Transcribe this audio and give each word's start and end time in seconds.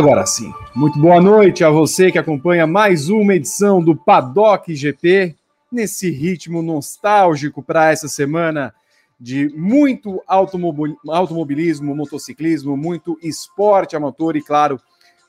Agora 0.00 0.24
sim, 0.24 0.50
muito 0.74 0.98
boa 0.98 1.20
noite 1.20 1.62
a 1.62 1.68
você 1.68 2.10
que 2.10 2.16
acompanha 2.16 2.66
mais 2.66 3.10
uma 3.10 3.34
edição 3.34 3.84
do 3.84 3.94
Paddock 3.94 4.74
GP, 4.74 5.36
nesse 5.70 6.10
ritmo 6.10 6.62
nostálgico 6.62 7.62
para 7.62 7.90
essa 7.90 8.08
semana 8.08 8.72
de 9.20 9.50
muito 9.54 10.22
automobilismo, 10.26 11.94
motociclismo, 11.94 12.78
muito 12.78 13.18
esporte 13.22 13.94
a 13.94 14.00
motor 14.00 14.36
e, 14.36 14.42
claro, 14.42 14.80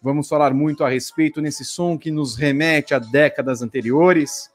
vamos 0.01 0.29
falar 0.29 0.53
muito 0.53 0.85
a 0.85 0.89
respeito 0.89 1.41
nesse 1.41 1.65
som 1.65 1.97
que 1.97 2.09
nos 2.09 2.37
remete 2.37 2.93
a 2.93 2.99
décadas 2.99 3.61
anteriores. 3.61 4.49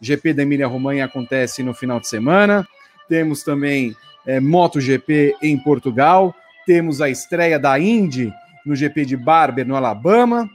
GP 0.00 0.34
da 0.34 0.42
Emília-Romanha 0.42 1.04
acontece 1.04 1.62
no 1.62 1.72
final 1.72 2.00
de 2.00 2.08
semana. 2.08 2.66
Temos 3.08 3.44
também 3.44 3.94
é, 4.26 4.40
MotoGP 4.40 5.36
em 5.40 5.56
Portugal. 5.56 6.34
Temos 6.66 7.00
a 7.00 7.08
estreia 7.08 7.60
da 7.60 7.78
Indy 7.78 8.34
no 8.66 8.74
GP 8.74 9.06
de 9.06 9.16
Barber, 9.16 9.66
no 9.66 9.76
Alabama. 9.76 10.50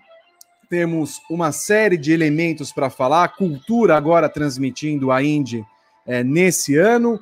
Temos 0.70 1.22
uma 1.30 1.52
série 1.52 1.98
de 1.98 2.12
elementos 2.12 2.72
para 2.72 2.90
falar. 2.90 3.30
Cultura 3.30 3.96
agora 3.96 4.28
transmitindo 4.28 5.12
a 5.12 5.24
Indy 5.24 5.66
é, 6.06 6.24
nesse 6.24 6.76
ano. 6.76 7.20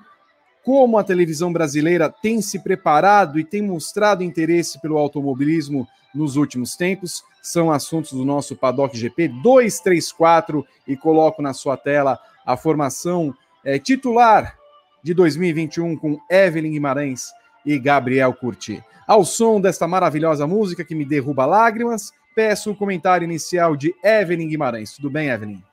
Como 0.63 0.97
a 0.97 1.03
televisão 1.03 1.53
brasileira 1.53 2.09
tem 2.09 2.41
se 2.41 2.59
preparado 2.59 3.39
e 3.39 3.45
tem 3.45 3.61
mostrado 3.61 4.23
interesse 4.23 4.81
pelo 4.81 4.97
automobilismo 4.97 5.87
nos 6.13 6.35
últimos 6.35 6.75
tempos, 6.75 7.23
são 7.41 7.71
assuntos 7.71 8.11
do 8.11 8.25
nosso 8.25 8.55
Paddock 8.55 8.97
GP 8.97 9.27
234 9.27 10.65
e 10.87 10.97
coloco 10.97 11.41
na 11.41 11.53
sua 11.53 11.77
tela 11.77 12.19
a 12.45 12.57
formação 12.57 13.33
é, 13.63 13.77
titular 13.77 14.57
de 15.03 15.13
2021 15.13 15.95
com 15.95 16.19
Evelyn 16.29 16.71
Guimarães 16.71 17.31
e 17.65 17.77
Gabriel 17.79 18.33
Curti. 18.33 18.83
Ao 19.07 19.25
som 19.25 19.59
desta 19.59 19.87
maravilhosa 19.87 20.45
música 20.45 20.83
que 20.83 20.95
me 20.95 21.05
derruba 21.05 21.45
lágrimas, 21.45 22.11
peço 22.35 22.71
o 22.71 22.75
comentário 22.75 23.25
inicial 23.25 23.75
de 23.75 23.93
Evelyn 24.03 24.47
Guimarães. 24.47 24.93
Tudo 24.93 25.09
bem, 25.09 25.29
Evelyn? 25.29 25.63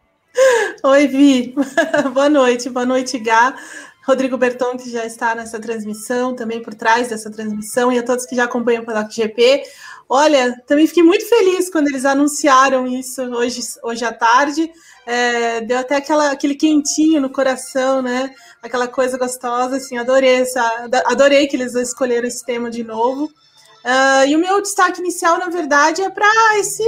Oi, 0.83 1.07
Vi. 1.07 1.55
boa 2.13 2.29
noite, 2.29 2.69
boa 2.71 2.87
noite, 2.87 3.19
Gá. 3.19 3.55
Rodrigo 4.07 4.39
Berton, 4.39 4.77
que 4.77 4.89
já 4.89 5.05
está 5.05 5.35
nessa 5.35 5.59
transmissão, 5.59 6.35
também 6.35 6.63
por 6.63 6.75
trás 6.75 7.09
dessa 7.09 7.31
transmissão, 7.31 7.91
e 7.91 7.99
a 7.99 8.03
todos 8.05 8.25
que 8.25 8.37
já 8.37 8.45
acompanham 8.45 8.83
o 8.83 8.87
Paddock 8.87 9.13
GP. 9.13 9.65
Olha, 10.09 10.57
também 10.67 10.87
fiquei 10.87 11.03
muito 11.03 11.29
feliz 11.29 11.69
quando 11.69 11.89
eles 11.89 12.05
anunciaram 12.05 12.87
isso 12.87 13.21
hoje, 13.23 13.61
hoje 13.83 14.05
à 14.05 14.13
tarde. 14.13 14.71
É, 15.07 15.61
deu 15.61 15.79
até 15.79 15.97
aquela, 15.97 16.33
aquele 16.33 16.57
quentinho 16.57 17.21
no 17.21 17.31
coração, 17.31 18.03
né? 18.03 18.35
Aquela 18.61 18.89
coisa 18.89 19.17
gostosa, 19.17 19.77
assim, 19.77 19.97
adorei 19.97 20.41
essa, 20.41 20.89
adorei 21.05 21.47
que 21.47 21.55
eles 21.55 21.75
escolheram 21.75 22.27
esse 22.27 22.45
tema 22.45 22.69
de 22.69 22.83
novo. 22.83 23.27
Uh, 23.27 24.27
e 24.27 24.35
o 24.35 24.39
meu 24.41 24.61
destaque 24.61 25.01
inicial, 25.01 25.39
na 25.39 25.49
verdade, 25.49 26.03
é 26.03 26.11
para 26.11 26.59
esse 26.59 26.83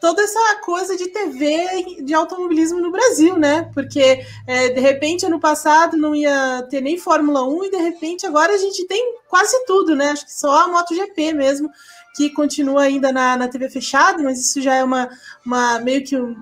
toda 0.00 0.22
essa 0.22 0.60
coisa 0.64 0.96
de 0.96 1.08
TV 1.08 2.02
de 2.04 2.14
automobilismo 2.14 2.80
no 2.80 2.90
Brasil, 2.90 3.36
né? 3.36 3.68
Porque 3.74 4.24
é, 4.46 4.68
de 4.68 4.80
repente 4.80 5.26
ano 5.26 5.40
passado 5.40 5.96
não 5.96 6.14
ia 6.14 6.64
ter 6.70 6.80
nem 6.80 6.96
Fórmula 6.96 7.42
1 7.44 7.64
e 7.64 7.70
de 7.70 7.76
repente 7.78 8.26
agora 8.26 8.52
a 8.52 8.58
gente 8.58 8.86
tem 8.86 9.16
quase 9.28 9.64
tudo, 9.66 9.96
né? 9.96 10.10
Acho 10.10 10.24
que 10.24 10.32
só 10.32 10.64
a 10.64 10.68
MotoGP 10.68 11.32
mesmo 11.34 11.68
que 12.14 12.30
continua 12.30 12.82
ainda 12.82 13.12
na, 13.12 13.36
na 13.36 13.48
TV 13.48 13.68
fechada, 13.68 14.22
mas 14.22 14.40
isso 14.40 14.60
já 14.60 14.74
é 14.74 14.84
uma, 14.84 15.08
uma 15.44 15.78
meio 15.80 16.04
que 16.04 16.16
um, 16.16 16.36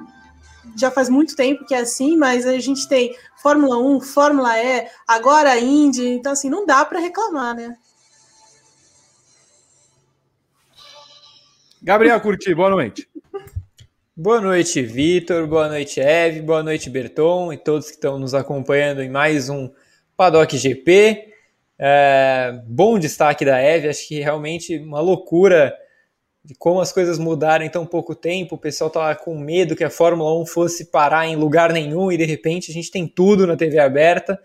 já 0.77 0.91
faz 0.91 1.09
muito 1.09 1.37
tempo 1.37 1.65
que 1.65 1.75
é 1.75 1.81
assim, 1.81 2.17
mas 2.17 2.47
a 2.47 2.59
gente 2.59 2.89
tem 2.89 3.15
Fórmula 3.43 3.79
1, 3.79 4.01
Fórmula 4.01 4.59
E, 4.59 4.87
agora 5.07 5.53
a 5.53 5.61
Indy, 5.61 6.09
então 6.09 6.33
assim, 6.33 6.51
não 6.51 6.67
dá 6.67 6.85
para 6.85 6.99
reclamar, 6.99 7.55
né? 7.55 7.77
Gabriel 11.83 12.21
Curti, 12.21 12.55
boa 12.55 12.71
noite. 12.71 13.09
Boa 14.17 14.41
noite, 14.41 14.83
Vitor, 14.83 15.47
boa 15.47 15.69
noite, 15.69 16.01
Eve, 16.01 16.41
boa 16.41 16.63
noite, 16.63 16.89
Berton 16.89 17.53
e 17.53 17.59
todos 17.59 17.89
que 17.89 17.97
estão 17.97 18.19
nos 18.19 18.33
acompanhando 18.33 19.03
em 19.03 19.11
mais 19.11 19.51
um 19.51 19.71
Paddock 20.17 20.57
GP. 20.57 21.33
É, 21.79 22.59
bom 22.67 22.99
destaque 22.99 23.45
da 23.45 23.61
Eve, 23.61 23.89
acho 23.89 24.09
que 24.09 24.21
realmente 24.21 24.79
uma 24.79 25.01
loucura 25.01 25.77
de 26.47 26.55
como 26.55 26.81
as 26.81 26.93
coisas 26.93 27.19
mudaram 27.19 27.65
em 27.65 27.69
tão 27.69 27.85
pouco 27.85 28.15
tempo. 28.15 28.55
O 28.55 28.59
pessoal 28.59 28.87
estava 28.87 29.15
com 29.17 29.37
medo 29.37 29.75
que 29.75 29.83
a 29.83 29.91
Fórmula 29.91 30.41
1 30.41 30.47
fosse 30.47 30.85
parar 30.93 31.27
em 31.27 31.35
lugar 31.35 31.73
nenhum 31.73 32.13
e 32.13 32.17
de 32.17 32.25
repente 32.25 32.71
a 32.71 32.75
gente 32.75 32.89
tem 32.89 33.05
tudo 33.05 33.49
na 33.49 33.57
TV 33.57 33.81
aberta. 33.81 34.39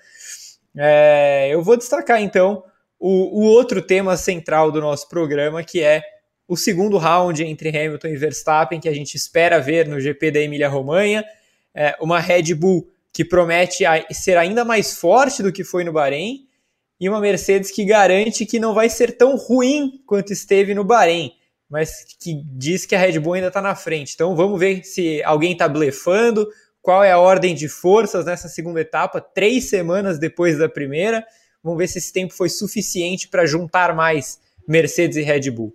É, 0.76 1.50
eu 1.52 1.62
vou 1.62 1.78
destacar 1.78 2.20
então 2.20 2.64
o, 3.00 3.42
o, 3.42 3.44
outro 3.44 3.84
tema 3.84 4.18
central 4.18 4.72
do 4.72 4.82
nosso 4.82 5.08
programa, 5.10 5.64
que 5.64 5.84
é 5.84 6.02
o 6.48 6.58
segundo 6.58 6.98
round 6.98 7.44
entre 7.44 7.70
Hamilton 7.70 8.08
e 8.08 8.18
Verstappen, 8.18 8.80
que 8.80 8.90
a 8.90 8.94
gente 8.94 9.16
espera 9.16 9.60
ver 9.60 9.88
no 9.88 10.00
GP 10.00 10.32
da 10.32 10.40
Emília-Romanha. 10.40 11.24
É, 11.74 11.96
uma 12.02 12.20
Red 12.20 12.56
Bull 12.56 12.90
que 13.14 13.24
promete 13.24 13.84
ser 14.12 14.38
ainda 14.38 14.66
mais 14.66 14.98
forte 14.98 15.44
do 15.44 15.52
que 15.52 15.64
foi 15.64 15.84
no 15.84 15.94
Bahrein 15.94 16.48
e 17.00 17.08
uma 17.08 17.22
Mercedes 17.22 17.70
que 17.70 17.86
garante 17.86 18.44
que 18.46 18.58
não 18.58 18.74
vai 18.74 18.90
ser 18.90 19.18
tão 19.18 19.36
ruim 19.36 20.02
quanto 20.08 20.34
esteve 20.34 20.74
no 20.74 20.84
Bahrein, 20.84 21.32
mas 21.72 22.04
que 22.20 22.44
diz 22.46 22.86
que 22.86 22.94
a 22.94 23.00
Red 23.00 23.18
Bull 23.20 23.36
ainda 23.36 23.48
está 23.48 23.62
na 23.62 23.74
frente. 23.74 24.14
Então 24.14 24.36
vamos 24.36 24.60
ver 24.60 24.84
se 24.84 25.24
alguém 25.24 25.54
está 25.54 25.70
blefando, 25.70 26.46
qual 26.82 27.02
é 27.02 27.14
a 27.14 27.18
ordem 27.18 27.56
de 27.56 27.70
forças 27.70 28.26
nessa 28.26 28.50
segunda 28.50 28.82
etapa, 28.82 29.22
três 29.22 29.70
semanas 29.70 30.20
depois 30.20 30.58
da 30.58 30.68
primeira. 30.68 31.26
Vamos 31.64 31.80
ver 31.80 31.88
se 31.88 32.00
esse 32.00 32.12
tempo 32.12 32.34
foi 32.34 32.50
suficiente 32.50 33.30
para 33.30 33.46
juntar 33.46 33.96
mais 33.96 34.38
Mercedes 34.68 35.16
e 35.16 35.22
Red 35.22 35.50
Bull. 35.50 35.74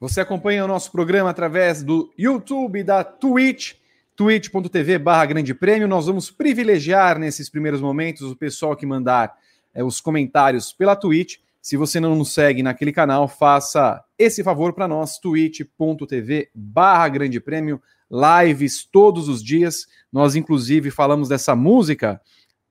Você 0.00 0.22
acompanha 0.22 0.64
o 0.64 0.68
nosso 0.68 0.90
programa 0.92 1.28
através 1.28 1.82
do 1.82 2.10
YouTube, 2.16 2.82
da 2.82 3.04
Twitch, 3.04 3.74
twitch.tv 4.16 4.98
barra 4.98 5.26
grande 5.26 5.52
prêmio. 5.52 5.86
Nós 5.86 6.06
vamos 6.06 6.30
privilegiar 6.30 7.18
nesses 7.18 7.50
primeiros 7.50 7.82
momentos 7.82 8.22
o 8.22 8.36
pessoal 8.36 8.74
que 8.74 8.86
mandar 8.86 9.36
é, 9.74 9.84
os 9.84 10.00
comentários 10.00 10.72
pela 10.72 10.96
Twitch. 10.96 11.36
Se 11.68 11.76
você 11.76 12.00
não 12.00 12.16
nos 12.16 12.32
segue 12.32 12.62
naquele 12.62 12.90
canal, 12.90 13.28
faça 13.28 14.02
esse 14.18 14.42
favor 14.42 14.72
para 14.72 14.88
nós, 14.88 15.18
twitch.tv 15.18 16.48
barra 16.54 17.06
grande 17.10 17.38
prêmio, 17.38 17.78
lives 18.10 18.86
todos 18.90 19.28
os 19.28 19.44
dias. 19.44 19.86
Nós, 20.10 20.34
inclusive, 20.34 20.90
falamos 20.90 21.28
dessa 21.28 21.54
música 21.54 22.22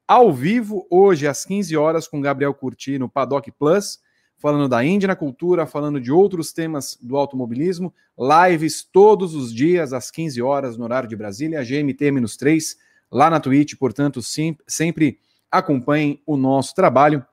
ao 0.08 0.34
vivo, 0.34 0.88
hoje, 0.90 1.28
às 1.28 1.46
15 1.46 1.78
horas, 1.78 2.08
com 2.08 2.20
Gabriel 2.20 2.56
Curti 2.56 2.98
no 2.98 3.08
Paddock 3.08 3.52
Plus, 3.52 4.00
falando 4.36 4.68
da 4.68 4.84
Índia 4.84 5.06
na 5.06 5.16
cultura, 5.16 5.68
falando 5.68 6.02
de 6.02 6.12
outros 6.12 6.52
temas 6.52 6.98
do 7.00 7.18
automobilismo. 7.18 7.94
Lives 8.18 8.84
todos 8.84 9.36
os 9.36 9.54
dias, 9.54 9.94
às 9.94 10.10
15 10.10 10.42
horas, 10.42 10.76
no 10.76 10.86
horário 10.86 11.08
de 11.08 11.16
Brasília, 11.16 11.62
GMT-3, 11.62 12.76
lá 13.12 13.30
na 13.30 13.40
Twitch, 13.40 13.76
portanto, 13.76 14.24
sim, 14.24 14.58
sempre 14.68 15.20
acompanhem 15.52 16.20
o 16.26 16.36
nosso 16.36 16.74
trabalho. 16.74 17.24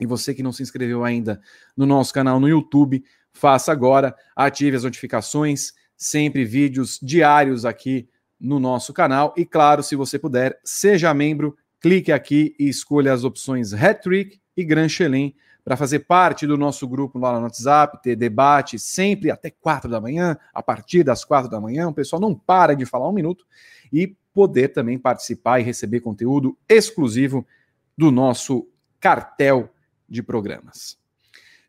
E 0.00 0.06
você 0.06 0.34
que 0.34 0.42
não 0.42 0.52
se 0.52 0.62
inscreveu 0.62 1.04
ainda 1.04 1.40
no 1.76 1.86
nosso 1.86 2.12
canal 2.12 2.40
no 2.40 2.48
YouTube, 2.48 3.04
faça 3.32 3.72
agora, 3.72 4.14
ative 4.34 4.76
as 4.76 4.84
notificações, 4.84 5.72
sempre 5.96 6.44
vídeos 6.44 6.98
diários 7.02 7.64
aqui 7.64 8.08
no 8.40 8.58
nosso 8.58 8.92
canal. 8.92 9.32
E 9.36 9.44
claro, 9.44 9.82
se 9.82 9.94
você 9.94 10.18
puder, 10.18 10.58
seja 10.64 11.14
membro, 11.14 11.56
clique 11.80 12.10
aqui 12.10 12.54
e 12.58 12.68
escolha 12.68 13.12
as 13.12 13.24
opções 13.24 13.72
Hat-Trick 13.72 14.40
e 14.56 14.64
Grand 14.64 14.88
Chelem 14.88 15.34
para 15.64 15.76
fazer 15.76 16.00
parte 16.00 16.46
do 16.46 16.56
nosso 16.56 16.88
grupo 16.88 17.18
lá 17.18 17.36
no 17.36 17.44
WhatsApp, 17.44 18.02
ter 18.02 18.16
debate 18.16 18.78
sempre 18.78 19.30
até 19.30 19.48
quatro 19.48 19.88
da 19.88 20.00
manhã, 20.00 20.36
a 20.52 20.62
partir 20.62 21.04
das 21.04 21.24
quatro 21.24 21.48
da 21.48 21.60
manhã. 21.60 21.88
O 21.88 21.94
pessoal 21.94 22.20
não 22.20 22.34
para 22.34 22.74
de 22.74 22.84
falar 22.84 23.08
um 23.08 23.12
minuto 23.12 23.46
e 23.92 24.16
poder 24.34 24.68
também 24.68 24.98
participar 24.98 25.60
e 25.60 25.62
receber 25.62 26.00
conteúdo 26.00 26.58
exclusivo 26.68 27.46
do 27.96 28.10
nosso 28.10 28.66
cartel 28.98 29.71
de 30.12 30.22
programas. 30.22 30.96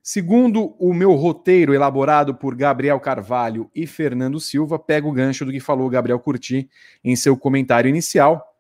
Segundo 0.02 0.76
o 0.78 0.94
meu 0.94 1.14
roteiro 1.14 1.74
elaborado 1.74 2.36
por 2.36 2.56
Gabriel 2.56 3.00
Carvalho 3.00 3.72
e 3.74 3.88
Fernando 3.88 4.38
Silva, 4.40 4.78
pega 4.78 5.08
o 5.08 5.14
gancho 5.14 5.46
do 5.46 5.52
que 5.52 5.62
falou 5.62 5.90
Gabriel 5.90 6.20
Curti 6.20 6.70
em 7.02 7.16
seu 7.16 7.38
comentário 7.38 7.88
inicial. 7.88 8.54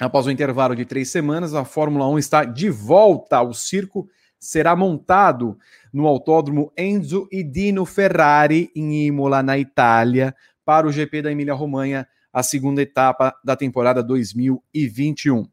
Após 0.00 0.26
o 0.26 0.30
intervalo 0.30 0.74
de 0.74 0.86
três 0.86 1.10
semanas, 1.10 1.54
a 1.54 1.64
Fórmula 1.66 2.08
1 2.08 2.18
está 2.18 2.44
de 2.44 2.70
volta 2.70 3.36
ao 3.36 3.52
circo. 3.52 4.08
Será 4.38 4.74
montado 4.74 5.58
no 5.92 6.06
autódromo 6.06 6.72
Enzo 6.76 7.28
e 7.30 7.42
Dino 7.42 7.84
Ferrari, 7.84 8.70
em 8.74 9.06
Imola, 9.06 9.42
na 9.42 9.58
Itália, 9.58 10.34
para 10.64 10.86
o 10.86 10.92
GP 10.92 11.22
da 11.22 11.32
Emília-Romanha 11.32 12.08
a 12.32 12.42
segunda 12.42 12.82
etapa 12.82 13.34
da 13.42 13.56
temporada 13.56 14.02
2021. 14.02 15.46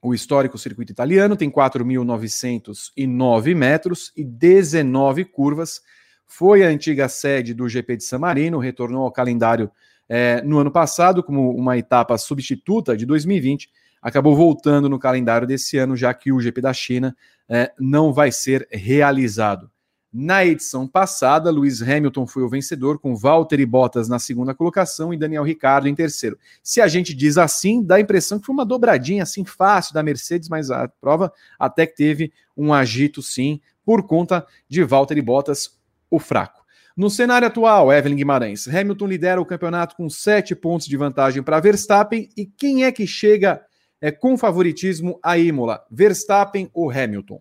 O 0.00 0.14
histórico 0.14 0.58
circuito 0.58 0.92
italiano 0.92 1.36
tem 1.36 1.50
4.909 1.50 3.54
metros 3.54 4.12
e 4.16 4.24
19 4.24 5.24
curvas. 5.24 5.80
Foi 6.26 6.64
a 6.64 6.68
antiga 6.68 7.08
sede 7.08 7.54
do 7.54 7.68
GP 7.68 7.96
de 7.96 8.04
San 8.04 8.18
Marino, 8.18 8.58
retornou 8.58 9.04
ao 9.04 9.12
calendário 9.12 9.70
é, 10.08 10.42
no 10.42 10.58
ano 10.58 10.70
passado 10.70 11.22
como 11.22 11.50
uma 11.50 11.76
etapa 11.76 12.16
substituta 12.18 12.96
de 12.96 13.06
2020. 13.06 13.70
Acabou 14.00 14.36
voltando 14.36 14.88
no 14.88 14.98
calendário 14.98 15.46
desse 15.46 15.78
ano, 15.78 15.96
já 15.96 16.12
que 16.14 16.32
o 16.32 16.40
GP 16.40 16.60
da 16.60 16.72
China 16.72 17.16
é, 17.48 17.72
não 17.78 18.12
vai 18.12 18.30
ser 18.30 18.68
realizado 18.70 19.70
Na 20.18 20.46
edição 20.46 20.88
passada, 20.88 21.50
Lewis 21.50 21.82
Hamilton 21.82 22.26
foi 22.26 22.42
o 22.42 22.48
vencedor, 22.48 22.98
com 22.98 23.14
Valtteri 23.14 23.66
Bottas 23.66 24.08
na 24.08 24.18
segunda 24.18 24.54
colocação 24.54 25.12
e 25.12 25.16
Daniel 25.18 25.42
Ricciardo 25.42 25.88
em 25.88 25.94
terceiro. 25.94 26.38
Se 26.62 26.80
a 26.80 26.88
gente 26.88 27.12
diz 27.12 27.36
assim, 27.36 27.82
dá 27.82 27.96
a 27.96 28.00
impressão 28.00 28.38
que 28.38 28.46
foi 28.46 28.54
uma 28.54 28.64
dobradinha 28.64 29.24
assim 29.24 29.44
fácil 29.44 29.92
da 29.92 30.02
Mercedes, 30.02 30.48
mas 30.48 30.70
a 30.70 30.88
prova 30.88 31.30
até 31.58 31.86
que 31.86 31.94
teve 31.94 32.32
um 32.56 32.72
agito 32.72 33.20
sim, 33.20 33.60
por 33.84 34.06
conta 34.06 34.46
de 34.66 34.82
Valtteri 34.82 35.20
Bottas, 35.20 35.78
o 36.10 36.18
fraco. 36.18 36.64
No 36.96 37.10
cenário 37.10 37.46
atual, 37.46 37.92
Evelyn 37.92 38.16
Guimarães, 38.16 38.66
Hamilton 38.66 39.06
lidera 39.08 39.38
o 39.38 39.44
campeonato 39.44 39.96
com 39.96 40.08
sete 40.08 40.56
pontos 40.56 40.86
de 40.86 40.96
vantagem 40.96 41.42
para 41.42 41.60
Verstappen. 41.60 42.30
E 42.34 42.46
quem 42.46 42.84
é 42.86 42.90
que 42.90 43.06
chega 43.06 43.60
é, 44.00 44.10
com 44.10 44.38
favoritismo 44.38 45.20
a 45.22 45.36
Imola? 45.36 45.84
Verstappen 45.90 46.70
ou 46.72 46.90
Hamilton? 46.90 47.38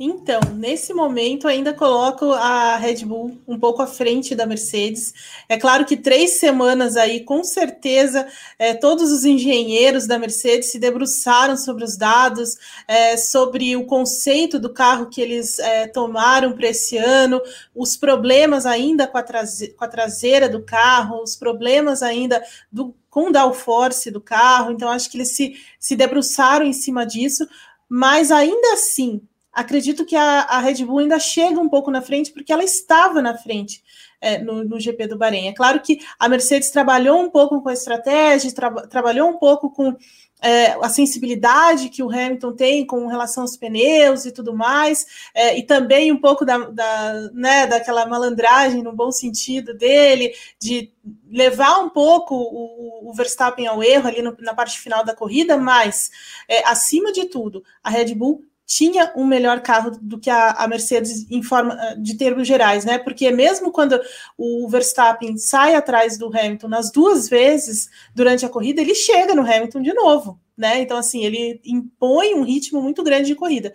Então, 0.00 0.38
nesse 0.54 0.94
momento, 0.94 1.48
ainda 1.48 1.74
coloco 1.74 2.30
a 2.30 2.76
Red 2.76 3.04
Bull 3.04 3.36
um 3.48 3.58
pouco 3.58 3.82
à 3.82 3.86
frente 3.86 4.32
da 4.32 4.46
Mercedes. 4.46 5.12
É 5.48 5.58
claro 5.58 5.84
que 5.84 5.96
três 5.96 6.38
semanas 6.38 6.96
aí, 6.96 7.24
com 7.24 7.42
certeza, 7.42 8.24
é, 8.60 8.74
todos 8.74 9.10
os 9.10 9.24
engenheiros 9.24 10.06
da 10.06 10.16
Mercedes 10.16 10.70
se 10.70 10.78
debruçaram 10.78 11.56
sobre 11.56 11.82
os 11.82 11.96
dados, 11.96 12.56
é, 12.86 13.16
sobre 13.16 13.74
o 13.74 13.86
conceito 13.86 14.60
do 14.60 14.72
carro 14.72 15.10
que 15.10 15.20
eles 15.20 15.58
é, 15.58 15.88
tomaram 15.88 16.52
para 16.52 16.68
esse 16.68 16.96
ano, 16.96 17.42
os 17.74 17.96
problemas 17.96 18.66
ainda 18.66 19.04
com 19.04 19.18
a, 19.18 19.24
com 19.24 19.84
a 19.84 19.88
traseira 19.88 20.48
do 20.48 20.62
carro, 20.62 21.24
os 21.24 21.34
problemas 21.34 22.04
ainda 22.04 22.40
do 22.70 22.94
com 23.10 23.30
o 23.30 23.32
downforce 23.32 24.12
do 24.12 24.20
carro. 24.20 24.70
Então, 24.70 24.90
acho 24.90 25.10
que 25.10 25.16
eles 25.16 25.34
se, 25.34 25.56
se 25.80 25.96
debruçaram 25.96 26.64
em 26.64 26.72
cima 26.72 27.04
disso, 27.04 27.48
mas 27.88 28.30
ainda 28.30 28.74
assim 28.74 29.22
acredito 29.58 30.04
que 30.04 30.14
a, 30.14 30.42
a, 30.42 30.60
Red 30.60 30.84
Bull 30.84 31.00
ainda 31.00 31.18
chega 31.18 31.60
um 31.60 31.68
pouco 31.68 31.90
na 31.90 32.00
frente, 32.00 32.32
porque 32.32 32.52
ela 32.52 32.62
estava 32.62 33.20
na 33.20 33.36
frente 33.36 33.82
é, 34.20 34.38
no, 34.38 34.62
no, 34.64 34.78
GP 34.78 35.08
do 35.08 35.18
Bahrein. 35.18 35.48
É 35.48 35.52
claro 35.52 35.80
que 35.80 35.98
a 36.18 36.28
Mercedes 36.28 36.70
trabalhou 36.70 37.20
um 37.20 37.28
pouco 37.28 37.60
com 37.60 37.68
a 37.68 37.72
estratégia, 37.72 38.52
tra 38.54 38.70
trabalhou 38.86 39.28
um 39.28 39.36
pouco 39.36 39.70
com 39.70 39.96
é, 40.40 40.72
a 40.74 40.88
sensibilidade 40.88 41.88
que 41.88 42.04
o 42.04 42.08
Hamilton 42.08 42.52
tem 42.52 42.86
com 42.86 43.08
relação 43.08 43.42
aos 43.42 43.56
pneus 43.56 44.24
e 44.24 44.30
tudo 44.30 44.54
mais, 44.54 45.04
é, 45.34 45.58
e 45.58 45.64
também 45.64 46.12
um 46.12 46.20
pouco 46.20 46.44
da, 46.44 46.58
da, 46.58 47.30
né, 47.32 47.66
daquela 47.66 48.06
malandragem, 48.06 48.80
no 48.80 48.92
bom 48.92 49.10
sentido 49.10 49.74
dele, 49.74 50.32
de 50.60 50.92
levar 51.28 51.80
um 51.80 51.88
pouco 51.88 52.36
o, 52.36 53.10
o 53.10 53.12
Verstappen 53.12 53.66
ao 53.66 53.82
erro 53.82 54.06
ali 54.06 54.22
no, 54.22 54.36
na 54.38 54.54
parte 54.54 54.78
final 54.78 55.04
da 55.04 55.16
corrida, 55.16 55.56
mas, 55.56 56.10
é, 56.48 56.64
acima 56.68 57.10
de 57.10 57.24
tudo, 57.24 57.64
a 57.82 57.90
Red 57.90 58.14
Bull 58.14 58.47
tinha 58.68 59.10
um 59.16 59.24
melhor 59.24 59.62
carro 59.62 59.92
do 59.98 60.20
que 60.20 60.28
a, 60.28 60.50
a, 60.50 60.68
Mercedes 60.68 61.26
em 61.30 61.42
forma 61.42 61.74
de 61.98 62.18
termos 62.18 62.46
gerais, 62.46 62.84
né? 62.84 62.98
Porque 62.98 63.30
mesmo 63.30 63.72
quando 63.72 63.98
o 64.36 64.68
Verstappen 64.68 65.38
sai 65.38 65.74
atrás 65.74 66.18
do 66.18 66.26
Hamilton 66.26 66.68
nas 66.68 66.92
duas 66.92 67.30
vezes 67.30 67.88
durante 68.14 68.44
a 68.44 68.48
corrida, 68.50 68.82
ele 68.82 68.94
chega 68.94 69.34
no 69.34 69.40
Hamilton 69.40 69.80
de 69.80 69.94
novo, 69.94 70.38
né? 70.54 70.82
Então, 70.82 70.98
assim, 70.98 71.24
ele 71.24 71.58
impõe 71.64 72.34
um 72.34 72.42
ritmo 72.42 72.82
muito 72.82 73.02
grande 73.02 73.28
de 73.28 73.34
corrida. 73.34 73.72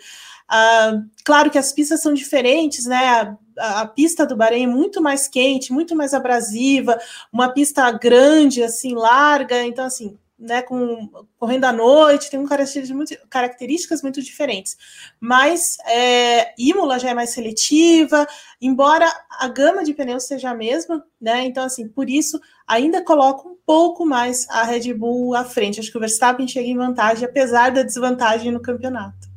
Ah, 0.48 1.02
claro 1.26 1.50
que 1.50 1.58
as 1.58 1.74
pistas 1.74 2.00
são 2.00 2.14
diferentes, 2.14 2.86
né? 2.86 3.36
A, 3.58 3.82
a, 3.82 3.88
pista 3.88 4.28
do 4.28 4.36
Bahrein 4.36 4.66
é 4.66 4.68
muito 4.68 5.02
mais 5.02 5.28
quente, 5.28 5.74
muito 5.74 5.96
mais 5.96 6.14
abrasiva, 6.14 7.00
uma 7.32 7.50
pista 7.50 7.90
grande, 7.90 8.62
assim, 8.62 8.94
larga. 8.94 9.66
Então, 9.66 9.86
assim, 9.86 10.16
né, 10.38 10.62
com, 10.62 11.10
correndo 11.38 11.66
à 11.66 11.72
noite, 11.72 12.30
tem 12.30 12.46
características 12.46 12.90
muito, 12.96 13.28
características 13.30 14.02
muito 14.02 14.22
diferentes. 14.22 14.78
Mas 15.20 15.78
é, 15.88 16.54
Imola 16.58 17.00
já 17.00 17.10
é 17.10 17.14
mais 17.14 17.30
seletiva, 17.32 18.28
embora 18.62 19.08
a 19.40 19.48
gama 19.48 19.84
de 19.84 19.94
pneus 19.94 20.26
seja 20.26 20.50
a 20.50 20.56
mesma, 20.56 21.06
né? 21.20 21.46
Então, 21.46 21.64
assim, 21.64 21.88
por 21.88 22.10
isso 22.10 22.40
ainda 22.68 23.04
coloco 23.04 23.50
um 23.50 23.58
pouco 23.66 24.06
mais 24.06 24.48
a 24.50 24.64
Red 24.64 24.94
Bull 24.94 25.36
à 25.36 25.46
frente. 25.46 25.80
Acho 25.80 25.92
que 25.92 25.98
o 25.98 26.02
Verstappen 26.02 26.48
chega 26.48 26.68
em 26.68 26.78
vantagem, 26.78 27.26
apesar 27.26 27.72
da 27.72 27.84
desvantagem 27.84 28.52
no 28.52 28.62
campeonato. 28.62 29.33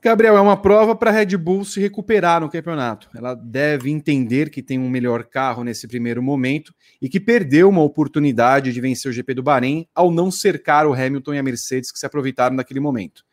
Gabriel, 0.00 0.36
é 0.36 0.40
uma 0.40 0.56
prova 0.56 0.94
para 0.94 1.10
a 1.10 1.12
Red 1.12 1.36
Bull 1.36 1.64
se 1.64 1.80
recuperar 1.80 2.40
no 2.40 2.48
campeonato. 2.48 3.10
Ela 3.16 3.34
deve 3.34 3.90
entender 3.90 4.48
que 4.48 4.62
tem 4.62 4.78
um 4.78 4.88
melhor 4.88 5.24
carro 5.24 5.64
nesse 5.64 5.88
primeiro 5.88 6.22
momento 6.22 6.72
e 7.02 7.08
que 7.08 7.18
perdeu 7.18 7.68
uma 7.68 7.82
oportunidade 7.82 8.72
de 8.72 8.80
vencer 8.80 9.10
o 9.10 9.12
GP 9.12 9.34
do 9.34 9.42
Bahrein 9.42 9.88
ao 9.92 10.12
não 10.12 10.30
cercar 10.30 10.86
o 10.86 10.94
Hamilton 10.94 11.34
e 11.34 11.38
a 11.38 11.42
Mercedes 11.42 11.90
que 11.90 11.98
se 11.98 12.06
aproveitaram 12.06 12.54
daquele 12.54 12.78
momento. 12.78 13.24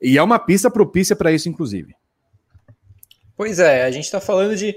E 0.00 0.16
é 0.16 0.22
uma 0.22 0.38
pista 0.38 0.70
propícia 0.70 1.16
para 1.16 1.32
isso, 1.32 1.48
inclusive. 1.48 1.92
Pois 3.36 3.58
é, 3.58 3.82
a 3.82 3.90
gente 3.90 4.04
está 4.04 4.20
falando 4.20 4.54
de, 4.54 4.76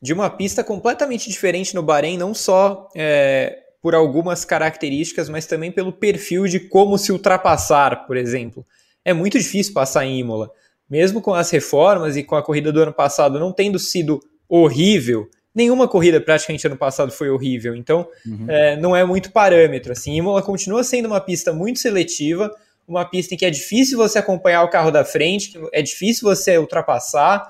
de 0.00 0.12
uma 0.12 0.30
pista 0.30 0.62
completamente 0.62 1.28
diferente 1.28 1.74
no 1.74 1.82
Bahrein, 1.82 2.16
não 2.16 2.32
só 2.32 2.88
é, 2.94 3.64
por 3.82 3.96
algumas 3.96 4.44
características, 4.44 5.28
mas 5.28 5.44
também 5.44 5.72
pelo 5.72 5.92
perfil 5.92 6.46
de 6.46 6.60
como 6.60 6.96
se 6.96 7.10
ultrapassar, 7.10 8.06
por 8.06 8.16
exemplo. 8.16 8.64
É 9.04 9.12
muito 9.12 9.36
difícil 9.36 9.74
passar 9.74 10.06
em 10.06 10.20
Imola 10.20 10.52
mesmo 10.88 11.20
com 11.20 11.34
as 11.34 11.50
reformas 11.50 12.16
e 12.16 12.22
com 12.22 12.36
a 12.36 12.42
corrida 12.42 12.72
do 12.72 12.80
ano 12.80 12.92
passado 12.92 13.38
não 13.38 13.52
tendo 13.52 13.78
sido 13.78 14.20
horrível, 14.48 15.28
nenhuma 15.54 15.86
corrida 15.86 16.20
praticamente 16.20 16.66
ano 16.66 16.76
passado 16.76 17.12
foi 17.12 17.30
horrível, 17.30 17.74
então 17.74 18.06
uhum. 18.26 18.46
é, 18.48 18.76
não 18.76 18.94
é 18.94 19.04
muito 19.04 19.30
parâmetro. 19.30 19.92
Assim, 19.92 20.16
Imola 20.16 20.42
continua 20.42 20.82
sendo 20.82 21.06
uma 21.06 21.20
pista 21.20 21.52
muito 21.52 21.78
seletiva, 21.78 22.50
uma 22.86 23.04
pista 23.04 23.34
em 23.34 23.36
que 23.36 23.46
é 23.46 23.50
difícil 23.50 23.96
você 23.96 24.18
acompanhar 24.18 24.62
o 24.62 24.70
carro 24.70 24.90
da 24.90 25.04
frente, 25.04 25.58
é 25.72 25.80
difícil 25.80 26.28
você 26.28 26.58
ultrapassar. 26.58 27.48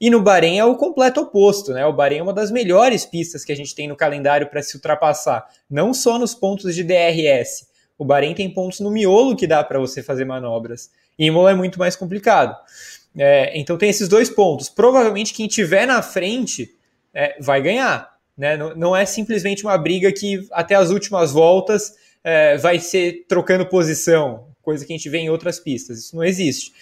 E 0.00 0.10
no 0.10 0.20
Bahrein 0.20 0.58
é 0.58 0.64
o 0.64 0.76
completo 0.76 1.20
oposto, 1.20 1.72
né? 1.72 1.86
O 1.86 1.92
Bahrein 1.92 2.18
é 2.18 2.22
uma 2.22 2.32
das 2.32 2.50
melhores 2.50 3.04
pistas 3.04 3.44
que 3.44 3.52
a 3.52 3.56
gente 3.56 3.72
tem 3.74 3.86
no 3.86 3.94
calendário 3.94 4.48
para 4.48 4.62
se 4.62 4.74
ultrapassar, 4.74 5.46
não 5.70 5.94
só 5.94 6.18
nos 6.18 6.34
pontos 6.34 6.74
de 6.74 6.82
DRS. 6.82 7.66
O 7.96 8.04
Bahrein 8.04 8.34
tem 8.34 8.52
pontos 8.52 8.80
no 8.80 8.90
miolo 8.90 9.36
que 9.36 9.46
dá 9.46 9.62
para 9.62 9.78
você 9.78 10.02
fazer 10.02 10.24
manobras. 10.24 10.90
Imola 11.18 11.50
é 11.50 11.54
muito 11.54 11.78
mais 11.78 11.96
complicado. 11.96 12.56
É, 13.16 13.58
então 13.58 13.76
tem 13.76 13.90
esses 13.90 14.08
dois 14.08 14.30
pontos. 14.30 14.68
Provavelmente 14.68 15.34
quem 15.34 15.46
tiver 15.46 15.86
na 15.86 16.02
frente 16.02 16.74
é, 17.12 17.36
vai 17.40 17.60
ganhar. 17.60 18.12
Né? 18.36 18.56
Não, 18.56 18.74
não, 18.74 18.96
é 18.96 19.04
simplesmente 19.04 19.64
uma 19.64 19.76
briga 19.76 20.10
que 20.12 20.46
até 20.52 20.74
as 20.74 20.90
últimas 20.90 21.32
voltas 21.32 21.94
é, 22.24 22.56
vai 22.56 22.78
ser 22.78 23.26
trocando 23.28 23.66
posição, 23.66 24.46
coisa 24.62 24.86
que 24.86 24.92
a 24.92 24.96
gente 24.96 25.08
vê 25.08 25.18
em 25.18 25.30
outras 25.30 25.60
pistas. 25.60 25.98
Isso 25.98 26.16
não 26.16 26.24
existe. 26.24 26.72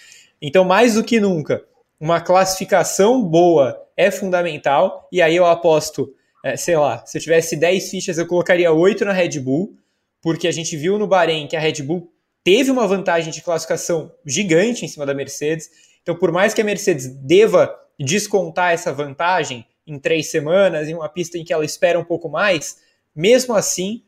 Então, 0.41 0.63
mais 0.63 0.95
do 0.95 1.03
que 1.03 1.19
nunca, 1.19 1.63
uma 1.99 2.19
classificação 2.19 3.23
boa 3.23 3.79
é 3.95 4.09
fundamental. 4.09 5.07
E 5.11 5.21
aí 5.21 5.35
eu 5.35 5.45
aposto, 5.45 6.13
é, 6.43 6.55
sei 6.55 6.77
lá, 6.77 7.05
se 7.05 7.17
eu 7.17 7.21
tivesse 7.21 7.55
10 7.55 7.89
fichas, 7.89 8.17
eu 8.17 8.25
colocaria 8.25 8.71
8 8.71 9.05
na 9.05 9.11
Red 9.11 9.39
Bull, 9.39 9.75
porque 10.21 10.47
a 10.47 10.51
gente 10.51 10.75
viu 10.77 10.97
no 10.97 11.07
Bahrein 11.07 11.47
que 11.47 11.55
a 11.55 11.59
Red 11.59 11.83
Bull 11.83 12.10
teve 12.43 12.71
uma 12.71 12.87
vantagem 12.87 13.31
de 13.31 13.41
classificação 13.41 14.11
gigante 14.25 14.85
em 14.85 14.87
cima 14.87 15.05
da 15.05 15.13
Mercedes. 15.13 15.69
Então, 16.01 16.15
por 16.15 16.31
mais 16.31 16.53
que 16.53 16.61
a 16.61 16.63
Mercedes 16.63 17.07
deva 17.07 17.75
descontar 17.99 18.73
essa 18.73 18.91
vantagem 18.91 19.65
em 19.85 19.99
três 19.99 20.31
semanas, 20.31 20.87
em 20.87 20.93
uma 20.93 21.09
pista 21.09 21.37
em 21.37 21.43
que 21.43 21.53
ela 21.53 21.65
espera 21.65 21.99
um 21.99 22.03
pouco 22.03 22.29
mais, 22.29 22.77
mesmo 23.15 23.55
assim, 23.55 24.03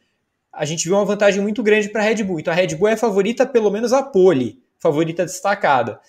a 0.52 0.66
gente 0.66 0.86
viu 0.86 0.96
uma 0.96 1.06
vantagem 1.06 1.42
muito 1.42 1.62
grande 1.62 1.90
para 1.90 2.02
a 2.02 2.06
Red 2.06 2.24
Bull. 2.24 2.40
Então, 2.40 2.54
a 2.54 2.56
Red 2.56 2.76
Bull 2.76 2.88
é 2.88 2.96
favorita, 2.96 3.46
pelo 3.46 3.70
menos 3.70 3.94
a 3.94 4.02
pole, 4.02 4.62
favorita 4.80 5.26
destacada. 5.26 6.00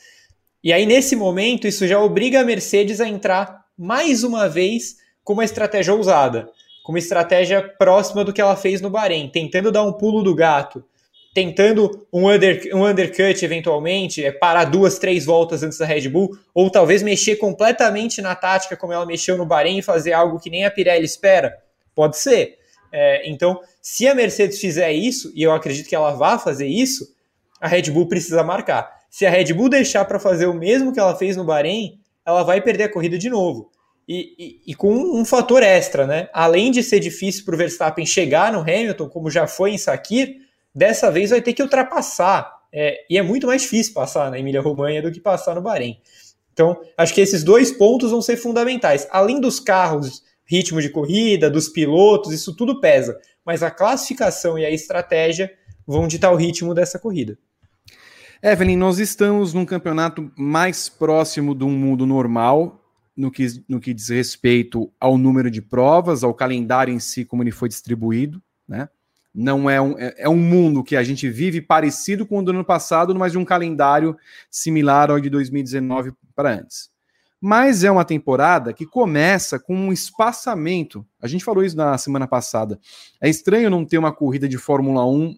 E 0.62 0.72
aí, 0.72 0.86
nesse 0.86 1.14
momento, 1.14 1.66
isso 1.66 1.86
já 1.86 1.98
obriga 1.98 2.40
a 2.40 2.44
Mercedes 2.44 3.00
a 3.00 3.08
entrar 3.08 3.64
mais 3.76 4.22
uma 4.24 4.48
vez 4.48 4.96
com 5.22 5.34
uma 5.34 5.44
estratégia 5.44 5.94
ousada, 5.94 6.48
com 6.82 6.92
uma 6.92 6.98
estratégia 6.98 7.62
próxima 7.62 8.24
do 8.24 8.32
que 8.32 8.40
ela 8.40 8.56
fez 8.56 8.80
no 8.80 8.90
Bahrein, 8.90 9.28
tentando 9.28 9.72
dar 9.72 9.82
um 9.82 9.92
pulo 9.92 10.22
do 10.22 10.34
gato 10.34 10.84
tentando 11.34 12.06
um, 12.12 12.28
under, 12.28 12.70
um 12.72 12.86
undercut 12.86 13.44
eventualmente, 13.44 14.24
é 14.24 14.30
parar 14.30 14.64
duas, 14.66 14.98
três 14.98 15.24
voltas 15.26 15.64
antes 15.64 15.76
da 15.76 15.84
Red 15.84 16.08
Bull, 16.08 16.38
ou 16.54 16.70
talvez 16.70 17.02
mexer 17.02 17.36
completamente 17.36 18.22
na 18.22 18.36
tática 18.36 18.76
como 18.76 18.92
ela 18.92 19.04
mexeu 19.04 19.36
no 19.36 19.44
Bahrein 19.44 19.78
e 19.78 19.82
fazer 19.82 20.12
algo 20.12 20.38
que 20.38 20.48
nem 20.48 20.64
a 20.64 20.70
Pirelli 20.70 21.04
espera? 21.04 21.58
Pode 21.92 22.16
ser. 22.16 22.56
É, 22.92 23.28
então, 23.28 23.60
se 23.82 24.06
a 24.06 24.14
Mercedes 24.14 24.60
fizer 24.60 24.92
isso, 24.92 25.32
e 25.34 25.42
eu 25.42 25.52
acredito 25.52 25.88
que 25.88 25.96
ela 25.96 26.12
vá 26.12 26.38
fazer 26.38 26.68
isso, 26.68 27.12
a 27.60 27.66
Red 27.66 27.90
Bull 27.90 28.06
precisa 28.06 28.44
marcar. 28.44 29.00
Se 29.10 29.26
a 29.26 29.30
Red 29.30 29.52
Bull 29.52 29.68
deixar 29.68 30.04
para 30.04 30.20
fazer 30.20 30.46
o 30.46 30.54
mesmo 30.54 30.92
que 30.92 31.00
ela 31.00 31.16
fez 31.16 31.36
no 31.36 31.44
Bahrein, 31.44 31.98
ela 32.24 32.44
vai 32.44 32.60
perder 32.60 32.84
a 32.84 32.92
corrida 32.92 33.18
de 33.18 33.28
novo. 33.28 33.72
E, 34.06 34.34
e, 34.38 34.72
e, 34.72 34.74
com 34.74 34.92
um 34.92 35.24
fator 35.24 35.62
extra, 35.62 36.06
né? 36.06 36.28
Além 36.32 36.70
de 36.70 36.82
ser 36.82 37.00
difícil 37.00 37.44
para 37.44 37.54
o 37.54 37.58
Verstappen 37.58 38.04
chegar 38.04 38.52
no 38.52 38.60
Hamilton, 38.60 39.08
como 39.08 39.30
já 39.30 39.46
foi 39.46 39.70
em 39.70 39.78
Sakir, 39.78 40.43
dessa 40.74 41.10
vez 41.10 41.30
vai 41.30 41.40
ter 41.40 41.52
que 41.52 41.62
ultrapassar. 41.62 42.52
É, 42.72 43.04
e 43.08 43.16
é 43.16 43.22
muito 43.22 43.46
mais 43.46 43.62
difícil 43.62 43.94
passar 43.94 44.30
na 44.30 44.38
Emília-Romanha 44.38 45.00
do 45.00 45.12
que 45.12 45.20
passar 45.20 45.54
no 45.54 45.62
Bahrein. 45.62 46.00
Então, 46.52 46.80
acho 46.96 47.14
que 47.14 47.20
esses 47.20 47.44
dois 47.44 47.70
pontos 47.70 48.10
vão 48.10 48.20
ser 48.20 48.36
fundamentais. 48.36 49.06
Além 49.10 49.40
dos 49.40 49.60
carros, 49.60 50.22
ritmo 50.44 50.80
de 50.80 50.88
corrida, 50.88 51.50
dos 51.50 51.68
pilotos, 51.68 52.32
isso 52.32 52.54
tudo 52.54 52.80
pesa. 52.80 53.18
Mas 53.44 53.62
a 53.62 53.70
classificação 53.70 54.58
e 54.58 54.64
a 54.64 54.70
estratégia 54.70 55.52
vão 55.86 56.08
ditar 56.08 56.32
o 56.32 56.36
ritmo 56.36 56.74
dessa 56.74 56.98
corrida. 56.98 57.38
Evelyn, 58.42 58.76
nós 58.76 58.98
estamos 58.98 59.54
num 59.54 59.64
campeonato 59.64 60.30
mais 60.36 60.88
próximo 60.88 61.54
de 61.54 61.64
um 61.64 61.70
mundo 61.70 62.04
normal 62.04 62.80
no 63.16 63.30
que, 63.30 63.46
no 63.68 63.80
que 63.80 63.94
diz 63.94 64.08
respeito 64.08 64.92
ao 65.00 65.16
número 65.16 65.50
de 65.50 65.62
provas, 65.62 66.22
ao 66.22 66.34
calendário 66.34 66.92
em 66.92 66.98
si, 66.98 67.24
como 67.24 67.42
ele 67.42 67.50
foi 67.50 67.68
distribuído, 67.68 68.42
né? 68.68 68.88
Não 69.34 69.68
é 69.68 69.80
um, 69.80 69.98
é, 69.98 70.14
é 70.18 70.28
um 70.28 70.36
mundo 70.36 70.84
que 70.84 70.94
a 70.94 71.02
gente 71.02 71.28
vive 71.28 71.60
parecido 71.60 72.24
com 72.24 72.38
o 72.38 72.42
do 72.42 72.52
ano 72.52 72.64
passado, 72.64 73.14
mas 73.16 73.32
de 73.32 73.38
um 73.38 73.44
calendário 73.44 74.16
similar 74.48 75.10
ao 75.10 75.18
de 75.18 75.28
2019 75.28 76.12
para 76.36 76.54
antes. 76.54 76.88
Mas 77.40 77.82
é 77.82 77.90
uma 77.90 78.04
temporada 78.04 78.72
que 78.72 78.86
começa 78.86 79.58
com 79.58 79.74
um 79.76 79.92
espaçamento. 79.92 81.04
A 81.20 81.26
gente 81.26 81.44
falou 81.44 81.64
isso 81.64 81.76
na 81.76 81.98
semana 81.98 82.26
passada. 82.26 82.78
É 83.20 83.28
estranho 83.28 83.68
não 83.68 83.84
ter 83.84 83.98
uma 83.98 84.12
corrida 84.12 84.48
de 84.48 84.56
Fórmula 84.56 85.04
1, 85.04 85.36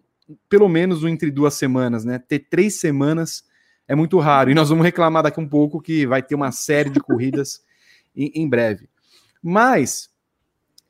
pelo 0.49 0.69
menos 0.69 1.03
entre 1.05 1.31
duas 1.31 1.55
semanas, 1.55 2.05
né? 2.05 2.19
Ter 2.19 2.41
três 2.51 2.79
semanas 2.79 3.45
é 3.89 3.95
muito 3.95 4.19
raro. 4.19 4.51
E 4.51 4.55
nós 4.55 4.69
vamos 4.69 4.85
reclamar 4.85 5.23
daqui 5.23 5.41
um 5.41 5.49
pouco 5.49 5.81
que 5.81 6.07
vai 6.07 6.23
ter 6.23 6.35
uma 6.35 6.53
série 6.53 6.91
de 6.91 7.01
corridas 7.01 7.63
em, 8.15 8.31
em 8.35 8.49
breve. 8.49 8.89
Mas, 9.43 10.11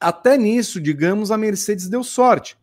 até 0.00 0.36
nisso, 0.36 0.80
digamos, 0.80 1.30
a 1.30 1.38
Mercedes 1.38 1.88
deu 1.88 2.02
sorte. 2.02 2.58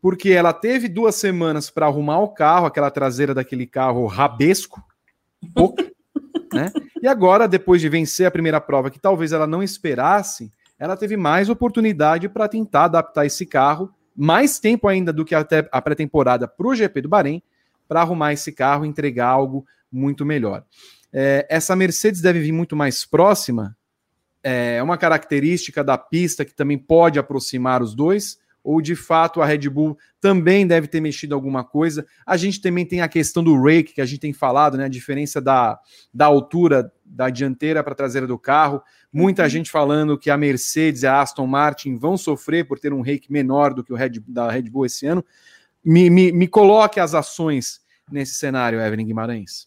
Porque 0.00 0.30
ela 0.30 0.52
teve 0.52 0.88
duas 0.88 1.16
semanas 1.16 1.70
para 1.70 1.86
arrumar 1.86 2.20
o 2.20 2.28
carro, 2.28 2.66
aquela 2.66 2.90
traseira 2.90 3.34
daquele 3.34 3.66
carro 3.66 4.06
rabesco, 4.06 4.82
né? 6.52 6.72
E 7.02 7.06
agora, 7.06 7.46
depois 7.46 7.80
de 7.80 7.88
vencer 7.88 8.26
a 8.26 8.30
primeira 8.30 8.60
prova, 8.60 8.90
que 8.90 8.98
talvez 8.98 9.32
ela 9.32 9.46
não 9.46 9.62
esperasse, 9.62 10.50
ela 10.78 10.96
teve 10.96 11.16
mais 11.16 11.48
oportunidade 11.48 12.28
para 12.28 12.48
tentar 12.48 12.84
adaptar 12.84 13.26
esse 13.26 13.44
carro, 13.44 13.92
mais 14.16 14.58
tempo 14.58 14.88
ainda 14.88 15.12
do 15.12 15.24
que 15.24 15.34
até 15.34 15.68
a 15.70 15.82
pré-temporada 15.82 16.46
para 16.48 16.66
o 16.66 16.74
GP 16.74 17.02
do 17.02 17.08
Bahrein, 17.08 17.42
para 17.86 18.00
arrumar 18.00 18.32
esse 18.32 18.52
carro 18.52 18.84
e 18.84 18.88
entregar 18.88 19.28
algo 19.28 19.66
muito 19.90 20.24
melhor. 20.24 20.64
É, 21.12 21.46
essa 21.48 21.74
Mercedes 21.74 22.20
deve 22.20 22.40
vir 22.40 22.52
muito 22.52 22.76
mais 22.76 23.04
próxima. 23.04 23.76
É 24.42 24.82
uma 24.82 24.98
característica 24.98 25.82
da 25.82 25.96
pista 25.98 26.44
que 26.44 26.54
também 26.54 26.78
pode 26.78 27.18
aproximar 27.18 27.82
os 27.82 27.94
dois, 27.94 28.38
ou 28.62 28.80
de 28.80 28.94
fato 28.94 29.40
a 29.40 29.46
Red 29.46 29.68
Bull 29.68 29.96
também 30.20 30.66
deve 30.66 30.86
ter 30.86 31.00
mexido 31.00 31.34
alguma 31.34 31.64
coisa. 31.64 32.06
A 32.26 32.36
gente 32.36 32.60
também 32.60 32.84
tem 32.84 33.00
a 33.00 33.08
questão 33.08 33.42
do 33.42 33.60
rake, 33.60 33.94
que 33.94 34.00
a 34.00 34.06
gente 34.06 34.20
tem 34.20 34.32
falado, 34.32 34.76
né? 34.76 34.84
A 34.84 34.88
diferença 34.88 35.40
da, 35.40 35.78
da 36.12 36.26
altura 36.26 36.92
da 37.04 37.30
dianteira 37.30 37.82
para 37.82 37.92
a 37.92 37.96
traseira 37.96 38.26
do 38.26 38.38
carro. 38.38 38.82
Muita 39.12 39.44
uhum. 39.44 39.48
gente 39.48 39.70
falando 39.70 40.18
que 40.18 40.30
a 40.30 40.36
Mercedes 40.36 41.02
e 41.02 41.06
a 41.06 41.20
Aston 41.20 41.46
Martin 41.46 41.96
vão 41.96 42.16
sofrer 42.16 42.66
por 42.66 42.78
ter 42.78 42.92
um 42.92 43.00
rake 43.00 43.32
menor 43.32 43.72
do 43.72 43.82
que 43.82 43.92
o 43.92 43.96
Red, 43.96 44.20
da 44.26 44.50
Red 44.50 44.62
Bull 44.62 44.86
esse 44.86 45.06
ano 45.06 45.24
me, 45.84 46.10
me, 46.10 46.32
me 46.32 46.46
coloque 46.46 47.00
as 47.00 47.14
ações 47.14 47.80
nesse 48.10 48.34
cenário, 48.34 48.80
Evelyn 48.80 49.06
Guimarães. 49.06 49.66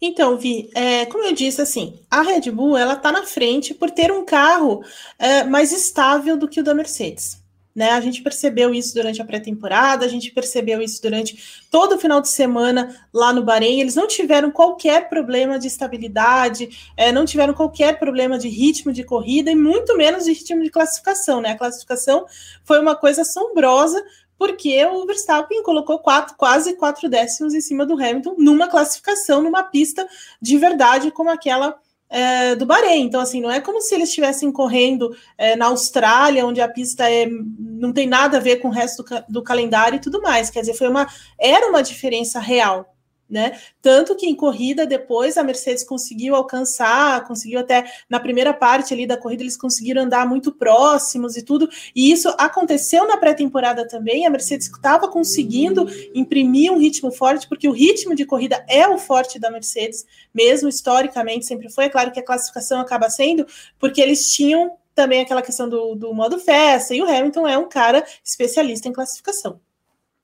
Então, 0.00 0.38
Vi, 0.38 0.70
é, 0.74 1.06
como 1.06 1.24
eu 1.24 1.32
disse, 1.32 1.60
assim, 1.60 2.00
a 2.10 2.22
Red 2.22 2.50
Bull 2.50 2.76
ela 2.76 2.94
está 2.94 3.12
na 3.12 3.24
frente 3.24 3.74
por 3.74 3.90
ter 3.90 4.10
um 4.10 4.24
carro 4.24 4.82
é, 5.18 5.44
mais 5.44 5.72
estável 5.72 6.36
do 6.36 6.48
que 6.48 6.60
o 6.60 6.64
da 6.64 6.74
Mercedes. 6.74 7.39
Né? 7.74 7.90
A 7.90 8.00
gente 8.00 8.22
percebeu 8.22 8.74
isso 8.74 8.94
durante 8.94 9.22
a 9.22 9.24
pré-temporada, 9.24 10.04
a 10.04 10.08
gente 10.08 10.30
percebeu 10.32 10.82
isso 10.82 11.00
durante 11.00 11.62
todo 11.70 11.94
o 11.94 11.98
final 11.98 12.20
de 12.20 12.28
semana 12.28 12.96
lá 13.12 13.32
no 13.32 13.44
Bahrein. 13.44 13.80
Eles 13.80 13.94
não 13.94 14.08
tiveram 14.08 14.50
qualquer 14.50 15.08
problema 15.08 15.58
de 15.58 15.68
estabilidade, 15.68 16.92
é, 16.96 17.12
não 17.12 17.24
tiveram 17.24 17.54
qualquer 17.54 17.98
problema 17.98 18.38
de 18.38 18.48
ritmo 18.48 18.92
de 18.92 19.04
corrida 19.04 19.50
e 19.50 19.54
muito 19.54 19.96
menos 19.96 20.24
de 20.24 20.32
ritmo 20.32 20.62
de 20.62 20.70
classificação. 20.70 21.40
Né? 21.40 21.50
A 21.50 21.58
classificação 21.58 22.26
foi 22.64 22.80
uma 22.80 22.96
coisa 22.96 23.22
assombrosa, 23.22 24.02
porque 24.36 24.82
o 24.86 25.04
Verstappen 25.04 25.62
colocou 25.62 25.98
quatro, 25.98 26.34
quase 26.34 26.74
quatro 26.74 27.10
décimos 27.10 27.52
em 27.52 27.60
cima 27.60 27.84
do 27.84 27.92
Hamilton 27.92 28.36
numa 28.38 28.68
classificação, 28.68 29.42
numa 29.42 29.62
pista 29.62 30.08
de 30.40 30.56
verdade 30.56 31.10
como 31.10 31.28
aquela 31.28 31.78
é, 32.10 32.56
do 32.56 32.66
Bahrein. 32.66 33.04
Então, 33.04 33.20
assim, 33.20 33.40
não 33.40 33.50
é 33.50 33.60
como 33.60 33.80
se 33.80 33.94
eles 33.94 34.08
estivessem 34.08 34.50
correndo 34.50 35.16
é, 35.38 35.54
na 35.54 35.66
Austrália, 35.66 36.44
onde 36.44 36.60
a 36.60 36.68
pista 36.68 37.08
é, 37.08 37.26
não 37.58 37.92
tem 37.92 38.06
nada 38.06 38.38
a 38.38 38.40
ver 38.40 38.56
com 38.56 38.68
o 38.68 38.72
resto 38.72 39.04
do, 39.04 39.24
do 39.28 39.42
calendário 39.42 39.96
e 39.96 40.00
tudo 40.00 40.20
mais. 40.20 40.50
Quer 40.50 40.60
dizer, 40.60 40.74
foi 40.74 40.88
uma, 40.88 41.06
era 41.38 41.68
uma 41.68 41.82
diferença 41.82 42.40
real 42.40 42.89
né? 43.30 43.58
Tanto 43.80 44.16
que 44.16 44.26
em 44.26 44.34
corrida 44.34 44.84
depois 44.84 45.36
a 45.36 45.42
Mercedes 45.44 45.84
conseguiu 45.84 46.34
alcançar, 46.34 47.24
conseguiu 47.26 47.60
até 47.60 47.84
na 48.08 48.18
primeira 48.18 48.52
parte 48.52 48.92
ali 48.92 49.06
da 49.06 49.16
corrida 49.16 49.42
eles 49.42 49.56
conseguiram 49.56 50.02
andar 50.02 50.26
muito 50.26 50.52
próximos 50.52 51.36
e 51.36 51.42
tudo. 51.42 51.68
E 51.94 52.10
isso 52.10 52.28
aconteceu 52.38 53.06
na 53.06 53.16
pré-temporada 53.16 53.86
também. 53.86 54.26
A 54.26 54.30
Mercedes 54.30 54.66
estava 54.66 55.08
conseguindo 55.08 55.86
imprimir 56.12 56.72
um 56.72 56.78
ritmo 56.78 57.12
forte, 57.12 57.48
porque 57.48 57.68
o 57.68 57.72
ritmo 57.72 58.14
de 58.14 58.24
corrida 58.24 58.64
é 58.68 58.88
o 58.88 58.98
forte 58.98 59.38
da 59.38 59.50
Mercedes, 59.50 60.04
mesmo 60.34 60.68
historicamente 60.68 61.46
sempre 61.46 61.70
foi. 61.70 61.84
É 61.84 61.88
claro 61.88 62.10
que 62.10 62.20
a 62.20 62.24
classificação 62.24 62.80
acaba 62.80 63.08
sendo 63.08 63.46
porque 63.78 64.00
eles 64.00 64.30
tinham 64.30 64.76
também 64.94 65.20
aquela 65.20 65.40
questão 65.40 65.68
do, 65.68 65.94
do 65.94 66.12
modo 66.12 66.38
festa, 66.38 66.94
e 66.94 67.00
o 67.00 67.08
Hamilton 67.08 67.46
é 67.46 67.56
um 67.56 67.68
cara 67.68 68.04
especialista 68.24 68.88
em 68.88 68.92
classificação 68.92 69.60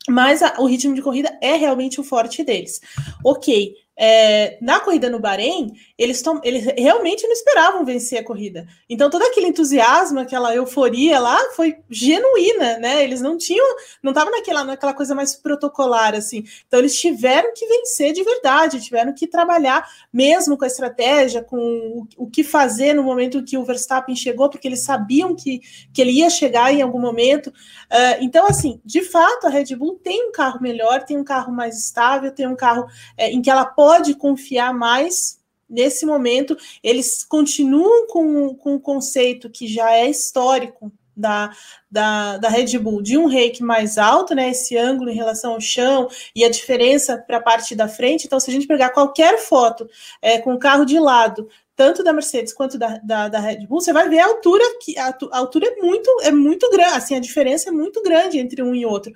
mas 0.08 0.42
a, 0.42 0.54
o 0.58 0.66
ritmo 0.66 0.94
de 0.94 1.02
corrida 1.02 1.36
é 1.42 1.54
realmente 1.56 2.00
o 2.00 2.04
forte 2.04 2.42
deles. 2.44 2.80
Ok, 3.24 3.74
é, 3.96 4.58
na 4.60 4.78
corrida 4.80 5.08
no 5.08 5.18
Bahrein, 5.18 5.72
eles, 5.98 6.22
tom, 6.22 6.40
eles 6.42 6.64
realmente 6.78 7.26
não 7.26 7.32
esperavam 7.32 7.84
vencer 7.84 8.18
a 8.18 8.24
corrida. 8.24 8.66
Então, 8.88 9.10
todo 9.10 9.22
aquele 9.22 9.48
entusiasmo, 9.48 10.20
aquela 10.20 10.54
euforia 10.54 11.18
lá 11.18 11.38
foi 11.54 11.76
genuína, 11.90 12.78
né? 12.78 13.02
Eles 13.02 13.20
não 13.20 13.36
tinham, 13.36 13.66
não 14.02 14.12
estavam 14.12 14.32
naquela, 14.32 14.64
naquela 14.64 14.94
coisa 14.94 15.14
mais 15.14 15.34
protocolar, 15.34 16.14
assim. 16.14 16.44
Então, 16.66 16.78
eles 16.78 16.98
tiveram 16.98 17.52
que 17.54 17.66
vencer 17.66 18.12
de 18.12 18.22
verdade, 18.22 18.80
tiveram 18.80 19.12
que 19.12 19.26
trabalhar 19.26 19.86
mesmo 20.12 20.56
com 20.56 20.64
a 20.64 20.68
estratégia, 20.68 21.42
com 21.42 21.58
o, 21.58 22.24
o 22.24 22.30
que 22.30 22.44
fazer 22.44 22.94
no 22.94 23.02
momento 23.02 23.42
que 23.42 23.58
o 23.58 23.64
Verstappen 23.64 24.14
chegou, 24.14 24.48
porque 24.48 24.68
eles 24.68 24.84
sabiam 24.84 25.34
que, 25.34 25.60
que 25.92 26.00
ele 26.00 26.12
ia 26.12 26.30
chegar 26.30 26.72
em 26.72 26.82
algum 26.82 27.00
momento. 27.00 27.48
Uh, 27.48 28.20
então, 28.20 28.46
assim, 28.46 28.80
de 28.84 29.02
fato, 29.02 29.46
a 29.46 29.50
Red 29.50 29.74
Bull 29.76 29.98
tem 30.02 30.28
um 30.28 30.32
carro 30.32 30.60
melhor, 30.60 31.04
tem 31.04 31.16
um 31.16 31.24
carro 31.24 31.52
mais 31.52 31.78
estável, 31.78 32.30
tem 32.30 32.46
um 32.46 32.56
carro 32.56 32.86
é, 33.16 33.30
em 33.30 33.42
que 33.42 33.50
ela 33.50 33.64
pode 33.64 34.06
pode 34.06 34.14
confiar 34.14 34.74
mais 34.74 35.38
nesse 35.68 36.06
momento. 36.06 36.56
Eles 36.82 37.24
continuam 37.24 38.06
com, 38.06 38.54
com 38.54 38.74
um 38.74 38.80
conceito 38.80 39.50
que 39.50 39.66
já 39.66 39.92
é 39.92 40.08
histórico 40.08 40.92
da, 41.16 41.50
da, 41.90 42.36
da 42.36 42.48
Red 42.48 42.78
Bull 42.78 43.00
de 43.00 43.16
um 43.16 43.26
rake 43.26 43.62
mais 43.62 43.96
alto, 43.96 44.34
né? 44.34 44.50
Esse 44.50 44.76
ângulo 44.76 45.10
em 45.10 45.14
relação 45.14 45.54
ao 45.54 45.60
chão 45.60 46.08
e 46.34 46.44
a 46.44 46.50
diferença 46.50 47.16
para 47.16 47.38
a 47.38 47.42
parte 47.42 47.74
da 47.74 47.88
frente. 47.88 48.26
Então, 48.26 48.38
se 48.38 48.50
a 48.50 48.52
gente 48.52 48.66
pegar 48.66 48.90
qualquer 48.90 49.38
foto 49.38 49.88
é, 50.20 50.38
com 50.38 50.52
o 50.52 50.58
carro 50.58 50.84
de 50.84 50.98
lado, 50.98 51.48
tanto 51.74 52.04
da 52.04 52.12
Mercedes 52.12 52.52
quanto 52.52 52.78
da, 52.78 52.98
da, 52.98 53.28
da, 53.28 53.40
Red 53.40 53.66
Bull, 53.66 53.80
você 53.80 53.92
vai 53.92 54.08
ver 54.08 54.18
a 54.18 54.26
altura 54.26 54.64
que 54.82 54.98
a, 54.98 55.16
a 55.32 55.38
altura 55.38 55.66
é 55.68 55.76
muito 55.76 56.10
é 56.22 56.30
muito 56.30 56.70
grande, 56.70 56.96
assim, 56.96 57.14
a 57.14 57.20
diferença 57.20 57.70
é 57.70 57.72
muito 57.72 58.02
grande 58.02 58.38
entre 58.38 58.62
um 58.62 58.74
e 58.74 58.84
outro. 58.84 59.12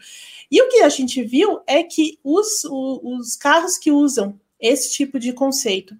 E 0.50 0.60
o 0.60 0.68
que 0.68 0.80
a 0.80 0.88
gente 0.88 1.22
viu 1.22 1.60
é 1.66 1.82
que 1.82 2.18
os, 2.24 2.64
os, 2.64 3.00
os 3.02 3.36
carros 3.36 3.78
que 3.78 3.90
usam 3.90 4.38
esse 4.60 4.92
tipo 4.92 5.18
de 5.18 5.32
conceito. 5.32 5.94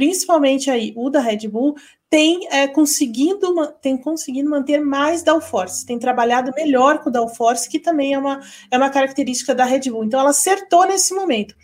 Principalmente 0.00 0.70
aí 0.70 0.94
o 0.96 1.10
da 1.10 1.20
Red 1.20 1.46
Bull 1.46 1.74
tem 2.08 2.48
é, 2.50 2.66
conseguindo 2.66 3.54
tem 3.82 3.98
conseguido 3.98 4.48
manter 4.48 4.80
mais 4.80 5.22
downforce, 5.22 5.84
tem 5.84 5.98
trabalhado 5.98 6.54
melhor 6.56 7.00
com 7.00 7.10
o 7.10 7.12
downforce, 7.12 7.68
que 7.68 7.78
também 7.78 8.14
é 8.14 8.18
uma, 8.18 8.40
é 8.70 8.78
uma 8.78 8.88
característica 8.88 9.54
da 9.54 9.66
Red 9.66 9.90
Bull. 9.90 10.04
Então 10.04 10.18
ela 10.18 10.30
acertou 10.30 10.86
nesse 10.86 11.12
momento. 11.12 11.54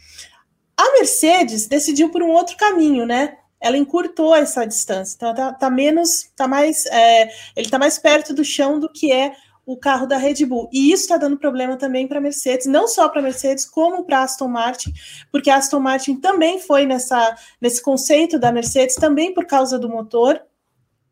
A 0.76 0.92
Mercedes 0.98 1.66
decidiu 1.66 2.10
por 2.10 2.22
um 2.22 2.28
outro 2.28 2.58
caminho, 2.58 3.06
né? 3.06 3.38
Ela 3.58 3.78
encurtou 3.78 4.36
essa 4.36 4.66
distância, 4.66 5.16
então 5.16 5.34
tá, 5.34 5.54
tá 5.54 5.70
menos, 5.70 6.30
tá 6.36 6.46
mais, 6.46 6.84
é, 6.84 7.22
ele 7.56 7.68
está 7.68 7.78
mais 7.78 7.98
perto 7.98 8.34
do 8.34 8.44
chão 8.44 8.78
do 8.78 8.92
que 8.92 9.10
é 9.10 9.32
o 9.66 9.76
carro 9.76 10.06
da 10.06 10.16
Red 10.16 10.46
Bull. 10.46 10.70
E 10.72 10.92
isso 10.92 11.02
está 11.02 11.16
dando 11.16 11.36
problema 11.36 11.76
também 11.76 12.06
para 12.06 12.18
a 12.18 12.20
Mercedes, 12.20 12.66
não 12.66 12.86
só 12.86 13.08
para 13.08 13.20
a 13.20 13.22
Mercedes, 13.22 13.66
como 13.66 14.04
para 14.04 14.20
a 14.20 14.22
Aston 14.22 14.46
Martin, 14.46 14.94
porque 15.32 15.50
a 15.50 15.56
Aston 15.56 15.80
Martin 15.80 16.14
também 16.20 16.60
foi 16.60 16.86
nessa, 16.86 17.36
nesse 17.60 17.82
conceito 17.82 18.38
da 18.38 18.52
Mercedes, 18.52 18.94
também 18.94 19.34
por 19.34 19.44
causa 19.44 19.76
do 19.76 19.88
motor. 19.88 20.40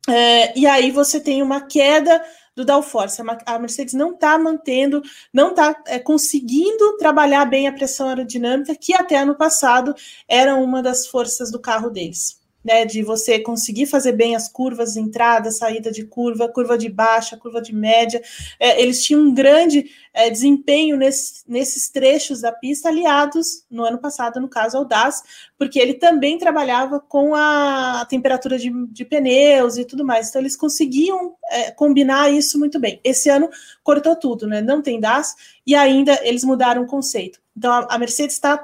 É, 0.08 0.56
e 0.56 0.66
aí 0.66 0.92
você 0.92 1.18
tem 1.18 1.42
uma 1.42 1.62
queda 1.62 2.22
do 2.54 2.64
downforce. 2.64 3.20
A 3.44 3.58
Mercedes 3.58 3.94
não 3.94 4.12
está 4.12 4.38
mantendo, 4.38 5.02
não 5.32 5.50
está 5.50 5.82
é, 5.88 5.98
conseguindo 5.98 6.96
trabalhar 6.96 7.44
bem 7.46 7.66
a 7.66 7.72
pressão 7.72 8.08
aerodinâmica, 8.08 8.76
que 8.76 8.94
até 8.94 9.16
ano 9.16 9.34
passado 9.34 9.92
era 10.28 10.54
uma 10.54 10.80
das 10.80 11.08
forças 11.08 11.50
do 11.50 11.58
carro 11.58 11.90
deles 11.90 12.43
né, 12.64 12.86
de 12.86 13.02
você 13.02 13.38
conseguir 13.38 13.86
fazer 13.86 14.12
bem 14.12 14.34
as 14.34 14.48
curvas, 14.48 14.96
entrada, 14.96 15.50
saída 15.50 15.92
de 15.92 16.04
curva, 16.04 16.48
curva 16.48 16.78
de 16.78 16.88
baixa, 16.88 17.36
curva 17.36 17.60
de 17.60 17.74
média. 17.74 18.22
É, 18.58 18.80
eles 18.80 19.02
tinham 19.02 19.20
um 19.20 19.34
grande 19.34 19.90
é, 20.14 20.30
desempenho 20.30 20.96
nesse, 20.96 21.42
nesses 21.46 21.90
trechos 21.90 22.40
da 22.40 22.50
pista, 22.52 22.88
aliados 22.88 23.64
no 23.70 23.84
ano 23.84 23.98
passado, 23.98 24.40
no 24.40 24.48
caso, 24.48 24.78
ao 24.78 24.84
DAS, 24.84 25.22
porque 25.58 25.78
ele 25.78 25.94
também 25.94 26.38
trabalhava 26.38 26.98
com 26.98 27.34
a, 27.34 28.00
a 28.00 28.06
temperatura 28.06 28.58
de, 28.58 28.70
de, 28.88 29.04
pneus 29.04 29.76
e 29.76 29.84
tudo 29.84 30.04
mais. 30.04 30.28
Então, 30.30 30.40
eles 30.40 30.56
conseguiam 30.56 31.34
é, 31.50 31.70
combinar 31.70 32.32
isso 32.32 32.58
muito 32.58 32.80
bem. 32.80 32.98
Esse 33.04 33.28
ano 33.28 33.50
cortou 33.82 34.16
tudo, 34.16 34.46
né? 34.46 34.62
Não 34.62 34.80
tem 34.80 34.98
DAS 34.98 35.34
e 35.66 35.74
ainda 35.74 36.18
eles 36.22 36.44
mudaram 36.44 36.82
o 36.82 36.86
conceito. 36.86 37.40
Então, 37.56 37.72
a, 37.72 37.86
a 37.90 37.98
Mercedes 37.98 38.36
está 38.36 38.62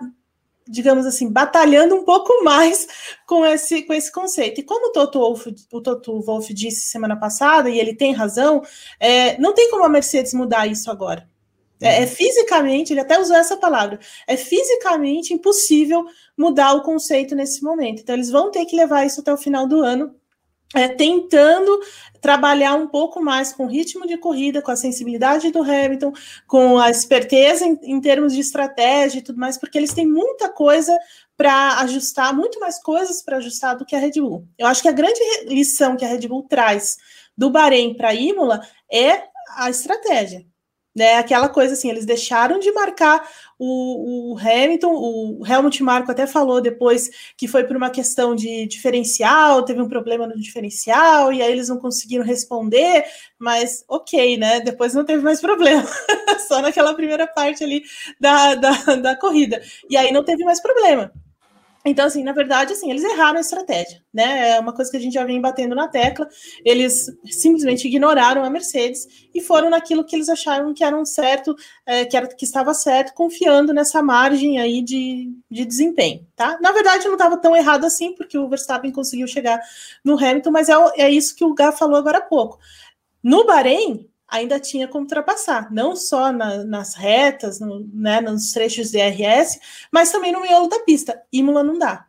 digamos 0.70 1.04
assim, 1.06 1.30
batalhando 1.30 1.94
um 1.96 2.04
pouco 2.04 2.44
mais 2.44 2.86
com 3.26 3.44
esse, 3.44 3.82
com 3.82 3.92
esse 3.92 4.12
conceito. 4.12 4.60
E 4.60 4.64
como 4.64 4.88
o 4.88 4.92
Toto 4.92 5.18
Wolff, 5.18 5.54
o 5.72 5.80
Toto 5.80 6.20
Wolff 6.20 6.54
disse 6.54 6.88
semana 6.88 7.16
passada, 7.16 7.68
e 7.68 7.78
ele 7.78 7.94
tem 7.94 8.12
razão, 8.12 8.62
é, 8.98 9.38
não 9.38 9.52
tem 9.52 9.70
como 9.70 9.84
a 9.84 9.88
Mercedes 9.88 10.32
mudar 10.32 10.66
isso 10.66 10.90
agora. 10.90 11.28
É, 11.82 12.02
é, 12.02 12.06
fisicamente, 12.06 12.92
ele 12.92 13.00
até 13.00 13.18
usou 13.18 13.36
essa 13.36 13.56
palavra, 13.56 13.98
é 14.26 14.36
fisicamente 14.36 15.32
impossível 15.32 16.04
mudar 16.36 16.74
o 16.74 16.82
conceito 16.82 17.34
nesse 17.34 17.62
momento. 17.62 18.02
Então, 18.02 18.14
eles 18.14 18.30
vão 18.30 18.50
ter 18.50 18.66
que 18.66 18.76
levar 18.76 19.06
isso 19.06 19.20
até 19.20 19.32
o 19.32 19.38
final 19.38 19.66
do 19.66 19.82
ano 19.82 20.14
é, 20.74 20.88
tentando 20.88 21.80
trabalhar 22.20 22.74
um 22.74 22.86
pouco 22.86 23.20
mais 23.20 23.52
com 23.52 23.64
o 23.64 23.68
ritmo 23.68 24.06
de 24.06 24.16
corrida, 24.16 24.60
com 24.60 24.70
a 24.70 24.76
sensibilidade 24.76 25.50
do 25.50 25.62
Hamilton, 25.62 26.12
com 26.46 26.78
a 26.78 26.90
esperteza 26.90 27.66
em, 27.66 27.78
em 27.82 28.00
termos 28.00 28.34
de 28.34 28.40
estratégia 28.40 29.18
e 29.18 29.22
tudo 29.22 29.38
mais, 29.38 29.56
porque 29.58 29.78
eles 29.78 29.94
têm 29.94 30.06
muita 30.06 30.48
coisa 30.48 30.96
para 31.36 31.80
ajustar, 31.80 32.34
muito 32.34 32.60
mais 32.60 32.80
coisas 32.82 33.22
para 33.22 33.38
ajustar 33.38 33.76
do 33.76 33.84
que 33.84 33.96
a 33.96 33.98
Red 33.98 34.20
Bull. 34.20 34.46
Eu 34.58 34.66
acho 34.66 34.82
que 34.82 34.88
a 34.88 34.92
grande 34.92 35.20
lição 35.46 35.96
que 35.96 36.04
a 36.04 36.08
Red 36.08 36.28
Bull 36.28 36.46
traz 36.48 36.98
do 37.36 37.50
Bahrein 37.50 37.94
para 37.94 38.14
Imola 38.14 38.60
é 38.92 39.22
a 39.56 39.70
estratégia 39.70 40.49
né? 40.94 41.16
Aquela 41.16 41.48
coisa 41.48 41.74
assim, 41.74 41.88
eles 41.88 42.04
deixaram 42.04 42.58
de 42.58 42.70
marcar 42.72 43.28
o, 43.58 44.32
o, 44.32 44.38
Hamilton, 44.38 44.92
o 44.92 45.46
Helmut 45.46 45.82
Marko 45.82 46.10
até 46.10 46.26
falou 46.26 46.60
depois 46.60 47.10
que 47.36 47.46
foi 47.46 47.64
por 47.64 47.76
uma 47.76 47.90
questão 47.90 48.34
de 48.34 48.66
diferencial, 48.66 49.64
teve 49.64 49.80
um 49.80 49.88
problema 49.88 50.26
no 50.26 50.40
diferencial, 50.40 51.32
e 51.32 51.42
aí 51.42 51.52
eles 51.52 51.68
não 51.68 51.78
conseguiram 51.78 52.24
responder, 52.24 53.04
mas 53.38 53.84
ok, 53.88 54.36
né? 54.36 54.60
Depois 54.60 54.94
não 54.94 55.04
teve 55.04 55.22
mais 55.22 55.40
problema, 55.42 55.86
só 56.48 56.60
naquela 56.60 56.94
primeira 56.94 57.26
parte 57.26 57.62
ali 57.62 57.82
da, 58.18 58.54
da, 58.54 58.72
da 58.96 59.16
corrida. 59.16 59.62
E 59.88 59.96
aí 59.96 60.12
não 60.12 60.24
teve 60.24 60.44
mais 60.44 60.60
problema. 60.60 61.12
Então, 61.84 62.04
assim, 62.04 62.22
na 62.22 62.32
verdade, 62.32 62.74
assim, 62.74 62.90
eles 62.90 63.02
erraram 63.02 63.38
a 63.38 63.40
estratégia, 63.40 64.02
né? 64.12 64.50
É 64.50 64.60
uma 64.60 64.72
coisa 64.72 64.90
que 64.90 64.98
a 64.98 65.00
gente 65.00 65.14
já 65.14 65.24
vem 65.24 65.40
batendo 65.40 65.74
na 65.74 65.88
tecla. 65.88 66.28
Eles 66.62 67.06
simplesmente 67.24 67.86
ignoraram 67.88 68.44
a 68.44 68.50
Mercedes 68.50 69.28
e 69.34 69.40
foram 69.40 69.70
naquilo 69.70 70.04
que 70.04 70.14
eles 70.14 70.28
acharam 70.28 70.74
que 70.74 70.84
era 70.84 70.94
um 70.94 71.06
certo, 71.06 71.56
é, 71.86 72.04
que, 72.04 72.16
era, 72.16 72.28
que 72.28 72.44
estava 72.44 72.74
certo, 72.74 73.14
confiando 73.14 73.72
nessa 73.72 74.02
margem 74.02 74.58
aí 74.60 74.82
de, 74.82 75.32
de 75.50 75.64
desempenho, 75.64 76.26
tá? 76.36 76.58
Na 76.60 76.70
verdade, 76.70 77.06
não 77.06 77.14
estava 77.14 77.38
tão 77.38 77.56
errado 77.56 77.86
assim, 77.86 78.14
porque 78.14 78.36
o 78.36 78.48
Verstappen 78.48 78.92
conseguiu 78.92 79.26
chegar 79.26 79.58
no 80.04 80.18
Hamilton, 80.18 80.50
mas 80.50 80.68
é, 80.68 80.74
é 80.98 81.10
isso 81.10 81.34
que 81.34 81.44
o 81.44 81.54
Gá 81.54 81.72
falou 81.72 81.96
agora 81.96 82.18
há 82.18 82.22
pouco. 82.22 82.58
No 83.22 83.46
Bahrein, 83.46 84.06
ainda 84.30 84.60
tinha 84.60 84.86
como 84.86 85.04
ultrapassar, 85.04 85.72
não 85.72 85.96
só 85.96 86.32
na, 86.32 86.64
nas 86.64 86.94
retas, 86.94 87.58
no, 87.60 87.86
né, 87.92 88.20
nos 88.20 88.52
trechos 88.52 88.90
de 88.90 88.98
DRS, 88.98 89.58
mas 89.92 90.12
também 90.12 90.32
no 90.32 90.40
miolo 90.40 90.68
da 90.68 90.78
pista. 90.80 91.20
Imola 91.32 91.62
não 91.62 91.78
dá. 91.78 92.06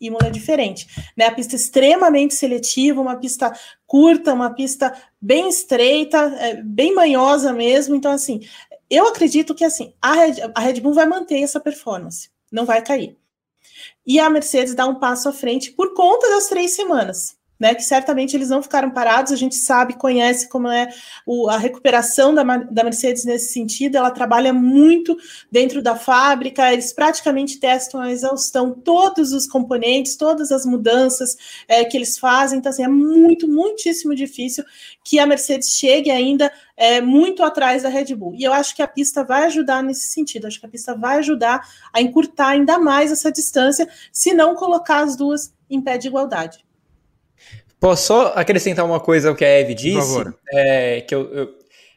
Imola 0.00 0.26
é 0.26 0.30
diferente, 0.30 0.86
né? 1.16 1.26
A 1.26 1.34
pista 1.34 1.54
extremamente 1.54 2.34
seletiva, 2.34 3.00
uma 3.00 3.16
pista 3.16 3.52
curta, 3.86 4.34
uma 4.34 4.52
pista 4.52 4.92
bem 5.20 5.48
estreita, 5.48 6.18
é, 6.40 6.62
bem 6.62 6.92
manhosa 6.94 7.52
mesmo. 7.52 7.94
Então, 7.94 8.10
assim, 8.10 8.40
eu 8.90 9.06
acredito 9.06 9.54
que 9.54 9.64
assim 9.64 9.94
a 10.02 10.12
Red, 10.12 10.34
a 10.54 10.60
Red 10.60 10.80
Bull 10.80 10.92
vai 10.92 11.06
manter 11.06 11.40
essa 11.40 11.60
performance, 11.60 12.30
não 12.50 12.64
vai 12.64 12.82
cair. 12.82 13.16
E 14.04 14.18
a 14.18 14.28
Mercedes 14.28 14.74
dá 14.74 14.86
um 14.86 14.98
passo 14.98 15.28
à 15.28 15.32
frente 15.32 15.70
por 15.70 15.94
conta 15.94 16.28
das 16.30 16.48
três 16.48 16.74
semanas 16.74 17.36
né, 17.62 17.76
que 17.76 17.84
certamente 17.84 18.36
eles 18.36 18.48
não 18.48 18.60
ficaram 18.60 18.90
parados, 18.90 19.30
a 19.30 19.36
gente 19.36 19.54
sabe, 19.54 19.94
conhece 19.94 20.48
como 20.48 20.66
é 20.66 20.88
o, 21.24 21.48
a 21.48 21.56
recuperação 21.56 22.34
da, 22.34 22.42
da 22.42 22.82
Mercedes 22.82 23.24
nesse 23.24 23.52
sentido, 23.52 23.96
ela 23.96 24.10
trabalha 24.10 24.52
muito 24.52 25.16
dentro 25.48 25.80
da 25.80 25.94
fábrica, 25.94 26.72
eles 26.72 26.92
praticamente 26.92 27.60
testam 27.60 28.00
a 28.00 28.10
exaustão 28.10 28.72
todos 28.74 29.32
os 29.32 29.46
componentes, 29.46 30.16
todas 30.16 30.50
as 30.50 30.66
mudanças 30.66 31.36
é, 31.68 31.84
que 31.84 31.96
eles 31.96 32.18
fazem, 32.18 32.58
então 32.58 32.68
assim, 32.68 32.82
é 32.82 32.88
muito, 32.88 33.46
muitíssimo 33.46 34.12
difícil 34.12 34.64
que 35.04 35.20
a 35.20 35.26
Mercedes 35.26 35.68
chegue 35.68 36.10
ainda 36.10 36.52
é, 36.76 37.00
muito 37.00 37.44
atrás 37.44 37.84
da 37.84 37.88
Red 37.88 38.12
Bull. 38.16 38.34
E 38.34 38.42
eu 38.42 38.52
acho 38.52 38.74
que 38.74 38.82
a 38.82 38.88
pista 38.88 39.22
vai 39.22 39.44
ajudar 39.44 39.84
nesse 39.84 40.08
sentido, 40.08 40.48
acho 40.48 40.58
que 40.58 40.66
a 40.66 40.68
pista 40.68 40.96
vai 40.96 41.18
ajudar 41.18 41.64
a 41.92 42.02
encurtar 42.02 42.48
ainda 42.48 42.76
mais 42.76 43.12
essa 43.12 43.30
distância, 43.30 43.88
se 44.10 44.34
não 44.34 44.56
colocar 44.56 45.04
as 45.04 45.14
duas 45.14 45.54
em 45.70 45.80
pé 45.80 45.96
de 45.96 46.08
igualdade. 46.08 46.64
Posso 47.82 48.06
só 48.06 48.32
acrescentar 48.36 48.84
uma 48.84 49.00
coisa 49.00 49.28
ao 49.28 49.34
que 49.34 49.44
a 49.44 49.48
Eve 49.48 49.74
disse? 49.74 50.14
Por 50.14 50.24
favor. 50.24 50.38
É, 50.52 51.00
que 51.00 51.12
eu, 51.12 51.34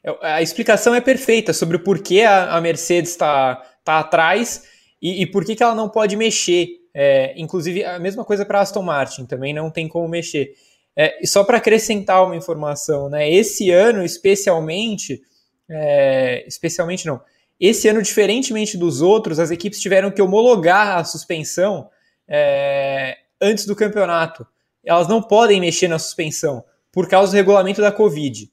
eu, 0.04 0.17
a 0.19 0.41
explicação 0.41 0.95
é 0.95 1.00
perfeita 1.00 1.54
sobre 1.54 1.78
o 1.78 1.80
porquê 1.80 2.21
a, 2.21 2.56
a 2.56 2.60
Mercedes 2.60 3.12
está 3.12 3.58
tá 3.84 4.00
atrás 4.00 4.63
e, 5.00 5.21
e 5.21 5.28
por 5.28 5.45
que, 5.45 5.56
que 5.56 5.62
ela 5.62 5.76
não 5.76 5.88
pode 5.88 6.15
mexer. 6.15 6.69
É, 6.91 7.36
inclusive, 7.38 7.84
a 7.84 8.00
mesma 8.00 8.26
coisa 8.26 8.43
para 8.43 8.62
Aston 8.62 8.82
Martin, 8.82 9.28
também 9.28 9.54
não 9.54 9.69
tem 9.69 9.88
como 9.88 10.08
mexer. 10.08 10.56
É, 10.98 11.24
e 11.24 11.28
só 11.28 11.43
para 11.43 11.58
acrescentar 11.58 12.26
uma 12.26 12.36
informação, 12.36 13.08
né? 13.08 13.32
Esse 13.32 13.69
ano, 13.69 14.04
especialmente, 14.04 15.21
é, 15.69 16.43
especialmente 16.48 17.06
não, 17.06 17.21
esse 17.60 17.88
ano, 17.88 18.02
diferentemente 18.02 18.76
dos 18.76 19.04
outros, 19.04 19.38
as 19.38 19.52
equipes 19.52 19.80
tiveram 19.80 20.10
que 20.10 20.19
homologar 20.19 20.98
a 20.98 21.04
suspensão 21.04 21.88
é, 22.28 23.17
antes 23.39 23.67
do 23.67 23.76
campeonato 23.76 24.48
elas 24.86 25.08
não 25.08 25.21
podem 25.21 25.60
mexer 25.60 25.88
na 25.88 26.00
suspensão 26.00 26.63
por 26.91 27.08
causa 27.08 27.32
do 27.32 27.36
regulamento 27.36 27.82
da 27.82 27.91
Covid. 27.91 28.50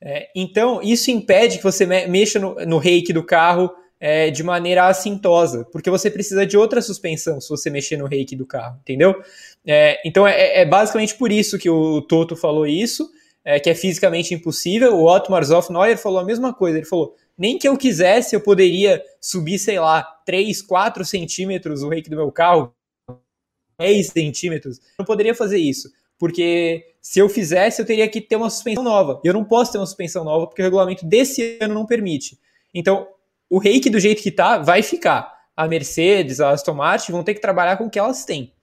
É, 0.00 0.28
então, 0.34 0.80
isso 0.82 1.10
impede 1.10 1.58
que 1.58 1.64
você 1.64 1.86
mexa 1.86 2.38
no, 2.38 2.54
no 2.66 2.78
reiki 2.78 3.12
do 3.12 3.24
carro 3.24 3.70
é, 4.00 4.30
de 4.30 4.42
maneira 4.42 4.88
assintosa, 4.88 5.64
porque 5.70 5.88
você 5.88 6.10
precisa 6.10 6.44
de 6.44 6.56
outra 6.56 6.82
suspensão 6.82 7.40
se 7.40 7.48
você 7.48 7.70
mexer 7.70 7.96
no 7.96 8.06
reiki 8.06 8.34
do 8.34 8.44
carro, 8.44 8.78
entendeu? 8.80 9.14
É, 9.64 10.00
então, 10.04 10.26
é, 10.26 10.62
é, 10.62 10.64
basicamente 10.64 11.14
por 11.14 11.30
isso 11.30 11.56
que 11.56 11.70
o 11.70 12.02
Toto 12.02 12.34
falou 12.34 12.66
isso, 12.66 13.08
é, 13.44 13.60
que 13.60 13.70
é 13.70 13.74
fisicamente 13.76 14.34
impossível. 14.34 14.96
O 14.96 15.04
Otmar 15.04 15.44
Zoffneuer 15.44 15.96
falou 15.96 16.18
a 16.18 16.24
mesma 16.24 16.52
coisa, 16.52 16.78
ele 16.78 16.86
falou, 16.86 17.14
nem 17.38 17.56
que 17.56 17.68
eu 17.68 17.76
quisesse, 17.76 18.34
eu 18.34 18.40
poderia 18.40 19.00
subir, 19.20 19.58
sei 19.60 19.78
lá, 19.78 20.02
3, 20.26 20.62
4 20.62 21.04
centímetros 21.04 21.84
o 21.84 21.88
reiki 21.88 22.10
do 22.10 22.16
meu 22.16 22.32
carro, 22.32 22.74
10 23.82 24.06
centímetros. 24.08 24.78
Eu 24.78 24.84
não 25.00 25.04
poderia 25.04 25.34
fazer 25.34 25.58
isso, 25.58 25.90
porque 26.18 26.84
se 27.00 27.18
eu 27.18 27.28
fizesse, 27.28 27.82
eu 27.82 27.86
teria 27.86 28.08
que 28.08 28.20
ter 28.20 28.36
uma 28.36 28.48
suspensão 28.48 28.84
nova. 28.84 29.20
E 29.24 29.28
eu 29.28 29.34
não 29.34 29.44
posso 29.44 29.72
ter 29.72 29.78
uma 29.78 29.86
suspensão 29.86 30.24
nova, 30.24 30.46
porque 30.46 30.62
o 30.62 30.64
regulamento 30.64 31.04
desse 31.04 31.58
ano 31.60 31.74
não 31.74 31.84
permite. 31.84 32.38
Então, 32.72 33.08
o 33.50 33.58
reiki 33.58 33.90
do 33.90 33.98
jeito 33.98 34.22
que 34.22 34.30
tá, 34.30 34.58
vai 34.58 34.82
ficar. 34.82 35.32
A 35.56 35.68
Mercedes, 35.68 36.40
a 36.40 36.50
Aston 36.50 36.74
Martin 36.74 37.12
vão 37.12 37.22
ter 37.22 37.34
que 37.34 37.40
trabalhar 37.40 37.76
com 37.76 37.84
o 37.84 37.90
que 37.90 37.98
elas 37.98 38.24
têm. 38.24 38.54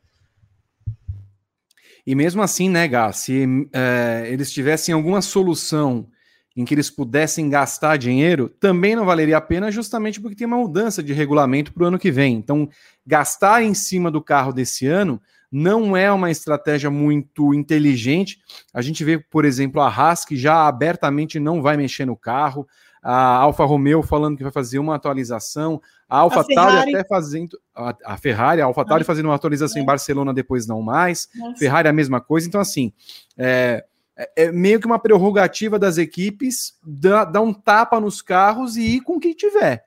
E 2.07 2.15
mesmo 2.15 2.41
assim, 2.41 2.69
né, 2.69 2.87
Gá, 2.87 3.11
se 3.11 3.45
é, 3.71 4.27
eles 4.27 4.51
tivessem 4.51 4.93
alguma 4.95 5.21
solução 5.21 6.07
em 6.55 6.65
que 6.65 6.73
eles 6.73 6.89
pudessem 6.89 7.49
gastar 7.49 7.97
dinheiro, 7.97 8.49
também 8.49 8.95
não 8.95 9.05
valeria 9.05 9.37
a 9.37 9.41
pena, 9.41 9.71
justamente 9.71 10.19
porque 10.19 10.35
tem 10.35 10.47
uma 10.47 10.57
mudança 10.57 11.03
de 11.03 11.13
regulamento 11.13 11.71
para 11.71 11.83
o 11.83 11.87
ano 11.87 11.99
que 11.99 12.11
vem. 12.11 12.35
Então, 12.35 12.67
gastar 13.09 13.63
em 13.63 13.73
cima 13.73 14.11
do 14.11 14.21
carro 14.21 14.53
desse 14.53 14.85
ano 14.85 15.19
não 15.51 15.97
é 15.97 16.11
uma 16.11 16.29
estratégia 16.29 16.91
muito 16.91 17.55
inteligente. 17.55 18.39
A 18.71 18.83
gente 18.83 19.03
vê, 19.03 19.17
por 19.17 19.45
exemplo, 19.45 19.81
a 19.81 19.87
Haas, 19.87 20.23
que 20.23 20.37
já 20.37 20.67
abertamente 20.67 21.39
não 21.39 21.59
vai 21.59 21.75
mexer 21.75 22.05
no 22.05 22.15
carro, 22.15 22.67
a 23.01 23.37
Alfa 23.37 23.65
Romeo 23.65 24.03
falando 24.03 24.37
que 24.37 24.43
vai 24.43 24.51
fazer 24.51 24.77
uma 24.77 24.93
atualização, 24.93 25.81
a 26.07 26.19
Alfa 26.19 26.43
Tauri 26.43 26.95
até 26.95 27.07
fazendo. 27.07 27.59
A, 27.73 27.95
a 28.05 28.17
Ferrari, 28.17 28.61
a 28.61 28.65
Alfa 28.65 28.85
Tauri 28.85 29.03
fazendo 29.03 29.25
uma 29.25 29.35
atualização 29.35 29.79
é. 29.79 29.81
em 29.81 29.85
Barcelona, 29.85 30.31
depois 30.31 30.67
não 30.67 30.83
mais. 30.83 31.27
Nossa. 31.33 31.57
Ferrari 31.57 31.87
a 31.87 31.93
mesma 31.93 32.21
coisa. 32.21 32.47
Então, 32.47 32.61
assim. 32.61 32.93
É, 33.35 33.83
é, 34.15 34.43
é 34.43 34.51
meio 34.51 34.79
que 34.79 34.85
uma 34.85 34.99
prerrogativa 34.99 35.79
das 35.79 35.97
equipes 35.97 36.73
dar, 36.85 37.23
dar 37.23 37.41
um 37.41 37.53
tapa 37.53 37.99
nos 37.99 38.21
carros 38.21 38.75
e 38.75 38.97
ir 38.97 39.01
com 39.01 39.15
o 39.15 39.19
que 39.19 39.33
tiver. 39.33 39.85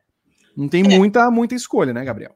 Não 0.57 0.69
tem 0.69 0.83
é. 0.85 0.99
muita, 0.99 1.31
muita 1.31 1.55
escolha, 1.55 1.93
né, 1.93 2.03
Gabriel? 2.05 2.35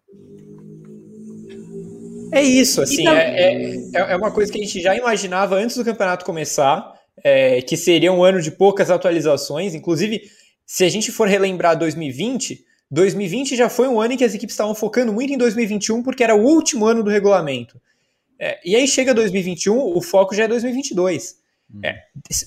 É 2.36 2.42
isso, 2.42 2.82
assim, 2.82 3.02
então... 3.02 3.14
é, 3.14 3.76
é, 3.94 4.12
é, 4.12 4.16
uma 4.16 4.30
coisa 4.30 4.52
que 4.52 4.58
a 4.58 4.62
gente 4.62 4.80
já 4.80 4.94
imaginava 4.94 5.56
antes 5.56 5.76
do 5.76 5.84
campeonato 5.84 6.24
começar, 6.24 6.92
é, 7.24 7.62
que 7.62 7.76
seria 7.76 8.12
um 8.12 8.22
ano 8.22 8.42
de 8.42 8.50
poucas 8.50 8.90
atualizações. 8.90 9.74
Inclusive, 9.74 10.22
se 10.64 10.84
a 10.84 10.88
gente 10.88 11.10
for 11.10 11.28
relembrar 11.28 11.78
2020, 11.78 12.64
2020 12.90 13.56
já 13.56 13.68
foi 13.68 13.88
um 13.88 14.00
ano 14.00 14.14
em 14.14 14.16
que 14.16 14.24
as 14.24 14.34
equipes 14.34 14.52
estavam 14.52 14.74
focando 14.74 15.12
muito 15.12 15.32
em 15.32 15.38
2021, 15.38 16.02
porque 16.02 16.22
era 16.22 16.34
o 16.34 16.42
último 16.42 16.86
ano 16.86 17.02
do 17.02 17.10
regulamento. 17.10 17.80
É, 18.38 18.60
e 18.64 18.76
aí 18.76 18.86
chega 18.86 19.14
2021, 19.14 19.96
o 19.96 20.02
foco 20.02 20.34
já 20.34 20.44
é 20.44 20.48
2022. 20.48 21.36
É, 21.82 21.96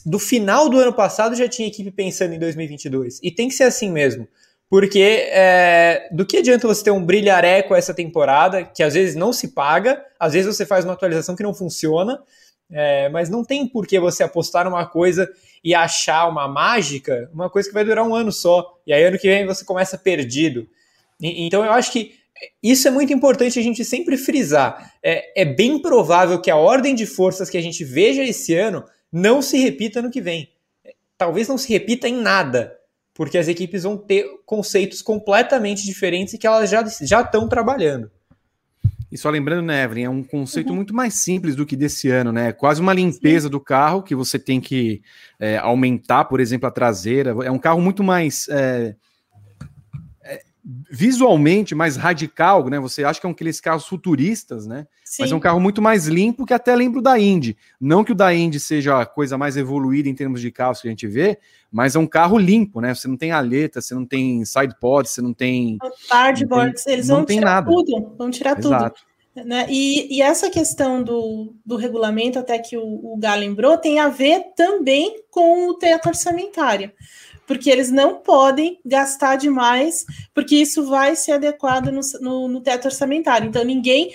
do 0.06 0.18
final 0.18 0.70
do 0.70 0.80
ano 0.80 0.94
passado 0.94 1.36
já 1.36 1.48
tinha 1.48 1.68
equipe 1.68 1.92
pensando 1.92 2.34
em 2.34 2.40
2022. 2.40 3.20
E 3.22 3.32
tem 3.32 3.50
que 3.50 3.54
ser 3.54 3.64
assim 3.64 3.92
mesmo. 3.92 4.28
Porque 4.70 5.28
é, 5.32 6.08
do 6.12 6.26
que 6.26 6.38
adianta 6.38 6.68
você 6.68 6.84
ter 6.84 6.92
um 6.92 7.04
brilhareco 7.04 7.74
essa 7.74 7.94
temporada, 7.94 8.64
que 8.64 8.84
às 8.84 8.94
vezes 8.94 9.16
não 9.16 9.34
se 9.34 9.50
paga, 9.50 10.06
às 10.20 10.34
vezes 10.34 10.56
você 10.56 10.66
faz 10.66 10.86
uma 10.86 10.94
atualização 10.94 11.36
que 11.36 11.42
não 11.42 11.56
funciona, 11.56 12.22
é, 12.72 13.10
mas 13.10 13.30
não 13.30 13.44
tem 13.44 13.68
por 13.68 13.88
que 13.88 14.00
você 14.00 14.22
apostar 14.22 14.66
numa 14.66 14.86
coisa 14.86 15.28
e 15.64 15.74
achar 15.74 16.28
uma 16.28 16.48
mágica, 16.48 17.30
uma 17.34 17.50
coisa 17.50 17.68
que 17.68 17.74
vai 17.74 17.84
durar 17.84 18.08
um 18.08 18.14
ano 18.14 18.32
só. 18.32 18.80
E 18.86 18.94
aí 18.94 19.04
ano 19.04 19.18
que 19.18 19.28
vem 19.28 19.46
você 19.46 19.66
começa 19.66 19.98
perdido. 19.98 20.68
E, 21.20 21.48
então 21.48 21.66
eu 21.66 21.72
acho 21.72 21.92
que 21.92 22.14
isso 22.62 22.88
é 22.88 22.92
muito 22.92 23.12
importante 23.12 23.58
a 23.58 23.64
gente 23.64 23.84
sempre 23.84 24.18
frisar. 24.18 24.94
É, 25.04 25.42
é 25.42 25.46
bem 25.46 25.82
provável 25.82 26.40
que 26.40 26.52
a 26.52 26.56
ordem 26.56 26.94
de 26.94 27.08
forças 27.08 27.50
que 27.50 27.58
a 27.58 27.62
gente 27.62 27.84
veja 27.84 28.24
esse 28.24 28.54
ano 28.54 28.86
não 29.12 29.42
se 29.42 29.58
repita 29.58 30.00
no 30.02 30.12
que 30.12 30.22
vem. 30.22 30.50
Talvez 31.18 31.48
não 31.48 31.58
se 31.58 31.68
repita 31.74 32.08
em 32.08 32.16
nada, 32.16 32.79
porque 33.20 33.38
as 33.38 33.50
equipes 33.50 33.84
vão 33.84 33.98
ter 33.98 34.26
conceitos 34.46 35.02
completamente 35.02 35.84
diferentes 35.84 36.34
e 36.34 36.38
que 36.38 36.48
elas 36.48 36.70
já, 36.70 36.82
já 37.02 37.20
estão 37.20 37.50
trabalhando. 37.50 38.10
E 39.12 39.18
só 39.18 39.30
lembrando, 39.30 39.66
né, 39.66 39.84
Evelyn, 39.84 40.04
é 40.06 40.10
um 40.10 40.24
conceito 40.24 40.70
uhum. 40.70 40.78
muito 40.78 40.96
mais 40.96 41.16
simples 41.16 41.54
do 41.54 41.66
que 41.66 41.76
desse 41.76 42.10
ano, 42.10 42.32
né? 42.32 42.48
É 42.48 42.54
quase 42.54 42.80
uma 42.80 42.94
limpeza 42.94 43.48
Sim. 43.48 43.52
do 43.52 43.60
carro 43.60 44.02
que 44.04 44.16
você 44.16 44.40
tem 44.40 44.62
que 44.62 45.02
é, 45.38 45.58
aumentar, 45.58 46.24
por 46.26 46.40
exemplo, 46.40 46.66
a 46.66 46.72
traseira. 46.72 47.36
É 47.44 47.52
um 47.52 47.60
carro 47.60 47.82
muito 47.82 48.06
mais. 48.06 48.48
É, 48.48 48.96
visualmente 50.64 51.74
mais 51.74 51.96
radical, 51.96 52.70
né? 52.70 52.80
Você 52.80 53.04
acha 53.04 53.20
que 53.20 53.26
é 53.26 53.30
um 53.30 53.32
aqueles 53.32 53.62
carros 53.62 53.86
futuristas, 53.86 54.68
né? 54.68 54.86
Sim. 55.06 55.24
Mas 55.24 55.32
é 55.32 55.36
um 55.36 55.40
carro 55.40 55.60
muito 55.60 55.82
mais 55.82 56.08
limpo 56.08 56.46
que 56.46 56.54
até 56.54 56.76
lembro 56.76 57.02
da 57.02 57.18
Indy. 57.18 57.58
Não 57.80 58.04
que 58.04 58.12
o 58.12 58.16
da 58.16 58.34
Indy 58.34 58.60
seja 58.60 59.02
a 59.02 59.06
coisa 59.06 59.38
mais 59.38 59.56
evoluída 59.56 60.10
em 60.10 60.16
termos 60.16 60.42
de 60.42 60.52
carros 60.52 60.82
que 60.82 60.88
a 60.88 60.92
gente 60.92 61.08
vê, 61.08 61.40
mas 61.72 61.96
é 61.96 62.00
um 62.00 62.08
carro 62.08 62.38
limpo, 62.38 62.82
né? 62.82 62.94
Você 62.94 63.08
não 63.08 63.18
tem 63.18 63.32
aleta, 63.32 63.82
você 63.82 63.96
não 63.96 64.06
tem 64.06 64.44
side 64.44 64.76
pods, 64.80 65.12
você 65.12 65.22
não 65.22 65.34
tem 65.34 65.78
hardboards, 66.10 66.86
eles 66.86 67.08
vão 67.08 67.26
tirar 67.26 67.42
nada. 67.42 67.72
tudo, 67.72 68.16
vão 68.18 68.30
tirar 68.30 68.58
Exato. 68.58 69.00
tudo. 69.00 69.10
Né? 69.46 69.68
E, 69.70 70.18
e, 70.18 70.22
essa 70.22 70.50
questão 70.50 71.02
do, 71.02 71.54
do 71.66 71.78
regulamento, 71.78 72.38
até 72.38 72.60
que 72.60 72.76
o, 72.76 72.84
o 72.84 73.18
Gá 73.18 73.36
lembrou, 73.36 73.78
tem 73.78 74.00
a 74.00 74.10
ver 74.10 74.54
também 74.56 75.24
com 75.32 75.70
o 75.70 75.76
teto 75.76 76.10
orçamentário 76.10 76.92
porque 77.50 77.68
eles 77.68 77.90
não 77.90 78.18
podem 78.18 78.80
gastar 78.86 79.36
demais, 79.36 80.06
porque 80.36 80.56
isso 80.56 80.86
vai 80.86 81.16
ser 81.16 81.32
adequado 81.32 81.88
no, 81.88 82.02
no, 82.22 82.48
no 82.48 82.62
teto 82.62 82.86
orçamentário. 82.86 83.48
Então, 83.48 83.64
ninguém, 83.64 84.14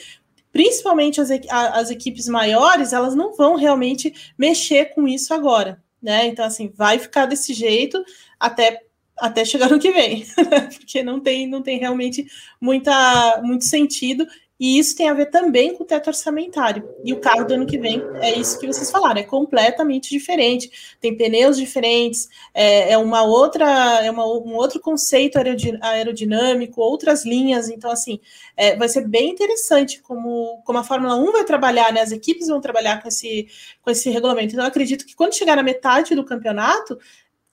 principalmente 0.53 1.21
as, 1.21 1.31
as 1.51 1.91
equipes 1.91 2.29
maiores, 2.29 2.93
elas 2.93 3.13
não 3.17 3.35
vão 3.35 3.57
realmente 3.57 4.15
mexer 4.39 4.95
com 4.95 5.09
isso 5.09 5.35
agora. 5.35 5.83
Né? 6.01 6.29
Então, 6.29 6.45
assim, 6.45 6.73
vai 6.77 6.97
ficar 6.97 7.27
desse 7.27 7.53
jeito 7.53 8.05
até 8.39 8.81
até 9.19 9.45
chegar 9.45 9.69
no 9.71 9.79
que 9.81 9.91
vem, 9.91 10.25
porque 10.79 11.03
não 11.03 11.21
tem, 11.21 11.49
não 11.49 11.63
tem 11.63 11.79
realmente 11.79 12.27
muita, 12.61 13.41
muito 13.43 13.65
sentido. 13.65 14.27
E 14.59 14.79
isso 14.79 14.97
tem 14.97 15.09
a 15.09 15.15
ver 15.15 15.27
também 15.27 15.75
com 15.75 15.83
o 15.83 15.87
teto 15.87 16.07
orçamentário. 16.07 16.89
E 17.05 17.13
o 17.13 17.21
carro 17.21 17.45
do 17.45 17.55
ano 17.55 17.67
que 17.67 17.77
vem 17.77 18.01
é 18.21 18.39
isso 18.39 18.59
que 18.59 18.67
vocês 18.67 18.89
falaram, 18.89 19.21
é 19.21 19.25
completamente 19.25 20.11
diferente. 20.11 20.97
Tem 21.01 21.17
pneus 21.17 21.57
diferentes, 21.57 22.29
é, 22.55 22.93
é 22.93 22.99
uma 22.99 23.23
outra, 23.25 23.67
é 24.05 24.11
uma, 24.11 24.25
um 24.25 24.55
outro 24.55 24.81
conceito 24.81 25.39
aerodinâmico, 25.83 26.81
outras 26.81 27.25
linhas. 27.25 27.69
Então, 27.69 27.91
assim, 27.91 28.21
é, 28.57 28.77
vai 28.77 28.89
ser 28.89 29.09
bem 29.09 29.31
interessante 29.31 30.01
como, 30.01 30.63
como 30.65 30.79
a 30.79 30.85
Fórmula 30.85 31.17
1 31.17 31.33
vai 31.33 31.45
trabalhar, 31.45 31.93
né? 31.93 32.01
As 32.01 32.13
equipes 32.13 32.47
vão 32.47 32.61
trabalhar 32.61 33.03
com 33.03 33.09
esse, 33.09 33.49
com 33.83 33.91
esse 33.91 34.09
regulamento. 34.09 34.55
Então, 34.55 34.65
acredito 34.65 35.05
que 35.05 35.17
quando 35.17 35.35
chegar 35.35 35.57
na 35.57 35.65
metade 35.65 36.15
do 36.15 36.25
campeonato, 36.25 36.97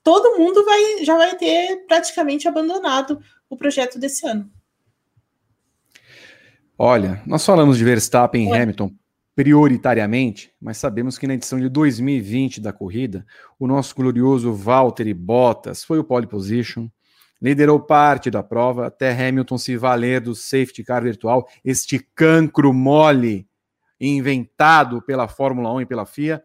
todo 0.04 0.38
mundo 0.38 0.64
vai, 0.64 1.04
já 1.04 1.16
vai 1.16 1.36
ter 1.36 1.84
praticamente 1.88 2.46
abandonado 2.46 3.20
o 3.50 3.56
projeto 3.56 3.98
desse 3.98 4.24
ano. 4.26 4.48
Olha, 6.84 7.22
nós 7.24 7.46
falamos 7.46 7.78
de 7.78 7.84
Verstappen 7.84 8.48
e 8.48 8.52
Hamilton 8.52 8.90
prioritariamente, 9.36 10.52
mas 10.60 10.78
sabemos 10.78 11.16
que 11.16 11.28
na 11.28 11.34
edição 11.34 11.60
de 11.60 11.68
2020 11.68 12.60
da 12.60 12.72
corrida, 12.72 13.24
o 13.56 13.68
nosso 13.68 13.94
glorioso 13.94 14.52
Valtteri 14.52 15.14
Bottas 15.14 15.84
foi 15.84 16.00
o 16.00 16.04
pole 16.04 16.26
position, 16.26 16.88
liderou 17.40 17.78
parte 17.78 18.32
da 18.32 18.42
prova 18.42 18.88
até 18.88 19.12
Hamilton 19.12 19.58
se 19.58 19.76
valer 19.76 20.22
do 20.22 20.34
safety 20.34 20.82
car 20.82 21.04
virtual, 21.04 21.46
este 21.64 22.00
cancro 22.16 22.72
mole 22.72 23.46
inventado 24.00 25.00
pela 25.00 25.28
Fórmula 25.28 25.72
1 25.74 25.82
e 25.82 25.86
pela 25.86 26.04
FIA, 26.04 26.42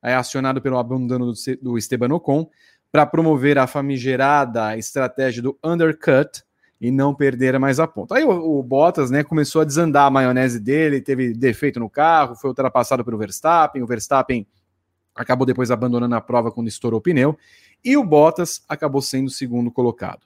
é 0.00 0.14
acionado 0.14 0.62
pelo 0.62 0.78
abandono 0.78 1.32
do 1.60 1.76
Esteban 1.76 2.14
Ocon 2.14 2.48
para 2.92 3.04
promover 3.04 3.58
a 3.58 3.66
famigerada 3.66 4.78
estratégia 4.78 5.42
do 5.42 5.58
undercut, 5.60 6.44
e 6.82 6.90
não 6.90 7.14
perder 7.14 7.56
mais 7.60 7.78
a 7.78 7.86
ponta. 7.86 8.16
Aí 8.16 8.24
o, 8.24 8.58
o, 8.58 8.60
Bottas, 8.60 9.08
né, 9.08 9.22
começou 9.22 9.62
a 9.62 9.64
desandar 9.64 10.06
a 10.06 10.10
maionese 10.10 10.58
dele, 10.58 11.00
teve 11.00 11.32
defeito 11.32 11.78
no 11.78 11.88
carro, 11.88 12.34
foi 12.34 12.50
ultrapassado 12.50 13.04
pelo 13.04 13.16
Verstappen, 13.16 13.80
o 13.80 13.86
Verstappen 13.86 14.44
acabou 15.14 15.46
depois 15.46 15.70
abandonando 15.70 16.16
a 16.16 16.20
prova 16.20 16.50
quando 16.50 16.66
estourou 16.66 16.98
o 16.98 17.00
pneu, 17.00 17.38
e 17.84 17.96
o 17.96 18.02
Bottas 18.02 18.64
acabou 18.68 19.00
sendo 19.00 19.28
o 19.28 19.30
segundo 19.30 19.70
colocado. 19.70 20.22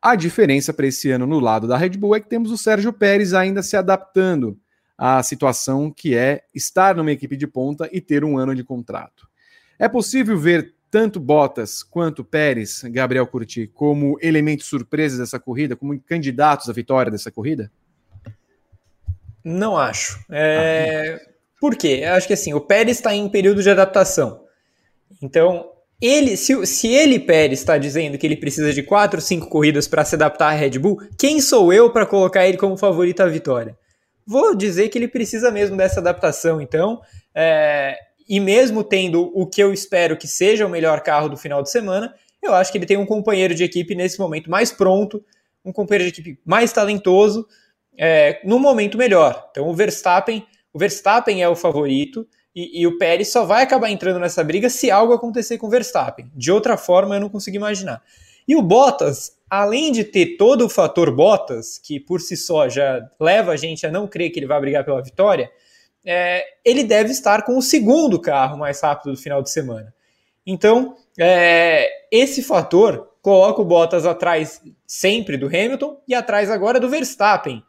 A 0.00 0.16
diferença 0.16 0.74
para 0.74 0.88
esse 0.88 1.12
ano 1.12 1.28
no 1.28 1.38
lado 1.38 1.68
da 1.68 1.76
Red 1.76 1.90
Bull 1.90 2.16
é 2.16 2.20
que 2.20 2.28
temos 2.28 2.50
o 2.50 2.58
Sérgio 2.58 2.92
Pérez 2.92 3.32
ainda 3.32 3.62
se 3.62 3.76
adaptando 3.76 4.58
à 4.98 5.22
situação 5.22 5.92
que 5.92 6.16
é 6.16 6.42
estar 6.52 6.96
numa 6.96 7.12
equipe 7.12 7.36
de 7.36 7.46
ponta 7.46 7.88
e 7.92 8.00
ter 8.00 8.24
um 8.24 8.36
ano 8.36 8.52
de 8.52 8.64
contrato. 8.64 9.28
É 9.78 9.88
possível 9.88 10.36
ver 10.36 10.74
tanto 10.92 11.18
Bottas 11.18 11.82
quanto 11.82 12.22
Pérez, 12.22 12.82
Gabriel 12.84 13.26
Curti, 13.26 13.66
como 13.66 14.18
elementos 14.20 14.66
surpresas 14.66 15.18
dessa 15.18 15.40
corrida, 15.40 15.74
como 15.74 15.98
candidatos 15.98 16.68
à 16.68 16.72
vitória 16.74 17.10
dessa 17.10 17.30
corrida? 17.30 17.72
Não 19.42 19.74
acho. 19.74 20.22
É... 20.30 21.18
Ah, 21.18 21.30
Por 21.58 21.74
quê? 21.76 22.04
Acho 22.04 22.26
que 22.26 22.34
assim, 22.34 22.52
o 22.52 22.60
Pérez 22.60 22.98
está 22.98 23.14
em 23.14 23.26
período 23.30 23.62
de 23.62 23.70
adaptação. 23.70 24.44
Então, 25.22 25.70
ele, 25.98 26.36
se, 26.36 26.66
se 26.66 26.88
ele, 26.88 27.18
Pérez, 27.18 27.60
está 27.60 27.78
dizendo 27.78 28.18
que 28.18 28.26
ele 28.26 28.36
precisa 28.36 28.70
de 28.70 28.82
quatro, 28.82 29.18
cinco 29.18 29.48
corridas 29.48 29.88
para 29.88 30.04
se 30.04 30.14
adaptar 30.14 30.48
à 30.48 30.52
Red 30.52 30.78
Bull, 30.78 31.00
quem 31.18 31.40
sou 31.40 31.72
eu 31.72 31.90
para 31.90 32.04
colocar 32.04 32.46
ele 32.46 32.58
como 32.58 32.76
favorito 32.76 33.20
à 33.20 33.26
vitória? 33.26 33.78
Vou 34.26 34.54
dizer 34.54 34.90
que 34.90 34.98
ele 34.98 35.08
precisa 35.08 35.50
mesmo 35.50 35.74
dessa 35.74 36.00
adaptação. 36.00 36.60
Então, 36.60 37.00
é, 37.34 37.96
e 38.28 38.40
mesmo 38.40 38.82
tendo 38.84 39.30
o 39.34 39.46
que 39.46 39.62
eu 39.62 39.72
espero 39.72 40.16
que 40.16 40.26
seja 40.26 40.66
o 40.66 40.70
melhor 40.70 41.00
carro 41.00 41.28
do 41.28 41.36
final 41.36 41.62
de 41.62 41.70
semana, 41.70 42.14
eu 42.42 42.54
acho 42.54 42.72
que 42.72 42.78
ele 42.78 42.86
tem 42.86 42.96
um 42.96 43.06
companheiro 43.06 43.54
de 43.54 43.64
equipe 43.64 43.94
nesse 43.94 44.18
momento 44.18 44.50
mais 44.50 44.72
pronto, 44.72 45.24
um 45.64 45.72
companheiro 45.72 46.12
de 46.12 46.20
equipe 46.20 46.40
mais 46.44 46.72
talentoso, 46.72 47.46
é, 47.96 48.40
no 48.44 48.58
momento 48.58 48.98
melhor. 48.98 49.48
Então 49.50 49.68
o 49.68 49.74
Verstappen, 49.74 50.44
o 50.72 50.78
Verstappen 50.78 51.42
é 51.42 51.48
o 51.48 51.54
favorito 51.54 52.26
e, 52.54 52.82
e, 52.82 52.86
o 52.86 52.98
Pérez 52.98 53.30
só 53.30 53.44
vai 53.44 53.62
acabar 53.62 53.90
entrando 53.90 54.18
nessa 54.18 54.44
briga 54.44 54.68
se 54.68 54.90
algo 54.90 55.12
acontecer 55.12 55.56
com 55.56 55.66
o 55.66 55.70
Verstappen. 55.70 56.30
De 56.34 56.50
outra 56.50 56.76
forma, 56.76 57.16
eu 57.16 57.20
não 57.20 57.28
consigo 57.28 57.56
imaginar. 57.56 58.02
E 58.46 58.56
o 58.56 58.62
Bottas, 58.62 59.38
além 59.48 59.92
de 59.92 60.04
ter 60.04 60.36
todo 60.36 60.66
o 60.66 60.68
fator 60.68 61.14
Bottas, 61.14 61.78
que 61.78 61.98
por 61.98 62.20
si 62.20 62.36
só 62.36 62.68
já 62.68 63.00
leva 63.20 63.52
a 63.52 63.56
gente 63.56 63.86
a 63.86 63.90
não 63.90 64.06
crer 64.06 64.30
que 64.30 64.38
ele 64.38 64.46
vai 64.46 64.60
brigar 64.60 64.84
pela 64.84 65.02
vitória, 65.02 65.50
é, 66.04 66.44
ele 66.64 66.84
deve 66.84 67.10
estar 67.10 67.42
com 67.42 67.56
o 67.56 67.62
segundo 67.62 68.20
carro 68.20 68.58
mais 68.58 68.80
rápido 68.80 69.12
do 69.12 69.18
final 69.18 69.42
de 69.42 69.50
semana. 69.50 69.94
Então, 70.46 70.96
é, 71.18 71.88
esse 72.10 72.42
fator 72.42 73.10
coloca 73.22 73.62
o 73.62 73.64
Bottas 73.64 74.04
atrás 74.04 74.60
sempre 74.86 75.36
do 75.36 75.46
Hamilton 75.46 76.00
e 76.06 76.14
atrás 76.14 76.50
agora 76.50 76.80
do 76.80 76.88
Verstappen. 76.88 77.62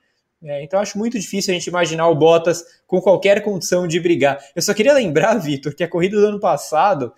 É, 0.44 0.64
então, 0.64 0.80
acho 0.80 0.98
muito 0.98 1.18
difícil 1.18 1.54
a 1.54 1.58
gente 1.58 1.68
imaginar 1.68 2.10
o 2.10 2.16
Bottas 2.16 2.64
com 2.88 3.00
qualquer 3.00 3.42
condição 3.44 3.88
de 3.88 4.00
brigar. 4.00 4.40
Eu 4.56 4.62
só 4.62 4.74
queria 4.74 4.94
lembrar, 4.94 5.36
Vitor, 5.40 5.76
que 5.76 5.84
a 5.84 5.88
corrida 5.88 6.20
do 6.20 6.28
ano 6.28 6.40
passado 6.40 7.14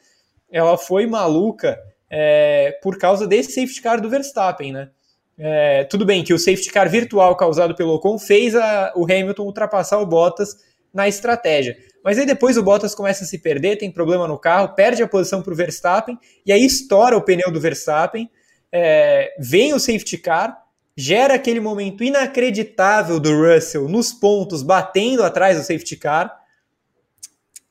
ela 0.51 0.77
foi 0.77 1.07
maluca 1.07 1.79
é, 2.09 2.77
por 2.83 2.97
causa 2.97 3.25
desse 3.25 3.51
safety 3.53 3.81
car 3.81 3.99
do 3.99 4.09
Verstappen, 4.09 4.71
né? 4.71 4.89
É, 5.37 5.83
tudo 5.85 6.05
bem 6.05 6.23
que 6.23 6.33
o 6.33 6.39
safety 6.39 6.71
car 6.71 6.89
virtual 6.89 7.35
causado 7.35 7.75
pelo 7.75 7.95
Ocon 7.95 8.17
fez 8.17 8.55
a, 8.55 8.93
o 8.95 9.03
Hamilton 9.03 9.43
ultrapassar 9.43 9.99
o 9.99 10.05
Bottas 10.05 10.55
na 10.95 11.09
estratégia. 11.09 11.77
Mas 12.01 12.17
aí 12.17 12.25
depois 12.25 12.57
o 12.57 12.63
Bottas 12.63 12.95
começa 12.95 13.25
a 13.25 13.27
se 13.27 13.37
perder, 13.37 13.77
tem 13.77 13.91
problema 13.91 14.27
no 14.27 14.39
carro, 14.39 14.73
perde 14.73 15.03
a 15.03 15.07
posição 15.07 15.41
para 15.41 15.51
o 15.51 15.55
Verstappen, 15.55 16.17
e 16.45 16.53
aí 16.53 16.63
estoura 16.63 17.17
o 17.17 17.21
pneu 17.21 17.51
do 17.51 17.59
Verstappen, 17.59 18.31
é, 18.71 19.35
vem 19.37 19.73
o 19.73 19.79
safety 19.79 20.17
car, 20.17 20.57
gera 20.95 21.33
aquele 21.33 21.59
momento 21.59 22.01
inacreditável 22.01 23.19
do 23.19 23.35
Russell 23.35 23.89
nos 23.89 24.13
pontos, 24.13 24.63
batendo 24.63 25.23
atrás 25.23 25.57
do 25.57 25.63
safety 25.63 25.97
car, 25.97 26.33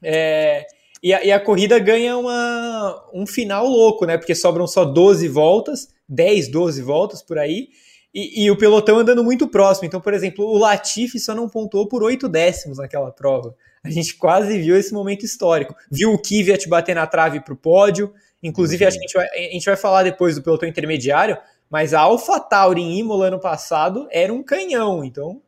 é, 0.03 0.67
e, 1.03 1.15
a, 1.15 1.25
e, 1.25 1.33
a, 1.33 1.41
corrida 1.41 1.79
ganha 1.79 2.17
uma, 2.19 3.09
um 3.13 3.27
final 3.27 3.67
louco, 3.67 4.05
né? 4.05 4.19
Porque 4.19 4.35
sobram 4.35 4.67
só 4.67 4.85
12 4.85 5.29
voltas, 5.29 5.89
10, 6.09 6.49
12 6.49 6.83
voltas 6.83 7.23
por 7.23 7.39
aí, 7.39 7.69
e, 8.15 8.45
e, 8.45 8.51
o 8.51 8.57
pelotão 8.57 8.99
andando 8.99 9.25
muito 9.25 9.49
próximo. 9.49 9.87
Então, 9.87 10.01
por 10.01 10.15
exemplo, 10.15 10.45
o 10.45 10.57
Latifi 10.57 11.19
só 11.19 11.35
não 11.35 11.49
pontuou 11.49 11.89
por 11.89 12.03
oito 12.05 12.29
décimos 12.29 12.79
naquela 12.79 13.11
prova. 13.11 13.57
A 13.83 13.91
gente 13.91 14.15
quase 14.17 14.57
viu 14.59 14.77
esse 14.77 14.95
momento 14.95 15.25
histórico. 15.25 15.75
Viu 15.91 16.13
o 16.13 16.19
Kvyat 16.19 16.69
bater 16.69 16.95
na 16.95 17.09
trave 17.09 17.41
para 17.41 17.53
o 17.53 17.57
pódio. 17.57 18.15
Inclusive, 18.41 18.85
uhum. 18.85 18.89
acho 18.89 18.99
que 18.99 19.05
a 19.05 19.09
gente, 19.09 19.15
vai, 19.15 19.47
a 19.49 19.53
gente 19.53 19.65
vai 19.65 19.77
falar 19.77 20.05
depois 20.05 20.37
do 20.37 20.43
pelotão 20.43 20.69
intermediário, 20.69 21.37
mas 21.69 21.93
a 21.93 22.01
AlphaTauri 22.01 22.81
em 22.81 23.01
Imola 23.01 23.27
ano 23.27 23.41
passado 23.41 24.07
era 24.11 24.33
um 24.33 24.43
canhão, 24.43 25.05
então... 25.05 25.43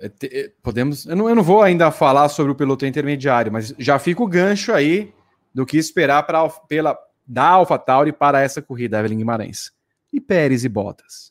É, 0.00 0.10
é, 0.22 0.50
podemos, 0.62 1.06
eu 1.06 1.16
não, 1.16 1.28
eu 1.28 1.34
não 1.34 1.42
vou 1.42 1.60
ainda 1.60 1.90
falar 1.90 2.28
sobre 2.28 2.52
o 2.52 2.54
pelotão 2.54 2.88
intermediário, 2.88 3.52
mas 3.52 3.74
já 3.76 3.98
fica 3.98 4.22
o 4.22 4.28
gancho 4.28 4.72
aí 4.72 5.12
do 5.52 5.66
que 5.66 5.76
esperar 5.76 6.22
pra, 6.24 6.48
pela, 6.48 6.96
da 7.28 7.44
AlphaTauri 7.48 8.12
para 8.12 8.40
essa 8.40 8.62
corrida, 8.62 8.98
Evelyn 8.98 9.18
Guimarães. 9.18 9.70
E 10.10 10.20
Pérez 10.20 10.64
e 10.64 10.68
Bottas. 10.68 11.30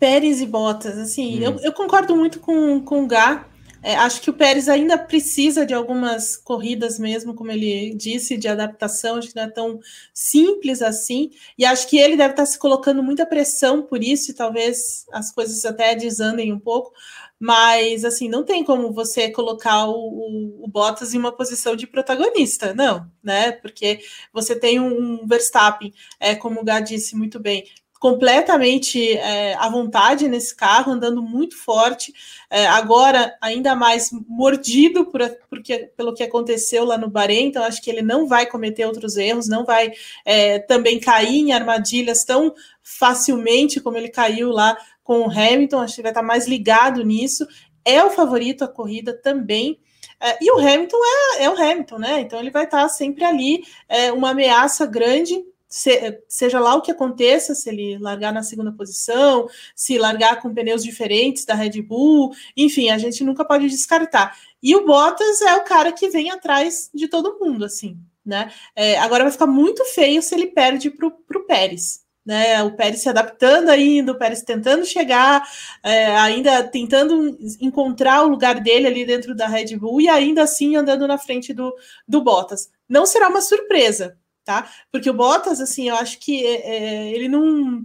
Pérez 0.00 0.40
e 0.40 0.46
Bottas, 0.46 0.96
assim, 0.96 1.40
hum. 1.40 1.42
eu, 1.42 1.60
eu, 1.60 1.72
concordo 1.72 2.16
muito 2.16 2.40
com, 2.40 2.80
com 2.80 3.04
o 3.04 3.06
Gá. 3.06 3.46
É, 3.82 3.94
acho 3.94 4.20
que 4.20 4.30
o 4.30 4.32
Pérez 4.32 4.68
ainda 4.68 4.98
precisa 4.98 5.64
de 5.64 5.72
algumas 5.72 6.36
corridas 6.36 6.98
mesmo, 6.98 7.34
como 7.34 7.52
ele 7.52 7.94
disse, 7.94 8.36
de 8.36 8.48
adaptação, 8.48 9.16
acho 9.16 9.28
que 9.28 9.36
não 9.36 9.44
é 9.44 9.50
tão 9.50 9.78
simples 10.12 10.82
assim. 10.82 11.30
E 11.56 11.64
acho 11.64 11.86
que 11.86 11.96
ele 11.96 12.16
deve 12.16 12.32
estar 12.32 12.46
se 12.46 12.58
colocando 12.58 13.02
muita 13.02 13.24
pressão 13.24 13.82
por 13.82 14.02
isso, 14.02 14.30
e 14.30 14.34
talvez 14.34 15.06
as 15.12 15.30
coisas 15.30 15.64
até 15.64 15.94
desandem 15.94 16.52
um 16.52 16.58
pouco. 16.58 16.92
Mas 17.38 18.04
assim, 18.04 18.28
não 18.28 18.44
tem 18.44 18.64
como 18.64 18.92
você 18.92 19.30
colocar 19.30 19.86
o, 19.86 19.92
o, 19.92 20.64
o 20.64 20.68
Bottas 20.68 21.12
em 21.14 21.18
uma 21.18 21.32
posição 21.32 21.76
de 21.76 21.86
protagonista, 21.86 22.72
não, 22.72 23.10
né? 23.22 23.52
Porque 23.52 24.00
você 24.32 24.58
tem 24.58 24.80
um, 24.80 25.22
um 25.22 25.26
Verstappen, 25.26 25.92
é, 26.18 26.34
como 26.34 26.60
o 26.60 26.64
Gá 26.64 26.80
disse 26.80 27.14
muito 27.14 27.38
bem, 27.38 27.64
completamente 27.98 29.16
é, 29.16 29.54
à 29.54 29.68
vontade 29.68 30.28
nesse 30.28 30.54
carro, 30.54 30.92
andando 30.92 31.22
muito 31.22 31.56
forte. 31.56 32.12
É, 32.48 32.66
agora, 32.66 33.36
ainda 33.40 33.74
mais 33.74 34.10
mordido 34.28 35.06
por, 35.06 35.20
porque, 35.48 35.90
pelo 35.96 36.14
que 36.14 36.22
aconteceu 36.22 36.84
lá 36.84 36.98
no 36.98 37.10
Bahrein, 37.10 37.46
então 37.46 37.64
acho 37.64 37.82
que 37.82 37.90
ele 37.90 38.02
não 38.02 38.26
vai 38.26 38.46
cometer 38.46 38.86
outros 38.86 39.16
erros, 39.16 39.48
não 39.48 39.64
vai 39.64 39.92
é, 40.24 40.58
também 40.58 41.00
cair 41.00 41.40
em 41.40 41.52
armadilhas 41.52 42.24
tão 42.24 42.54
facilmente 42.82 43.80
como 43.80 43.96
ele 43.96 44.08
caiu 44.08 44.50
lá 44.50 44.76
com 45.06 45.20
o 45.20 45.30
Hamilton. 45.30 45.78
Acho 45.78 45.94
que 45.94 46.02
vai 46.02 46.10
estar 46.10 46.22
mais 46.22 46.48
ligado 46.48 47.04
nisso. 47.04 47.46
É 47.84 48.02
o 48.02 48.10
favorito 48.10 48.64
a 48.64 48.68
corrida 48.68 49.14
também. 49.14 49.78
É, 50.20 50.36
e 50.42 50.50
o 50.50 50.58
Hamilton 50.58 50.96
é, 51.38 51.44
é, 51.44 51.50
o 51.50 51.54
Hamilton, 51.54 51.98
né? 51.98 52.20
Então 52.20 52.40
ele 52.40 52.50
vai 52.50 52.64
estar 52.64 52.88
sempre 52.88 53.24
ali, 53.24 53.64
é, 53.88 54.10
uma 54.10 54.30
ameaça 54.30 54.84
grande 54.84 55.44
se, 55.68 56.22
seja 56.28 56.58
lá 56.58 56.74
o 56.74 56.80
que 56.80 56.90
aconteça, 56.90 57.54
se 57.54 57.68
ele 57.68 57.98
largar 57.98 58.32
na 58.32 58.42
segunda 58.42 58.72
posição, 58.72 59.48
se 59.74 59.98
largar 59.98 60.40
com 60.40 60.54
pneus 60.54 60.82
diferentes 60.82 61.44
da 61.44 61.54
Red 61.54 61.82
Bull, 61.82 62.32
enfim, 62.56 62.90
a 62.90 62.98
gente 62.98 63.22
nunca 63.22 63.44
pode 63.44 63.68
descartar. 63.68 64.36
E 64.62 64.74
o 64.74 64.86
Bottas 64.86 65.40
é 65.42 65.54
o 65.54 65.64
cara 65.64 65.92
que 65.92 66.08
vem 66.08 66.30
atrás 66.30 66.90
de 66.94 67.08
todo 67.08 67.38
mundo, 67.38 67.64
assim, 67.64 67.98
né? 68.24 68.50
É, 68.74 68.98
agora 68.98 69.24
vai 69.24 69.32
ficar 69.32 69.46
muito 69.46 69.84
feio 69.86 70.22
se 70.22 70.34
ele 70.34 70.46
perde 70.46 70.90
para 70.90 71.08
o 71.08 71.46
Pérez. 71.46 72.05
Né, 72.26 72.60
o 72.64 72.74
Pérez 72.74 73.02
se 73.02 73.08
adaptando 73.08 73.68
ainda, 73.68 74.10
o 74.10 74.18
Pérez 74.18 74.42
tentando 74.42 74.84
chegar, 74.84 75.48
é, 75.80 76.16
ainda 76.16 76.64
tentando 76.64 77.38
encontrar 77.60 78.24
o 78.24 78.28
lugar 78.28 78.58
dele 78.58 78.88
ali 78.88 79.06
dentro 79.06 79.32
da 79.32 79.46
Red 79.46 79.76
Bull 79.76 80.00
e 80.00 80.08
ainda 80.08 80.42
assim 80.42 80.74
andando 80.74 81.06
na 81.06 81.18
frente 81.18 81.54
do, 81.54 81.72
do 82.06 82.20
Bottas. 82.20 82.68
Não 82.88 83.06
será 83.06 83.28
uma 83.28 83.40
surpresa, 83.40 84.18
tá? 84.44 84.68
Porque 84.90 85.08
o 85.08 85.14
Bottas, 85.14 85.60
assim, 85.60 85.88
eu 85.88 85.94
acho 85.94 86.18
que 86.18 86.44
é, 86.44 86.68
é 86.68 87.12
ele 87.12 87.28
não. 87.28 87.84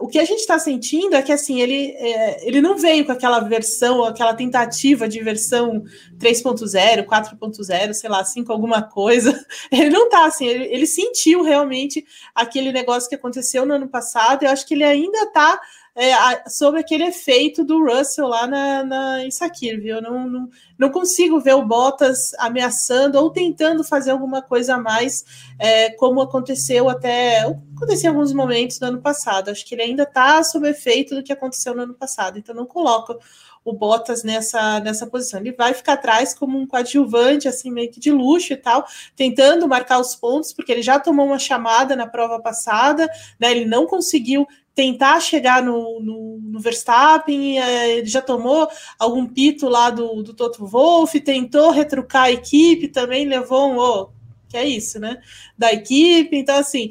O 0.00 0.08
que 0.08 0.18
a 0.18 0.24
gente 0.24 0.40
está 0.40 0.58
sentindo 0.58 1.14
é 1.14 1.20
que 1.20 1.30
assim 1.30 1.60
ele, 1.60 1.90
é, 1.90 2.48
ele 2.48 2.60
não 2.60 2.76
veio 2.76 3.04
com 3.04 3.12
aquela 3.12 3.38
versão, 3.40 4.02
aquela 4.02 4.34
tentativa 4.34 5.06
de 5.06 5.22
versão 5.22 5.84
3.0, 6.18 7.04
4.0, 7.04 7.92
sei 7.92 8.08
lá, 8.10 8.24
5 8.24 8.50
alguma 8.50 8.82
coisa. 8.82 9.38
Ele 9.70 9.90
não 9.90 10.08
tá 10.08 10.24
assim, 10.24 10.46
ele, 10.46 10.64
ele 10.64 10.86
sentiu 10.86 11.42
realmente 11.42 12.04
aquele 12.34 12.72
negócio 12.72 13.08
que 13.08 13.14
aconteceu 13.14 13.64
no 13.64 13.74
ano 13.74 13.88
passado. 13.88 14.42
Eu 14.42 14.50
acho 14.50 14.66
que 14.66 14.74
ele 14.74 14.84
ainda 14.84 15.18
está 15.18 15.60
é, 15.94 16.48
sobre 16.48 16.80
aquele 16.80 17.04
efeito 17.04 17.64
do 17.64 17.84
Russell 17.84 18.28
lá 18.28 18.46
na, 18.46 18.84
na, 18.84 19.24
em 19.24 19.30
Sakir, 19.30 19.80
viu? 19.80 19.96
Eu 19.96 20.02
não, 20.02 20.28
não, 20.28 20.48
não 20.78 20.90
consigo 20.90 21.40
ver 21.40 21.54
o 21.54 21.64
Bottas 21.64 22.32
ameaçando 22.38 23.18
ou 23.18 23.30
tentando 23.30 23.82
fazer 23.82 24.10
alguma 24.10 24.40
coisa 24.40 24.76
a 24.76 24.78
mais, 24.78 25.24
é, 25.58 25.90
como 25.90 26.20
aconteceu 26.20 26.88
até. 26.88 27.40
Aconteceu 27.76 28.12
em 28.12 28.14
alguns 28.14 28.32
momentos 28.32 28.78
no 28.78 28.88
ano 28.88 29.00
passado. 29.00 29.50
Acho 29.50 29.66
que 29.66 29.74
ele 29.74 29.82
ainda 29.82 30.04
está 30.04 30.42
sob 30.44 30.68
efeito 30.68 31.14
do 31.14 31.22
que 31.22 31.32
aconteceu 31.32 31.74
no 31.74 31.82
ano 31.82 31.94
passado, 31.94 32.38
então 32.38 32.54
não 32.54 32.66
coloca 32.66 33.18
o 33.64 33.72
Bottas 33.72 34.24
nessa, 34.24 34.80
nessa 34.80 35.06
posição. 35.06 35.40
Ele 35.40 35.52
vai 35.52 35.74
ficar 35.74 35.94
atrás 35.94 36.34
como 36.34 36.58
um 36.58 36.66
coadjuvante, 36.66 37.46
assim, 37.46 37.70
meio 37.70 37.90
que 37.90 38.00
de 38.00 38.10
luxo 38.10 38.52
e 38.52 38.56
tal, 38.56 38.86
tentando 39.14 39.68
marcar 39.68 40.00
os 40.00 40.14
pontos, 40.16 40.52
porque 40.52 40.72
ele 40.72 40.82
já 40.82 40.98
tomou 40.98 41.26
uma 41.26 41.38
chamada 41.38 41.94
na 41.94 42.06
prova 42.06 42.40
passada, 42.40 43.08
né? 43.38 43.50
Ele 43.50 43.66
não 43.66 43.86
conseguiu 43.86 44.46
tentar 44.74 45.20
chegar 45.20 45.62
no, 45.62 46.00
no, 46.00 46.38
no 46.40 46.60
Verstappen, 46.60 47.60
é, 47.60 47.98
ele 47.98 48.06
já 48.06 48.22
tomou 48.22 48.68
algum 48.98 49.26
pito 49.26 49.68
lá 49.68 49.90
do, 49.90 50.22
do 50.22 50.34
Toto 50.34 50.66
Wolff, 50.66 51.18
tentou 51.20 51.70
retrucar 51.70 52.24
a 52.24 52.32
equipe, 52.32 52.88
também 52.88 53.26
levou 53.26 53.72
um, 53.72 53.78
oh, 53.78 54.10
que 54.48 54.56
é 54.56 54.66
isso, 54.66 54.98
né? 54.98 55.20
Da 55.56 55.72
equipe, 55.72 56.36
então 56.36 56.56
assim, 56.56 56.90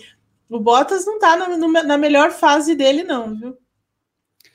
o 0.49 0.59
Bottas 0.59 1.05
não 1.05 1.19
tá 1.19 1.35
na, 1.35 1.83
na 1.83 1.97
melhor 1.97 2.31
fase 2.31 2.75
dele, 2.75 3.03
não, 3.03 3.35
viu? 3.35 3.57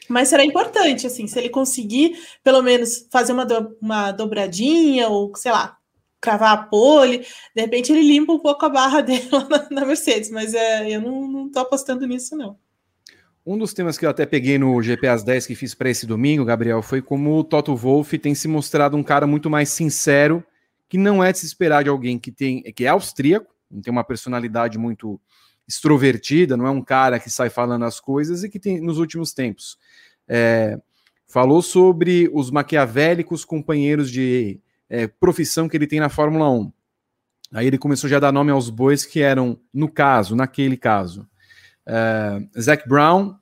Mas 0.09 0.29
será 0.29 0.45
importante, 0.45 1.07
assim, 1.07 1.27
se 1.27 1.39
ele 1.39 1.49
conseguir 1.49 2.19
pelo 2.43 2.63
menos 2.63 3.07
fazer 3.11 3.33
uma, 3.33 3.47
do, 3.47 3.77
uma 3.81 4.13
dobradinha, 4.13 5.09
ou 5.09 5.35
sei 5.35 5.51
lá, 5.51 5.79
cravar 6.21 6.53
a 6.53 6.63
pole, 6.63 7.27
de 7.55 7.63
repente 7.63 7.93
ele 7.93 8.03
limpa 8.03 8.33
um 8.33 8.39
pouco 8.39 8.65
a 8.65 8.69
barra 8.69 9.01
dele 9.03 9.29
na, 9.31 9.69
na 9.71 9.87
Mercedes, 9.87 10.31
mas 10.31 10.55
é, 10.55 10.91
eu 10.91 11.01
não, 11.01 11.27
não 11.29 11.51
tô 11.51 11.61
apostando 11.61 12.07
nisso, 12.07 12.37
não. 12.37 12.59
Um 13.47 13.59
dos 13.59 13.75
temas 13.75 13.99
que 13.99 14.07
eu 14.07 14.11
até 14.11 14.25
peguei 14.25 14.59
no 14.59 14.81
GP 14.81 15.07
10 15.25 15.47
que 15.47 15.55
fiz 15.55 15.75
para 15.75 15.91
esse 15.91 16.07
domingo, 16.07 16.45
Gabriel, 16.45 16.81
foi 16.81 17.03
como 17.03 17.39
o 17.39 17.45
Toto 17.45 17.77
Wolff 17.77 18.19
tem 18.19 18.35
se 18.35 18.49
mostrado 18.49 18.97
um 18.97 19.03
cara 19.03 19.27
muito 19.27 19.51
mais 19.51 19.69
sincero, 19.69 20.43
que 20.89 20.97
não 20.97 21.23
é 21.23 21.31
de 21.31 21.39
se 21.39 21.47
esperar 21.47 21.85
de 21.85 21.91
alguém 21.91 22.19
que 22.19 22.33
tem 22.33 22.63
que 22.63 22.85
é 22.85 22.89
austríaco, 22.89 23.55
tem 23.83 23.93
uma 23.93 24.05
personalidade 24.05 24.79
muito 24.79 25.21
extrovertida, 25.69 26.57
não 26.57 26.67
é 26.67 26.71
um 26.71 26.83
cara 26.83 27.19
que 27.19 27.31
sai 27.31 27.51
falando 27.51 27.85
as 27.85 28.01
coisas 28.01 28.45
e 28.45 28.49
que 28.49 28.59
tem 28.59 28.81
nos 28.81 28.99
últimos 28.99 29.33
tempos 29.33 29.79
é, 30.29 30.79
falou 31.27 31.63
sobre 31.63 32.31
os 32.33 32.51
maquiavélicos 32.51 33.45
companheiros 33.45 34.11
de 34.11 34.61
é, 34.89 35.07
profissão 35.07 35.69
que 35.69 35.77
ele 35.77 35.87
tem 35.87 36.01
na 36.01 36.09
Fórmula 36.09 36.51
1. 36.51 36.73
Aí 37.53 37.67
ele 37.67 37.79
começou 37.79 38.09
já 38.09 38.17
a 38.17 38.21
dar 38.21 38.33
nome 38.33 38.51
aos 38.51 38.69
bois 38.71 39.05
que 39.05 39.21
eram, 39.21 39.59
no 39.73 39.89
caso, 39.89 40.35
naquele 40.35 40.77
caso, 40.77 41.27
uh, 41.89 42.61
Zac 42.61 42.89
Brown 42.89 43.37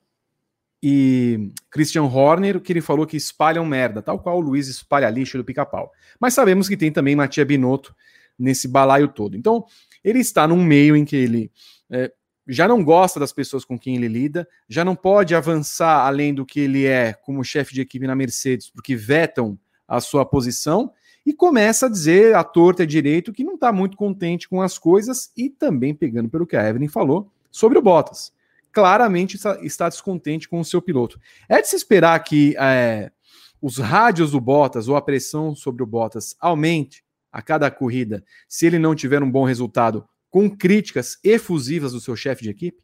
e 0.83 1.53
Christian 1.71 2.05
Horner, 2.05 2.61
que 2.61 2.73
ele 2.73 2.81
falou 2.81 3.07
que 3.07 3.17
espalham 3.17 3.65
merda, 3.65 4.03
tal 4.03 4.19
qual 4.19 4.39
o 4.39 4.41
Luiz 4.41 4.67
espalha 4.69 5.09
lixo 5.09 5.39
do 5.39 5.45
pica-pau. 5.45 5.93
Mas 6.19 6.35
sabemos 6.35 6.69
que 6.69 6.77
tem 6.77 6.91
também 6.91 7.15
Matia 7.15 7.45
Binotto 7.45 7.95
nesse 8.39 8.67
balaio 8.67 9.09
todo. 9.09 9.37
Então, 9.37 9.65
ele 10.03 10.19
está 10.19 10.49
num 10.49 10.63
meio 10.63 10.97
em 10.97 11.05
que 11.05 11.15
ele 11.15 11.53
é, 11.89 12.13
já 12.49 12.67
não 12.67 12.83
gosta 12.83 13.21
das 13.21 13.33
pessoas 13.33 13.65
com 13.65 13.79
quem 13.79 13.95
ele 13.95 14.09
lida, 14.09 14.49
já 14.69 14.85
não 14.85 14.97
pode 14.97 15.35
avançar 15.35 16.05
além 16.05 16.35
do 16.35 16.45
que 16.45 16.61
ele 16.61 16.85
é 16.85 17.13
como 17.13 17.45
chefe 17.45 17.73
de 17.73 17.81
equipe 17.81 18.07
na 18.07 18.17
Mercedes, 18.17 18.69
porque 18.69 18.97
vetam 18.97 19.57
a 19.87 20.01
sua 20.01 20.25
posição, 20.25 20.93
e 21.25 21.33
começa 21.33 21.87
a 21.87 21.89
dizer 21.89 22.35
à 22.35 22.43
torta 22.43 22.83
e 22.83 22.87
direito 22.87 23.33
que 23.33 23.45
não 23.45 23.55
está 23.55 23.73
muito 23.73 23.97
contente 23.97 24.49
com 24.49 24.61
as 24.61 24.77
coisas 24.77 25.31
e 25.37 25.49
também 25.49 25.95
pegando 25.95 26.29
pelo 26.29 26.47
que 26.47 26.57
a 26.57 26.69
Evelyn 26.69 26.89
falou 26.89 27.31
sobre 27.53 27.79
o 27.79 27.83
Bottas. 27.83 28.33
Claramente 28.73 29.37
está 29.63 29.89
descontente 29.89 30.49
com 30.49 30.59
o 30.59 30.65
seu 30.65 30.83
piloto. 30.83 31.21
É 31.49 31.61
de 31.61 31.69
se 31.69 31.77
esperar 31.77 32.19
que 32.25 32.57
é, 32.59 33.13
os 33.61 33.79
rádios 33.79 34.33
do 34.33 34.41
Bottas 34.41 34.89
ou 34.89 34.97
a 34.97 35.03
pressão 35.03 35.55
sobre 35.55 35.85
o 35.85 35.87
Bottas 35.87 36.35
aumente 36.41 37.05
a 37.31 37.41
cada 37.41 37.71
corrida 37.71 38.25
se 38.49 38.67
ele 38.67 38.79
não 38.79 38.95
tiver 38.95 39.23
um 39.23 39.31
bom 39.31 39.45
resultado 39.45 40.05
com 40.31 40.51
críticas 40.51 41.19
efusivas 41.23 41.93
do 41.93 42.01
seu 42.01 42.17
chefe 42.17 42.43
de 42.43 42.51
equipe? 42.51 42.83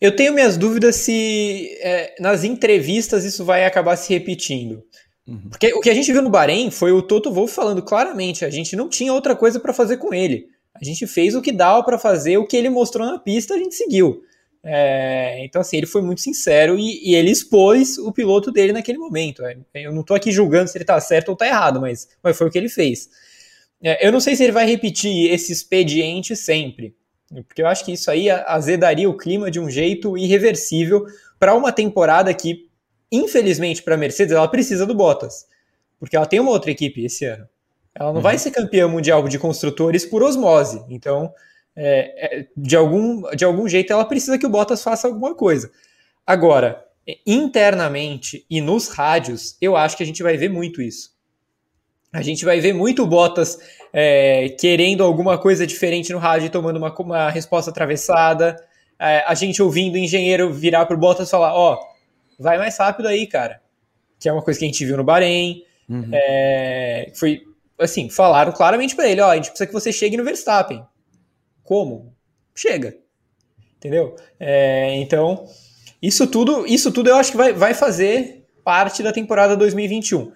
Eu 0.00 0.16
tenho 0.16 0.32
minhas 0.32 0.56
dúvidas 0.56 0.96
se 0.96 1.76
é, 1.80 2.16
nas 2.18 2.42
entrevistas 2.42 3.24
isso 3.24 3.44
vai 3.44 3.64
acabar 3.64 3.94
se 3.96 4.12
repetindo. 4.12 4.82
Uhum. 5.26 5.50
Porque 5.50 5.72
o 5.74 5.80
que 5.80 5.90
a 5.90 5.94
gente 5.94 6.10
viu 6.12 6.22
no 6.22 6.30
Bahrein 6.30 6.70
foi 6.70 6.90
o 6.90 7.02
Toto 7.02 7.32
Wolff 7.32 7.54
falando 7.54 7.82
claramente: 7.82 8.44
a 8.44 8.50
gente 8.50 8.74
não 8.74 8.88
tinha 8.88 9.12
outra 9.12 9.36
coisa 9.36 9.60
para 9.60 9.72
fazer 9.72 9.98
com 9.98 10.12
ele. 10.12 10.48
A 10.74 10.84
gente 10.84 11.06
fez 11.06 11.34
o 11.34 11.42
que 11.42 11.52
dava 11.52 11.84
para 11.84 11.98
fazer, 11.98 12.38
o 12.38 12.46
que 12.46 12.56
ele 12.56 12.70
mostrou 12.70 13.06
na 13.06 13.18
pista, 13.18 13.54
a 13.54 13.58
gente 13.58 13.74
seguiu. 13.74 14.22
É, 14.64 15.44
então, 15.44 15.60
assim, 15.60 15.76
ele 15.76 15.86
foi 15.86 16.02
muito 16.02 16.20
sincero 16.20 16.78
e, 16.78 17.10
e, 17.10 17.14
ele 17.16 17.30
expôs 17.30 17.98
o 17.98 18.12
piloto 18.12 18.52
dele 18.52 18.72
naquele 18.72 18.98
momento. 18.98 19.44
É, 19.44 19.56
eu 19.74 19.92
não 19.92 20.02
estou 20.02 20.16
aqui 20.16 20.30
julgando 20.30 20.68
se 20.68 20.76
ele 20.76 20.84
está 20.84 20.98
certo 21.00 21.30
ou 21.30 21.32
está 21.34 21.46
errado, 21.46 21.80
mas, 21.80 22.08
mas 22.22 22.36
foi 22.36 22.46
o 22.46 22.50
que 22.50 22.58
ele 22.58 22.68
fez. 22.68 23.08
É, 23.82 24.06
eu 24.06 24.12
não 24.12 24.20
sei 24.20 24.36
se 24.36 24.44
ele 24.44 24.52
vai 24.52 24.64
repetir 24.64 25.32
esse 25.32 25.52
expediente 25.52 26.36
sempre, 26.36 26.94
porque 27.48 27.62
eu 27.62 27.66
acho 27.66 27.84
que 27.84 27.92
isso 27.92 28.10
aí 28.10 28.30
azedaria 28.30 29.10
o 29.10 29.16
clima 29.16 29.50
de 29.50 29.58
um 29.58 29.68
jeito 29.68 30.16
irreversível 30.16 31.04
para 31.38 31.54
uma 31.54 31.72
temporada 31.72 32.32
que, 32.32 32.68
infelizmente, 33.10 33.82
para 33.82 33.96
a 33.96 33.98
Mercedes, 33.98 34.32
ela 34.32 34.46
precisa 34.46 34.86
do 34.86 34.94
Bottas, 34.94 35.46
porque 35.98 36.14
ela 36.14 36.26
tem 36.26 36.38
uma 36.38 36.52
outra 36.52 36.70
equipe 36.70 37.04
esse 37.04 37.24
ano. 37.24 37.48
Ela 37.94 38.10
não 38.10 38.16
uhum. 38.16 38.22
vai 38.22 38.38
ser 38.38 38.50
campeã 38.50 38.88
mundial 38.88 39.26
de 39.28 39.38
construtores 39.38 40.04
por 40.04 40.22
osmose, 40.22 40.82
então, 40.88 41.32
é, 41.76 42.40
é, 42.40 42.46
de, 42.56 42.76
algum, 42.76 43.22
de 43.34 43.44
algum 43.44 43.68
jeito, 43.68 43.92
ela 43.92 44.04
precisa 44.04 44.38
que 44.38 44.46
o 44.46 44.50
Bottas 44.50 44.82
faça 44.82 45.06
alguma 45.06 45.34
coisa. 45.34 45.70
Agora, 46.26 46.84
internamente 47.26 48.46
e 48.48 48.60
nos 48.60 48.88
rádios, 48.88 49.56
eu 49.60 49.76
acho 49.76 49.96
que 49.96 50.02
a 50.02 50.06
gente 50.06 50.22
vai 50.22 50.36
ver 50.36 50.48
muito 50.48 50.80
isso. 50.80 51.12
A 52.12 52.22
gente 52.22 52.44
vai 52.44 52.60
ver 52.60 52.74
muito 52.74 53.06
Bottas 53.06 53.58
é, 53.92 54.50
querendo 54.60 55.02
alguma 55.02 55.38
coisa 55.38 55.66
diferente 55.66 56.12
no 56.12 56.18
rádio, 56.18 56.50
tomando 56.50 56.76
uma, 56.76 56.94
uma 56.94 57.30
resposta 57.30 57.70
atravessada. 57.70 58.56
É, 58.98 59.24
a 59.26 59.34
gente 59.34 59.62
ouvindo 59.62 59.94
o 59.94 59.98
engenheiro 59.98 60.52
virar 60.52 60.84
para 60.84 60.94
o 60.94 60.98
Bottas 60.98 61.28
e 61.28 61.30
falar: 61.30 61.54
Ó, 61.54 61.78
vai 62.38 62.58
mais 62.58 62.76
rápido 62.76 63.08
aí, 63.08 63.26
cara. 63.26 63.60
Que 64.20 64.28
é 64.28 64.32
uma 64.32 64.42
coisa 64.42 64.60
que 64.60 64.66
a 64.66 64.68
gente 64.68 64.84
viu 64.84 64.96
no 64.96 65.04
Bahrein. 65.04 65.64
Uhum. 65.88 66.10
É, 66.12 67.10
foi 67.14 67.42
assim, 67.82 68.08
falaram 68.08 68.52
claramente 68.52 68.94
para 68.94 69.08
ele, 69.08 69.20
ó, 69.20 69.30
a 69.30 69.36
gente 69.36 69.48
precisa 69.48 69.66
que 69.66 69.72
você 69.72 69.92
chegue 69.92 70.16
no 70.16 70.24
Verstappen. 70.24 70.84
Como? 71.62 72.14
Chega. 72.54 72.96
Entendeu? 73.76 74.16
É, 74.38 74.94
então, 74.96 75.46
isso 76.00 76.26
tudo, 76.26 76.66
isso 76.66 76.92
tudo 76.92 77.10
eu 77.10 77.16
acho 77.16 77.32
que 77.32 77.36
vai, 77.36 77.52
vai 77.52 77.74
fazer 77.74 78.44
parte 78.64 79.02
da 79.02 79.12
temporada 79.12 79.56
2021. 79.56 80.32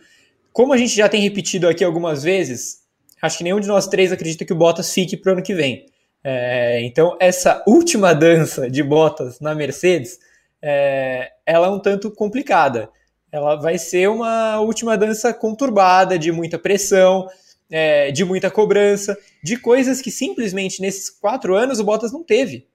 Como 0.52 0.72
a 0.72 0.76
gente 0.76 0.96
já 0.96 1.08
tem 1.08 1.20
repetido 1.20 1.68
aqui 1.68 1.84
algumas 1.84 2.22
vezes, 2.22 2.78
acho 3.20 3.38
que 3.38 3.44
nenhum 3.44 3.60
de 3.60 3.68
nós 3.68 3.86
três 3.86 4.10
acredita 4.10 4.44
que 4.44 4.52
o 4.52 4.56
Bottas 4.56 4.92
fique 4.92 5.16
para 5.16 5.30
o 5.30 5.32
ano 5.34 5.42
que 5.42 5.54
vem. 5.54 5.86
É, 6.24 6.80
então, 6.82 7.16
essa 7.20 7.62
última 7.66 8.12
dança 8.14 8.68
de 8.68 8.82
Bottas 8.82 9.38
na 9.38 9.54
Mercedes, 9.54 10.18
é, 10.60 11.30
ela 11.44 11.68
é 11.68 11.70
um 11.70 11.78
tanto 11.78 12.10
complicada. 12.10 12.88
Ela 13.36 13.56
vai 13.56 13.76
ser 13.76 14.08
uma 14.08 14.60
última 14.60 14.96
dança 14.96 15.32
conturbada, 15.34 16.18
de 16.18 16.32
muita 16.32 16.58
pressão, 16.58 17.28
é, 17.70 18.10
de 18.10 18.24
muita 18.24 18.50
cobrança, 18.50 19.16
de 19.42 19.58
coisas 19.58 20.00
que 20.00 20.10
simplesmente 20.10 20.80
nesses 20.80 21.10
quatro 21.10 21.54
anos 21.54 21.78
o 21.78 21.84
Bottas 21.84 22.12
não 22.12 22.22
teve. 22.22 22.66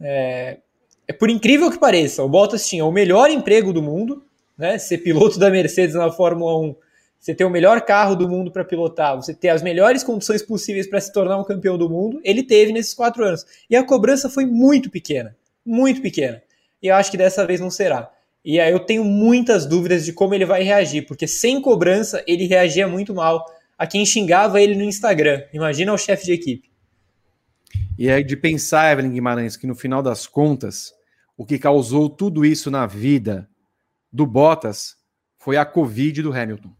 É, 0.00 0.58
é 1.08 1.12
por 1.12 1.30
incrível 1.30 1.70
que 1.70 1.78
pareça, 1.78 2.22
o 2.22 2.28
Bottas 2.28 2.68
tinha 2.68 2.84
o 2.84 2.92
melhor 2.92 3.30
emprego 3.30 3.72
do 3.72 3.80
mundo, 3.82 4.22
né? 4.58 4.76
Ser 4.76 4.98
piloto 4.98 5.38
da 5.38 5.50
Mercedes 5.50 5.94
na 5.94 6.10
Fórmula 6.10 6.58
1, 6.60 6.76
você 7.18 7.34
ter 7.34 7.44
o 7.44 7.50
melhor 7.50 7.80
carro 7.80 8.14
do 8.14 8.28
mundo 8.28 8.50
para 8.50 8.64
pilotar, 8.64 9.16
você 9.16 9.32
ter 9.32 9.48
as 9.48 9.62
melhores 9.62 10.04
condições 10.04 10.42
possíveis 10.42 10.86
para 10.86 11.00
se 11.00 11.10
tornar 11.10 11.38
um 11.38 11.44
campeão 11.44 11.78
do 11.78 11.88
mundo, 11.88 12.20
ele 12.22 12.42
teve 12.42 12.70
nesses 12.70 12.92
quatro 12.92 13.24
anos. 13.24 13.46
E 13.70 13.74
a 13.74 13.82
cobrança 13.82 14.28
foi 14.28 14.44
muito 14.44 14.90
pequena, 14.90 15.34
muito 15.64 16.02
pequena. 16.02 16.42
E 16.82 16.88
eu 16.88 16.94
acho 16.94 17.10
que 17.10 17.16
dessa 17.16 17.46
vez 17.46 17.60
não 17.60 17.70
será. 17.70 18.10
E 18.46 18.60
aí 18.60 18.70
eu 18.70 18.78
tenho 18.78 19.02
muitas 19.04 19.66
dúvidas 19.66 20.04
de 20.04 20.12
como 20.12 20.32
ele 20.32 20.44
vai 20.44 20.62
reagir, 20.62 21.04
porque 21.04 21.26
sem 21.26 21.60
cobrança 21.60 22.22
ele 22.28 22.46
reagia 22.46 22.86
muito 22.86 23.12
mal 23.12 23.44
a 23.76 23.88
quem 23.88 24.06
xingava 24.06 24.62
ele 24.62 24.76
no 24.76 24.84
Instagram. 24.84 25.42
Imagina 25.52 25.92
o 25.92 25.98
chefe 25.98 26.26
de 26.26 26.32
equipe. 26.32 26.70
E 27.98 28.08
é 28.08 28.22
de 28.22 28.36
pensar, 28.36 28.92
Evelyn 28.92 29.10
Guimarães, 29.10 29.56
que 29.56 29.66
no 29.66 29.74
final 29.74 30.00
das 30.00 30.28
contas, 30.28 30.92
o 31.36 31.44
que 31.44 31.58
causou 31.58 32.08
tudo 32.08 32.44
isso 32.44 32.70
na 32.70 32.86
vida 32.86 33.48
do 34.12 34.24
Bottas 34.24 34.94
foi 35.36 35.56
a 35.56 35.64
Covid 35.64 36.22
do 36.22 36.32
Hamilton. 36.32 36.70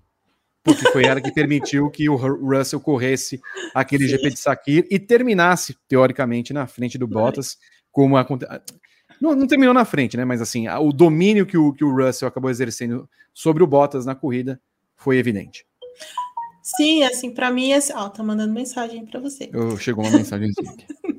Porque 0.63 0.89
foi 0.93 1.05
ela 1.05 1.21
que 1.21 1.33
permitiu 1.33 1.91
que 1.91 2.09
o 2.09 2.15
Russell 2.15 2.81
corresse 2.81 3.41
aquele 3.75 4.05
Sim. 4.05 4.11
GP 4.11 4.31
de 4.31 4.39
Sakir 4.39 4.87
e 4.89 5.01
terminasse, 5.01 5.77
teoricamente, 5.89 6.53
na 6.53 6.69
frente 6.69 6.97
do 6.97 7.09
Bottas, 7.09 7.59
como 7.91 8.17
aconteceu. 8.17 8.61
Não, 9.21 9.35
não, 9.35 9.47
terminou 9.47 9.75
na 9.75 9.85
frente, 9.85 10.17
né? 10.17 10.25
Mas 10.25 10.41
assim, 10.41 10.69
o 10.69 10.93
domínio 10.93 11.47
que 11.47 11.57
o, 11.57 11.73
que 11.73 11.85
o 11.85 11.95
Russell 11.95 12.29
acabou 12.29 12.51
exercendo 12.51 13.09
sobre 13.33 13.63
o 13.63 13.67
Bottas 13.67 14.07
na 14.07 14.15
corrida 14.15 14.61
foi 14.95 15.19
evidente. 15.19 15.67
Sim, 16.63 17.05
assim, 17.05 17.33
para 17.33 17.51
mim, 17.51 17.73
é... 17.73 17.79
ó, 17.95 18.09
tá 18.09 18.23
mandando 18.23 18.53
mensagem 18.53 19.07
para 19.07 19.21
você. 19.21 19.49
Eu, 19.53 19.77
chegou 19.79 20.05
uma 20.05 20.17
mensagem 20.17 20.51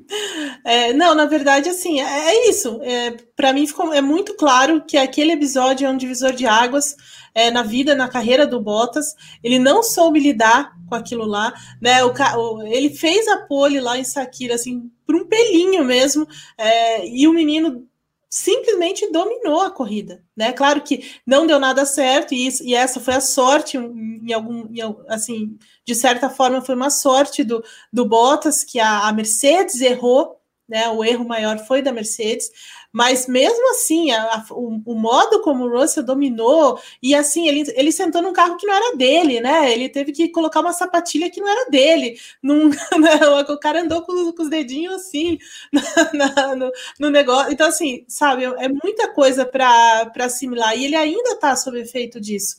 é, 0.64 0.92
não, 0.92 1.14
na 1.14 1.26
verdade, 1.26 1.68
assim, 1.68 2.00
é, 2.00 2.04
é 2.04 2.50
isso. 2.50 2.80
É, 2.82 3.16
para 3.36 3.52
mim 3.52 3.66
ficou 3.66 3.92
é 3.92 4.00
muito 4.00 4.34
claro 4.34 4.84
que 4.84 4.96
aquele 4.96 5.32
episódio 5.32 5.86
é 5.86 5.90
um 5.90 5.96
divisor 5.96 6.32
de 6.32 6.46
águas 6.46 6.96
é, 7.34 7.50
na 7.50 7.62
vida, 7.62 7.94
na 7.94 8.08
carreira 8.08 8.46
do 8.46 8.60
Bottas. 8.60 9.14
Ele 9.42 9.58
não 9.58 9.82
soube 9.82 10.20
lidar 10.20 10.72
com 10.88 10.94
aquilo 10.94 11.24
lá, 11.24 11.52
né? 11.80 12.02
O, 12.04 12.12
o 12.12 12.62
ele 12.62 12.90
fez 12.90 13.28
a 13.28 13.38
pole 13.38 13.80
lá 13.80 13.98
em 13.98 14.04
Sakira, 14.04 14.54
assim, 14.54 14.90
por 15.06 15.14
um 15.14 15.26
pelinho 15.26 15.84
mesmo, 15.84 16.26
é, 16.56 17.06
e 17.06 17.26
o 17.28 17.32
menino 17.32 17.86
simplesmente 18.28 19.10
dominou 19.10 19.60
a 19.62 19.70
corrida, 19.70 20.22
né? 20.36 20.52
Claro 20.52 20.82
que 20.82 21.10
não 21.26 21.46
deu 21.46 21.58
nada 21.58 21.84
certo 21.86 22.34
e, 22.34 22.46
isso, 22.46 22.62
e 22.62 22.74
essa 22.74 23.00
foi 23.00 23.14
a 23.14 23.20
sorte 23.20 23.76
em 23.76 24.32
algum, 24.32 24.66
em, 24.70 24.80
assim, 25.08 25.58
de 25.84 25.94
certa 25.94 26.28
forma 26.28 26.60
foi 26.60 26.74
uma 26.74 26.90
sorte 26.90 27.42
do, 27.42 27.64
do 27.92 28.06
Bottas 28.06 28.62
que 28.64 28.78
a, 28.78 29.08
a 29.08 29.12
Mercedes 29.12 29.80
errou 29.80 30.38
né? 30.68 30.86
O 30.90 31.02
erro 31.02 31.26
maior 31.26 31.58
foi 31.60 31.80
da 31.80 31.90
Mercedes, 31.90 32.50
mas 32.92 33.26
mesmo 33.26 33.70
assim, 33.70 34.10
a, 34.10 34.22
a, 34.22 34.46
o, 34.50 34.80
o, 34.84 34.94
modo 34.94 35.40
como 35.42 35.64
o 35.64 35.70
Russell 35.70 36.02
dominou, 36.02 36.80
e 37.02 37.14
assim, 37.14 37.46
ele, 37.46 37.64
ele 37.76 37.92
sentou 37.92 38.22
num 38.22 38.32
carro 38.32 38.56
que 38.56 38.66
não 38.66 38.74
era 38.74 38.96
dele, 38.96 39.40
né? 39.40 39.72
Ele 39.72 39.88
teve 39.88 40.12
que 40.12 40.28
colocar 40.28 40.60
uma 40.60 40.72
sapatilha 40.72 41.30
que 41.30 41.40
não 41.40 41.48
era 41.48 41.70
dele. 41.70 42.18
Num, 42.42 42.68
né? 42.98 43.44
O 43.48 43.58
cara 43.58 43.82
andou 43.82 44.02
com, 44.02 44.32
com 44.32 44.42
os 44.42 44.50
dedinhos 44.50 44.94
assim 44.94 45.38
na, 45.72 46.12
na, 46.12 46.56
no, 46.56 46.72
no, 46.98 47.10
negócio. 47.10 47.52
Então, 47.52 47.68
assim, 47.68 48.04
sabe, 48.08 48.44
é 48.44 48.68
muita 48.68 49.08
coisa 49.12 49.44
para 49.44 50.10
assimilar, 50.20 50.76
e 50.76 50.86
ele 50.86 50.96
ainda 50.96 51.30
está 51.30 51.54
sob 51.56 51.78
efeito 51.78 52.20
disso. 52.20 52.56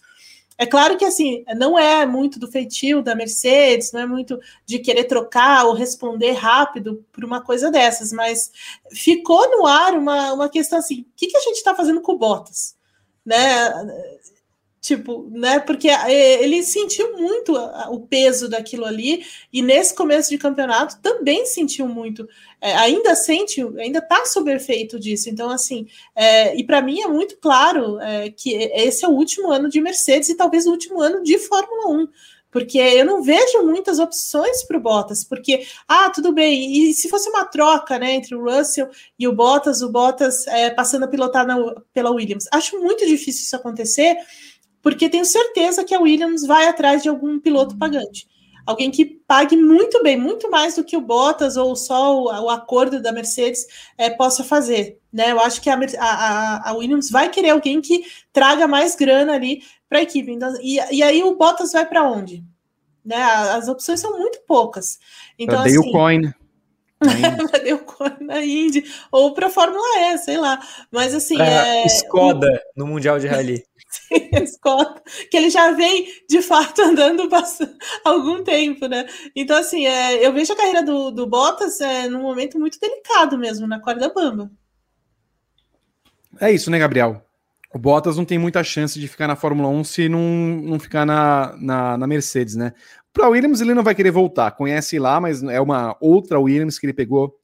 É 0.62 0.66
claro 0.66 0.98
que 0.98 1.06
assim, 1.06 1.46
não 1.56 1.80
é 1.80 2.06
muito 2.06 2.38
do 2.38 2.52
feitio 2.52 3.02
da 3.02 3.16
Mercedes, 3.16 3.94
não 3.94 4.02
é 4.02 4.06
muito 4.06 4.38
de 4.66 4.78
querer 4.78 5.06
trocar 5.06 5.64
ou 5.66 5.74
responder 5.74 6.34
rápido 6.34 7.06
por 7.14 7.24
uma 7.24 7.42
coisa 7.42 7.72
dessas, 7.72 8.12
mas 8.12 8.52
ficou 8.92 9.50
no 9.50 9.66
ar 9.66 9.94
uma, 9.94 10.34
uma 10.34 10.50
questão 10.50 10.80
assim: 10.80 11.04
o 11.04 11.06
que, 11.16 11.28
que 11.28 11.38
a 11.38 11.42
gente 11.42 11.56
está 11.56 11.74
fazendo 11.74 12.02
com 12.02 12.12
o 12.12 12.18
Bottas? 12.18 12.76
Né? 13.26 13.38
Tipo, 14.82 15.30
né? 15.32 15.60
Porque 15.60 15.90
é, 15.90 16.42
ele 16.42 16.64
sentiu 16.64 17.18
muito 17.18 17.54
o 17.90 18.00
peso 18.00 18.48
daquilo 18.48 18.86
ali, 18.86 19.26
e 19.52 19.62
nesse 19.62 19.94
começo 19.94 20.30
de 20.30 20.38
campeonato 20.38 21.00
também 21.02 21.46
sentiu 21.46 21.88
muito, 21.88 22.28
é, 22.62 22.74
ainda 22.76 23.14
sente, 23.16 23.62
ainda 23.78 24.02
tá 24.02 24.26
sob 24.26 24.52
efeito 24.52 24.98
disso. 24.98 25.30
Então, 25.30 25.50
assim, 25.50 25.86
é, 26.16 26.56
e 26.56 26.64
para 26.64 26.82
mim 26.82 27.02
é 27.02 27.08
muito 27.08 27.38
claro 27.38 28.00
é, 28.00 28.30
que 28.30 28.54
esse 28.54 29.04
é 29.04 29.08
o 29.08 29.12
último 29.12 29.52
ano 29.52 29.70
de 29.70 29.82
Mercedes 29.82 30.30
e 30.30 30.38
talvez 30.38 30.66
o 30.66 30.72
último 30.72 31.02
ano 31.02 31.24
de 31.24 31.38
Fórmula 31.40 31.88
1 31.90 32.08
porque 32.52 32.78
eu 32.80 33.06
não 33.06 33.22
vejo 33.22 33.64
muitas 33.64 34.00
opções 34.00 34.64
para 34.64 34.78
o 34.78 34.82
Bottas, 34.82 35.24
porque, 35.24 35.66
ah, 35.88 36.10
tudo 36.10 36.34
bem, 36.34 36.90
e 36.90 36.94
se 36.94 37.08
fosse 37.08 37.30
uma 37.30 37.46
troca, 37.46 38.00
né, 38.00 38.14
entre 38.14 38.36
o 38.36 38.44
Russell 38.44 38.90
e 39.18 39.28
o 39.28 39.34
Bottas, 39.34 39.82
o 39.82 39.90
Bottas 39.90 40.48
é, 40.48 40.70
passando 40.70 41.04
a 41.06 41.08
pilotar 41.08 41.46
na, 41.46 41.58
pela 41.94 42.12
Williams, 42.12 42.48
acho 42.52 42.80
muito 42.80 43.06
difícil 43.06 43.44
isso 43.44 43.56
acontecer, 43.56 44.18
porque 44.82 45.10
tenho 45.10 45.26
certeza 45.26 45.84
que 45.84 45.94
a 45.94 46.00
Williams 46.00 46.46
vai 46.46 46.68
atrás 46.68 47.04
de 47.04 47.10
algum 47.10 47.40
piloto 47.40 47.78
pagante. 47.78 48.28
Alguém 48.66 48.92
que 48.92 49.04
pague 49.04 49.58
muito 49.58 50.04
bem, 50.04 50.16
muito 50.16 50.50
mais 50.52 50.76
do 50.76 50.84
que 50.84 50.96
o 50.96 51.02
Bottas 51.02 51.58
ou 51.58 51.76
só 51.76 52.16
o, 52.16 52.26
o 52.26 52.50
acordo 52.50 53.02
da 53.02 53.12
Mercedes 53.12 53.66
é, 53.98 54.12
possa 54.12 54.44
fazer. 54.44 55.00
Né? 55.12 55.32
Eu 55.32 55.40
acho 55.40 55.60
que 55.60 55.72
a, 55.72 55.80
a, 56.00 56.70
a, 56.70 56.74
Williams 56.74 57.10
vai 57.10 57.30
querer 57.30 57.50
alguém 57.50 57.82
que 57.82 58.04
traga 58.32 58.68
mais 58.68 58.96
grana 58.96 59.34
ali 59.34 59.64
para 59.90 59.98
a 59.98 60.04
equipe. 60.04 60.32
Então, 60.32 60.54
e, 60.62 60.76
e 60.92 61.02
aí 61.02 61.24
o 61.24 61.36
Bottas 61.36 61.72
vai 61.72 61.84
para 61.84 62.08
onde? 62.08 62.44
Né? 63.04 63.20
As 63.20 63.68
opções 63.68 64.00
são 64.00 64.20
muito 64.20 64.40
poucas. 64.48 65.00
Então, 65.38 65.62
assim, 65.62 65.80
o 65.80 65.92
coin. 65.92 66.32
Deu 67.64 67.86
na 68.22 68.44
Indy, 68.44 68.84
ou 69.12 69.34
para 69.34 69.50
Fórmula 69.50 70.14
E, 70.14 70.18
sei 70.18 70.38
lá. 70.38 70.60
Mas 70.92 71.14
assim. 71.14 71.40
É, 71.40 71.86
Skoda 71.86 72.62
no 72.76 72.86
Mundial 72.86 73.20
de 73.20 73.28
Rally. 73.28 73.64
Scott, 74.46 75.02
que 75.30 75.38
ele 75.38 75.50
já 75.50 75.72
vem 75.72 76.08
de 76.28 76.42
fato 76.42 76.82
andando 76.84 77.28
há 77.34 78.10
algum 78.10 78.44
tempo, 78.44 78.88
né? 78.88 79.08
Então, 79.36 79.58
assim, 79.58 79.86
é, 79.86 80.26
eu 80.26 80.34
vejo 80.34 80.54
a 80.54 80.56
carreira 80.56 80.84
do, 80.84 81.12
do 81.12 81.26
Bottas 81.26 81.80
é, 81.82 82.08
num 82.08 82.22
momento 82.22 82.60
muito 82.60 82.80
delicado 82.80 83.38
mesmo, 83.38 83.68
na 83.68 83.80
corda 83.80 84.10
bamba. 84.14 84.52
É 86.40 86.52
isso, 86.52 86.70
né, 86.70 86.78
Gabriel? 86.78 87.24
O 87.74 87.78
Bottas 87.78 88.18
não 88.18 88.26
tem 88.26 88.40
muita 88.40 88.64
chance 88.64 89.00
de 89.00 89.08
ficar 89.08 89.28
na 89.28 89.36
Fórmula 89.36 89.70
1 89.70 89.84
se 89.84 90.10
não, 90.10 90.22
não 90.22 90.80
ficar 90.80 91.06
na, 91.06 91.56
na, 91.58 91.98
na 91.98 92.08
Mercedes, 92.08 92.56
né? 92.56 92.74
Para 93.14 93.30
Williams, 93.30 93.62
ele 93.62 93.74
não 93.74 93.84
vai 93.84 93.96
querer 93.96 94.12
voltar. 94.12 94.52
Conhece 94.52 95.00
lá, 95.00 95.20
mas 95.20 95.44
é 95.44 95.60
uma 95.60 95.96
outra 96.00 96.40
Williams 96.40 96.78
que 96.78 96.86
ele 96.86 96.94
pegou 96.94 97.36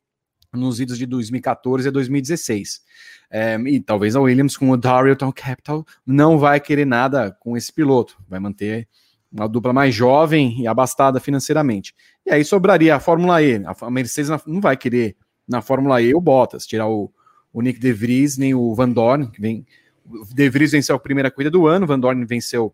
nos 0.53 0.79
idos 0.79 0.97
de 0.97 1.05
2014 1.05 1.87
a 1.87 1.91
2016. 1.91 2.81
É, 3.29 3.55
e 3.65 3.79
talvez 3.79 4.15
a 4.15 4.21
Williams 4.21 4.55
com 4.55 4.69
o 4.69 4.77
Darrellton 4.77 5.31
Capital 5.31 5.85
não 6.05 6.37
vai 6.37 6.59
querer 6.59 6.85
nada 6.85 7.35
com 7.39 7.57
esse 7.57 7.73
piloto, 7.73 8.17
vai 8.29 8.39
manter 8.39 8.87
uma 9.31 9.49
dupla 9.49 9.73
mais 9.73 9.93
jovem 9.93 10.61
e 10.61 10.67
abastada 10.67 11.19
financeiramente. 11.19 11.93
E 12.25 12.31
aí 12.31 12.45
sobraria 12.45 12.95
a 12.95 12.99
Fórmula 12.99 13.41
E. 13.41 13.61
A 13.65 13.91
Mercedes 13.91 14.31
não 14.47 14.61
vai 14.61 14.77
querer 14.77 15.17
na 15.47 15.61
Fórmula 15.61 16.01
E 16.01 16.15
o 16.15 16.21
Bottas, 16.21 16.65
tirar 16.65 16.87
o, 16.87 17.11
o 17.51 17.61
Nick 17.61 17.79
De 17.79 17.91
Vries 17.91 18.37
nem 18.37 18.53
o 18.53 18.73
Van 18.73 18.89
Dorn, 18.89 19.29
que 19.29 19.41
vem. 19.41 19.65
De 20.33 20.49
Vries 20.49 20.71
venceu 20.71 20.95
a 20.95 20.99
primeira 20.99 21.29
corrida 21.29 21.51
do 21.51 21.67
ano, 21.67 21.87
Van 21.87 21.99
Dorn 21.99 22.23
venceu 22.25 22.73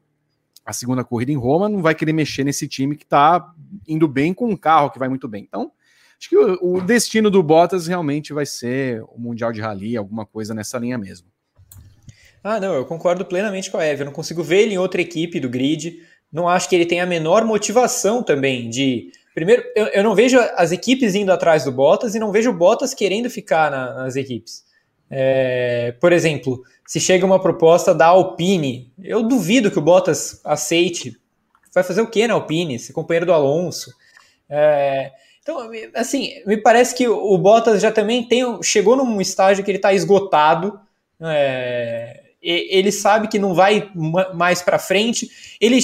a 0.66 0.74
segunda 0.74 1.04
corrida 1.04 1.32
em 1.32 1.38
Roma, 1.38 1.68
não 1.68 1.82
vai 1.82 1.96
querer 1.96 2.14
mexer 2.14 2.44
nesse 2.44 2.68
time 2.68 2.96
que 2.96 3.04
está 3.04 3.54
indo 3.88 4.08
bem 4.08 4.34
com 4.34 4.50
um 4.50 4.58
carro 4.58 4.90
que 4.92 5.00
vai 5.00 5.10
muito 5.10 5.28
bem. 5.28 5.44
Então, 5.48 5.72
Acho 6.22 6.30
que 6.30 6.38
o, 6.38 6.76
o 6.76 6.82
destino 6.82 7.32
do 7.32 7.42
Bottas 7.42 7.88
realmente 7.88 8.32
vai 8.32 8.46
ser 8.46 9.02
o 9.06 9.18
Mundial 9.18 9.52
de 9.52 9.60
Rally, 9.60 9.98
alguma 9.98 10.24
coisa 10.24 10.54
nessa 10.54 10.78
linha 10.78 10.96
mesmo. 10.96 11.28
Ah, 12.44 12.60
não, 12.60 12.76
eu 12.76 12.86
concordo 12.86 13.26
plenamente 13.26 13.72
com 13.72 13.78
a 13.78 13.84
Eve. 13.84 14.04
Eu 14.04 14.06
não 14.06 14.14
consigo 14.14 14.44
ver 14.44 14.62
ele 14.62 14.76
em 14.76 14.78
outra 14.78 15.02
equipe 15.02 15.40
do 15.40 15.50
grid. 15.50 16.00
Não 16.32 16.48
acho 16.48 16.70
que 16.70 16.76
ele 16.76 16.86
tenha 16.86 17.04
a 17.04 17.08
menor 17.08 17.44
motivação 17.44 18.22
também 18.22 18.70
de. 18.70 19.12
Primeiro, 19.34 19.64
eu, 19.76 19.88
eu 19.88 20.04
não 20.04 20.14
vejo 20.14 20.38
as 20.56 20.72
equipes 20.72 21.16
indo 21.16 21.32
atrás 21.32 21.64
do 21.64 21.72
Bottas 21.72 22.14
e 22.14 22.20
não 22.20 22.32
vejo 22.32 22.52
o 22.52 22.56
Bottas 22.56 22.94
querendo 22.94 23.28
ficar 23.28 23.72
na, 23.72 23.96
nas 23.96 24.16
equipes. 24.16 24.64
É, 25.10 25.96
por 26.00 26.14
exemplo, 26.14 26.62
se 26.92 27.00
chega 27.00 27.26
uma 27.26 27.40
proposta 27.40 27.96
da 27.96 28.08
Alpine, 28.08 28.92
eu 29.02 29.24
duvido 29.24 29.72
que 29.72 29.80
o 29.80 29.82
Bottas 29.82 30.42
aceite. 30.44 31.18
Vai 31.74 31.86
fazer 31.86 32.02
o 32.02 32.08
que 32.08 32.28
na 32.28 32.34
Alpine? 32.34 32.78
Ser 32.78 32.92
companheiro 32.92 33.26
do 33.26 33.32
Alonso. 33.32 33.96
É, 34.50 35.10
então, 35.42 35.72
assim, 35.94 36.44
me 36.46 36.58
parece 36.58 36.94
que 36.94 37.08
o 37.08 37.38
Bottas 37.38 37.82
já 37.82 37.94
também 37.94 38.28
tem, 38.28 38.62
chegou 38.62 38.98
num 38.98 39.22
estágio 39.22 39.64
que 39.64 39.72
ele 39.72 39.78
está 39.78 39.94
esgotado. 39.94 40.82
É, 41.22 42.24
ele 42.42 42.92
sabe 42.92 43.30
que 43.30 43.40
não 43.40 43.54
vai 43.54 43.90
mais 44.34 44.62
para 44.62 44.78
frente. 44.78 45.30
Ele, 45.62 45.80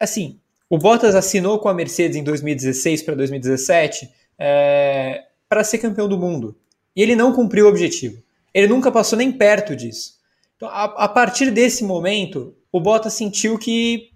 assim, 0.00 0.36
o 0.68 0.76
Bottas 0.76 1.14
assinou 1.14 1.60
com 1.60 1.68
a 1.68 1.74
Mercedes 1.74 2.16
em 2.16 2.24
2016 2.24 3.02
para 3.02 3.14
2017 3.14 4.10
é, 4.36 5.26
para 5.48 5.62
ser 5.62 5.78
campeão 5.78 6.08
do 6.08 6.18
mundo. 6.18 6.56
E 6.96 7.02
ele 7.02 7.14
não 7.14 7.32
cumpriu 7.32 7.66
o 7.66 7.68
objetivo. 7.68 8.20
Ele 8.52 8.66
nunca 8.66 8.90
passou 8.90 9.16
nem 9.16 9.30
perto 9.30 9.76
disso. 9.76 10.18
Então, 10.60 10.68
a, 10.68 10.84
a 10.84 11.08
partir 11.08 11.50
desse 11.50 11.82
momento, 11.82 12.54
o 12.70 12.78
Bottas 12.78 13.14
sentiu 13.14 13.56
que 13.56 14.10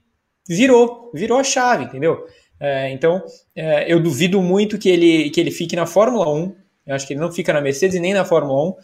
virou, 0.46 1.10
virou 1.14 1.38
a 1.38 1.42
chave, 1.42 1.84
entendeu? 1.84 2.26
É, 2.60 2.90
então, 2.90 3.22
é, 3.56 3.90
eu 3.90 3.98
duvido 3.98 4.42
muito 4.42 4.78
que 4.78 4.90
ele, 4.90 5.30
que 5.30 5.40
ele 5.40 5.50
fique 5.50 5.74
na 5.74 5.86
Fórmula 5.86 6.30
1. 6.30 6.54
Eu 6.86 6.94
acho 6.94 7.06
que 7.06 7.14
ele 7.14 7.20
não 7.20 7.32
fica 7.32 7.50
na 7.50 7.62
Mercedes 7.62 7.98
nem 7.98 8.12
na 8.12 8.26
Fórmula 8.26 8.62
1. 8.68 8.74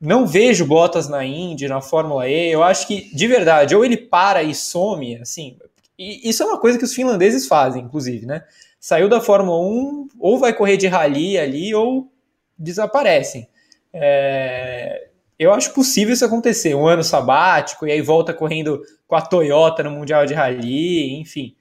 Não 0.00 0.24
vejo 0.24 0.64
Bottas 0.64 1.08
na 1.08 1.24
Indy, 1.24 1.66
na 1.66 1.80
Fórmula 1.80 2.28
E. 2.28 2.48
Eu 2.48 2.62
acho 2.62 2.86
que, 2.86 3.12
de 3.12 3.26
verdade, 3.26 3.74
ou 3.74 3.84
ele 3.84 3.96
para 3.96 4.44
e 4.44 4.54
some, 4.54 5.16
assim. 5.16 5.58
E 5.98 6.28
isso 6.28 6.44
é 6.44 6.46
uma 6.46 6.60
coisa 6.60 6.78
que 6.78 6.84
os 6.84 6.94
finlandeses 6.94 7.48
fazem, 7.48 7.82
inclusive, 7.82 8.24
né? 8.24 8.44
Saiu 8.78 9.08
da 9.08 9.20
Fórmula 9.20 9.60
1, 9.60 10.10
ou 10.20 10.38
vai 10.38 10.52
correr 10.54 10.76
de 10.76 10.86
rally 10.86 11.36
ali, 11.36 11.74
ou 11.74 12.08
desaparecem. 12.56 13.48
É, 13.92 15.07
eu 15.38 15.52
acho 15.52 15.72
possível 15.72 16.12
isso 16.12 16.24
acontecer. 16.24 16.74
Um 16.74 16.86
ano 16.86 17.04
sabático, 17.04 17.86
e 17.86 17.92
aí 17.92 18.02
volta 18.02 18.34
correndo 18.34 18.82
com 19.06 19.14
a 19.14 19.22
Toyota 19.22 19.82
no 19.82 19.90
Mundial 19.90 20.26
de 20.26 20.34
Rally, 20.34 21.20
enfim. 21.20 21.54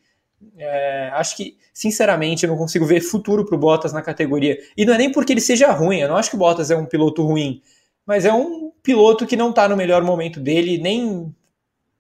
É, 0.58 1.10
acho 1.14 1.38
que, 1.38 1.58
sinceramente, 1.74 2.44
eu 2.44 2.50
não 2.50 2.58
consigo 2.58 2.86
ver 2.86 3.02
futuro 3.02 3.46
para 3.46 3.56
o 3.56 3.60
Bottas 3.60 3.94
na 3.94 4.02
categoria. 4.02 4.58
E 4.76 4.86
não 4.86 4.94
é 4.94 4.98
nem 4.98 5.12
porque 5.12 5.34
ele 5.34 5.42
seja 5.42 5.72
ruim, 5.72 6.00
eu 6.00 6.10
não 6.10 6.18
acho 6.18 6.30
que 6.30 6.36
o 6.36 6.40
Bottas 6.40 6.72
é 6.72 6.76
um 6.76 6.86
piloto 6.86 7.24
ruim, 7.24 7.62
mas 8.06 8.26
é 8.26 8.34
um 8.34 8.72
piloto 8.82 9.28
que 9.28 9.36
não 9.36 9.50
está 9.52 9.68
no 9.68 9.78
melhor 9.78 10.04
momento 10.04 10.40
dele, 10.40 10.78
nem 10.78 11.34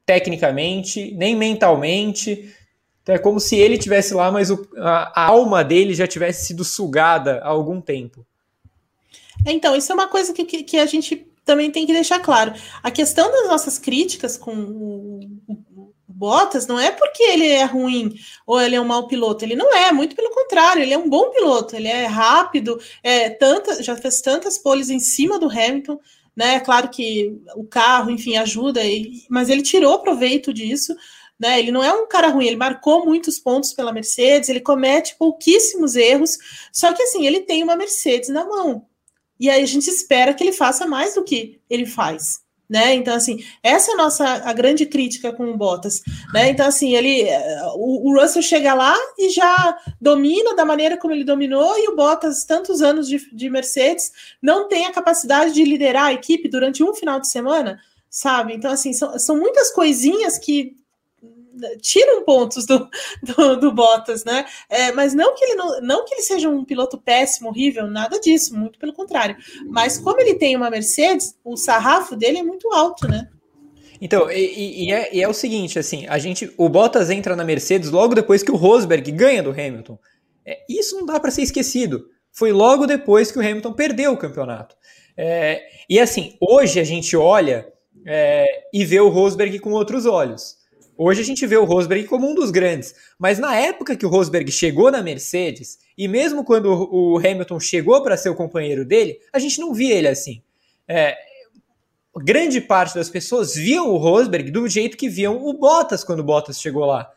tecnicamente, 0.05 1.13
nem 1.15 1.36
mentalmente. 1.36 2.53
Então 3.03 3.13
é 3.13 3.19
como 3.19 3.39
se 3.39 3.55
ele 3.55 3.78
tivesse 3.78 4.13
lá, 4.13 4.32
mas 4.32 4.49
o, 4.49 4.67
a, 4.78 5.21
a 5.21 5.25
alma 5.28 5.63
dele 5.63 5.93
já 5.93 6.07
tivesse 6.07 6.47
sido 6.47 6.63
sugada 6.63 7.39
há 7.43 7.47
algum 7.47 7.82
tempo. 7.82 8.25
Então, 9.45 9.75
isso 9.75 9.91
é 9.91 9.95
uma 9.95 10.07
coisa 10.07 10.34
que, 10.34 10.45
que, 10.45 10.63
que, 10.63 10.78
a 10.78 10.86
gente 10.86 11.28
também 11.47 11.71
tem 11.71 11.87
que 11.87 11.93
deixar 11.93 12.19
claro. 12.19 12.53
A 12.83 12.91
questão 12.91 13.31
das 13.31 13.47
nossas 13.47 13.79
críticas 13.79 14.37
com 14.37 14.53
o, 14.53 15.19
Bottas 16.17 16.65
não 16.65 16.79
é 16.79 16.91
porque 16.91 17.21
ele 17.21 17.47
é 17.47 17.63
ruim 17.63 18.15
ou 18.45 18.59
ele 18.59 18.75
é 18.75 18.81
um 18.81 18.85
mau 18.85 19.07
piloto. 19.07 19.45
Ele 19.45 19.55
não 19.55 19.71
é, 19.71 19.91
muito 19.91 20.15
pelo 20.15 20.31
contrário, 20.31 20.81
ele 20.81 20.93
é 20.93 20.97
um 20.97 21.07
bom 21.07 21.29
piloto, 21.29 21.75
ele 21.75 21.87
é 21.87 22.05
rápido, 22.05 22.79
é, 23.03 23.29
tanta, 23.29 23.83
já 23.83 23.95
fez 23.95 24.19
tantas 24.19 24.57
poles 24.57 24.89
em 24.89 24.99
cima 24.99 25.37
do 25.37 25.47
Hamilton. 25.47 25.99
Né? 26.35 26.55
É 26.55 26.59
claro 26.59 26.89
que 26.89 27.39
o 27.55 27.63
carro, 27.63 28.09
enfim, 28.09 28.35
ajuda, 28.35 28.81
mas 29.29 29.47
ele 29.47 29.61
tirou 29.61 29.99
proveito 29.99 30.51
disso. 30.51 30.95
Né? 31.39 31.59
Ele 31.59 31.71
não 31.71 31.83
é 31.83 31.93
um 31.93 32.07
cara 32.07 32.29
ruim, 32.29 32.47
ele 32.47 32.55
marcou 32.55 33.05
muitos 33.05 33.37
pontos 33.37 33.73
pela 33.73 33.93
Mercedes, 33.93 34.49
ele 34.49 34.59
comete 34.59 35.15
pouquíssimos 35.19 35.95
erros, 35.95 36.35
só 36.73 36.91
que 36.93 37.03
assim, 37.03 37.27
ele 37.27 37.41
tem 37.41 37.63
uma 37.63 37.75
Mercedes 37.75 38.29
na 38.29 38.43
mão. 38.43 38.87
E 39.39 39.49
aí 39.49 39.61
a 39.61 39.67
gente 39.67 39.88
espera 39.88 40.33
que 40.33 40.43
ele 40.43 40.51
faça 40.51 40.88
mais 40.88 41.15
do 41.15 41.23
que 41.23 41.59
ele 41.69 41.85
faz. 41.85 42.45
Né? 42.69 42.95
Então, 42.95 43.15
assim, 43.15 43.41
essa 43.63 43.91
é 43.91 43.93
a 43.93 43.97
nossa 43.97 44.25
a 44.25 44.51
grande 44.51 44.85
crítica 44.85 45.31
com 45.31 45.45
o 45.45 45.55
Bottas. 45.55 46.01
Né? 46.33 46.49
Então, 46.49 46.67
assim, 46.67 46.95
ele 46.95 47.25
o, 47.75 48.09
o, 48.09 48.19
Russell 48.19 48.41
chega 48.41 48.73
lá 48.73 48.93
e 49.17 49.29
já 49.29 49.77
domina 50.01 50.53
da 50.53 50.65
maneira 50.65 50.97
como 50.97 51.13
ele 51.13 51.23
dominou, 51.23 51.77
e 51.77 51.88
o 51.88 51.95
Bottas, 51.95 52.43
tantos 52.43 52.81
anos 52.81 53.07
de, 53.07 53.33
de 53.33 53.49
Mercedes, 53.49 54.11
não 54.41 54.67
tem 54.67 54.85
a 54.85 54.91
capacidade 54.91 55.53
de 55.53 55.63
liderar 55.63 56.05
a 56.05 56.13
equipe 56.13 56.49
durante 56.49 56.83
um 56.83 56.93
final 56.93 57.21
de 57.21 57.29
semana, 57.29 57.79
sabe? 58.09 58.53
Então, 58.53 58.71
assim, 58.71 58.91
são, 58.91 59.17
são 59.17 59.38
muitas 59.38 59.71
coisinhas 59.71 60.38
que 60.38 60.75
tiram 61.82 62.24
pontos 62.24 62.66
do, 62.66 62.89
do, 63.24 63.55
do 63.58 63.72
Bottas, 63.72 64.24
né? 64.24 64.45
É, 64.70 64.91
mas 64.91 65.14
não 65.14 65.36
que 65.36 65.43
ele 65.43 65.55
não, 65.55 65.82
não 65.82 66.05
que 66.05 66.16
ele 66.16 66.22
seja 66.22 66.49
um 66.49 66.64
piloto 66.64 66.97
péssimo, 66.97 67.49
horrível, 67.49 67.88
nada 67.88 68.20
disso, 68.20 68.55
muito 68.55 68.80
pelo 68.80 68.93
contrário. 68.93 69.36
Mas 69.68 69.97
como 69.97 70.20
ele 70.20 70.36
tem 70.36 70.55
uma 70.55 70.70
Mercedes, 70.70 71.36
o 71.43 71.55
sarrafo 71.55 72.16
dele 72.16 72.39
é 72.39 72.43
muito 72.43 72.72
alto, 72.74 73.08
né? 73.08 73.28
Então, 73.99 74.30
e, 74.30 74.86
e, 74.86 74.91
é, 74.91 75.16
e, 75.16 75.24
é, 75.24 75.28
o 75.28 75.34
seguinte, 75.34 75.80
assim, 75.80 76.05
a 76.08 76.18
gente, 76.18 76.51
o 76.58 76.70
Bottas 76.70 77.10
entra 77.10 77.36
na 77.36 77.43
Mercedes 77.43 77.89
logo 77.89 78.14
depois 78.14 78.43
que 78.43 78.51
o 78.51 78.55
Rosberg 78.55 79.12
ganha 79.12 79.41
do 79.41 79.51
Hamilton. 79.51 79.97
É, 80.45 80.60
isso 80.70 80.95
não 80.95 81.05
dá 81.05 81.20
para 81.20 81.32
ser 81.32 81.41
esquecido. 81.41 82.05
Foi 82.32 82.51
logo 82.51 82.86
depois 82.86 83.32
que 83.32 83.39
o 83.39 83.41
Hamilton 83.41 83.74
perdeu 83.74 84.12
o 84.14 84.18
campeonato. 84.18 84.76
É, 85.18 85.64
e 85.89 85.99
assim, 85.99 86.38
hoje 86.39 86.80
a 86.80 86.84
gente 86.84 87.18
olha 87.18 87.68
é, 88.05 88.45
e 88.72 88.86
vê 88.86 88.99
o 88.99 89.10
Rosberg 89.10 89.58
com 89.60 89.72
outros 89.72 90.05
olhos. 90.05 90.57
Hoje 90.97 91.21
a 91.21 91.23
gente 91.23 91.45
vê 91.45 91.55
o 91.55 91.63
Rosberg 91.63 92.07
como 92.07 92.27
um 92.27 92.33
dos 92.33 92.49
grandes, 92.49 92.95
mas 93.19 93.37
na 93.37 93.55
época 93.55 93.95
que 93.95 94.05
o 94.05 94.09
Rosberg 94.09 94.51
chegou 94.51 94.89
na 94.89 95.03
Mercedes, 95.03 95.77
e 95.95 96.07
mesmo 96.07 96.43
quando 96.43 96.71
o 96.71 97.17
Hamilton 97.17 97.59
chegou 97.59 98.01
para 98.01 98.17
ser 98.17 98.29
o 98.29 98.35
companheiro 98.35 98.83
dele, 98.83 99.19
a 99.31 99.37
gente 99.37 99.59
não 99.59 99.73
via 99.73 99.93
ele 99.93 100.07
assim. 100.07 100.41
É, 100.87 101.15
grande 102.15 102.59
parte 102.59 102.95
das 102.95 103.09
pessoas 103.09 103.53
viam 103.55 103.89
o 103.89 103.97
Rosberg 103.97 104.49
do 104.49 104.67
jeito 104.67 104.97
que 104.97 105.07
viam 105.07 105.45
o 105.45 105.53
Bottas 105.53 106.03
quando 106.03 106.21
o 106.21 106.23
Bottas 106.23 106.59
chegou 106.59 106.85
lá. 106.85 107.11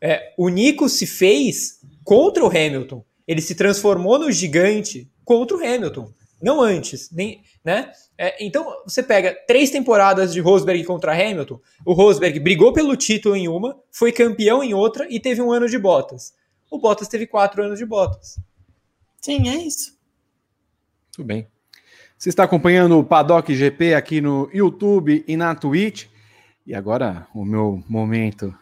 É, 0.00 0.32
o 0.38 0.48
Nico 0.48 0.88
se 0.88 1.06
fez 1.06 1.80
contra 2.04 2.44
o 2.44 2.48
Hamilton. 2.48 3.04
Ele 3.26 3.42
se 3.42 3.54
transformou 3.54 4.18
no 4.18 4.32
gigante 4.32 5.10
contra 5.22 5.56
o 5.56 5.60
Hamilton, 5.60 6.10
não 6.40 6.62
antes, 6.62 7.10
nem, 7.10 7.42
né? 7.62 7.92
É, 8.20 8.44
então, 8.44 8.82
você 8.84 9.00
pega 9.00 9.32
três 9.46 9.70
temporadas 9.70 10.32
de 10.32 10.40
Rosberg 10.40 10.82
contra 10.84 11.12
Hamilton. 11.12 11.60
O 11.84 11.92
Rosberg 11.92 12.40
brigou 12.40 12.72
pelo 12.72 12.96
título 12.96 13.36
em 13.36 13.46
uma, 13.46 13.80
foi 13.92 14.10
campeão 14.10 14.60
em 14.60 14.74
outra 14.74 15.06
e 15.08 15.20
teve 15.20 15.40
um 15.40 15.52
ano 15.52 15.68
de 15.68 15.78
Bottas. 15.78 16.34
O 16.68 16.80
Bottas 16.80 17.06
teve 17.06 17.28
quatro 17.28 17.62
anos 17.62 17.78
de 17.78 17.86
Bottas. 17.86 18.40
Sim, 19.20 19.48
é 19.48 19.54
isso. 19.54 19.96
Tudo 21.12 21.26
bem. 21.26 21.46
Você 22.18 22.30
está 22.30 22.42
acompanhando 22.42 22.98
o 22.98 23.04
Paddock 23.04 23.54
GP 23.54 23.94
aqui 23.94 24.20
no 24.20 24.50
YouTube 24.52 25.24
e 25.26 25.36
na 25.36 25.54
Twitch. 25.54 26.06
E 26.66 26.74
agora 26.74 27.28
o 27.32 27.44
meu 27.44 27.84
momento 27.88 28.52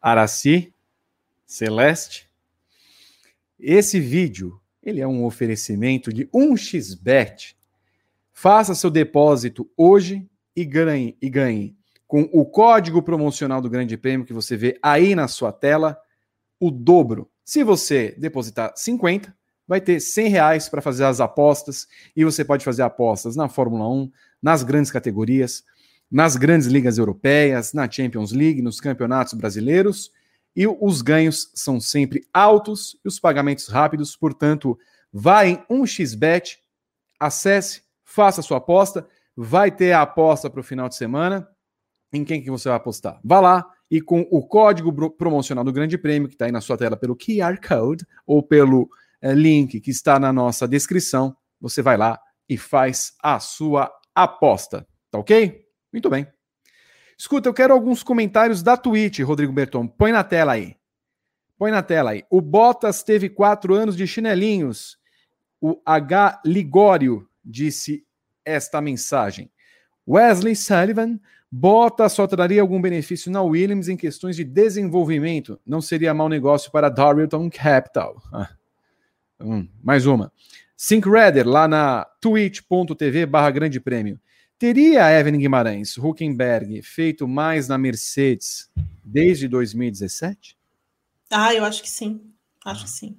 Araci 0.00 0.72
Celeste. 1.44 2.28
Esse 3.58 3.98
vídeo, 3.98 4.60
ele 4.80 5.00
é 5.00 5.06
um 5.06 5.24
oferecimento 5.24 6.12
de 6.12 6.26
1xBet 6.28 7.54
Faça 8.32 8.74
seu 8.74 8.90
depósito 8.90 9.70
hoje 9.76 10.28
e 10.56 10.64
ganhe, 10.64 11.16
e 11.20 11.28
ganhe. 11.28 11.76
Com 12.06 12.28
o 12.32 12.44
código 12.44 13.02
promocional 13.02 13.60
do 13.60 13.70
Grande 13.70 13.96
Prêmio 13.96 14.26
que 14.26 14.32
você 14.32 14.56
vê 14.56 14.78
aí 14.82 15.14
na 15.14 15.28
sua 15.28 15.52
tela, 15.52 15.98
o 16.58 16.70
dobro. 16.70 17.30
Se 17.44 17.62
você 17.62 18.14
depositar 18.18 18.72
50, 18.76 19.34
vai 19.66 19.80
ter 19.80 20.00
100 20.00 20.28
reais 20.28 20.68
para 20.68 20.82
fazer 20.82 21.04
as 21.04 21.20
apostas 21.20 21.86
e 22.14 22.24
você 22.24 22.44
pode 22.44 22.64
fazer 22.64 22.82
apostas 22.82 23.36
na 23.36 23.48
Fórmula 23.48 23.88
1, 23.88 24.10
nas 24.42 24.62
grandes 24.62 24.90
categorias, 24.90 25.64
nas 26.10 26.36
grandes 26.36 26.66
ligas 26.66 26.98
europeias, 26.98 27.72
na 27.72 27.90
Champions 27.90 28.32
League, 28.32 28.62
nos 28.62 28.80
campeonatos 28.80 29.34
brasileiros. 29.34 30.10
E 30.54 30.66
os 30.66 31.00
ganhos 31.00 31.50
são 31.54 31.80
sempre 31.80 32.26
altos 32.32 32.98
e 33.02 33.08
os 33.08 33.18
pagamentos 33.18 33.68
rápidos, 33.68 34.14
portanto, 34.14 34.78
vá 35.10 35.46
em 35.46 35.56
1xBet, 35.70 36.58
acesse 37.18 37.82
faça 38.12 38.42
sua 38.42 38.58
aposta. 38.58 39.06
Vai 39.34 39.70
ter 39.70 39.92
a 39.92 40.02
aposta 40.02 40.50
para 40.50 40.60
o 40.60 40.64
final 40.64 40.88
de 40.88 40.96
semana. 40.96 41.48
Em 42.12 42.24
quem 42.24 42.42
que 42.42 42.50
você 42.50 42.68
vai 42.68 42.76
apostar? 42.76 43.18
Vá 43.24 43.40
lá 43.40 43.66
e 43.90 44.00
com 44.00 44.26
o 44.30 44.46
código 44.46 45.10
promocional 45.10 45.64
do 45.64 45.72
Grande 45.72 45.96
Prêmio, 45.96 46.28
que 46.28 46.34
está 46.34 46.44
aí 46.44 46.52
na 46.52 46.60
sua 46.60 46.76
tela 46.76 46.96
pelo 46.96 47.16
QR 47.16 47.58
Code 47.66 48.06
ou 48.26 48.42
pelo 48.42 48.88
é, 49.20 49.32
link 49.32 49.80
que 49.80 49.90
está 49.90 50.18
na 50.18 50.32
nossa 50.32 50.68
descrição, 50.68 51.34
você 51.60 51.80
vai 51.80 51.96
lá 51.96 52.20
e 52.48 52.58
faz 52.58 53.14
a 53.22 53.38
sua 53.38 53.90
aposta. 54.14 54.86
Tá 55.10 55.18
ok? 55.18 55.64
Muito 55.92 56.10
bem. 56.10 56.26
Escuta, 57.16 57.48
eu 57.48 57.54
quero 57.54 57.72
alguns 57.72 58.02
comentários 58.02 58.62
da 58.62 58.76
Twitch, 58.76 59.20
Rodrigo 59.20 59.52
Berton. 59.52 59.86
Põe 59.86 60.12
na 60.12 60.24
tela 60.24 60.52
aí. 60.52 60.76
Põe 61.56 61.70
na 61.70 61.82
tela 61.82 62.10
aí. 62.10 62.24
O 62.28 62.40
Bottas 62.40 63.02
teve 63.02 63.28
quatro 63.28 63.74
anos 63.74 63.96
de 63.96 64.06
chinelinhos. 64.06 64.98
O 65.60 65.80
H. 65.86 66.42
Ligório 66.44 67.26
disse 67.44 68.04
esta 68.44 68.80
mensagem. 68.80 69.50
Wesley 70.06 70.56
Sullivan 70.56 71.20
bota 71.50 72.08
só 72.08 72.26
traria 72.26 72.60
algum 72.60 72.80
benefício 72.80 73.30
na 73.30 73.42
Williams 73.42 73.88
em 73.88 73.96
questões 73.96 74.36
de 74.36 74.44
desenvolvimento. 74.44 75.60
Não 75.66 75.80
seria 75.80 76.14
mau 76.14 76.28
negócio 76.28 76.70
para 76.70 76.88
Darlington 76.88 77.50
Capital. 77.50 78.22
Ah. 78.32 78.50
Hum, 79.40 79.68
mais 79.82 80.06
uma. 80.06 80.32
Syncreder, 80.76 81.46
lá 81.46 81.68
na 81.68 82.04
twitch.tv 82.20 83.26
barra 83.26 83.50
grande 83.50 83.78
prêmio. 83.78 84.20
Teria 84.58 85.10
Evelyn 85.10 85.38
Guimarães, 85.38 85.96
Huckenberg, 85.98 86.82
feito 86.82 87.26
mais 87.26 87.66
na 87.66 87.76
Mercedes 87.76 88.70
desde 89.04 89.48
2017? 89.48 90.56
Ah, 91.30 91.52
eu 91.52 91.64
acho 91.64 91.82
que 91.82 91.90
sim. 91.90 92.32
Acho 92.64 92.84
que 92.84 92.90
sim. 92.90 93.16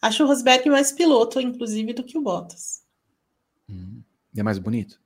Acho 0.00 0.24
o 0.24 0.26
Rosberg 0.26 0.68
mais 0.68 0.92
piloto, 0.92 1.40
inclusive, 1.40 1.92
do 1.92 2.04
que 2.04 2.18
o 2.18 2.22
Bottas. 2.22 2.82
Hum. 3.68 4.02
E 4.34 4.40
é 4.40 4.42
mais 4.42 4.58
bonito? 4.58 5.00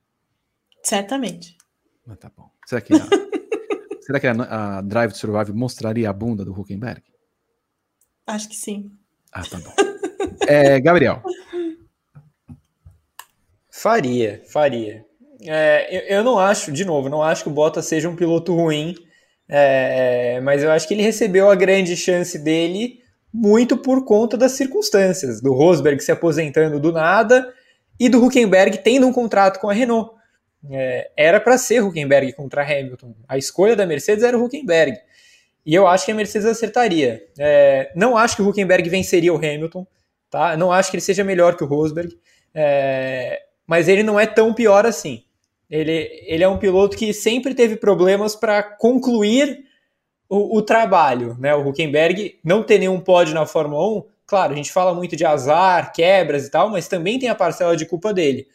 Certamente. 0.83 1.57
Mas 2.05 2.17
tá 2.17 2.31
bom. 2.35 2.49
Será 2.65 2.81
que 2.81 2.93
a, 2.93 2.99
será 4.01 4.19
que 4.19 4.27
a, 4.27 4.77
a 4.77 4.81
Drive 4.81 5.11
to 5.11 5.17
Survive 5.17 5.53
mostraria 5.53 6.09
a 6.09 6.13
bunda 6.13 6.43
do 6.43 6.51
Huckenberg? 6.51 7.01
Acho 8.27 8.49
que 8.49 8.55
sim. 8.55 8.91
Ah, 9.31 9.43
tá 9.43 9.57
bom. 9.57 9.73
é, 10.47 10.79
Gabriel. 10.79 11.21
Faria, 13.69 14.41
faria. 14.47 15.05
É, 15.41 15.97
eu, 15.97 16.17
eu, 16.17 16.23
não 16.23 16.39
acho, 16.39 16.71
de 16.71 16.85
novo, 16.85 17.09
não 17.09 17.21
acho 17.21 17.43
que 17.43 17.49
o 17.49 17.53
Bottas 17.53 17.85
seja 17.85 18.07
um 18.07 18.15
piloto 18.15 18.55
ruim, 18.55 18.95
é, 19.49 20.39
mas 20.41 20.63
eu 20.63 20.71
acho 20.71 20.87
que 20.87 20.93
ele 20.93 21.03
recebeu 21.03 21.49
a 21.49 21.55
grande 21.55 21.97
chance 21.97 22.37
dele 22.39 23.01
muito 23.33 23.75
por 23.75 24.05
conta 24.05 24.37
das 24.37 24.53
circunstâncias, 24.53 25.41
do 25.41 25.53
Rosberg 25.53 26.01
se 26.01 26.11
aposentando 26.11 26.79
do 26.79 26.91
nada 26.91 27.51
e 27.99 28.09
do 28.09 28.23
Huckenberg 28.23 28.79
tendo 28.79 29.07
um 29.07 29.13
contrato 29.13 29.59
com 29.59 29.69
a 29.69 29.73
Renault. 29.73 30.11
É, 30.69 31.11
era 31.17 31.39
para 31.39 31.57
ser 31.57 31.83
Huckenberg 31.83 32.33
contra 32.33 32.63
Hamilton. 32.63 33.13
A 33.27 33.37
escolha 33.37 33.75
da 33.75 33.85
Mercedes 33.85 34.23
era 34.23 34.37
o 34.37 34.43
Huckenberg. 34.43 34.97
E 35.65 35.73
eu 35.73 35.87
acho 35.87 36.05
que 36.05 36.11
a 36.11 36.15
Mercedes 36.15 36.47
acertaria. 36.47 37.25
É, 37.37 37.91
não 37.95 38.17
acho 38.17 38.35
que 38.35 38.41
o 38.41 38.49
Huckenberg 38.49 38.87
venceria 38.89 39.33
o 39.33 39.37
Hamilton, 39.37 39.85
tá? 40.29 40.57
Não 40.57 40.71
acho 40.71 40.89
que 40.89 40.97
ele 40.97 41.01
seja 41.01 41.23
melhor 41.23 41.55
que 41.55 41.63
o 41.63 41.67
Rosberg, 41.67 42.17
é, 42.53 43.41
mas 43.65 43.87
ele 43.87 44.03
não 44.03 44.19
é 44.19 44.25
tão 44.25 44.53
pior 44.53 44.85
assim. 44.85 45.23
Ele, 45.69 46.09
ele 46.25 46.43
é 46.43 46.47
um 46.47 46.57
piloto 46.57 46.97
que 46.97 47.13
sempre 47.13 47.55
teve 47.55 47.77
problemas 47.77 48.35
para 48.35 48.61
concluir 48.61 49.65
o, 50.29 50.57
o, 50.57 50.61
trabalho. 50.61 51.35
Né? 51.39 51.55
O 51.55 51.67
Huckenberg 51.67 52.39
não 52.43 52.61
ter 52.61 52.77
nenhum 52.77 52.99
pódio 52.99 53.33
na 53.33 53.45
Fórmula 53.45 53.99
1, 53.99 54.03
claro, 54.25 54.53
a 54.53 54.55
gente 54.55 54.71
fala 54.71 54.93
muito 54.93 55.15
de 55.15 55.25
azar, 55.25 55.91
quebras 55.93 56.45
e 56.45 56.51
tal, 56.51 56.69
mas 56.69 56.87
também 56.87 57.19
tem 57.19 57.29
a 57.29 57.35
parcela 57.35 57.75
de 57.75 57.85
culpa 57.85 58.13
dele. 58.13 58.47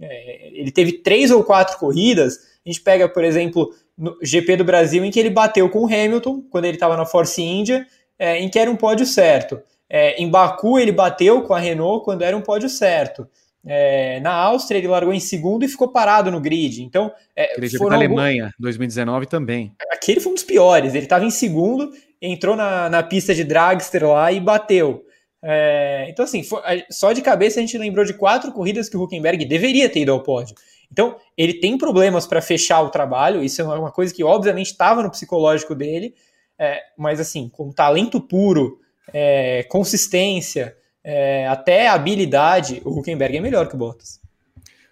É, 0.00 0.50
ele 0.52 0.70
teve 0.70 0.92
três 0.92 1.30
ou 1.30 1.42
quatro 1.42 1.78
corridas. 1.78 2.38
A 2.64 2.68
gente 2.68 2.80
pega, 2.80 3.08
por 3.08 3.24
exemplo, 3.24 3.70
no 3.96 4.16
GP 4.22 4.56
do 4.56 4.64
Brasil, 4.64 5.04
em 5.04 5.10
que 5.10 5.18
ele 5.18 5.30
bateu 5.30 5.68
com 5.70 5.80
o 5.80 5.86
Hamilton, 5.86 6.42
quando 6.50 6.64
ele 6.66 6.76
estava 6.76 6.96
na 6.96 7.06
Force 7.06 7.40
India, 7.42 7.86
é, 8.18 8.38
em 8.38 8.48
que 8.48 8.58
era 8.58 8.70
um 8.70 8.76
pódio 8.76 9.06
certo. 9.06 9.60
É, 9.88 10.20
em 10.20 10.28
Baku, 10.28 10.78
ele 10.78 10.92
bateu 10.92 11.42
com 11.42 11.54
a 11.54 11.58
Renault 11.58 12.04
quando 12.04 12.22
era 12.22 12.36
um 12.36 12.42
pódio 12.42 12.68
certo. 12.68 13.26
É, 13.64 14.20
na 14.20 14.32
Áustria, 14.32 14.78
ele 14.78 14.86
largou 14.86 15.12
em 15.12 15.20
segundo 15.20 15.64
e 15.64 15.68
ficou 15.68 15.88
parado 15.88 16.30
no 16.30 16.40
grid. 16.40 16.82
Então, 16.82 17.10
é, 17.34 17.52
Aquele 17.52 17.70
foram 17.70 17.90
na 17.90 17.96
Alemanha, 17.96 18.44
algum... 18.44 18.54
2019 18.60 19.26
também. 19.26 19.72
Aquele 19.90 20.20
foi 20.20 20.32
um 20.32 20.34
dos 20.34 20.44
piores. 20.44 20.94
Ele 20.94 21.06
estava 21.06 21.24
em 21.24 21.30
segundo, 21.30 21.90
entrou 22.20 22.54
na, 22.54 22.88
na 22.88 23.02
pista 23.02 23.34
de 23.34 23.42
dragster 23.42 24.06
lá 24.06 24.30
e 24.30 24.38
bateu. 24.38 25.04
É, 25.42 26.06
então, 26.08 26.24
assim, 26.24 26.42
foi, 26.42 26.60
só 26.90 27.12
de 27.12 27.22
cabeça 27.22 27.58
a 27.58 27.62
gente 27.62 27.78
lembrou 27.78 28.04
de 28.04 28.14
quatro 28.14 28.52
corridas 28.52 28.88
que 28.88 28.96
o 28.96 29.02
Huckenberg 29.02 29.44
deveria 29.44 29.88
ter 29.88 30.00
ido 30.00 30.12
ao 30.12 30.22
pódio. 30.22 30.54
Então, 30.90 31.16
ele 31.36 31.54
tem 31.54 31.76
problemas 31.76 32.26
para 32.26 32.40
fechar 32.40 32.82
o 32.82 32.90
trabalho, 32.90 33.42
isso 33.42 33.60
é 33.60 33.64
uma 33.64 33.90
coisa 33.90 34.14
que, 34.14 34.24
obviamente, 34.24 34.70
estava 34.70 35.02
no 35.02 35.10
psicológico 35.10 35.74
dele, 35.74 36.14
é, 36.58 36.80
mas, 36.96 37.20
assim, 37.20 37.48
com 37.48 37.70
talento 37.70 38.20
puro, 38.20 38.78
é, 39.12 39.64
consistência, 39.64 40.76
é, 41.02 41.46
até 41.46 41.88
habilidade, 41.88 42.80
o 42.84 42.98
Huckenberg 42.98 43.36
é 43.36 43.40
melhor 43.40 43.68
que 43.68 43.74
o 43.74 43.78
Bottas. 43.78 44.20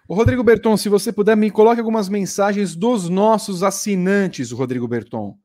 O 0.07 0.13
Rodrigo 0.13 0.43
Berton, 0.43 0.77
se 0.77 0.87
você 0.87 1.11
puder, 1.11 1.35
me 1.35 1.49
coloque 1.49 1.79
algumas 1.79 2.07
mensagens 2.07 2.75
dos 2.75 3.09
nossos 3.09 3.63
assinantes, 3.63 4.51
Rodrigo 4.51 4.87
Berton. 4.87 5.35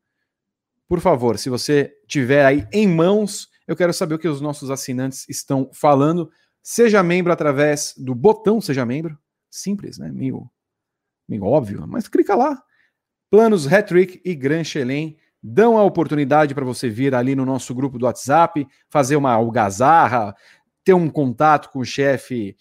Por 0.86 1.00
favor, 1.00 1.38
se 1.38 1.48
você 1.48 1.90
tiver 2.06 2.44
aí 2.44 2.66
em 2.70 2.86
mãos, 2.86 3.48
eu 3.70 3.76
quero 3.76 3.92
saber 3.92 4.16
o 4.16 4.18
que 4.18 4.26
os 4.26 4.40
nossos 4.40 4.68
assinantes 4.68 5.28
estão 5.28 5.70
falando. 5.72 6.28
Seja 6.60 7.04
membro 7.04 7.32
através 7.32 7.94
do 7.96 8.16
botão 8.16 8.60
Seja 8.60 8.84
Membro. 8.84 9.16
Simples, 9.48 9.96
né? 9.96 10.10
Meio, 10.10 10.50
meio 11.28 11.44
óbvio, 11.44 11.86
mas 11.86 12.08
clica 12.08 12.34
lá. 12.34 12.60
Planos 13.30 13.72
Hattrick 13.72 14.20
e 14.24 14.34
Gran 14.34 14.64
Chelem 14.64 15.16
dão 15.40 15.78
a 15.78 15.84
oportunidade 15.84 16.52
para 16.52 16.64
você 16.64 16.88
vir 16.88 17.14
ali 17.14 17.36
no 17.36 17.46
nosso 17.46 17.72
grupo 17.72 17.96
do 17.96 18.06
WhatsApp, 18.06 18.66
fazer 18.88 19.14
uma 19.14 19.30
algazarra, 19.30 20.34
ter 20.82 20.94
um 20.94 21.08
contato 21.08 21.70
com 21.70 21.78
o 21.78 21.84
chefe 21.84 22.56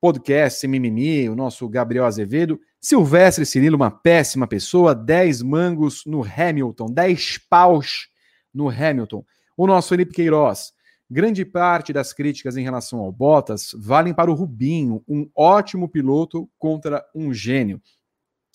podcast 0.00 0.68
Mimimi, 0.68 1.28
o 1.28 1.34
nosso 1.34 1.68
Gabriel 1.68 2.04
Azevedo. 2.04 2.60
Silvestre 2.80 3.44
Cirilo, 3.44 3.74
uma 3.74 3.90
péssima 3.90 4.46
pessoa, 4.46 4.94
10 4.94 5.42
mangos 5.42 6.04
no 6.06 6.22
Hamilton, 6.24 6.86
10 6.86 7.38
paus 7.50 8.08
no 8.54 8.68
Hamilton. 8.68 9.24
O 9.56 9.66
nosso 9.66 9.90
Felipe 9.90 10.14
Queiroz, 10.14 10.72
grande 11.10 11.44
parte 11.44 11.92
das 11.92 12.12
críticas 12.12 12.56
em 12.56 12.62
relação 12.62 13.00
ao 13.00 13.12
Bottas 13.12 13.70
valem 13.76 14.14
para 14.14 14.30
o 14.30 14.34
Rubinho, 14.34 15.02
um 15.08 15.28
ótimo 15.34 15.88
piloto 15.88 16.48
contra 16.58 17.04
um 17.14 17.32
gênio. 17.32 17.80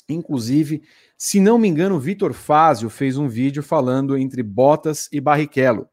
Inclusive, 0.07 0.81
se 1.17 1.39
não 1.39 1.59
me 1.59 1.67
engano, 1.67 1.99
Vitor 1.99 2.33
Fázio 2.33 2.89
fez 2.89 3.17
um 3.17 3.27
vídeo 3.27 3.61
falando 3.61 4.17
entre 4.17 4.41
Bottas 4.41 5.07
e 5.11 5.21
Barrichello 5.21 5.87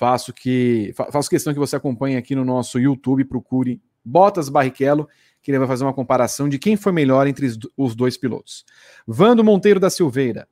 faço 0.00 0.32
que 0.32 0.94
faço 0.94 1.28
questão 1.28 1.52
que 1.52 1.58
você 1.58 1.76
acompanhe 1.76 2.16
aqui 2.16 2.34
no 2.34 2.44
nosso 2.44 2.78
YouTube, 2.78 3.24
procure 3.26 3.82
Bottas 4.02 4.48
Barrichello, 4.48 5.06
que 5.42 5.50
ele 5.50 5.58
vai 5.58 5.68
fazer 5.68 5.84
uma 5.84 5.92
comparação 5.92 6.48
de 6.48 6.58
quem 6.58 6.74
foi 6.74 6.90
melhor 6.90 7.26
entre 7.26 7.46
os 7.76 7.94
dois 7.94 8.16
pilotos. 8.16 8.64
Vando 9.06 9.44
Monteiro 9.44 9.78
da 9.78 9.90
Silveira. 9.90 10.48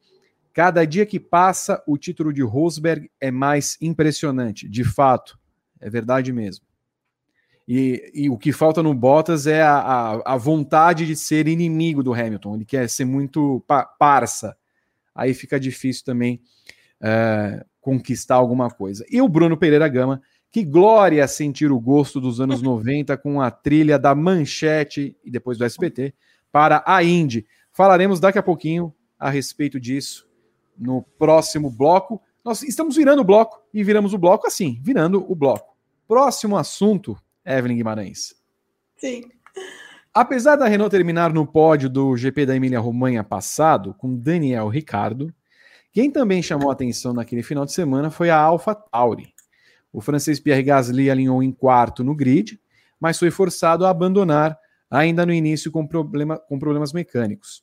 Cada 0.59 0.85
dia 0.85 1.07
que 1.07 1.21
passa, 1.21 1.81
o 1.87 1.97
título 1.97 2.33
de 2.33 2.43
Rosberg 2.43 3.09
é 3.21 3.31
mais 3.31 3.79
impressionante. 3.81 4.69
De 4.69 4.83
fato, 4.83 5.39
é 5.81 5.89
verdade 5.89 6.33
mesmo. 6.33 6.67
E, 7.69 8.11
e 8.13 8.29
o 8.29 8.37
que 8.37 8.51
falta 8.51 8.83
no 8.83 8.93
Bottas 8.93 9.47
é 9.47 9.63
a, 9.63 9.79
a, 9.79 10.35
a, 10.35 10.37
vontade 10.37 11.07
de 11.07 11.15
ser 11.15 11.47
inimigo 11.47 12.03
do 12.03 12.13
Hamilton. 12.13 12.57
Ele 12.57 12.65
quer 12.65 12.91
ser 12.91 13.05
muito 13.05 13.63
pa 13.69 13.85
parça. 13.85 14.57
Aí 15.15 15.33
fica 15.33 15.61
difícil 15.61 16.05
também 16.05 16.41
é, 17.01 17.65
conquistar 17.81 18.35
alguma 18.35 18.69
coisa. 18.69 19.07
E 19.09 19.23
o 19.23 19.29
Bruno 19.29 19.57
Pereira 19.57 19.87
Gama, 19.87 20.21
que 20.51 20.65
glória 20.65 21.29
sentir 21.29 21.71
o 21.71 21.79
gosto 21.79 22.21
dos 22.21 22.41
anos 22.41 22.63
90 22.63 23.17
com 23.19 23.41
a 23.41 23.49
trilha 23.49 23.97
da 23.97 24.13
Manchete 24.13 25.17
e 25.25 25.31
depois 25.31 25.57
do 25.57 25.65
SBT 25.65 26.13
para 26.51 26.83
a 26.85 27.01
Indy. 27.05 27.47
Falaremos 27.71 28.19
daqui 28.19 28.41
a 28.41 28.43
pouquinho 28.43 28.93
a 29.17 29.31
respeito 29.31 29.79
disso 29.79 30.28
no 30.79 31.03
próximo 31.19 31.71
bloco. 31.71 32.21
Nós 32.45 32.63
estamos 32.63 32.97
virando 32.97 33.21
o 33.21 33.25
bloco 33.25 33.61
e 33.73 33.83
viramos 33.83 34.15
o 34.15 34.19
bloco 34.19 34.47
assim, 34.47 34.81
virando 34.83 35.25
o 35.31 35.35
bloco. 35.35 35.77
Próximo 36.07 36.57
assunto, 36.57 37.17
Evelyn 37.45 37.77
Guimarães. 37.77 38.35
Sim. 38.97 39.23
Apesar 40.15 40.57
da 40.57 40.67
Renault 40.67 40.91
terminar 40.91 41.33
no 41.33 41.47
pódio 41.47 41.89
do 41.89 42.17
GP 42.17 42.47
da 42.47 42.57
Emília-Romanha 42.57 43.23
passado, 43.23 43.95
com 43.95 44.17
Daniel 44.17 44.69
Ricardo, 44.69 45.33
quem 45.93 46.11
também 46.11 46.43
chamou 46.43 46.71
atenção 46.71 47.13
naquele 47.13 47.43
final 47.43 47.65
de 47.65 47.73
semana 47.73 48.11
foi 48.11 48.31
a 48.31 48.39
Alpha 48.39 48.75
Tauri. 48.75 49.33
O 49.93 50.01
francês 50.01 50.39
Pierre 50.39 50.63
Gasly 50.63 51.11
alinhou 51.11 51.43
em 51.43 51.53
quarto 51.53 52.05
no 52.05 52.15
grid, 52.15 52.61
mas 53.01 53.19
foi 53.19 53.31
forçado 53.31 53.87
a 53.87 53.91
abandonar 53.91 54.59
ainda 54.91 55.25
no 55.25 55.33
início 55.33 55.71
com, 55.71 55.87
problema, 55.87 56.39
com 56.39 56.59
problemas 56.59 56.93
mecânicos. 56.93 57.63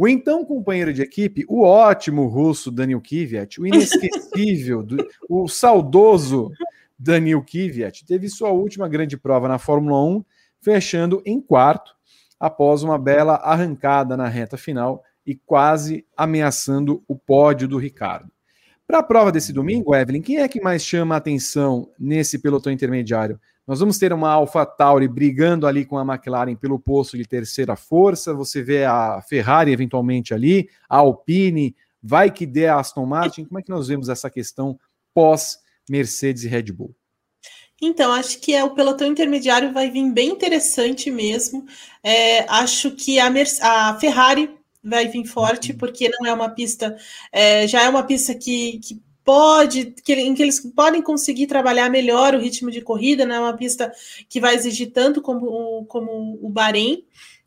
O 0.00 0.08
então 0.08 0.46
companheiro 0.46 0.94
de 0.94 1.02
equipe, 1.02 1.44
o 1.46 1.60
ótimo 1.60 2.26
russo 2.26 2.70
Daniel 2.70 3.02
Kvyat, 3.02 3.60
o 3.60 3.66
inesquecível, 3.66 4.82
do, 4.82 4.96
o 5.28 5.46
saudoso 5.46 6.50
Daniel 6.98 7.44
Kvyat, 7.44 8.06
teve 8.06 8.26
sua 8.30 8.48
última 8.48 8.88
grande 8.88 9.18
prova 9.18 9.46
na 9.46 9.58
Fórmula 9.58 10.02
1, 10.02 10.24
fechando 10.58 11.20
em 11.26 11.38
quarto, 11.38 11.94
após 12.40 12.82
uma 12.82 12.98
bela 12.98 13.34
arrancada 13.34 14.16
na 14.16 14.26
reta 14.26 14.56
final 14.56 15.04
e 15.26 15.34
quase 15.34 16.06
ameaçando 16.16 17.04
o 17.06 17.14
pódio 17.14 17.68
do 17.68 17.76
Ricardo. 17.76 18.32
Para 18.86 19.00
a 19.00 19.02
prova 19.02 19.30
desse 19.30 19.52
domingo, 19.52 19.94
Evelyn, 19.94 20.22
quem 20.22 20.38
é 20.38 20.48
que 20.48 20.62
mais 20.62 20.82
chama 20.82 21.14
a 21.14 21.18
atenção 21.18 21.90
nesse 21.98 22.38
pelotão 22.38 22.72
intermediário? 22.72 23.38
Nós 23.70 23.78
vamos 23.78 23.98
ter 23.98 24.12
uma 24.12 24.32
Alpha 24.32 24.66
Tauri 24.66 25.06
brigando 25.06 25.64
ali 25.64 25.84
com 25.84 25.96
a 25.96 26.02
McLaren 26.02 26.56
pelo 26.56 26.76
posto 26.76 27.16
de 27.16 27.24
terceira 27.24 27.76
força. 27.76 28.34
Você 28.34 28.64
vê 28.64 28.84
a 28.84 29.22
Ferrari 29.22 29.70
eventualmente 29.70 30.34
ali, 30.34 30.68
a 30.88 30.96
Alpine, 30.96 31.76
vai 32.02 32.32
que 32.32 32.44
dê 32.44 32.66
a 32.66 32.80
Aston 32.80 33.06
Martin. 33.06 33.44
Como 33.44 33.60
é 33.60 33.62
que 33.62 33.70
nós 33.70 33.86
vemos 33.86 34.08
essa 34.08 34.28
questão 34.28 34.76
pós 35.14 35.60
Mercedes 35.88 36.42
e 36.42 36.48
Red 36.48 36.72
Bull? 36.72 36.92
Então, 37.80 38.12
acho 38.12 38.40
que 38.40 38.52
é, 38.56 38.64
o 38.64 38.74
pelotão 38.74 39.06
intermediário 39.06 39.72
vai 39.72 39.88
vir 39.88 40.10
bem 40.10 40.30
interessante 40.30 41.08
mesmo. 41.08 41.64
É, 42.02 42.40
acho 42.50 42.90
que 42.90 43.20
a, 43.20 43.30
a 43.62 43.96
Ferrari 44.00 44.50
vai 44.82 45.06
vir 45.06 45.24
forte, 45.26 45.70
uhum. 45.70 45.78
porque 45.78 46.08
não 46.08 46.26
é 46.26 46.34
uma 46.34 46.48
pista, 46.48 46.96
é, 47.30 47.68
já 47.68 47.84
é 47.84 47.88
uma 47.88 48.02
pista 48.02 48.34
que, 48.34 48.80
que 48.80 49.00
pode, 49.24 49.94
que, 50.04 50.14
em 50.14 50.34
que 50.34 50.42
eles 50.42 50.60
podem 50.74 51.02
conseguir 51.02 51.46
trabalhar 51.46 51.88
melhor 51.90 52.34
o 52.34 52.40
ritmo 52.40 52.70
de 52.70 52.80
corrida, 52.80 53.24
não 53.24 53.34
é 53.34 53.40
uma 53.40 53.56
pista 53.56 53.92
que 54.28 54.40
vai 54.40 54.54
exigir 54.54 54.92
tanto 54.92 55.20
como, 55.20 55.84
como 55.86 56.38
o 56.42 56.48
Bahrein. 56.48 57.04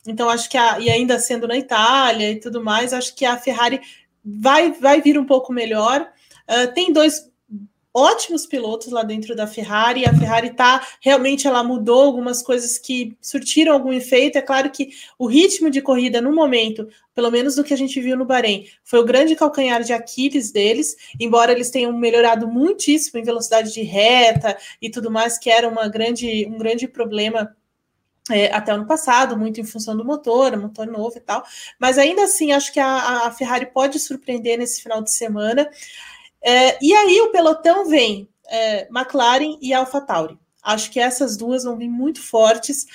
Então, 0.07 0.30
acho 0.30 0.49
que 0.49 0.57
a, 0.57 0.80
e 0.80 0.89
ainda 0.89 1.19
sendo 1.19 1.47
na 1.47 1.57
Itália 1.57 2.32
e 2.32 2.39
tudo 2.39 2.63
mais, 2.63 2.93
acho 2.93 3.15
que 3.15 3.26
a 3.26 3.38
Ferrari 3.38 3.82
vai, 4.24 4.71
vai 4.71 5.01
vir 5.01 5.17
um 5.17 5.26
pouco 5.26 5.53
melhor. 5.53 6.09
Uh, 6.49 6.74
tem 6.74 6.91
dois 6.91 7.32
ótimos 7.93 8.45
pilotos 8.45 8.91
lá 8.91 9.03
dentro 9.03 9.35
da 9.35 9.45
Ferrari. 9.45 10.05
A 10.05 10.13
Ferrari 10.13 10.49
tá 10.51 10.85
realmente 10.99 11.47
ela 11.47 11.63
mudou 11.63 12.01
algumas 12.01 12.41
coisas 12.41 12.79
que 12.79 13.15
surtiram 13.21 13.73
algum 13.73 13.93
efeito. 13.93 14.37
É 14.37 14.41
claro 14.41 14.71
que 14.71 14.89
o 15.19 15.27
ritmo 15.27 15.69
de 15.69 15.81
corrida 15.81 16.19
no 16.19 16.33
momento, 16.33 16.87
pelo 17.13 17.29
menos 17.29 17.55
do 17.55 17.63
que 17.63 17.73
a 17.73 17.77
gente 17.77 18.01
viu 18.01 18.17
no 18.17 18.25
Bahrein, 18.25 18.67
foi 18.83 18.99
o 18.99 19.05
grande 19.05 19.35
calcanhar 19.35 19.83
de 19.83 19.93
Aquiles 19.93 20.51
deles, 20.51 20.95
embora 21.19 21.51
eles 21.51 21.69
tenham 21.69 21.93
melhorado 21.93 22.47
muitíssimo 22.47 23.19
em 23.19 23.23
velocidade 23.23 23.71
de 23.71 23.83
reta 23.83 24.57
e 24.81 24.89
tudo 24.89 25.11
mais, 25.11 25.37
que 25.37 25.49
era 25.49 25.67
uma 25.67 25.87
grande, 25.87 26.47
um 26.47 26.57
grande 26.57 26.87
problema 26.87 27.55
é, 28.31 28.53
até 28.53 28.71
ano 28.71 28.85
passado, 28.85 29.37
muito 29.37 29.59
em 29.59 29.65
função 29.65 29.97
do 29.97 30.05
motor, 30.05 30.55
motor 30.57 30.87
novo 30.87 31.17
e 31.17 31.19
tal. 31.19 31.43
Mas 31.77 31.97
ainda 31.97 32.23
assim, 32.23 32.53
acho 32.53 32.71
que 32.71 32.79
a, 32.79 33.27
a 33.27 33.31
Ferrari 33.31 33.65
pode 33.65 33.99
surpreender 33.99 34.57
nesse 34.57 34.81
final 34.81 35.01
de 35.03 35.11
semana. 35.11 35.69
É, 36.43 36.77
e 36.83 36.93
aí 36.93 37.21
o 37.21 37.31
pelotão 37.31 37.87
vem 37.87 38.27
é, 38.47 38.87
McLaren 38.89 39.57
e 39.61 39.73
AlphaTauri. 39.73 40.37
Acho 40.61 40.91
que 40.91 40.99
essas 40.99 41.35
duas 41.37 41.63
vão 41.63 41.77
vir 41.77 41.89
muito 41.89 42.21
fortes 42.21 42.85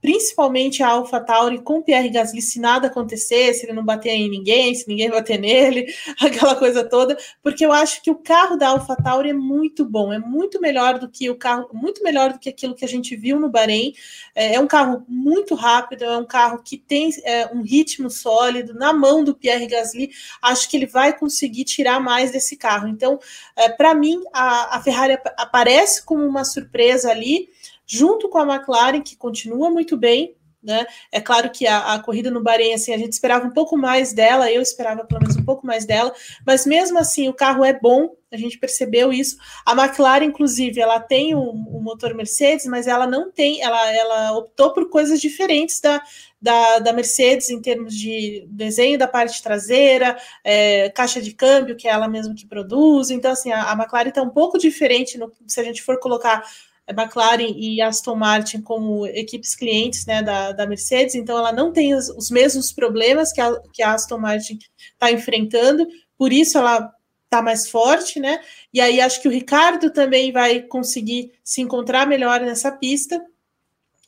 principalmente 0.00 0.82
a 0.82 0.88
AlphaTauri 0.88 1.58
com 1.58 1.82
Pierre 1.82 2.08
Gasly, 2.08 2.40
se 2.40 2.60
nada 2.60 2.86
acontecer, 2.86 3.52
se 3.54 3.66
ele 3.66 3.72
não 3.72 3.84
bater 3.84 4.10
em 4.10 4.30
ninguém, 4.30 4.74
se 4.74 4.86
ninguém 4.86 5.10
bater 5.10 5.38
nele, 5.38 5.86
aquela 6.20 6.54
coisa 6.54 6.84
toda, 6.84 7.16
porque 7.42 7.64
eu 7.64 7.72
acho 7.72 8.02
que 8.02 8.10
o 8.10 8.14
carro 8.14 8.56
da 8.56 8.68
AlphaTauri 8.68 9.30
é 9.30 9.34
muito 9.34 9.84
bom, 9.84 10.12
é 10.12 10.18
muito 10.18 10.60
melhor 10.60 10.98
do 10.98 11.08
que 11.08 11.28
o 11.28 11.36
carro, 11.36 11.68
muito 11.72 12.02
melhor 12.02 12.32
do 12.32 12.38
que 12.38 12.48
aquilo 12.48 12.74
que 12.74 12.84
a 12.84 12.88
gente 12.88 13.16
viu 13.16 13.40
no 13.40 13.48
Bahrein. 13.48 13.92
É, 14.34 14.54
é 14.54 14.60
um 14.60 14.66
carro 14.66 15.04
muito 15.08 15.54
rápido, 15.54 16.04
é 16.04 16.16
um 16.16 16.26
carro 16.26 16.62
que 16.62 16.76
tem 16.76 17.10
é, 17.24 17.46
um 17.52 17.62
ritmo 17.62 18.10
sólido 18.10 18.74
na 18.74 18.92
mão 18.92 19.24
do 19.24 19.34
Pierre 19.34 19.66
Gasly. 19.66 20.10
Acho 20.40 20.68
que 20.68 20.76
ele 20.76 20.86
vai 20.86 21.16
conseguir 21.16 21.64
tirar 21.64 22.00
mais 22.00 22.30
desse 22.30 22.56
carro. 22.56 22.88
Então, 22.88 23.18
é, 23.56 23.68
para 23.68 23.94
mim, 23.94 24.22
a, 24.32 24.76
a 24.76 24.82
Ferrari 24.82 25.18
aparece 25.36 26.04
como 26.04 26.24
uma 26.24 26.44
surpresa 26.44 27.10
ali 27.10 27.48
junto 27.88 28.28
com 28.28 28.38
a 28.38 28.54
McLaren, 28.54 29.00
que 29.00 29.16
continua 29.16 29.70
muito 29.70 29.96
bem. 29.96 30.36
Né? 30.60 30.84
É 31.12 31.20
claro 31.20 31.50
que 31.50 31.66
a, 31.68 31.94
a, 31.94 32.00
corrida 32.00 32.32
no 32.32 32.42
Bahrein, 32.42 32.74
assim, 32.74 32.92
a 32.92 32.98
gente 32.98 33.12
esperava 33.12 33.46
um 33.46 33.52
pouco 33.52 33.76
mais 33.76 34.12
dela, 34.12 34.50
eu 34.50 34.60
esperava 34.60 35.04
pelo 35.04 35.20
menos 35.20 35.36
um 35.36 35.44
pouco 35.44 35.64
mais 35.64 35.86
dela, 35.86 36.12
mas 36.44 36.66
mesmo 36.66 36.98
assim 36.98 37.28
o 37.28 37.32
carro 37.32 37.64
é 37.64 37.72
bom, 37.72 38.10
a 38.30 38.36
gente 38.36 38.58
percebeu 38.58 39.12
isso. 39.12 39.36
A 39.64 39.72
McLaren, 39.72 40.24
inclusive, 40.24 40.80
ela 40.80 40.98
tem 40.98 41.32
o 41.32 41.40
um 41.40 41.80
motor 41.80 42.12
Mercedes, 42.12 42.66
mas 42.66 42.88
ela 42.88 43.06
não 43.06 43.30
tem, 43.30 43.62
ela, 43.62 43.92
ela 43.94 44.32
optou 44.36 44.72
por 44.72 44.90
coisas 44.90 45.20
diferentes 45.20 45.80
da, 45.80 46.02
da, 46.42 46.80
da 46.80 46.92
Mercedes 46.92 47.50
em 47.50 47.62
termos 47.62 47.94
de 47.94 48.44
desenho 48.50 48.98
da 48.98 49.06
parte 49.06 49.40
traseira, 49.40 50.18
é, 50.44 50.90
caixa 50.90 51.22
de 51.22 51.32
câmbio, 51.32 51.76
que 51.76 51.86
é 51.86 51.92
ela 51.92 52.08
mesma 52.08 52.34
que 52.34 52.46
produz. 52.46 53.10
Então, 53.10 53.30
assim, 53.30 53.52
a, 53.52 53.70
a 53.70 53.74
McLaren 53.74 54.08
está 54.08 54.22
um 54.22 54.30
pouco 54.30 54.58
diferente 54.58 55.16
no, 55.16 55.32
se 55.46 55.60
a 55.60 55.64
gente 55.64 55.82
for 55.82 55.98
colocar 56.00 56.44
McLaren 56.90 57.54
e 57.56 57.80
Aston 57.80 58.14
Martin 58.14 58.62
como 58.62 59.06
equipes 59.06 59.54
clientes 59.54 60.06
né, 60.06 60.22
da, 60.22 60.52
da 60.52 60.66
Mercedes, 60.66 61.14
então 61.14 61.36
ela 61.38 61.52
não 61.52 61.72
tem 61.72 61.94
os, 61.94 62.08
os 62.08 62.30
mesmos 62.30 62.72
problemas 62.72 63.32
que 63.32 63.40
a, 63.40 63.60
que 63.72 63.82
a 63.82 63.92
Aston 63.92 64.18
Martin 64.18 64.58
está 64.92 65.12
enfrentando, 65.12 65.86
por 66.16 66.32
isso 66.32 66.58
ela 66.58 66.92
está 67.24 67.42
mais 67.42 67.68
forte, 67.68 68.18
né? 68.18 68.40
E 68.72 68.80
aí 68.80 69.00
acho 69.00 69.20
que 69.20 69.28
o 69.28 69.30
Ricardo 69.30 69.90
também 69.90 70.32
vai 70.32 70.62
conseguir 70.62 71.32
se 71.44 71.60
encontrar 71.60 72.06
melhor 72.06 72.40
nessa 72.40 72.72
pista, 72.72 73.22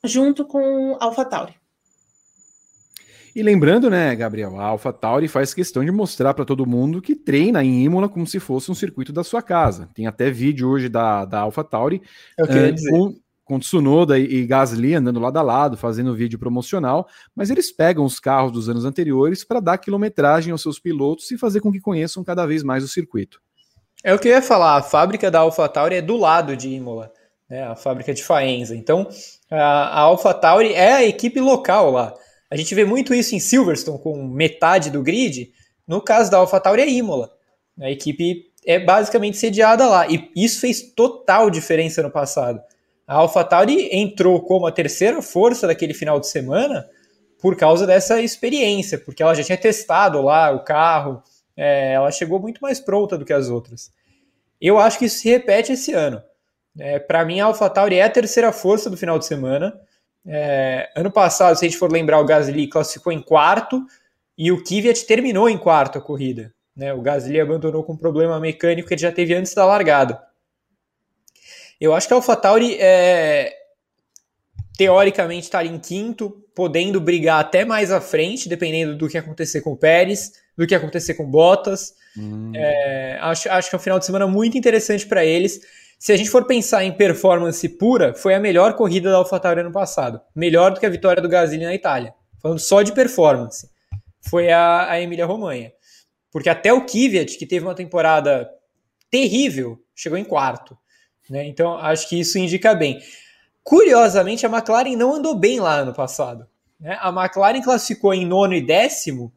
junto 0.02 0.46
com 0.46 0.96
a 0.98 1.04
AlphaTauri. 1.04 1.59
E 3.34 3.42
lembrando, 3.42 3.88
né, 3.88 4.14
Gabriel, 4.16 4.58
a 4.58 4.64
AlphaTauri 4.64 5.28
faz 5.28 5.54
questão 5.54 5.84
de 5.84 5.90
mostrar 5.90 6.34
para 6.34 6.44
todo 6.44 6.66
mundo 6.66 7.00
que 7.00 7.14
treina 7.14 7.62
em 7.62 7.84
Imola 7.84 8.08
como 8.08 8.26
se 8.26 8.40
fosse 8.40 8.70
um 8.70 8.74
circuito 8.74 9.12
da 9.12 9.22
sua 9.22 9.40
casa. 9.40 9.88
Tem 9.94 10.06
até 10.06 10.30
vídeo 10.30 10.68
hoje 10.68 10.88
da, 10.88 11.24
da 11.24 11.40
AlphaTauri 11.40 12.02
uh, 12.40 12.90
com, 12.90 13.14
com 13.44 13.58
Tsunoda 13.60 14.18
e, 14.18 14.24
e 14.24 14.46
Gasly 14.46 14.94
andando 14.94 15.20
lado 15.20 15.38
a 15.38 15.42
lado, 15.42 15.76
fazendo 15.76 16.14
vídeo 16.14 16.38
promocional, 16.38 17.06
mas 17.34 17.50
eles 17.50 17.70
pegam 17.70 18.04
os 18.04 18.18
carros 18.18 18.50
dos 18.50 18.68
anos 18.68 18.84
anteriores 18.84 19.44
para 19.44 19.60
dar 19.60 19.78
quilometragem 19.78 20.50
aos 20.50 20.62
seus 20.62 20.80
pilotos 20.80 21.30
e 21.30 21.38
fazer 21.38 21.60
com 21.60 21.70
que 21.70 21.80
conheçam 21.80 22.24
cada 22.24 22.46
vez 22.46 22.64
mais 22.64 22.82
o 22.82 22.88
circuito. 22.88 23.40
É 24.02 24.14
o 24.14 24.18
que 24.18 24.28
eu 24.28 24.32
ia 24.32 24.42
falar, 24.42 24.76
a 24.76 24.82
fábrica 24.82 25.30
da 25.30 25.40
AlphaTauri 25.40 25.96
é 25.96 26.02
do 26.02 26.16
lado 26.16 26.56
de 26.56 26.68
Imola, 26.68 27.12
né, 27.48 27.62
a 27.64 27.76
fábrica 27.76 28.14
de 28.14 28.24
Faenza. 28.24 28.74
Então, 28.74 29.06
a, 29.50 29.56
a 29.56 30.00
AlphaTauri 30.00 30.72
é 30.72 30.94
a 30.94 31.04
equipe 31.04 31.38
local 31.38 31.90
lá. 31.90 32.14
A 32.50 32.56
gente 32.56 32.74
vê 32.74 32.84
muito 32.84 33.14
isso 33.14 33.34
em 33.34 33.40
Silverstone, 33.40 33.98
com 33.98 34.26
metade 34.26 34.90
do 34.90 35.02
grid. 35.02 35.52
No 35.86 36.02
caso 36.02 36.30
da 36.30 36.38
AlphaTauri 36.38 36.82
é 36.82 36.90
Imola. 36.90 37.30
A 37.80 37.90
equipe 37.90 38.50
é 38.66 38.78
basicamente 38.78 39.36
sediada 39.36 39.88
lá. 39.88 40.06
E 40.08 40.30
isso 40.36 40.60
fez 40.60 40.82
total 40.94 41.48
diferença 41.48 42.02
no 42.02 42.10
passado. 42.10 42.60
A 43.06 43.16
AlphaTauri 43.16 43.88
entrou 43.92 44.40
como 44.40 44.66
a 44.66 44.72
terceira 44.72 45.22
força 45.22 45.66
daquele 45.66 45.94
final 45.94 46.18
de 46.20 46.26
semana 46.28 46.88
por 47.40 47.56
causa 47.56 47.86
dessa 47.86 48.20
experiência, 48.20 48.98
porque 48.98 49.22
ela 49.22 49.34
já 49.34 49.42
tinha 49.42 49.56
testado 49.56 50.20
lá 50.20 50.52
o 50.52 50.62
carro, 50.62 51.22
é, 51.56 51.94
ela 51.94 52.10
chegou 52.10 52.38
muito 52.38 52.60
mais 52.60 52.78
pronta 52.78 53.16
do 53.16 53.24
que 53.24 53.32
as 53.32 53.48
outras. 53.48 53.90
Eu 54.60 54.78
acho 54.78 54.98
que 54.98 55.06
isso 55.06 55.20
se 55.20 55.28
repete 55.28 55.72
esse 55.72 55.92
ano. 55.92 56.22
É, 56.78 56.98
Para 56.98 57.24
mim, 57.24 57.40
a 57.40 57.46
AlphaTauri 57.46 57.96
é 57.96 58.02
a 58.02 58.10
terceira 58.10 58.52
força 58.52 58.90
do 58.90 58.96
final 58.96 59.18
de 59.18 59.26
semana. 59.26 59.80
É, 60.26 60.90
ano 60.94 61.10
passado, 61.10 61.56
se 61.56 61.64
a 61.64 61.68
gente 61.68 61.78
for 61.78 61.90
lembrar, 61.90 62.20
o 62.20 62.24
Gasly 62.24 62.68
classificou 62.68 63.12
em 63.12 63.22
quarto 63.22 63.84
e 64.36 64.52
o 64.52 64.62
Kvyat 64.62 65.06
terminou 65.06 65.48
em 65.48 65.58
quarto 65.58 65.98
a 65.98 66.00
corrida. 66.00 66.52
Né? 66.76 66.92
O 66.92 67.00
Gasly 67.00 67.40
abandonou 67.40 67.84
com 67.84 67.92
um 67.92 67.96
problema 67.96 68.38
mecânico 68.38 68.88
que 68.88 68.94
ele 68.94 69.02
já 69.02 69.12
teve 69.12 69.34
antes 69.34 69.54
da 69.54 69.64
largada. 69.64 70.20
Eu 71.80 71.94
acho 71.94 72.06
que 72.06 72.12
a 72.12 72.16
AlphaTauri 72.16 72.76
é, 72.78 73.54
teoricamente 74.76 75.44
estaria 75.44 75.70
em 75.70 75.78
quinto, 75.78 76.42
podendo 76.54 77.00
brigar 77.00 77.40
até 77.40 77.64
mais 77.64 77.90
à 77.90 78.00
frente, 78.00 78.48
dependendo 78.48 78.96
do 78.96 79.08
que 79.08 79.16
acontecer 79.16 79.62
com 79.62 79.72
o 79.72 79.76
Pérez, 79.76 80.32
do 80.56 80.66
que 80.66 80.74
acontecer 80.74 81.14
com 81.14 81.24
Bottas. 81.24 81.94
Hum. 82.16 82.52
É, 82.54 83.18
acho, 83.20 83.50
acho 83.50 83.70
que 83.70 83.76
é 83.76 83.78
um 83.78 83.82
final 83.82 83.98
de 83.98 84.06
semana 84.06 84.26
muito 84.26 84.58
interessante 84.58 85.06
para 85.06 85.24
eles. 85.24 85.60
Se 86.00 86.14
a 86.14 86.16
gente 86.16 86.30
for 86.30 86.46
pensar 86.46 86.82
em 86.82 86.96
performance 86.96 87.68
pura, 87.68 88.14
foi 88.14 88.32
a 88.32 88.40
melhor 88.40 88.72
corrida 88.72 89.10
da 89.10 89.18
AlphaTauri 89.18 89.60
ano 89.60 89.70
passado. 89.70 90.18
Melhor 90.34 90.72
do 90.72 90.80
que 90.80 90.86
a 90.86 90.90
vitória 90.90 91.20
do 91.20 91.28
Gasly 91.28 91.58
na 91.58 91.74
Itália. 91.74 92.14
Falando 92.40 92.58
só 92.58 92.80
de 92.80 92.94
performance. 92.94 93.68
Foi 94.22 94.50
a, 94.50 94.90
a 94.90 94.98
Emília 94.98 95.26
Romanha. 95.26 95.70
Porque 96.32 96.48
até 96.48 96.72
o 96.72 96.86
Kvyat, 96.86 97.36
que 97.36 97.44
teve 97.44 97.66
uma 97.66 97.74
temporada 97.74 98.50
terrível, 99.10 99.78
chegou 99.94 100.16
em 100.16 100.24
quarto. 100.24 100.74
Né? 101.28 101.46
Então, 101.46 101.76
acho 101.76 102.08
que 102.08 102.18
isso 102.18 102.38
indica 102.38 102.74
bem. 102.74 102.98
Curiosamente, 103.62 104.46
a 104.46 104.48
McLaren 104.48 104.96
não 104.96 105.16
andou 105.16 105.34
bem 105.34 105.60
lá 105.60 105.80
ano 105.80 105.92
passado. 105.92 106.46
Né? 106.80 106.96
A 106.98 107.10
McLaren 107.10 107.60
classificou 107.60 108.14
em 108.14 108.24
nono 108.24 108.54
e 108.54 108.62
décimo 108.62 109.30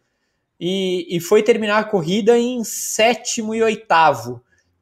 e, 0.58 1.14
e 1.14 1.20
foi 1.20 1.44
terminar 1.44 1.80
a 1.80 1.84
corrida 1.84 2.40
em 2.40 2.64
sétimo 2.64 3.54
e 3.54 3.62
oitavo 3.62 4.42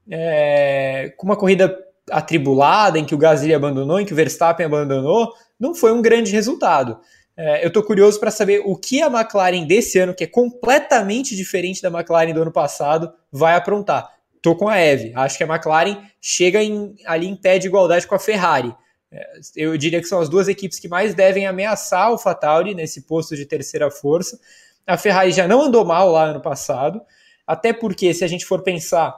é, 0.09 1.13
com 1.17 1.25
uma 1.25 1.35
corrida 1.35 1.77
atribulada, 2.09 2.99
em 2.99 3.05
que 3.05 3.15
o 3.15 3.17
Gasly 3.17 3.53
abandonou, 3.53 3.99
em 3.99 4.05
que 4.05 4.13
o 4.13 4.15
Verstappen 4.15 4.65
abandonou, 4.65 5.33
não 5.59 5.73
foi 5.73 5.91
um 5.91 6.01
grande 6.01 6.31
resultado. 6.31 6.99
É, 7.37 7.63
eu 7.63 7.69
estou 7.69 7.83
curioso 7.83 8.19
para 8.19 8.29
saber 8.29 8.61
o 8.65 8.75
que 8.75 9.01
a 9.01 9.07
McLaren 9.07 9.65
desse 9.65 9.97
ano, 9.99 10.13
que 10.13 10.23
é 10.23 10.27
completamente 10.27 11.35
diferente 11.35 11.81
da 11.81 11.89
McLaren 11.89 12.33
do 12.33 12.41
ano 12.41 12.51
passado, 12.51 13.11
vai 13.31 13.55
aprontar. 13.55 14.09
Estou 14.35 14.55
com 14.55 14.67
a 14.67 14.77
Eve. 14.77 15.13
Acho 15.15 15.37
que 15.37 15.43
a 15.43 15.47
McLaren 15.47 16.01
chega 16.19 16.61
em, 16.61 16.95
ali 17.05 17.27
em 17.27 17.35
pé 17.35 17.57
de 17.57 17.67
igualdade 17.67 18.07
com 18.07 18.15
a 18.15 18.19
Ferrari. 18.19 18.75
É, 19.11 19.39
eu 19.55 19.77
diria 19.77 20.01
que 20.01 20.07
são 20.07 20.19
as 20.19 20.29
duas 20.29 20.47
equipes 20.47 20.79
que 20.79 20.87
mais 20.87 21.13
devem 21.13 21.45
ameaçar 21.45 22.11
o 22.11 22.17
Fatauri 22.17 22.73
nesse 22.73 23.03
posto 23.03 23.35
de 23.35 23.45
terceira 23.45 23.89
força. 23.89 24.39
A 24.85 24.97
Ferrari 24.97 25.31
já 25.31 25.47
não 25.47 25.61
andou 25.61 25.85
mal 25.85 26.11
lá 26.11 26.25
ano 26.25 26.41
passado, 26.41 27.01
até 27.45 27.71
porque, 27.71 28.13
se 28.13 28.23
a 28.23 28.27
gente 28.27 28.45
for 28.45 28.63
pensar 28.63 29.15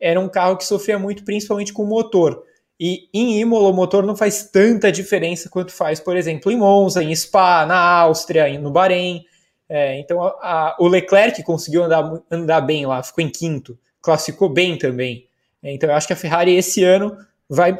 era 0.00 0.20
um 0.20 0.28
carro 0.28 0.56
que 0.56 0.64
sofria 0.64 0.98
muito, 0.98 1.24
principalmente 1.24 1.72
com 1.72 1.82
o 1.82 1.86
motor. 1.86 2.44
E 2.80 3.08
em 3.12 3.40
Imola 3.40 3.70
o 3.70 3.74
motor 3.74 4.06
não 4.06 4.16
faz 4.16 4.50
tanta 4.50 4.92
diferença 4.92 5.48
quanto 5.48 5.72
faz, 5.72 5.98
por 5.98 6.16
exemplo, 6.16 6.52
em 6.52 6.56
Monza, 6.56 7.02
em 7.02 7.14
Spa, 7.14 7.66
na 7.66 7.76
Áustria, 7.76 8.58
no 8.58 8.70
Bahrein. 8.70 9.24
É, 9.68 9.98
então 9.98 10.22
a, 10.22 10.28
a, 10.40 10.76
o 10.78 10.86
Leclerc 10.86 11.42
conseguiu 11.42 11.84
andar, 11.84 12.22
andar 12.30 12.60
bem 12.60 12.86
lá, 12.86 13.02
ficou 13.02 13.22
em 13.22 13.28
quinto, 13.28 13.76
classificou 14.00 14.48
bem 14.48 14.78
também. 14.78 15.26
É, 15.62 15.72
então 15.72 15.90
eu 15.90 15.96
acho 15.96 16.06
que 16.06 16.12
a 16.12 16.16
Ferrari 16.16 16.54
esse 16.54 16.84
ano 16.84 17.16
vai 17.48 17.78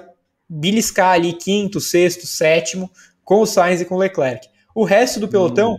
beliscar 0.48 1.12
ali 1.12 1.32
quinto, 1.32 1.80
sexto, 1.80 2.26
sétimo, 2.26 2.90
com 3.24 3.40
o 3.40 3.46
Sainz 3.46 3.80
e 3.80 3.84
com 3.84 3.94
o 3.94 3.98
Leclerc. 3.98 4.48
O 4.74 4.84
resto 4.84 5.20
do 5.20 5.28
pelotão, 5.28 5.74
hum. 5.74 5.78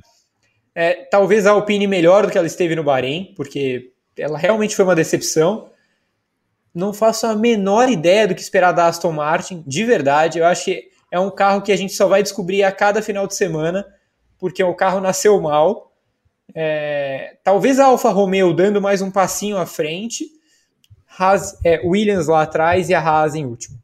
é, 0.74 0.94
talvez 0.94 1.46
a 1.46 1.52
Alpine 1.52 1.88
melhor 1.88 2.26
do 2.26 2.32
que 2.32 2.38
ela 2.38 2.48
esteve 2.48 2.76
no 2.76 2.84
Bahrein, 2.84 3.34
porque 3.36 3.92
ela 4.18 4.38
realmente 4.38 4.76
foi 4.76 4.86
uma 4.86 4.96
decepção 4.96 5.69
não 6.74 6.94
faço 6.94 7.26
a 7.26 7.36
menor 7.36 7.90
ideia 7.90 8.28
do 8.28 8.36
que 8.36 8.42
esperar 8.42 8.72
da 8.72 8.88
Aston 8.88 9.12
Martin, 9.12 9.64
de 9.66 9.84
verdade. 9.84 10.40
Eu 10.40 10.46
acho 10.46 10.66
que 10.66 10.90
é 11.12 11.20
um 11.20 11.32
carro 11.32 11.62
que 11.62 11.72
a 11.72 11.76
gente 11.76 11.94
só 11.94 12.08
vai 12.08 12.22
descobrir 12.22 12.64
a 12.64 12.72
cada 12.72 13.02
final 13.02 13.28
de 13.28 13.36
semana, 13.36 13.86
porque 14.38 14.64
o 14.64 14.76
carro 14.76 15.00
nasceu 15.00 15.40
mal. 15.42 15.92
É, 16.54 17.38
talvez 17.44 17.80
a 17.80 17.86
Alfa 17.86 18.10
Romeo 18.10 18.54
dando 18.54 18.82
mais 18.82 19.02
um 19.02 19.12
passinho 19.12 19.58
à 19.58 19.66
frente, 19.66 20.26
Haas, 21.18 21.58
é, 21.64 21.82
Williams 21.86 22.28
lá 22.28 22.44
atrás 22.44 22.90
e 22.90 22.94
a 22.94 23.00
Haas 23.00 23.36
em 23.36 23.46
último. 23.46 23.78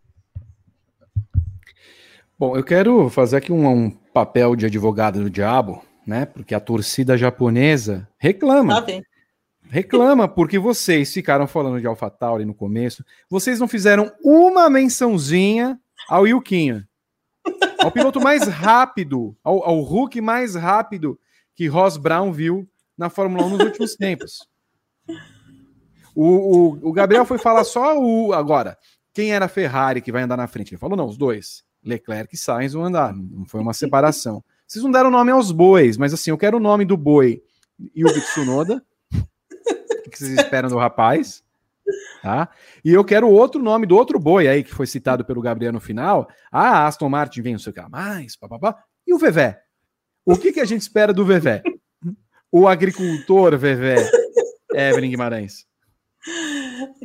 Bom, 2.38 2.56
eu 2.56 2.64
quero 2.64 3.10
fazer 3.10 3.38
aqui 3.38 3.52
um, 3.52 3.68
um 3.68 3.90
papel 3.90 4.56
de 4.56 4.66
advogado 4.66 5.22
do 5.22 5.30
diabo, 5.30 5.82
né? 6.06 6.26
Porque 6.26 6.54
a 6.54 6.60
torcida 6.60 7.18
japonesa 7.18 8.08
reclama. 8.18 8.82
Tá 8.82 9.02
reclama 9.70 10.28
porque 10.28 10.57
vocês 10.59 11.13
ficaram 11.13 11.47
falando 11.47 11.80
de 11.80 11.88
AlphaTauri 11.88 12.45
no 12.45 12.53
começo. 12.53 13.03
Vocês 13.30 13.59
não 13.59 13.68
fizeram 13.68 14.11
uma 14.24 14.70
mençãozinha 14.70 15.80
ao 16.07 16.28
Yukinho. 16.28 16.86
Ao 17.80 17.91
piloto 17.91 18.20
mais 18.20 18.47
rápido, 18.47 19.36
ao, 19.43 19.63
ao 19.63 19.82
Hulk 19.82 20.20
mais 20.22 20.55
rápido 20.55 21.20
que 21.53 21.68
Ross 21.68 21.97
Brown 21.97 22.32
viu 22.32 22.68
na 22.97 23.09
Fórmula 23.09 23.45
1 23.45 23.49
nos 23.49 23.59
últimos 23.59 23.95
tempos. 23.95 24.47
O, 26.16 26.26
o, 26.26 26.89
o, 26.89 26.93
Gabriel 26.93 27.26
foi 27.26 27.38
falar 27.38 27.63
só 27.63 27.99
o 27.99 28.34
agora. 28.34 28.78
Quem 29.13 29.34
era 29.34 29.45
a 29.45 29.49
Ferrari 29.49 30.01
que 30.01 30.11
vai 30.11 30.24
andar 30.24 30.38
na 30.38 30.47
frente? 30.47 30.74
Ele 30.74 30.80
falou: 30.80 30.97
não, 30.97 31.05
os 31.05 31.18
dois. 31.18 31.63
Leclerc 31.84 32.34
e 32.34 32.38
Sainz 32.38 32.74
vão 32.74 32.86
andar. 32.86 33.13
Não 33.13 33.45
foi 33.45 33.61
uma 33.61 33.74
separação. 33.74 34.43
Vocês 34.68 34.84
não 34.84 34.91
deram 34.91 35.11
nome 35.11 35.32
aos 35.32 35.51
bois, 35.51 35.97
mas 35.97 36.13
assim, 36.13 36.32
eu 36.32 36.38
quero 36.38 36.57
o 36.57 36.59
nome 36.59 36.84
do 36.84 36.97
boi 36.97 37.43
o 37.80 38.22
Tsunoda. 38.22 38.84
Que 40.18 40.26
vocês 40.26 40.38
esperam 40.38 40.70
do 40.70 40.78
rapaz? 40.78 41.43
Tá? 42.22 42.49
E 42.84 42.91
eu 42.91 43.03
quero 43.03 43.30
outro 43.30 43.61
nome 43.61 43.86
do 43.86 43.95
outro 43.95 44.18
boi 44.18 44.47
aí 44.47 44.63
que 44.63 44.74
foi 44.74 44.88
citado 44.88 45.24
pelo 45.24 45.41
Gabriel 45.41 45.72
no 45.72 45.80
final. 45.80 46.28
Ah, 46.51 46.88
Aston 46.88 47.09
Martin 47.09 47.41
vem, 47.41 47.53
não 47.53 47.59
sei 47.59 47.72
o 47.72 47.74
que 47.74 47.89
mais, 47.89 48.36
papapá. 48.36 48.84
E 49.05 49.13
o 49.13 49.18
Vevé? 49.18 49.61
O 50.26 50.36
que, 50.36 50.51
que 50.51 50.59
a 50.59 50.66
gente 50.66 50.82
espera 50.82 51.13
do 51.13 51.24
Vevé? 51.24 51.61
O 52.51 52.68
agricultor 52.68 53.57
Vevé, 53.57 53.97
Evelyn 54.74 55.11
Guimarães. 55.11 55.68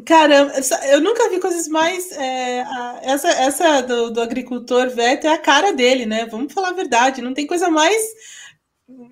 Caramba, 0.06 0.52
eu 0.90 1.00
nunca 1.00 1.28
vi 1.28 1.38
coisas 1.40 1.68
mais. 1.68 2.10
É, 2.12 2.64
essa 3.02 3.28
essa 3.28 3.82
do, 3.82 4.10
do 4.10 4.20
agricultor 4.20 4.88
Veto 4.88 5.26
é 5.26 5.32
a 5.32 5.38
cara 5.38 5.72
dele, 5.72 6.06
né? 6.06 6.26
Vamos 6.26 6.52
falar 6.52 6.70
a 6.70 6.74
verdade. 6.74 7.20
Não 7.20 7.34
tem 7.34 7.46
coisa 7.46 7.68
mais, 7.68 8.02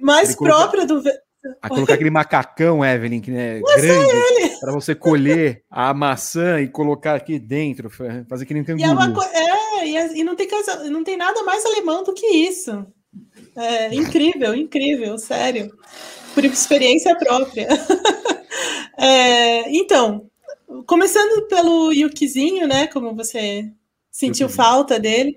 mais 0.01 0.35
própria 0.35 0.87
do. 0.87 1.03
A 1.63 1.69
colocar 1.69 1.95
aquele 1.95 2.11
macacão, 2.11 2.85
Evelyn, 2.85 3.21
que 3.21 3.31
é 3.31 3.61
Mas 3.61 3.83
grande, 3.83 4.43
é 4.43 4.61
para 4.61 4.73
você 4.73 4.95
colher 4.95 5.63
a 5.71 5.95
maçã 5.95 6.61
e 6.61 6.69
colocar 6.69 7.15
aqui 7.15 7.39
dentro, 7.39 7.89
fazer 8.29 8.45
que 8.45 8.55
nem. 8.55 8.65
E, 8.65 8.83
é, 8.83 9.79
é 9.79 9.87
e, 9.87 10.21
e 10.21 10.25
não, 10.25 10.35
tem 10.35 10.49
casa, 10.49 10.91
não 10.91 11.05
tem 11.05 11.17
nada 11.17 11.43
mais 11.45 11.65
alemão 11.65 12.03
do 12.03 12.13
que 12.13 12.27
isso. 12.27 12.87
É 13.55 13.95
incrível, 13.95 14.55
incrível, 14.55 15.17
sério. 15.19 15.73
Por 16.35 16.45
experiência 16.45 17.17
própria. 17.17 17.69
é, 18.99 19.71
então, 19.71 20.29
começando 20.87 21.47
pelo 21.47 21.93
Yukizinho, 21.93 22.67
né? 22.67 22.87
Como 22.89 23.15
você 23.15 23.71
sentiu 24.11 24.49
falta 24.49 24.99
dele. 24.99 25.37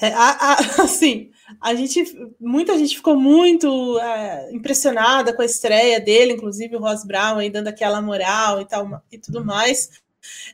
É, 0.00 0.08
a, 0.12 0.52
a, 0.52 0.54
assim, 0.84 1.30
a 1.60 1.74
gente, 1.74 2.04
muita 2.40 2.76
gente 2.76 2.96
ficou 2.96 3.16
muito 3.16 3.98
é, 4.00 4.50
impressionada 4.52 5.32
com 5.32 5.42
a 5.42 5.46
estreia 5.46 6.00
dele, 6.00 6.34
inclusive 6.34 6.76
o 6.76 6.80
Ross 6.80 7.04
Brown 7.04 7.38
aí 7.38 7.50
dando 7.50 7.68
aquela 7.68 8.02
moral 8.02 8.60
e 8.60 8.66
tal 8.66 9.02
e 9.10 9.18
tudo 9.18 9.44
mais. 9.44 9.90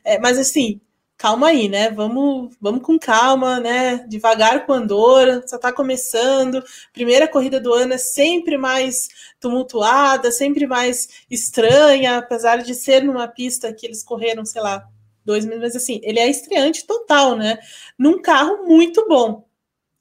É, 0.03 0.17
mas 0.19 0.37
assim, 0.37 0.79
calma 1.17 1.47
aí, 1.47 1.67
né? 1.67 1.89
Vamos, 1.91 2.55
vamos 2.61 2.81
com 2.81 2.97
calma, 2.97 3.59
né? 3.59 4.05
Devagar 4.07 4.65
com 4.65 4.73
Andorra, 4.73 5.43
só 5.45 5.57
está 5.57 5.71
começando. 5.71 6.63
Primeira 6.93 7.27
corrida 7.27 7.59
do 7.59 7.73
ano 7.73 7.93
é 7.93 7.97
sempre 7.97 8.57
mais 8.57 9.09
tumultuada, 9.39 10.31
sempre 10.31 10.65
mais 10.67 11.25
estranha, 11.29 12.17
apesar 12.17 12.57
de 12.57 12.73
ser 12.73 13.03
numa 13.03 13.27
pista 13.27 13.73
que 13.73 13.85
eles 13.85 14.03
correram, 14.03 14.45
sei 14.45 14.61
lá, 14.61 14.87
dois 15.25 15.45
meses, 15.45 15.61
mas 15.61 15.75
assim, 15.75 15.99
ele 16.03 16.19
é 16.19 16.29
estreante 16.29 16.85
total, 16.85 17.35
né? 17.35 17.57
Num 17.97 18.21
carro 18.21 18.65
muito 18.65 19.07
bom. 19.07 19.45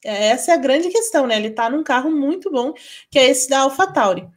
Essa 0.05 0.53
é 0.53 0.55
a 0.55 0.59
grande 0.59 0.89
questão, 0.91 1.27
né? 1.27 1.37
Ele 1.37 1.49
está 1.49 1.71
num 1.71 1.83
carro 1.83 2.11
muito 2.11 2.51
bom, 2.51 2.75
que 3.11 3.19
é 3.19 3.29
esse 3.31 3.49
da 3.49 3.61
AlphaTauri. 3.61 4.29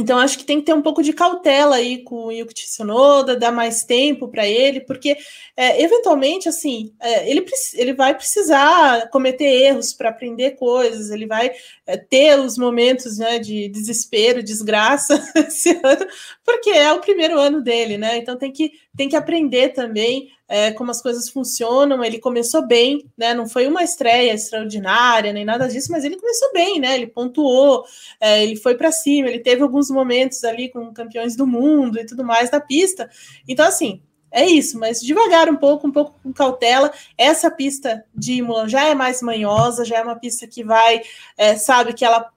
Então, 0.00 0.18
acho 0.18 0.38
que 0.38 0.44
tem 0.44 0.60
que 0.60 0.66
ter 0.66 0.72
um 0.72 0.80
pouco 0.80 1.02
de 1.02 1.12
cautela 1.12 1.76
aí 1.76 2.04
com 2.04 2.26
o 2.26 2.32
Yuki 2.32 2.54
Tsunoda, 2.54 3.36
dar 3.36 3.50
mais 3.50 3.82
tempo 3.82 4.28
para 4.28 4.46
ele, 4.46 4.80
porque 4.80 5.16
é, 5.56 5.82
eventualmente, 5.82 6.48
assim, 6.48 6.94
é, 7.00 7.28
ele, 7.28 7.44
ele 7.74 7.92
vai 7.92 8.14
precisar 8.14 9.10
cometer 9.10 9.44
erros 9.44 9.92
para 9.92 10.10
aprender 10.10 10.52
coisas, 10.52 11.10
ele 11.10 11.26
vai 11.26 11.50
é, 11.86 11.96
ter 11.96 12.38
os 12.38 12.56
momentos 12.56 13.18
né, 13.18 13.40
de 13.40 13.68
desespero, 13.68 14.42
desgraça 14.42 15.22
esse 15.36 15.70
ano, 15.82 16.06
porque 16.44 16.70
é 16.70 16.92
o 16.92 17.00
primeiro 17.00 17.38
ano 17.38 17.60
dele, 17.60 17.98
né? 17.98 18.16
Então 18.16 18.38
tem 18.38 18.52
que, 18.52 18.72
tem 18.96 19.08
que 19.08 19.16
aprender 19.16 19.70
também 19.70 20.28
é, 20.48 20.72
como 20.72 20.90
as 20.90 21.00
coisas 21.00 21.28
funcionam. 21.28 22.02
Ele 22.04 22.18
começou 22.18 22.66
bem, 22.66 23.08
né? 23.16 23.32
Não 23.32 23.48
foi 23.48 23.66
uma 23.66 23.82
estreia 23.82 24.32
extraordinária 24.32 25.32
nem 25.32 25.44
nada 25.44 25.68
disso, 25.68 25.92
mas 25.92 26.04
ele 26.04 26.18
começou 26.18 26.52
bem, 26.52 26.80
né? 26.80 26.94
Ele 26.94 27.06
pontuou, 27.06 27.84
é, 28.20 28.42
ele 28.42 28.56
foi 28.56 28.74
para 28.76 28.90
cima, 28.90 29.28
ele 29.28 29.40
teve 29.40 29.62
alguns 29.62 29.90
momentos 29.90 30.42
ali 30.44 30.68
com 30.68 30.92
campeões 30.92 31.36
do 31.36 31.46
mundo 31.46 31.98
e 31.98 32.06
tudo 32.06 32.24
mais 32.24 32.50
na 32.50 32.60
pista. 32.60 33.08
Então, 33.48 33.66
assim, 33.66 34.02
é 34.32 34.46
isso, 34.46 34.78
mas 34.78 35.00
devagar 35.00 35.48
um 35.48 35.56
pouco, 35.56 35.88
um 35.88 35.92
pouco 35.92 36.14
com 36.22 36.32
cautela. 36.32 36.92
Essa 37.18 37.50
pista 37.50 38.04
de 38.14 38.34
Imola 38.34 38.68
já 38.68 38.84
é 38.84 38.94
mais 38.94 39.22
manhosa, 39.22 39.84
já 39.84 39.98
é 39.98 40.02
uma 40.02 40.16
pista 40.16 40.46
que 40.46 40.62
vai, 40.62 41.00
é, 41.36 41.56
sabe, 41.56 41.92
que 41.92 42.04
ela 42.04 42.30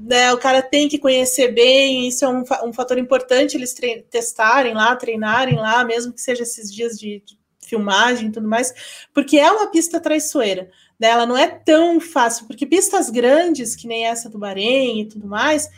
né, 0.00 0.32
o 0.32 0.38
cara 0.38 0.62
tem 0.62 0.88
que 0.88 0.96
conhecer 0.96 1.52
bem, 1.52 2.06
isso 2.06 2.24
é 2.24 2.28
um, 2.28 2.44
um 2.64 2.72
fator 2.72 2.96
importante 2.98 3.56
eles 3.56 3.74
testarem 4.08 4.72
lá, 4.72 4.94
treinarem 4.94 5.56
lá, 5.56 5.84
mesmo 5.84 6.12
que 6.12 6.20
seja 6.20 6.44
esses 6.44 6.72
dias 6.72 6.96
de, 6.96 7.20
de 7.26 7.36
filmagem 7.66 8.28
e 8.28 8.32
tudo 8.32 8.46
mais, 8.46 8.72
porque 9.12 9.36
é 9.36 9.50
uma 9.50 9.66
pista 9.66 9.98
traiçoeira. 9.98 10.70
Né? 11.00 11.08
Ela 11.08 11.26
não 11.26 11.36
é 11.36 11.48
tão 11.48 12.00
fácil, 12.00 12.46
porque 12.46 12.64
pistas 12.64 13.10
grandes, 13.10 13.74
que 13.74 13.88
nem 13.88 14.06
essa 14.06 14.30
do 14.30 14.38
Bahrein 14.38 15.00
e 15.00 15.08
tudo 15.08 15.26
mais, 15.26 15.68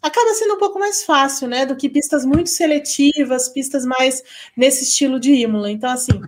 acaba 0.00 0.32
sendo 0.32 0.54
um 0.54 0.58
pouco 0.58 0.78
mais 0.78 1.04
fácil, 1.04 1.46
né? 1.46 1.66
Do 1.66 1.76
que 1.76 1.88
pistas 1.88 2.24
muito 2.24 2.48
seletivas, 2.48 3.48
pistas 3.48 3.84
mais 3.84 4.22
nesse 4.56 4.84
estilo 4.84 5.20
de 5.20 5.32
Imola. 5.32 5.70
Então, 5.70 5.90
assim, 5.90 6.20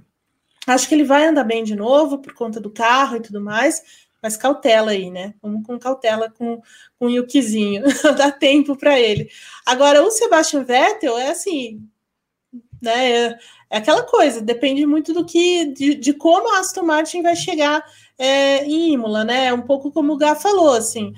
acho 0.67 0.89
que 0.89 0.95
ele 0.95 1.05
vai 1.05 1.27
andar 1.27 1.45
bem 1.45 1.65
de 1.65 1.75
novo 1.75 2.19
por 2.19 2.35
conta 2.35 2.61
do 2.61 2.71
carro 2.71 3.17
e 3.17 3.21
tudo 3.21 3.41
mais, 3.41 4.08
mas 4.23 4.37
cautela 4.37 4.91
aí, 4.91 5.11
né? 5.11 5.35
Vamos 5.43 5.67
com 5.67 5.79
cautela 5.79 6.31
com, 6.31 6.61
com 6.99 7.07
o 7.07 7.11
Yukizinho, 7.11 7.85
dá 8.17 8.31
tempo 8.31 8.77
para 8.77 8.99
ele. 8.99 9.29
Agora, 9.65 10.03
o 10.03 10.11
Sebastian 10.11 10.65
Vettel 10.65 11.19
é 11.19 11.31
assim, 11.31 11.83
né? 12.83 13.11
É, 13.11 13.39
é, 13.71 13.79
aquela 13.79 14.03
coisa, 14.03 14.41
depende 14.41 14.87
muito 14.87 15.13
do 15.13 15.25
que, 15.25 15.67
de, 15.67 15.95
de 15.95 16.13
como 16.15 16.55
a 16.55 16.61
Aston 16.61 16.83
Martin 16.83 17.23
vai 17.23 17.37
chegar 17.37 17.85
é, 18.19 18.65
em 18.65 18.93
Imola, 18.93 19.25
né? 19.25 19.47
É 19.47 19.53
um 19.53 19.63
pouco 19.63 19.93
como 19.93 20.15
o 20.15 20.17
Gá 20.17 20.35
falou, 20.35 20.75
assim. 20.75 21.13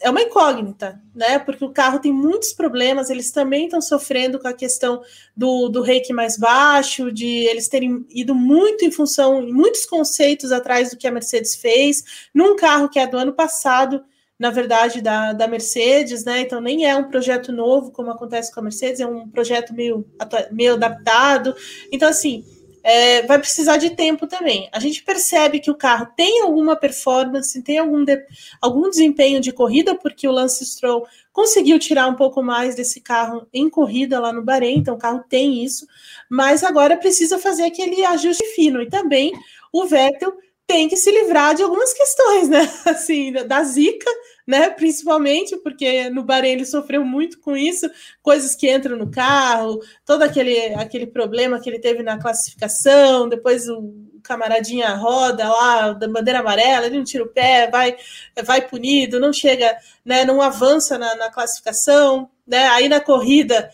É 0.00 0.10
uma 0.10 0.22
incógnita, 0.22 1.00
né? 1.14 1.38
Porque 1.38 1.64
o 1.64 1.72
carro 1.72 1.98
tem 1.98 2.12
muitos 2.12 2.52
problemas, 2.52 3.10
eles 3.10 3.32
também 3.32 3.64
estão 3.64 3.80
sofrendo 3.80 4.38
com 4.38 4.46
a 4.46 4.52
questão 4.52 5.02
do, 5.36 5.68
do 5.68 5.82
reiki 5.82 6.12
mais 6.12 6.36
baixo, 6.36 7.10
de 7.10 7.26
eles 7.26 7.68
terem 7.68 8.06
ido 8.10 8.34
muito 8.34 8.84
em 8.84 8.92
função, 8.92 9.42
muitos 9.42 9.84
conceitos 9.86 10.52
atrás 10.52 10.90
do 10.90 10.96
que 10.96 11.06
a 11.06 11.10
Mercedes 11.10 11.56
fez, 11.56 12.28
num 12.32 12.54
carro 12.54 12.88
que 12.88 12.98
é 12.98 13.06
do 13.06 13.16
ano 13.16 13.32
passado, 13.32 14.04
na 14.38 14.50
verdade, 14.50 15.02
da, 15.02 15.32
da 15.32 15.48
Mercedes, 15.48 16.24
né? 16.24 16.42
Então 16.42 16.60
nem 16.60 16.86
é 16.86 16.94
um 16.94 17.10
projeto 17.10 17.50
novo, 17.50 17.90
como 17.90 18.10
acontece 18.10 18.54
com 18.54 18.60
a 18.60 18.62
Mercedes, 18.62 19.00
é 19.00 19.06
um 19.06 19.28
projeto 19.28 19.74
meio, 19.74 20.06
meio 20.52 20.74
adaptado. 20.74 21.56
Então, 21.90 22.08
assim, 22.08 22.44
é, 22.88 23.20
vai 23.26 23.38
precisar 23.38 23.76
de 23.76 23.90
tempo 23.90 24.26
também. 24.26 24.66
A 24.72 24.80
gente 24.80 25.02
percebe 25.02 25.60
que 25.60 25.70
o 25.70 25.74
carro 25.74 26.08
tem 26.16 26.40
alguma 26.40 26.74
performance, 26.74 27.62
tem 27.62 27.76
algum, 27.76 28.02
de, 28.02 28.18
algum 28.62 28.88
desempenho 28.88 29.42
de 29.42 29.52
corrida, 29.52 29.94
porque 29.94 30.26
o 30.26 30.32
Lance 30.32 30.64
Stroll 30.64 31.06
conseguiu 31.30 31.78
tirar 31.78 32.06
um 32.08 32.14
pouco 32.14 32.42
mais 32.42 32.74
desse 32.74 33.02
carro 33.02 33.46
em 33.52 33.68
corrida 33.68 34.18
lá 34.18 34.32
no 34.32 34.42
Bahrein, 34.42 34.78
então 34.78 34.94
o 34.94 34.98
carro 34.98 35.22
tem 35.28 35.62
isso, 35.62 35.86
mas 36.30 36.64
agora 36.64 36.96
precisa 36.96 37.38
fazer 37.38 37.64
aquele 37.64 38.02
ajuste 38.06 38.42
fino. 38.54 38.80
E 38.80 38.88
também 38.88 39.34
o 39.70 39.84
Vettel 39.84 40.32
tem 40.66 40.88
que 40.88 40.96
se 40.96 41.10
livrar 41.10 41.54
de 41.54 41.62
algumas 41.62 41.92
questões, 41.92 42.48
né? 42.48 42.72
Assim, 42.86 43.32
da 43.32 43.62
zica, 43.64 44.10
né? 44.48 44.70
Principalmente 44.72 45.54
porque 45.58 46.08
no 46.08 46.24
Bahrein 46.24 46.52
ele 46.52 46.64
sofreu 46.64 47.04
muito 47.04 47.38
com 47.38 47.54
isso, 47.54 47.88
coisas 48.22 48.54
que 48.54 48.74
entram 48.74 48.96
no 48.96 49.10
carro, 49.10 49.78
todo 50.06 50.22
aquele, 50.22 50.74
aquele 50.74 51.06
problema 51.06 51.60
que 51.60 51.68
ele 51.68 51.78
teve 51.78 52.02
na 52.02 52.18
classificação, 52.18 53.28
depois 53.28 53.68
o 53.68 53.92
camaradinha 54.22 54.94
roda 54.94 55.46
lá, 55.46 55.92
da 55.92 56.08
bandeira 56.08 56.40
amarela, 56.40 56.86
ele 56.86 56.96
não 56.96 57.04
tira 57.04 57.24
o 57.24 57.28
pé, 57.28 57.70
vai, 57.70 57.96
vai 58.42 58.66
punido, 58.66 59.20
não 59.20 59.32
chega, 59.32 59.76
né? 60.04 60.24
Não 60.24 60.40
avança 60.40 60.96
na, 60.98 61.14
na 61.16 61.30
classificação, 61.30 62.30
né? 62.46 62.68
Aí 62.68 62.88
na 62.88 63.00
corrida 63.00 63.70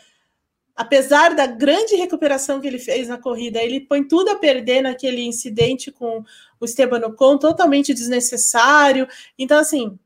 apesar 0.77 1.37
da 1.37 1.47
grande 1.47 1.95
recuperação 1.95 2.61
que 2.61 2.67
ele 2.67 2.81
fez 2.81 3.07
na 3.09 3.17
corrida, 3.17 3.63
ele 3.63 3.81
põe 3.81 4.03
tudo 4.03 4.31
a 4.31 4.37
perder 4.37 4.83
naquele 4.83 5.23
incidente 5.23 5.93
com 5.93 6.25
o 6.59 6.65
Esteban 6.65 7.07
Ocon, 7.07 7.39
totalmente 7.39 7.95
desnecessário. 7.95 9.07
Então, 9.39 9.59
assim, 9.59 9.97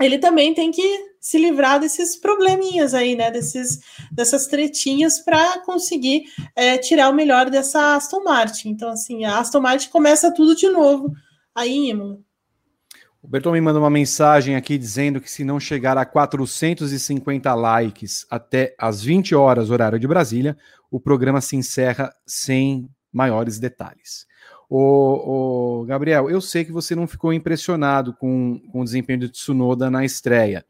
ele 0.00 0.18
também 0.18 0.54
tem 0.54 0.70
que 0.70 1.12
se 1.20 1.38
livrar 1.38 1.78
desses 1.78 2.16
probleminhas 2.16 2.94
aí, 2.94 3.14
né? 3.14 3.30
Desses, 3.30 3.80
dessas 4.10 4.46
tretinhas 4.46 5.20
para 5.20 5.60
conseguir 5.60 6.24
é, 6.56 6.78
tirar 6.78 7.10
o 7.10 7.14
melhor 7.14 7.50
dessa 7.50 7.94
Aston 7.94 8.24
Martin. 8.24 8.70
Então, 8.70 8.90
assim, 8.90 9.24
a 9.24 9.38
Aston 9.38 9.60
Martin 9.60 9.88
começa 9.90 10.32
tudo 10.32 10.56
de 10.56 10.68
novo 10.68 11.12
aí 11.54 11.90
Imola. 11.90 12.18
O 13.22 13.28
Berton 13.28 13.52
me 13.52 13.60
manda 13.60 13.78
uma 13.78 13.88
mensagem 13.88 14.56
aqui 14.56 14.76
dizendo 14.76 15.20
que 15.20 15.30
se 15.30 15.44
não 15.44 15.60
chegar 15.60 15.96
a 15.96 16.04
450 16.04 17.54
likes 17.54 18.26
até 18.28 18.74
as 18.76 19.00
20 19.00 19.32
horas, 19.32 19.70
horário 19.70 19.98
de 19.98 20.08
Brasília, 20.08 20.56
o 20.90 20.98
programa 20.98 21.40
se 21.40 21.54
encerra 21.54 22.12
sem 22.26 22.90
maiores 23.12 23.60
detalhes. 23.60 24.26
O, 24.74 25.84
Gabriel, 25.84 26.30
eu 26.30 26.40
sei 26.40 26.64
que 26.64 26.72
você 26.72 26.94
não 26.94 27.06
ficou 27.06 27.30
impressionado 27.30 28.14
com, 28.14 28.58
com 28.72 28.80
o 28.80 28.84
desempenho 28.84 29.20
do 29.20 29.28
Tsunoda 29.28 29.90
na 29.90 30.02
estreia. 30.02 30.64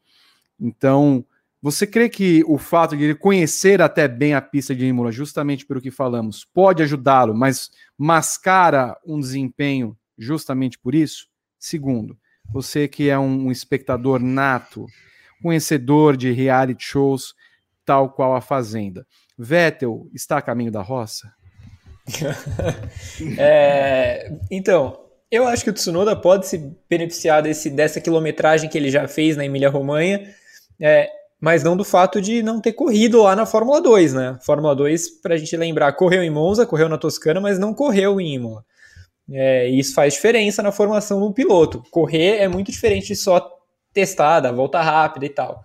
Então, 0.59 1.25
você 1.61 1.87
crê 1.87 2.09
que 2.09 2.43
o 2.45 2.57
fato 2.57 2.97
de 2.97 3.03
ele 3.05 3.15
conhecer 3.15 3.81
até 3.81 4.05
bem 4.05 4.33
a 4.33 4.41
pista 4.41 4.75
de 4.75 4.85
Imola, 4.85 5.09
justamente 5.09 5.65
pelo 5.65 5.79
que 5.79 5.89
falamos, 5.89 6.43
pode 6.43 6.83
ajudá-lo, 6.83 7.33
mas 7.33 7.71
mascara 7.97 8.97
um 9.05 9.17
desempenho 9.17 9.97
justamente 10.17 10.77
por 10.77 10.93
isso? 10.93 11.29
Segundo, 11.57 12.17
você 12.51 12.89
que 12.89 13.09
é 13.09 13.17
um 13.17 13.49
espectador 13.49 14.19
nato, 14.19 14.85
conhecedor 15.41 16.17
de 16.17 16.29
reality 16.33 16.83
shows, 16.83 17.33
tal 17.85 18.09
qual 18.09 18.35
a 18.35 18.41
Fazenda, 18.41 19.07
Vettel 19.37 20.09
está 20.13 20.39
a 20.39 20.41
caminho 20.41 20.71
da 20.71 20.81
roça? 20.81 21.33
é, 23.37 24.31
então, 24.51 24.99
eu 25.31 25.47
acho 25.47 25.63
que 25.63 25.69
o 25.69 25.73
Tsunoda 25.73 26.15
pode 26.15 26.47
se 26.47 26.75
beneficiar 26.89 27.41
desse, 27.41 27.69
dessa 27.69 28.01
quilometragem 28.01 28.69
que 28.69 28.77
ele 28.77 28.91
já 28.91 29.07
fez 29.07 29.35
na 29.35 29.45
Emília-Romanha, 29.45 30.33
é, 30.79 31.09
mas 31.39 31.63
não 31.63 31.75
do 31.75 31.83
fato 31.83 32.21
de 32.21 32.43
não 32.43 32.61
ter 32.61 32.73
corrido 32.73 33.23
lá 33.23 33.35
na 33.35 33.45
Fórmula 33.45 33.81
2, 33.81 34.13
né? 34.13 34.37
Fórmula 34.41 34.75
2, 34.75 35.21
para 35.21 35.35
a 35.35 35.37
gente 35.37 35.55
lembrar, 35.57 35.93
correu 35.93 36.23
em 36.23 36.29
Monza, 36.29 36.65
correu 36.65 36.87
na 36.87 36.97
Toscana, 36.97 37.41
mas 37.41 37.59
não 37.59 37.73
correu 37.73 38.19
em 38.21 38.35
Imola. 38.35 38.63
É, 39.31 39.67
isso 39.69 39.93
faz 39.93 40.13
diferença 40.13 40.61
na 40.61 40.71
formação 40.71 41.19
do 41.19 41.33
piloto. 41.33 41.83
Correr 41.89 42.37
é 42.37 42.47
muito 42.47 42.71
diferente 42.71 43.07
de 43.07 43.15
só 43.15 43.49
testar, 43.93 44.41
volta 44.51 44.81
rápida 44.81 45.25
e 45.25 45.29
tal. 45.29 45.63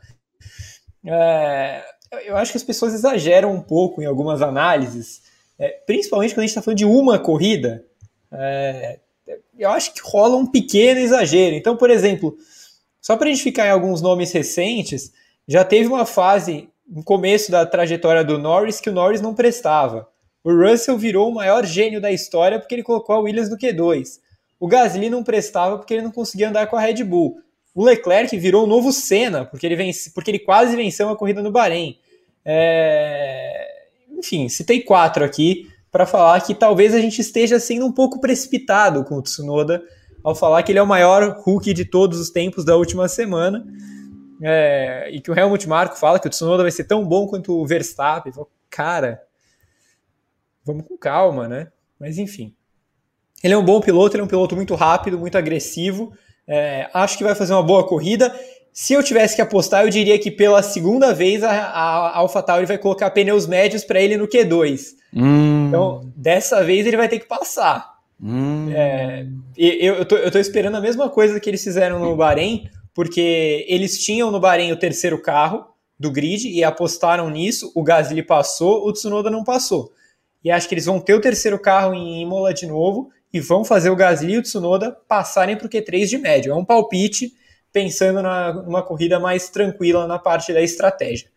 É, 1.05 1.83
eu 2.25 2.37
acho 2.37 2.53
que 2.53 2.59
as 2.59 2.65
pessoas 2.65 2.95
exageram 2.95 3.53
um 3.53 3.61
pouco 3.61 4.03
em 4.03 4.07
algumas 4.07 4.43
análises, 4.43 5.23
é, 5.59 5.69
principalmente 5.87 6.35
quando 6.35 6.41
a 6.41 6.43
gente 6.43 6.51
está 6.51 6.63
falando 6.63 6.79
de 6.79 6.85
uma 6.85 7.19
corrida. 7.19 7.85
É, 8.33 9.01
eu 9.59 9.71
acho 9.71 9.93
que 9.93 10.01
rola 10.03 10.37
um 10.37 10.47
pequeno 10.47 11.01
exagero. 11.01 11.57
Então, 11.57 11.77
por 11.77 11.91
exemplo, 11.91 12.37
só 13.01 13.17
para 13.17 13.29
a 13.29 13.31
gente 13.31 13.43
ficar 13.43 13.67
em 13.67 13.71
alguns 13.71 14.01
nomes 14.01 14.33
recentes, 14.33 15.13
já 15.47 15.65
teve 15.65 15.89
uma 15.89 16.07
fase 16.07 16.69
no 16.87 17.03
começo 17.03 17.51
da 17.51 17.67
trajetória 17.67 18.25
do 18.25 18.39
Norris 18.39 18.81
que 18.81 18.89
o 18.89 18.93
Norris 18.93 19.21
não 19.21 19.35
prestava. 19.35 20.09
O 20.45 20.53
Russell 20.53 20.97
virou 20.97 21.29
o 21.29 21.35
maior 21.35 21.67
gênio 21.67 22.01
da 22.01 22.11
história 22.11 22.59
porque 22.59 22.75
ele 22.75 22.83
colocou 22.83 23.17
a 23.17 23.19
Williams 23.19 23.51
no 23.51 23.59
Q2. 23.59 24.21
O 24.59 24.67
Gasly 24.67 25.11
não 25.11 25.23
prestava 25.23 25.77
porque 25.77 25.95
ele 25.95 26.03
não 26.03 26.11
conseguia 26.11 26.49
andar 26.49 26.67
com 26.67 26.77
a 26.77 26.81
Red 26.81 27.05
Bull. 27.05 27.41
O 27.75 27.85
Leclerc 27.85 28.37
virou 28.39 28.65
o 28.65 28.67
novo 28.67 28.93
Senna 28.93 29.45
porque 29.45 29.67
ele, 29.67 29.77
vence, 29.77 30.11
porque 30.11 30.31
ele 30.31 30.39
quase 30.39 30.75
venceu 30.75 31.07
uma 31.07 31.17
corrida 31.17 31.43
no 31.43 31.51
Bahrein. 31.51 31.99
É... 32.45 33.78
Enfim, 34.19 34.49
citei 34.49 34.83
quatro 34.83 35.25
aqui 35.25 35.71
para 35.91 36.05
falar 36.05 36.41
que 36.41 36.55
talvez 36.55 36.95
a 36.95 37.01
gente 37.01 37.21
esteja 37.21 37.59
sendo 37.59 37.87
um 37.87 37.93
pouco 37.93 38.21
precipitado 38.21 39.05
com 39.05 39.17
o 39.17 39.23
Tsunoda 39.23 39.83
ao 40.23 40.35
falar 40.35 40.63
que 40.63 40.73
ele 40.73 40.79
é 40.79 40.83
o 40.83 40.87
maior 40.87 41.41
rookie 41.41 41.73
de 41.73 41.85
todos 41.85 42.19
os 42.19 42.31
tempos 42.31 42.65
da 42.65 42.77
última 42.77 43.09
semana. 43.09 43.65
É... 44.43 45.11
e 45.11 45.21
que 45.21 45.31
o 45.31 45.39
Helmut 45.39 45.69
Marko 45.69 45.97
fala 45.97 46.19
que 46.19 46.27
o 46.27 46.31
Tsunoda 46.31 46.63
vai 46.63 46.71
ser 46.71 46.85
tão 46.85 47.05
bom 47.07 47.27
quanto 47.27 47.53
o 47.53 47.67
Verstappen. 47.67 48.33
Cara, 48.69 49.23
vamos 50.65 50.85
com 50.87 50.97
calma, 50.99 51.49
né? 51.49 51.69
Mas 51.99 52.19
enfim. 52.19 52.55
Ele 53.43 53.55
é 53.55 53.59
um 53.59 53.65
bom 53.65 53.81
piloto, 53.81 54.17
ele 54.17 54.23
é 54.23 54.25
um 54.25 54.29
piloto 54.29 54.57
muito 54.57 54.75
rápido, 54.75 55.19
muito 55.19 55.39
agressivo. 55.39 56.13
É, 56.47 56.89
acho 56.93 57.17
que 57.17 57.25
vai 57.25 57.35
fazer 57.35 57.53
uma 57.53 57.63
boa 57.63 57.87
corrida. 57.87 58.35
Se 58.81 58.93
eu 58.93 59.03
tivesse 59.03 59.35
que 59.35 59.43
apostar, 59.43 59.83
eu 59.83 59.91
diria 59.91 60.17
que 60.21 60.31
pela 60.31 60.63
segunda 60.63 61.13
vez 61.13 61.43
a, 61.43 61.51
a 61.51 62.19
AlphaTauri 62.19 62.65
vai 62.65 62.79
colocar 62.79 63.11
pneus 63.11 63.45
médios 63.45 63.83
para 63.83 64.01
ele 64.01 64.17
no 64.17 64.29
Q2. 64.29 64.95
Hum. 65.13 65.67
Então, 65.67 66.13
dessa 66.15 66.63
vez 66.63 66.87
ele 66.87 66.97
vai 66.97 67.09
ter 67.09 67.19
que 67.19 67.27
passar. 67.27 67.95
Hum. 68.23 68.71
É, 68.71 69.27
eu, 69.57 69.97
eu, 69.97 70.05
tô, 70.05 70.15
eu 70.15 70.31
tô 70.31 70.39
esperando 70.39 70.77
a 70.77 70.81
mesma 70.81 71.11
coisa 71.11 71.41
que 71.41 71.51
eles 71.51 71.65
fizeram 71.65 71.99
no 71.99 72.15
Bahrein, 72.15 72.71
porque 72.95 73.67
eles 73.69 73.99
tinham 73.99 74.31
no 74.31 74.39
Bahrein 74.39 74.71
o 74.71 74.79
terceiro 74.79 75.21
carro 75.21 75.67
do 75.99 76.13
grid 76.13 76.49
e 76.49 76.63
apostaram 76.63 77.29
nisso. 77.29 77.73
O 77.75 77.83
Gasly 77.83 78.23
passou, 78.23 78.87
o 78.87 78.93
Tsunoda 78.93 79.29
não 79.29 79.43
passou. 79.43 79.91
E 80.45 80.53
acho 80.53 80.69
que 80.69 80.75
eles 80.75 80.87
vão 80.87 81.01
ter 81.01 81.15
o 81.15 81.21
terceiro 81.21 81.59
carro 81.59 81.95
em 81.95 82.23
Imola 82.23 82.55
de 82.55 82.65
novo 82.65 83.11
e 83.35 83.41
vão 83.41 83.65
fazer 83.65 83.91
o 83.91 83.97
Gasly 83.97 84.35
e 84.35 84.39
o 84.39 84.43
Tsunoda 84.43 84.97
passarem 85.09 85.57
para 85.57 85.67
o 85.67 85.69
Q3 85.69 86.07
de 86.07 86.17
médio. 86.17 86.53
É 86.53 86.55
um 86.55 86.65
palpite 86.65 87.33
pensando 87.73 88.23
na, 88.23 88.53
numa 88.53 88.83
corrida 88.83 89.19
mais 89.19 89.49
tranquila 89.49 90.07
na 90.07 90.19
parte 90.19 90.53
da 90.53 90.61
estratégia. 90.61 91.29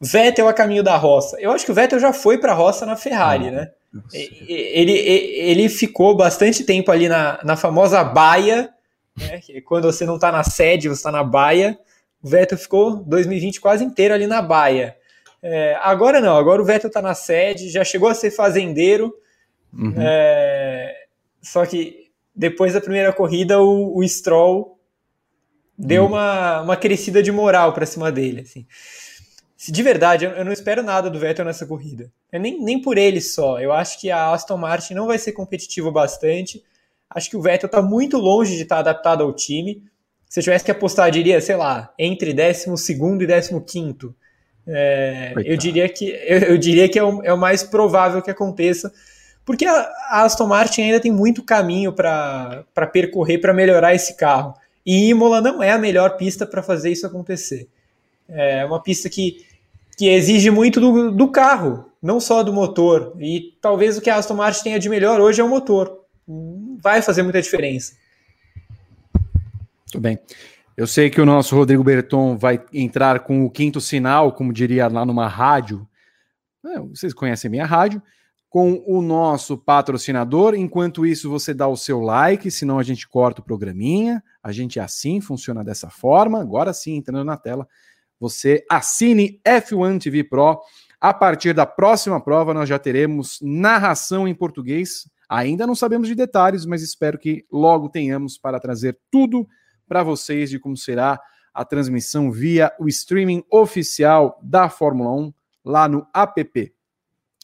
Vettel 0.00 0.48
a 0.48 0.52
caminho 0.52 0.82
da 0.82 0.96
roça. 0.96 1.36
Eu 1.40 1.50
acho 1.50 1.64
que 1.64 1.72
o 1.72 1.74
Vettel 1.74 1.98
já 1.98 2.12
foi 2.12 2.38
para 2.38 2.52
a 2.52 2.54
roça 2.54 2.86
na 2.86 2.96
Ferrari, 2.96 3.50
né? 3.50 3.70
Ele, 4.12 4.92
ele, 4.92 4.92
ele 4.92 5.68
ficou 5.68 6.16
bastante 6.16 6.62
tempo 6.62 6.92
ali 6.92 7.08
na, 7.08 7.40
na 7.42 7.56
famosa 7.56 8.04
baia, 8.04 8.70
né? 9.16 9.40
quando 9.64 9.90
você 9.90 10.04
não 10.04 10.16
está 10.16 10.30
na 10.30 10.44
sede, 10.44 10.88
você 10.88 11.00
está 11.00 11.10
na 11.10 11.24
baia. 11.24 11.78
O 12.22 12.28
Vettel 12.28 12.58
ficou 12.58 12.96
2020 12.96 13.60
quase 13.60 13.84
inteiro 13.84 14.14
ali 14.14 14.26
na 14.26 14.42
baia. 14.42 14.96
É, 15.42 15.76
agora 15.80 16.20
não, 16.20 16.36
agora 16.36 16.60
o 16.60 16.64
Vettel 16.64 16.88
está 16.88 17.00
na 17.00 17.14
sede, 17.14 17.70
já 17.70 17.82
chegou 17.82 18.08
a 18.08 18.14
ser 18.14 18.30
fazendeiro. 18.30 19.12
Uhum. 19.72 19.94
É, 19.96 21.06
só 21.40 21.64
que 21.64 22.10
depois 22.34 22.74
da 22.74 22.80
primeira 22.80 23.12
corrida, 23.12 23.60
o, 23.60 23.98
o 23.98 24.08
Stroll 24.08 24.77
deu 25.78 26.02
uhum. 26.02 26.08
uma, 26.08 26.60
uma 26.62 26.76
crescida 26.76 27.22
de 27.22 27.30
moral 27.30 27.72
para 27.72 27.86
cima 27.86 28.10
dele. 28.10 28.40
Assim. 28.40 28.66
De 29.56 29.82
verdade, 29.82 30.24
eu 30.24 30.44
não 30.44 30.52
espero 30.52 30.82
nada 30.82 31.08
do 31.08 31.18
Vettel 31.18 31.44
nessa 31.44 31.66
corrida. 31.66 32.10
É 32.32 32.38
nem, 32.38 32.60
nem 32.60 32.80
por 32.80 32.98
ele 32.98 33.20
só. 33.20 33.60
Eu 33.60 33.72
acho 33.72 34.00
que 34.00 34.10
a 34.10 34.32
Aston 34.32 34.56
Martin 34.56 34.94
não 34.94 35.06
vai 35.06 35.18
ser 35.18 35.32
competitivo 35.32 35.92
bastante. 35.92 36.62
Acho 37.08 37.30
que 37.30 37.36
o 37.36 37.42
Vettel 37.42 37.66
está 37.66 37.80
muito 37.80 38.18
longe 38.18 38.56
de 38.56 38.62
estar 38.62 38.76
tá 38.76 38.80
adaptado 38.80 39.22
ao 39.22 39.32
time. 39.32 39.82
Se 40.28 40.40
eu 40.40 40.44
tivesse 40.44 40.64
que 40.64 40.70
apostar, 40.70 41.10
diria, 41.10 41.40
sei 41.40 41.56
lá, 41.56 41.92
entre 41.98 42.34
12 42.34 42.70
e 42.70 43.60
15 43.60 44.14
é, 44.70 45.32
eu 45.46 45.56
diria 45.56 45.88
que 45.88 46.10
eu, 46.10 46.38
eu 46.40 46.58
diria 46.58 46.86
que 46.90 46.98
é 46.98 47.02
o, 47.02 47.22
é 47.22 47.32
o, 47.32 47.38
mais 47.38 47.62
provável 47.62 48.20
que 48.20 48.30
aconteça, 48.30 48.92
porque 49.42 49.64
a, 49.64 49.72
a 50.10 50.24
Aston 50.24 50.46
Martin 50.46 50.82
ainda 50.82 51.00
tem 51.00 51.10
muito 51.10 51.42
caminho 51.42 51.90
para 51.90 52.66
percorrer 52.92 53.38
para 53.38 53.54
melhorar 53.54 53.94
esse 53.94 54.14
carro. 54.14 54.54
E 54.90 55.10
Imola 55.10 55.42
não 55.42 55.62
é 55.62 55.70
a 55.70 55.76
melhor 55.76 56.16
pista 56.16 56.46
para 56.46 56.62
fazer 56.62 56.90
isso 56.90 57.06
acontecer. 57.06 57.68
É 58.26 58.64
uma 58.64 58.82
pista 58.82 59.10
que, 59.10 59.44
que 59.98 60.08
exige 60.08 60.50
muito 60.50 60.80
do, 60.80 61.10
do 61.10 61.28
carro, 61.28 61.92
não 62.02 62.18
só 62.18 62.42
do 62.42 62.54
motor. 62.54 63.14
E 63.20 63.54
talvez 63.60 63.98
o 63.98 64.00
que 64.00 64.08
a 64.08 64.16
Aston 64.16 64.32
Martin 64.32 64.62
tenha 64.62 64.78
de 64.78 64.88
melhor 64.88 65.20
hoje 65.20 65.42
é 65.42 65.44
o 65.44 65.48
motor. 65.48 66.06
Vai 66.82 67.02
fazer 67.02 67.22
muita 67.22 67.42
diferença. 67.42 67.96
Muito 69.14 70.00
bem. 70.00 70.18
Eu 70.74 70.86
sei 70.86 71.10
que 71.10 71.20
o 71.20 71.26
nosso 71.26 71.54
Rodrigo 71.54 71.84
Berton 71.84 72.38
vai 72.38 72.58
entrar 72.72 73.20
com 73.20 73.44
o 73.44 73.50
quinto 73.50 73.82
sinal, 73.82 74.32
como 74.32 74.54
diria 74.54 74.88
lá 74.88 75.04
numa 75.04 75.28
rádio. 75.28 75.86
É, 76.64 76.80
vocês 76.80 77.12
conhecem 77.12 77.50
bem 77.50 77.60
a 77.60 77.66
rádio. 77.66 78.00
Com 78.58 78.82
o 78.88 79.00
nosso 79.00 79.56
patrocinador. 79.56 80.52
Enquanto 80.52 81.06
isso, 81.06 81.30
você 81.30 81.54
dá 81.54 81.68
o 81.68 81.76
seu 81.76 82.00
like, 82.00 82.50
senão 82.50 82.76
a 82.76 82.82
gente 82.82 83.06
corta 83.06 83.40
o 83.40 83.44
programinha. 83.44 84.20
A 84.42 84.50
gente 84.50 84.80
é 84.80 84.82
assim, 84.82 85.20
funciona 85.20 85.62
dessa 85.62 85.88
forma. 85.88 86.40
Agora 86.40 86.72
sim, 86.72 86.96
entrando 86.96 87.22
na 87.22 87.36
tela, 87.36 87.68
você 88.18 88.66
assine 88.68 89.40
F1 89.46 90.02
TV 90.02 90.24
Pro. 90.24 90.58
A 91.00 91.14
partir 91.14 91.52
da 91.52 91.64
próxima 91.64 92.20
prova, 92.20 92.52
nós 92.52 92.68
já 92.68 92.80
teremos 92.80 93.38
narração 93.40 94.26
em 94.26 94.34
português. 94.34 95.08
Ainda 95.28 95.64
não 95.64 95.76
sabemos 95.76 96.08
de 96.08 96.16
detalhes, 96.16 96.66
mas 96.66 96.82
espero 96.82 97.16
que 97.16 97.46
logo 97.52 97.88
tenhamos 97.88 98.36
para 98.36 98.58
trazer 98.58 98.98
tudo 99.08 99.46
para 99.86 100.02
vocês 100.02 100.50
de 100.50 100.58
como 100.58 100.76
será 100.76 101.20
a 101.54 101.64
transmissão 101.64 102.32
via 102.32 102.72
o 102.80 102.88
streaming 102.88 103.44
oficial 103.52 104.36
da 104.42 104.68
Fórmula 104.68 105.12
1 105.12 105.32
lá 105.64 105.88
no 105.88 106.04
app. 106.12 106.77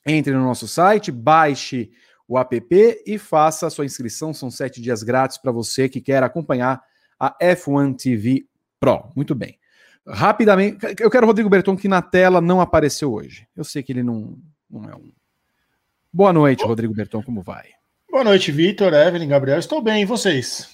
Entre 0.07 0.33
no 0.33 0.45
nosso 0.45 0.69
site, 0.69 1.11
baixe 1.11 1.91
o 2.29 2.39
app 2.39 3.03
e 3.07 3.19
faça 3.19 3.67
a 3.67 3.71
sua 3.71 3.85
inscrição. 3.85 4.35
São 4.35 4.51
sete 4.51 4.81
dias 4.81 5.03
grátis 5.03 5.39
para 5.39 5.53
você 5.53 5.89
que 5.89 6.01
quer 6.01 6.23
acompanhar 6.23 6.83
a 7.19 7.37
F1 7.43 7.97
TV 7.97 8.47
Pro. 8.79 9.11
Muito 9.17 9.35
bem. 9.35 9.59
Rapidamente, 10.07 10.79
eu 11.01 11.11
quero 11.11 11.25
o 11.25 11.29
Rodrigo 11.29 11.49
Berton 11.49 11.77
que 11.77 11.89
na 11.89 12.03
tela 12.03 12.41
não 12.41 12.61
apareceu 12.61 13.13
hoje. 13.13 13.49
Eu 13.57 13.65
sei 13.65 13.83
que 13.83 13.93
ele 13.93 14.03
não, 14.03 14.37
não 14.71 14.85
é 14.85 14.95
um. 14.95 15.11
Boa 16.13 16.33
noite, 16.33 16.65
Rodrigo 16.65 16.95
Berton, 16.95 17.23
como 17.23 17.43
vai? 17.43 17.71
Boa 18.11 18.23
noite, 18.23 18.53
Vitor, 18.53 18.93
Evelyn, 18.93 19.27
Gabriel. 19.27 19.59
Estou 19.59 19.83
bem, 19.83 20.03
e 20.03 20.05
vocês? 20.05 20.69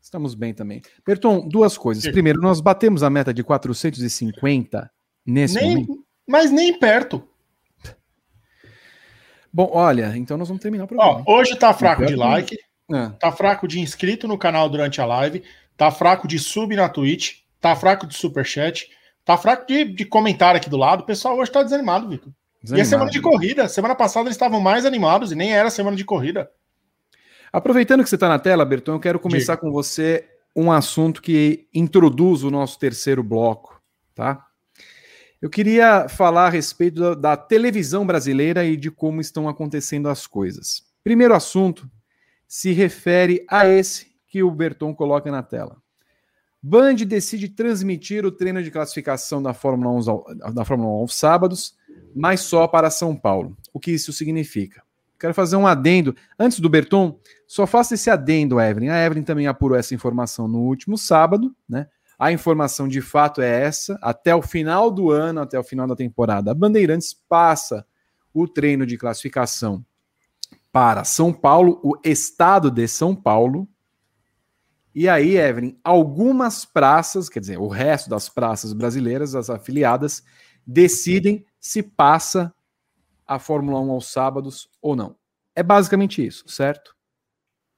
Estamos 0.00 0.34
bem 0.34 0.54
também. 0.54 0.80
Berton, 1.04 1.46
duas 1.46 1.76
coisas. 1.76 2.10
Primeiro, 2.10 2.40
nós 2.40 2.60
batemos 2.60 3.02
a 3.02 3.10
meta 3.10 3.34
de 3.34 3.44
450 3.44 4.90
nesse 5.26 5.56
nem, 5.56 5.70
momento. 5.74 6.06
Mas 6.26 6.50
nem 6.50 6.78
perto. 6.78 7.22
Bom, 9.52 9.70
olha, 9.72 10.16
então 10.16 10.36
nós 10.36 10.48
vamos 10.48 10.62
terminar 10.62 10.84
o 10.84 10.88
programa. 10.88 11.22
Ó, 11.26 11.38
hoje 11.38 11.56
tá 11.56 11.72
fraco 11.72 12.04
de 12.04 12.14
like, 12.14 12.56
é. 12.92 13.08
tá 13.18 13.32
fraco 13.32 13.66
de 13.66 13.80
inscrito 13.80 14.28
no 14.28 14.38
canal 14.38 14.68
durante 14.68 15.00
a 15.00 15.06
live, 15.06 15.42
tá 15.76 15.90
fraco 15.90 16.28
de 16.28 16.38
sub 16.38 16.74
na 16.74 16.88
Twitch, 16.88 17.38
tá 17.60 17.74
fraco 17.74 18.06
de 18.06 18.14
superchat, 18.16 18.88
tá 19.24 19.36
fraco 19.36 19.66
de, 19.66 19.84
de 19.84 20.04
comentário 20.04 20.58
aqui 20.58 20.70
do 20.70 20.76
lado. 20.76 21.00
O 21.00 21.06
pessoal 21.06 21.36
hoje 21.36 21.50
tá 21.50 21.62
desanimado, 21.62 22.08
Vitor. 22.08 22.32
E 22.72 22.80
a 22.80 22.84
semana 22.84 23.10
de 23.10 23.20
corrida? 23.20 23.68
Semana 23.68 23.94
passada 23.94 24.26
eles 24.26 24.34
estavam 24.34 24.60
mais 24.60 24.84
animados 24.84 25.30
e 25.30 25.34
nem 25.34 25.54
era 25.54 25.70
semana 25.70 25.96
de 25.96 26.04
corrida. 26.04 26.50
Aproveitando 27.52 28.02
que 28.02 28.08
você 28.08 28.16
está 28.16 28.28
na 28.28 28.38
tela, 28.38 28.64
Berton, 28.64 28.92
eu 28.92 29.00
quero 29.00 29.18
começar 29.18 29.54
Diga. 29.54 29.62
com 29.62 29.72
você 29.72 30.28
um 30.54 30.72
assunto 30.72 31.22
que 31.22 31.68
introduz 31.72 32.42
o 32.42 32.50
nosso 32.50 32.78
terceiro 32.78 33.22
bloco, 33.22 33.80
tá? 34.14 34.47
Eu 35.40 35.48
queria 35.48 36.08
falar 36.08 36.46
a 36.46 36.50
respeito 36.50 37.00
da, 37.00 37.14
da, 37.14 37.36
televisão 37.36 38.04
brasileira 38.04 38.64
e 38.64 38.76
de 38.76 38.90
como 38.90 39.20
estão 39.20 39.48
acontecendo 39.48 40.08
as 40.08 40.26
coisas. 40.26 40.82
Primeiro 41.04 41.32
assunto 41.32 41.88
se 42.46 42.72
refere 42.72 43.44
a 43.48 43.66
esse 43.68 44.08
que 44.26 44.42
o 44.42 44.50
Berton 44.50 44.92
coloca 44.92 45.30
na 45.30 45.42
tela. 45.42 45.76
Band 46.60 46.96
decide 46.96 47.48
transmitir 47.48 48.26
o 48.26 48.32
treino 48.32 48.62
de 48.62 48.70
classificação 48.70 49.40
da 49.40 49.54
Fórmula 49.54 49.92
1, 49.92 50.52
da 50.52 50.64
Fórmula 50.64 50.90
1 50.90 50.92
aos 50.94 51.14
sábados, 51.14 51.76
mas 52.14 52.40
só 52.40 52.66
para 52.66 52.90
São 52.90 53.14
Paulo. 53.14 53.56
O 53.72 53.78
que 53.78 53.92
isso 53.92 54.12
significa? 54.12 54.82
Quero 55.20 55.34
fazer 55.34 55.54
um 55.54 55.66
adendo. 55.66 56.16
Antes 56.36 56.58
do 56.58 56.68
Berton, 56.68 57.18
só 57.46 57.64
faço 57.64 57.94
esse 57.94 58.10
adendo, 58.10 58.60
Evelyn. 58.60 58.88
A 58.88 59.04
Evelyn 59.04 59.22
também 59.22 59.46
apurou 59.46 59.78
essa 59.78 59.94
informação 59.94 60.48
no 60.48 60.60
último 60.60 60.98
sábado, 60.98 61.54
né? 61.68 61.86
A 62.18 62.32
informação 62.32 62.88
de 62.88 63.00
fato 63.00 63.40
é 63.40 63.62
essa. 63.62 63.98
Até 64.02 64.34
o 64.34 64.42
final 64.42 64.90
do 64.90 65.10
ano, 65.10 65.40
até 65.40 65.58
o 65.58 65.62
final 65.62 65.86
da 65.86 65.94
temporada, 65.94 66.50
a 66.50 66.54
Bandeirantes 66.54 67.14
passa 67.14 67.86
o 68.34 68.48
treino 68.48 68.84
de 68.84 68.98
classificação 68.98 69.84
para 70.72 71.04
São 71.04 71.32
Paulo, 71.32 71.80
o 71.82 71.94
estado 72.04 72.70
de 72.70 72.88
São 72.88 73.14
Paulo. 73.14 73.68
E 74.94 75.08
aí, 75.08 75.36
Evelyn, 75.36 75.76
algumas 75.84 76.64
praças, 76.64 77.28
quer 77.28 77.40
dizer, 77.40 77.58
o 77.58 77.68
resto 77.68 78.10
das 78.10 78.28
praças 78.28 78.72
brasileiras, 78.72 79.34
as 79.34 79.48
afiliadas, 79.48 80.24
decidem 80.66 81.46
se 81.60 81.82
passa 81.82 82.52
a 83.26 83.38
Fórmula 83.38 83.80
1 83.80 83.90
aos 83.90 84.10
sábados 84.10 84.68
ou 84.82 84.96
não. 84.96 85.16
É 85.54 85.62
basicamente 85.62 86.24
isso, 86.24 86.48
certo? 86.48 86.96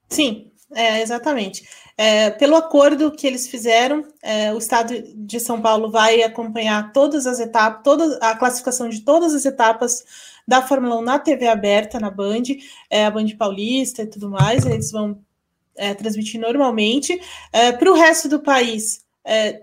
Sim, 0.08 0.49
é, 0.74 1.02
exatamente. 1.02 1.68
É, 1.96 2.30
pelo 2.30 2.56
acordo 2.56 3.10
que 3.10 3.26
eles 3.26 3.48
fizeram, 3.48 4.06
é, 4.22 4.52
o 4.54 4.58
Estado 4.58 5.02
de 5.16 5.40
São 5.40 5.60
Paulo 5.60 5.90
vai 5.90 6.22
acompanhar 6.22 6.92
todas 6.92 7.26
as 7.26 7.40
etapas, 7.40 7.82
toda 7.82 8.18
a 8.18 8.36
classificação 8.36 8.88
de 8.88 9.00
todas 9.00 9.34
as 9.34 9.44
etapas 9.44 10.04
da 10.46 10.62
Fórmula 10.62 10.96
1 10.98 11.02
na 11.02 11.18
TV 11.18 11.48
aberta, 11.48 11.98
na 11.98 12.10
Band, 12.10 12.42
é, 12.88 13.04
a 13.04 13.10
Band 13.10 13.28
Paulista 13.36 14.02
e 14.02 14.06
tudo 14.06 14.30
mais, 14.30 14.64
eles 14.64 14.90
vão 14.92 15.18
é, 15.76 15.92
transmitir 15.94 16.40
normalmente. 16.40 17.20
É, 17.52 17.72
Para 17.72 17.90
o 17.90 17.94
resto 17.94 18.28
do 18.28 18.40
país, 18.40 19.04
é, 19.24 19.62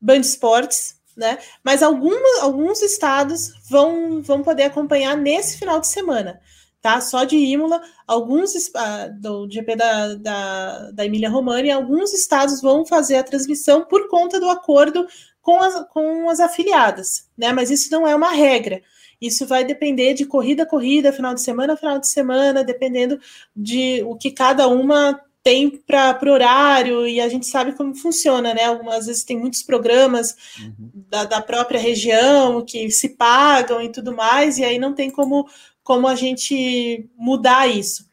Band 0.00 0.20
Esportes, 0.20 0.96
né? 1.16 1.38
Mas 1.62 1.82
alguma, 1.82 2.42
alguns 2.42 2.80
estados 2.82 3.52
vão, 3.68 4.22
vão 4.22 4.42
poder 4.42 4.64
acompanhar 4.64 5.16
nesse 5.16 5.58
final 5.58 5.80
de 5.80 5.88
semana 5.88 6.40
tá? 6.80 7.00
Só 7.00 7.24
de 7.24 7.36
Imola, 7.36 7.80
alguns 8.06 8.54
uh, 8.54 9.20
do 9.20 9.48
GP 9.50 9.76
da, 9.76 10.14
da, 10.14 10.90
da 10.92 11.06
Emília 11.06 11.28
Romagna, 11.28 11.74
alguns 11.74 12.12
estados 12.12 12.60
vão 12.60 12.86
fazer 12.86 13.16
a 13.16 13.24
transmissão 13.24 13.84
por 13.84 14.08
conta 14.08 14.40
do 14.40 14.48
acordo 14.48 15.06
com 15.42 15.60
as, 15.60 15.88
com 15.88 16.28
as 16.28 16.40
afiliadas, 16.40 17.28
né? 17.36 17.52
Mas 17.52 17.70
isso 17.70 17.90
não 17.90 18.06
é 18.06 18.14
uma 18.14 18.30
regra. 18.32 18.82
Isso 19.20 19.46
vai 19.46 19.64
depender 19.64 20.14
de 20.14 20.24
corrida 20.24 20.62
a 20.62 20.66
corrida, 20.66 21.12
final 21.12 21.34
de 21.34 21.42
semana 21.42 21.74
a 21.74 21.76
final 21.76 21.98
de 21.98 22.08
semana, 22.08 22.64
dependendo 22.64 23.20
de 23.54 24.02
o 24.04 24.16
que 24.16 24.30
cada 24.30 24.66
uma 24.66 25.20
tem 25.42 25.70
para 25.70 26.18
o 26.22 26.30
horário, 26.30 27.06
e 27.06 27.18
a 27.18 27.28
gente 27.28 27.46
sabe 27.46 27.72
como 27.72 27.94
funciona, 27.94 28.52
né? 28.52 28.64
Algumas 28.64 29.06
vezes 29.06 29.24
tem 29.24 29.38
muitos 29.38 29.62
programas 29.62 30.36
uhum. 30.60 30.90
da, 31.08 31.24
da 31.24 31.40
própria 31.40 31.80
região 31.80 32.62
que 32.64 32.90
se 32.90 33.10
pagam 33.16 33.82
e 33.82 33.90
tudo 33.90 34.14
mais, 34.14 34.58
e 34.58 34.64
aí 34.64 34.78
não 34.78 34.94
tem 34.94 35.10
como 35.10 35.46
como 35.90 36.06
a 36.06 36.14
gente 36.14 37.10
mudar 37.16 37.66
isso. 37.66 38.08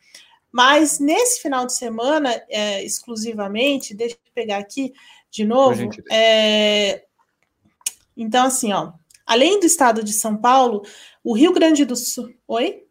Mas 0.52 0.98
nesse 0.98 1.44
final 1.44 1.64
de 1.64 1.74
semana, 1.74 2.34
é, 2.50 2.84
exclusivamente, 2.84 3.94
deixa 3.94 4.16
eu 4.16 4.32
pegar 4.34 4.58
aqui 4.58 4.92
de 5.30 5.46
novo. 5.46 5.88
É, 6.12 7.04
então, 8.18 8.48
assim, 8.48 8.74
ó, 8.74 8.94
além 9.28 9.60
do 9.60 9.68
estado 9.68 10.04
de 10.04 10.12
São 10.12 10.36
Paulo, 10.36 10.82
o 11.24 11.36
Rio 11.36 11.54
Grande 11.54 11.86
do 11.86 11.96
Sul. 11.96 12.34
Oi? 12.48 12.82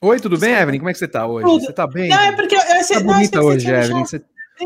Oi, 0.00 0.20
tudo 0.20 0.38
bem, 0.38 0.54
Evelyn? 0.54 0.78
Como 0.78 0.90
é 0.90 0.92
que 0.92 1.00
você 1.00 1.06
está 1.06 1.26
hoje? 1.26 1.48
Tudo. 1.48 1.64
Você 1.64 1.70
está 1.70 1.88
bem? 1.88 2.10
Não, 2.10 2.20
é 2.20 2.30
porque 2.30 2.54
eu, 2.54 2.60
eu, 2.60 2.88
tá 2.88 3.00
bonita 3.00 3.42
hoje, 3.42 3.68
Evelyn. 3.68 4.04
Você... 4.04 4.24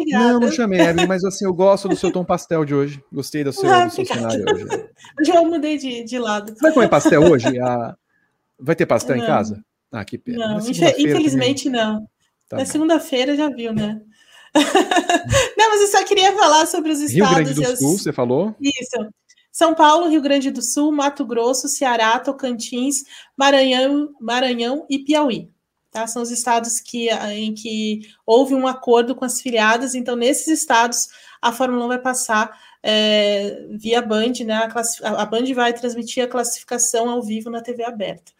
Não, 0.08 0.38
não 0.38 0.52
chamei, 0.52 0.82
Evelyn, 0.82 1.06
mas 1.06 1.24
assim, 1.24 1.46
eu 1.46 1.54
gosto 1.54 1.88
do 1.88 1.96
seu 1.96 2.12
tom 2.12 2.26
pastel 2.26 2.62
de 2.62 2.74
hoje. 2.74 3.02
Gostei 3.10 3.42
do 3.42 3.54
seu, 3.54 3.72
ah, 3.72 3.86
do 3.86 3.90
seu 3.90 4.04
cenário 4.04 4.44
hoje. 4.52 4.66
Hoje 5.18 5.30
eu 5.30 5.44
mudei 5.46 5.78
de, 5.78 6.04
de 6.04 6.18
lado. 6.18 6.52
Você 6.52 6.60
vai 6.60 6.72
comer 6.72 6.88
pastel 6.88 7.22
hoje? 7.22 7.58
A, 7.58 7.96
Vai 8.58 8.76
ter 8.76 8.86
pastel 8.86 9.16
não. 9.16 9.24
em 9.24 9.26
casa? 9.26 9.64
Ah, 9.90 10.04
que 10.04 10.18
pena. 10.18 10.48
Não, 10.48 10.58
infelizmente 10.58 11.64
também. 11.64 11.80
não. 11.80 12.08
Tá 12.48 12.56
Na 12.58 12.64
segunda-feira 12.64 13.36
já 13.36 13.48
viu, 13.48 13.72
né? 13.72 14.00
não, 15.56 15.70
mas 15.70 15.80
eu 15.80 15.86
só 15.88 16.04
queria 16.04 16.32
falar 16.32 16.66
sobre 16.66 16.92
os 16.92 17.00
estados. 17.00 17.36
Rio 17.36 17.44
Grande 17.44 17.54
do 17.54 17.72
os... 17.72 17.78
Sul, 17.78 17.98
você 17.98 18.12
falou? 18.12 18.54
Isso. 18.60 19.08
São 19.50 19.74
Paulo, 19.74 20.08
Rio 20.08 20.20
Grande 20.20 20.50
do 20.50 20.62
Sul, 20.62 20.90
Mato 20.90 21.24
Grosso, 21.24 21.68
Ceará, 21.68 22.18
Tocantins, 22.18 23.04
Maranhão, 23.36 24.10
Maranhão 24.20 24.84
e 24.90 24.98
Piauí. 24.98 25.48
Tá? 25.92 26.08
São 26.08 26.22
os 26.22 26.32
estados 26.32 26.80
que, 26.80 27.08
em 27.08 27.54
que 27.54 28.00
houve 28.26 28.52
um 28.52 28.66
acordo 28.66 29.14
com 29.14 29.24
as 29.24 29.40
filiadas, 29.40 29.94
então 29.94 30.16
nesses 30.16 30.48
estados 30.48 31.06
a 31.40 31.52
Fórmula 31.52 31.84
1 31.84 31.88
vai 31.88 31.98
passar 32.00 32.50
é, 32.82 33.64
via 33.70 34.02
Band, 34.02 34.32
né? 34.44 34.68
A, 35.02 35.22
a 35.22 35.24
Band 35.24 35.54
vai 35.54 35.72
transmitir 35.72 36.24
a 36.24 36.28
classificação 36.28 37.08
ao 37.08 37.22
vivo 37.22 37.48
na 37.48 37.62
TV 37.62 37.84
aberta. 37.84 38.32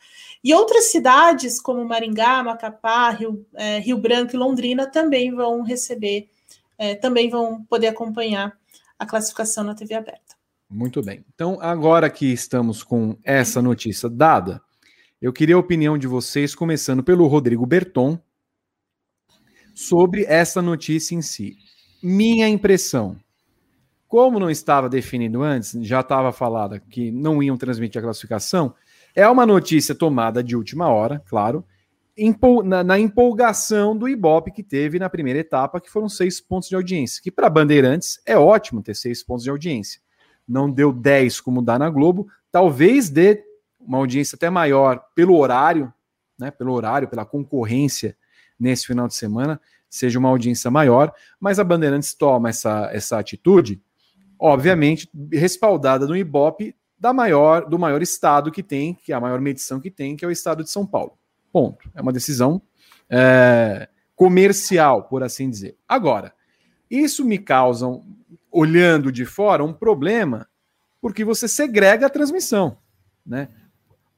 E 0.45 0.53
outras 0.53 0.91
cidades, 0.91 1.59
como 1.59 1.83
Maringá, 1.87 2.43
Macapá, 2.43 3.09
Rio, 3.09 3.47
é, 3.55 3.79
Rio 3.79 3.97
Branco 3.97 4.37
e 4.37 4.39
Londrina, 4.39 4.87
também 4.87 5.35
vão 5.35 5.63
receber, 5.63 6.29
é, 6.77 6.95
também 6.95 7.31
vão 7.31 7.65
poder 7.65 7.87
acompanhar 7.87 8.55
a 8.99 9.07
classificação 9.07 9.65
na 9.65 9.75
TV 9.75 9.95
aberta. 9.95 10.37
Muito 10.69 11.03
bem. 11.03 11.25
Então, 11.35 11.59
agora 11.63 12.11
que 12.11 12.27
estamos 12.27 12.83
com 12.83 13.17
essa 13.25 13.63
notícia 13.63 14.09
dada, 14.09 14.61
eu 15.21 15.33
queria 15.33 15.55
a 15.55 15.59
opinião 15.59 15.97
de 15.97 16.07
vocês, 16.07 16.55
começando 16.55 17.03
pelo 17.03 17.27
Rodrigo 17.27 17.65
Berton, 17.65 18.19
sobre 19.75 20.25
essa 20.27 20.61
notícia 20.61 21.15
em 21.15 21.23
si. 21.23 21.57
Minha 22.03 22.49
impressão, 22.49 23.17
como 24.07 24.39
não 24.39 24.51
estava 24.51 24.91
definido 24.91 25.43
antes, 25.43 25.73
já 25.81 26.01
estava 26.01 26.33
falado 26.33 26.79
que 26.79 27.11
não 27.11 27.43
iam 27.43 27.57
transmitir 27.57 27.99
a 28.01 28.05
classificação, 28.05 28.75
é 29.15 29.29
uma 29.29 29.47
notícia 29.47 29.95
tomada 29.95 30.43
de 30.43 30.57
última 30.57 30.89
hora, 30.89 31.23
claro, 31.27 31.65
na, 32.65 32.99
empolgação 32.99 33.97
do 33.97 34.09
Ibope 34.09 34.53
que 34.53 34.63
teve 34.63 34.99
na 34.99 35.11
primeira 35.11 35.39
etapa, 35.39 35.81
que 35.81 35.91
foram 35.91 36.09
seis 36.09 36.41
pontos 36.41 36.69
de 36.69 36.77
audiência, 36.77 37.23
que 37.23 37.31
para 37.31 37.51
Bandeirantes 37.51 38.21
é 38.25 38.37
ótimo 38.37 38.83
ter 38.83 38.95
seis 38.95 39.23
pontos 39.23 39.45
de 39.45 39.51
audiência. 39.51 40.01
Não 40.47 40.71
deu 40.71 40.93
dez 40.93 41.41
como 41.41 41.63
dá 41.63 41.79
na 41.79 41.91
Globo, 41.91 42.29
talvez 42.53 43.09
dê 43.09 43.43
uma 43.81 43.99
audiência 43.99 44.37
até 44.37 44.49
maior 44.49 45.05
pelo 45.15 45.37
horário, 45.37 45.93
né, 46.39 46.51
pelo 46.51 46.73
horário, 46.73 47.09
pela 47.09 47.25
concorrência 47.25 48.17
nesse 48.59 48.87
final 48.87 49.09
de 49.09 49.15
semana, 49.15 49.61
seja 49.91 50.19
uma 50.19 50.29
audiência 50.29 50.71
maior, 50.71 51.13
mas 51.39 51.59
a 51.59 51.65
Bandeirantes 51.65 52.15
toma 52.15 52.49
essa, 52.49 52.91
essa 52.93 53.19
atitude, 53.19 53.81
obviamente, 54.39 55.09
respaldada 55.33 56.07
no 56.07 56.17
Ibope 56.17 56.75
da 56.99 57.13
maior, 57.13 57.69
do 57.69 57.79
maior 57.79 58.03
estado 58.03 58.51
que 58.51 58.63
tem, 58.63 58.95
que 58.95 59.13
é 59.13 59.15
a 59.15 59.21
maior 59.21 59.41
medição 59.41 59.81
que 59.81 59.91
tem, 59.91 60.17
que 60.17 60.25
é 60.25 60.29
o 60.29 60.31
estado 60.31 60.63
de 60.63 60.71
São 60.71 60.87
Paulo. 60.87 61.19
Ponto. 61.53 61.91
É 61.95 62.01
uma 62.01 62.13
decisão 62.13 62.61
é, 63.09 63.89
comercial, 64.17 65.05
por 65.05 65.23
assim 65.23 65.51
dizer. 65.51 65.77
Agora, 65.89 66.35
isso 66.91 67.25
me 67.25 67.39
causa, 67.39 67.87
olhando 68.51 69.11
de 69.11 69.25
fora, 69.25 69.65
um 69.65 69.73
problema, 69.73 70.49
porque 71.01 71.25
você 71.25 71.47
segrega 71.49 72.07
a 72.07 72.11
transmissão. 72.11 72.79
Né? 73.27 73.49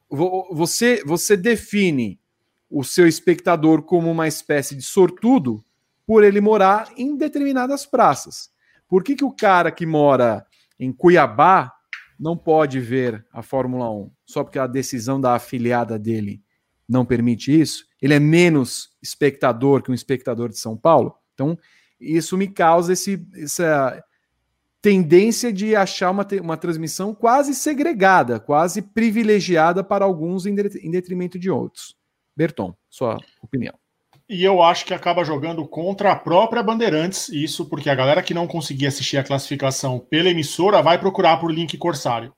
Você, 0.09 1.03
você 1.05 1.35
define 1.35 2.19
o 2.69 2.83
seu 2.83 3.07
espectador 3.07 3.81
como 3.81 4.11
uma 4.11 4.27
espécie 4.27 4.75
de 4.75 4.81
sortudo 4.81 5.63
por 6.05 6.23
ele 6.23 6.39
morar 6.39 6.89
em 6.95 7.17
determinadas 7.17 7.85
praças. 7.85 8.49
Por 8.87 9.03
que, 9.03 9.15
que 9.15 9.25
o 9.25 9.31
cara 9.31 9.71
que 9.71 9.85
mora 9.85 10.45
em 10.79 10.91
Cuiabá 10.93 11.73
não 12.19 12.35
pode 12.35 12.79
ver 12.79 13.25
a 13.31 13.41
Fórmula 13.41 13.91
1 13.91 14.11
só 14.25 14.43
porque 14.43 14.59
a 14.59 14.67
decisão 14.67 15.19
da 15.19 15.35
afiliada 15.35 15.97
dele 15.99 16.41
não 16.87 17.05
permite 17.05 17.59
isso, 17.59 17.85
ele 18.01 18.13
é 18.13 18.19
menos 18.19 18.89
espectador 19.01 19.81
que 19.81 19.91
um 19.91 19.93
espectador 19.93 20.49
de 20.49 20.57
São 20.57 20.77
Paulo? 20.77 21.15
Então, 21.33 21.57
isso 21.99 22.37
me 22.37 22.47
causa 22.47 22.93
esse, 22.93 23.27
essa 23.35 24.01
tendência 24.81 25.51
de 25.51 25.75
achar 25.75 26.11
uma, 26.11 26.25
uma 26.41 26.55
transmissão 26.55 27.13
quase 27.13 27.53
segregada, 27.53 28.39
quase 28.39 28.81
privilegiada 28.81 29.83
para 29.83 30.05
alguns 30.05 30.45
em, 30.45 30.55
em 30.81 30.91
detrimento 30.91 31.37
de 31.37 31.49
outros. 31.49 31.97
Berton, 32.35 32.73
sua 32.89 33.17
opinião. 33.41 33.73
E 34.29 34.43
eu 34.43 34.61
acho 34.61 34.85
que 34.85 34.93
acaba 34.93 35.23
jogando 35.23 35.65
contra 35.65 36.11
a 36.11 36.15
própria 36.15 36.61
Bandeirantes, 36.61 37.29
isso 37.29 37.65
porque 37.65 37.89
a 37.89 37.95
galera 37.95 38.21
que 38.21 38.33
não 38.33 38.45
conseguia 38.45 38.89
assistir 38.89 39.17
a 39.17 39.23
classificação 39.23 39.99
pela 39.99 40.29
emissora 40.29 40.81
vai 40.81 40.97
procurar 40.99 41.37
por 41.37 41.49
link 41.49 41.77
corsário. 41.77 42.33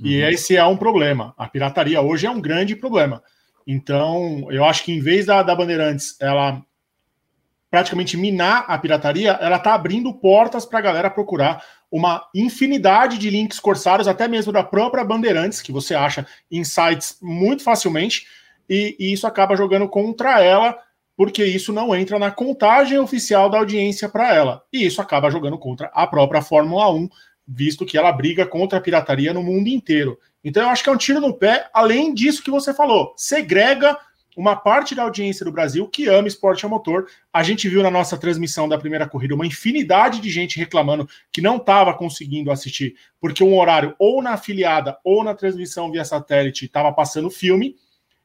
Uhum. 0.00 0.06
E 0.06 0.16
esse 0.22 0.56
é 0.56 0.64
um 0.64 0.76
problema. 0.76 1.32
A 1.38 1.46
pirataria 1.46 2.00
hoje 2.00 2.26
é 2.26 2.30
um 2.30 2.40
grande 2.40 2.74
problema. 2.74 3.22
Então, 3.64 4.48
eu 4.50 4.64
acho 4.64 4.82
que 4.82 4.92
em 4.92 5.00
vez 5.00 5.26
da, 5.26 5.42
da 5.44 5.54
Bandeirantes 5.54 6.16
ela 6.20 6.60
praticamente 7.70 8.18
minar 8.18 8.66
a 8.68 8.76
pirataria, 8.76 9.30
ela 9.40 9.56
está 9.56 9.72
abrindo 9.72 10.12
portas 10.12 10.66
para 10.66 10.78
a 10.78 10.82
galera 10.82 11.08
procurar 11.08 11.64
uma 11.90 12.22
infinidade 12.34 13.16
de 13.16 13.30
links 13.30 13.58
corsários, 13.58 14.06
até 14.06 14.28
mesmo 14.28 14.52
da 14.52 14.62
própria 14.62 15.02
Bandeirantes, 15.02 15.62
que 15.62 15.72
você 15.72 15.94
acha 15.94 16.26
em 16.50 16.64
sites 16.64 17.16
muito 17.22 17.62
facilmente, 17.62 18.26
e, 18.68 18.94
e 18.98 19.12
isso 19.12 19.26
acaba 19.26 19.56
jogando 19.56 19.88
contra 19.88 20.42
ela, 20.42 20.76
porque 21.22 21.44
isso 21.44 21.72
não 21.72 21.94
entra 21.94 22.18
na 22.18 22.32
contagem 22.32 22.98
oficial 22.98 23.48
da 23.48 23.56
audiência 23.58 24.08
para 24.08 24.34
ela. 24.34 24.64
E 24.72 24.84
isso 24.84 25.00
acaba 25.00 25.30
jogando 25.30 25.56
contra 25.56 25.86
a 25.94 26.04
própria 26.04 26.42
Fórmula 26.42 26.90
1, 26.90 27.08
visto 27.46 27.86
que 27.86 27.96
ela 27.96 28.10
briga 28.10 28.44
contra 28.44 28.78
a 28.78 28.80
pirataria 28.80 29.32
no 29.32 29.40
mundo 29.40 29.68
inteiro. 29.68 30.18
Então 30.42 30.64
eu 30.64 30.68
acho 30.68 30.82
que 30.82 30.90
é 30.90 30.92
um 30.92 30.96
tiro 30.96 31.20
no 31.20 31.32
pé, 31.32 31.70
além 31.72 32.12
disso 32.12 32.42
que 32.42 32.50
você 32.50 32.74
falou, 32.74 33.14
segrega 33.16 33.96
uma 34.36 34.56
parte 34.56 34.96
da 34.96 35.04
audiência 35.04 35.44
do 35.44 35.52
Brasil 35.52 35.86
que 35.86 36.08
ama 36.08 36.26
esporte 36.26 36.66
a 36.66 36.68
motor. 36.68 37.06
A 37.32 37.44
gente 37.44 37.68
viu 37.68 37.84
na 37.84 37.90
nossa 37.90 38.18
transmissão 38.18 38.68
da 38.68 38.76
primeira 38.76 39.08
corrida 39.08 39.32
uma 39.32 39.46
infinidade 39.46 40.20
de 40.20 40.28
gente 40.28 40.58
reclamando 40.58 41.08
que 41.30 41.40
não 41.40 41.58
estava 41.58 41.94
conseguindo 41.94 42.50
assistir, 42.50 42.96
porque 43.20 43.44
um 43.44 43.56
horário 43.56 43.94
ou 43.96 44.20
na 44.20 44.32
afiliada 44.32 44.98
ou 45.04 45.22
na 45.22 45.36
transmissão 45.36 45.88
via 45.88 46.04
satélite 46.04 46.64
estava 46.64 46.92
passando 46.92 47.30
filme, 47.30 47.76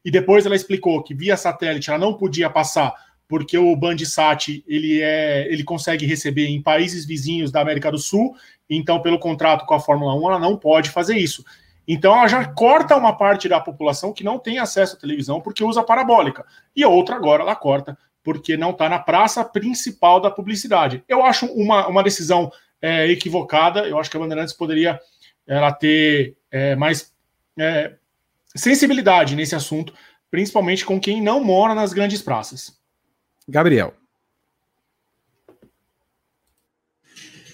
e 0.08 0.12
depois 0.12 0.45
ela 0.45 0.55
explicou 0.55 1.03
que 1.03 1.14
via 1.14 1.36
satélite 1.36 1.89
ela 1.89 1.99
não 1.99 2.14
podia 2.14 2.49
passar 2.49 2.93
porque 3.28 3.58
o 3.58 3.76
Bandsat 3.76 4.64
ele 4.66 5.01
é 5.01 5.45
ele 5.51 5.66
consegue 5.66 6.05
receber 6.05 6.47
em 6.47 6.62
países 6.62 7.05
vizinhos 7.05 7.51
da 7.51 7.60
América 7.60 7.91
do 7.91 7.97
Sul, 7.97 8.34
então 8.70 9.01
pelo 9.01 9.20
contrato 9.20 9.66
com 9.66 9.74
a 9.74 9.82
Fórmula 9.82 10.16
1 10.16 10.30
ela 10.30 10.39
não 10.39 10.55
pode 10.55 10.91
fazer 10.91 11.18
isso. 11.18 11.43
Então 11.86 12.14
ela 12.16 12.26
já 12.30 12.45
corta 12.45 12.95
uma 12.95 13.18
parte 13.18 13.49
da 13.49 13.60
população 13.60 14.14
que 14.14 14.24
não 14.24 14.39
tem 14.39 14.60
acesso 14.60 14.95
à 14.95 14.99
televisão 14.99 15.41
porque 15.41 15.62
usa 15.62 15.84
parabólica. 15.84 16.45
E 16.74 16.86
outra 16.86 17.18
agora 17.18 17.43
ela 17.43 17.53
corta 17.53 17.97
porque 18.24 18.55
não 18.55 18.70
está 18.70 18.88
na 18.88 18.99
praça 18.99 19.43
principal 19.43 20.22
da 20.22 20.32
publicidade. 20.32 21.03
Eu 21.05 21.22
acho 21.22 21.47
uma, 21.47 21.86
uma 21.86 22.01
decisão 22.01 22.49
é, 22.82 23.08
equivocada. 23.08 23.82
Eu 23.82 23.99
acho 23.99 24.10
que 24.10 24.16
a 24.16 24.20
Bandeirantes 24.22 24.53
poderia 24.53 25.01
ela 25.45 25.74
ter 25.74 26.38
é, 26.49 26.78
mais 26.78 27.14
é, 27.60 27.95
sensibilidade 28.58 29.36
nesse 29.36 29.55
assunto, 29.55 29.93
principalmente 30.30 30.86
com 30.86 30.99
quem 30.99 31.22
não 31.22 31.43
mora 31.43 31.74
nas 31.74 31.93
grandes 31.93 32.22
praças. 32.22 32.74
Gabriel. 33.47 33.93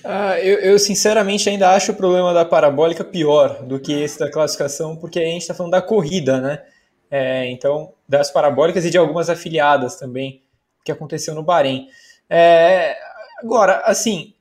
Ah, 0.04 0.38
eu, 0.39 0.60
eu, 0.60 0.80
sinceramente 0.80 1.49
ainda 1.49 1.72
acho 1.72 1.93
o 1.93 1.95
problema 1.95 2.34
da 2.34 2.43
parabólica 2.43 3.06
pior 3.06 3.64
do 3.64 3.80
que 3.80 3.93
esse 3.93 4.20
da 4.20 4.30
classificação, 4.30 4.97
porque 4.97 5.20
a 5.20 5.26
gente 5.26 5.43
está 5.43 5.54
falando 5.54 5.72
da 5.72 5.82
corrida, 5.82 6.41
né? 6.41 6.62
É, 7.10 7.49
então, 7.49 7.93
das 8.10 8.30
parabólicas 8.30 8.84
e 8.84 8.89
de 8.89 8.97
algumas 8.97 9.30
afiliadas 9.30 9.95
também, 9.95 10.41
que 10.84 10.91
aconteceu 10.91 11.34
no 11.34 11.43
Bahrein. 11.43 11.88
É, 12.30 12.97
agora, 13.39 13.82
assim, 13.86 14.32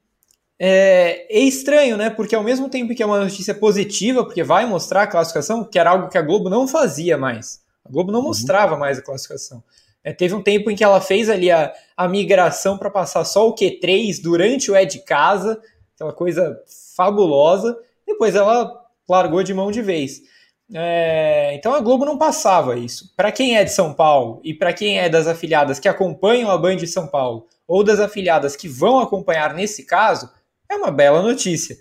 é, 0.64 1.26
é, 1.28 1.40
estranho, 1.40 1.96
né? 1.96 2.08
Porque 2.08 2.36
ao 2.36 2.44
mesmo 2.44 2.68
tempo 2.68 2.94
que 2.94 3.02
é 3.02 3.06
uma 3.06 3.18
notícia 3.18 3.52
positiva, 3.52 4.24
porque 4.24 4.44
vai 4.44 4.64
mostrar 4.64 5.02
a 5.02 5.06
classificação, 5.08 5.64
que 5.64 5.76
era 5.76 5.90
algo 5.90 6.08
que 6.08 6.16
a 6.16 6.22
Globo 6.22 6.48
não 6.48 6.68
fazia 6.68 7.18
mais. 7.18 7.60
A 7.84 7.90
Globo 7.90 8.12
não 8.12 8.20
uhum. 8.20 8.26
mostrava 8.26 8.76
mais 8.76 8.96
a 8.96 9.02
classificação. 9.02 9.60
É, 10.04 10.12
teve 10.12 10.36
um 10.36 10.42
tempo 10.42 10.70
em 10.70 10.76
que 10.76 10.84
ela 10.84 11.00
fez 11.00 11.28
ali 11.28 11.50
a, 11.50 11.72
a 11.96 12.06
migração 12.06 12.78
para 12.78 12.90
passar 12.90 13.24
só 13.24 13.48
o 13.48 13.56
Q3 13.56 14.22
durante 14.22 14.70
o 14.70 14.76
É 14.76 14.84
de 14.84 15.00
Casa, 15.00 15.60
aquela 15.96 16.12
coisa 16.12 16.56
fabulosa. 16.96 17.76
Depois 18.06 18.36
ela 18.36 18.72
largou 19.08 19.42
de 19.42 19.52
mão 19.52 19.72
de 19.72 19.82
vez. 19.82 20.20
É, 20.72 21.56
então 21.56 21.74
a 21.74 21.80
Globo 21.80 22.04
não 22.04 22.16
passava 22.16 22.78
isso. 22.78 23.12
Para 23.16 23.32
quem 23.32 23.56
é 23.56 23.64
de 23.64 23.72
São 23.72 23.92
Paulo 23.92 24.40
e 24.44 24.54
para 24.54 24.72
quem 24.72 25.00
é 25.00 25.08
das 25.08 25.26
afiliadas 25.26 25.80
que 25.80 25.88
acompanham 25.88 26.52
a 26.52 26.56
Band 26.56 26.76
de 26.76 26.86
São 26.86 27.08
Paulo 27.08 27.48
ou 27.66 27.82
das 27.82 27.98
afiliadas 27.98 28.54
que 28.54 28.68
vão 28.68 29.00
acompanhar 29.00 29.54
nesse 29.54 29.84
caso, 29.84 30.30
é 30.72 30.76
uma 30.76 30.90
bela 30.90 31.22
notícia. 31.22 31.76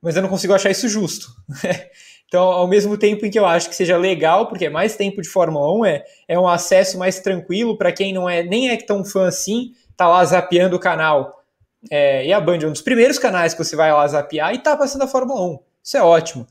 Mas 0.00 0.16
eu 0.16 0.22
não 0.22 0.28
consigo 0.28 0.52
achar 0.54 0.70
isso 0.70 0.88
justo. 0.88 1.28
Então, 2.34 2.42
ao 2.42 2.66
mesmo 2.66 2.98
tempo 2.98 3.24
em 3.24 3.30
que 3.30 3.38
eu 3.38 3.46
acho 3.46 3.68
que 3.68 3.76
seja 3.76 3.96
legal, 3.96 4.48
porque 4.48 4.64
é 4.64 4.70
mais 4.70 4.96
tempo 4.96 5.22
de 5.22 5.28
Fórmula 5.28 5.72
1, 5.78 5.84
é, 5.84 6.04
é 6.26 6.40
um 6.40 6.48
acesso 6.48 6.98
mais 6.98 7.20
tranquilo 7.20 7.78
para 7.78 7.92
quem 7.92 8.12
não 8.12 8.28
é 8.28 8.42
nem 8.42 8.70
é 8.70 8.76
tão 8.76 9.04
fã 9.04 9.28
assim, 9.28 9.72
tá 9.96 10.08
lá 10.08 10.24
zapeando 10.24 10.74
o 10.74 10.80
canal. 10.80 11.44
É, 11.88 12.26
e 12.26 12.32
a 12.32 12.40
Band 12.40 12.58
é 12.62 12.66
um 12.66 12.72
dos 12.72 12.80
primeiros 12.80 13.20
canais 13.20 13.54
que 13.54 13.62
você 13.62 13.76
vai 13.76 13.92
lá 13.92 14.04
zapear 14.08 14.52
e 14.52 14.58
tá 14.58 14.76
passando 14.76 15.02
a 15.02 15.06
Fórmula 15.06 15.40
1. 15.42 15.58
Isso 15.80 15.96
é 15.96 16.02
ótimo. 16.02 16.44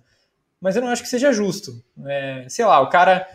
Mas 0.61 0.77
eu 0.77 0.81
não 0.81 0.87
acho 0.87 1.03
que 1.03 1.09
seja 1.09 1.33
justo. 1.33 1.73
É, 2.05 2.45
sei 2.47 2.63
lá, 2.63 2.79
o 2.79 2.87
cara, 2.87 3.27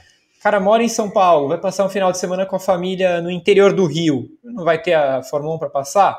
cara 0.43 0.59
mora 0.59 0.82
em 0.82 0.89
São 0.89 1.11
Paulo, 1.11 1.49
vai 1.49 1.59
passar 1.59 1.85
um 1.85 1.91
final 1.91 2.11
de 2.12 2.16
semana 2.16 2.47
com 2.47 2.57
a 2.57 2.61
família 2.61 3.20
no 3.20 3.31
interior 3.31 3.74
do 3.74 3.85
Rio. 3.85 4.27
Não 4.43 4.65
vai 4.65 4.81
ter 4.81 4.95
a 4.95 5.23
Fórmula 5.23 5.57
1 5.57 5.59
para 5.59 5.69
passar? 5.69 6.19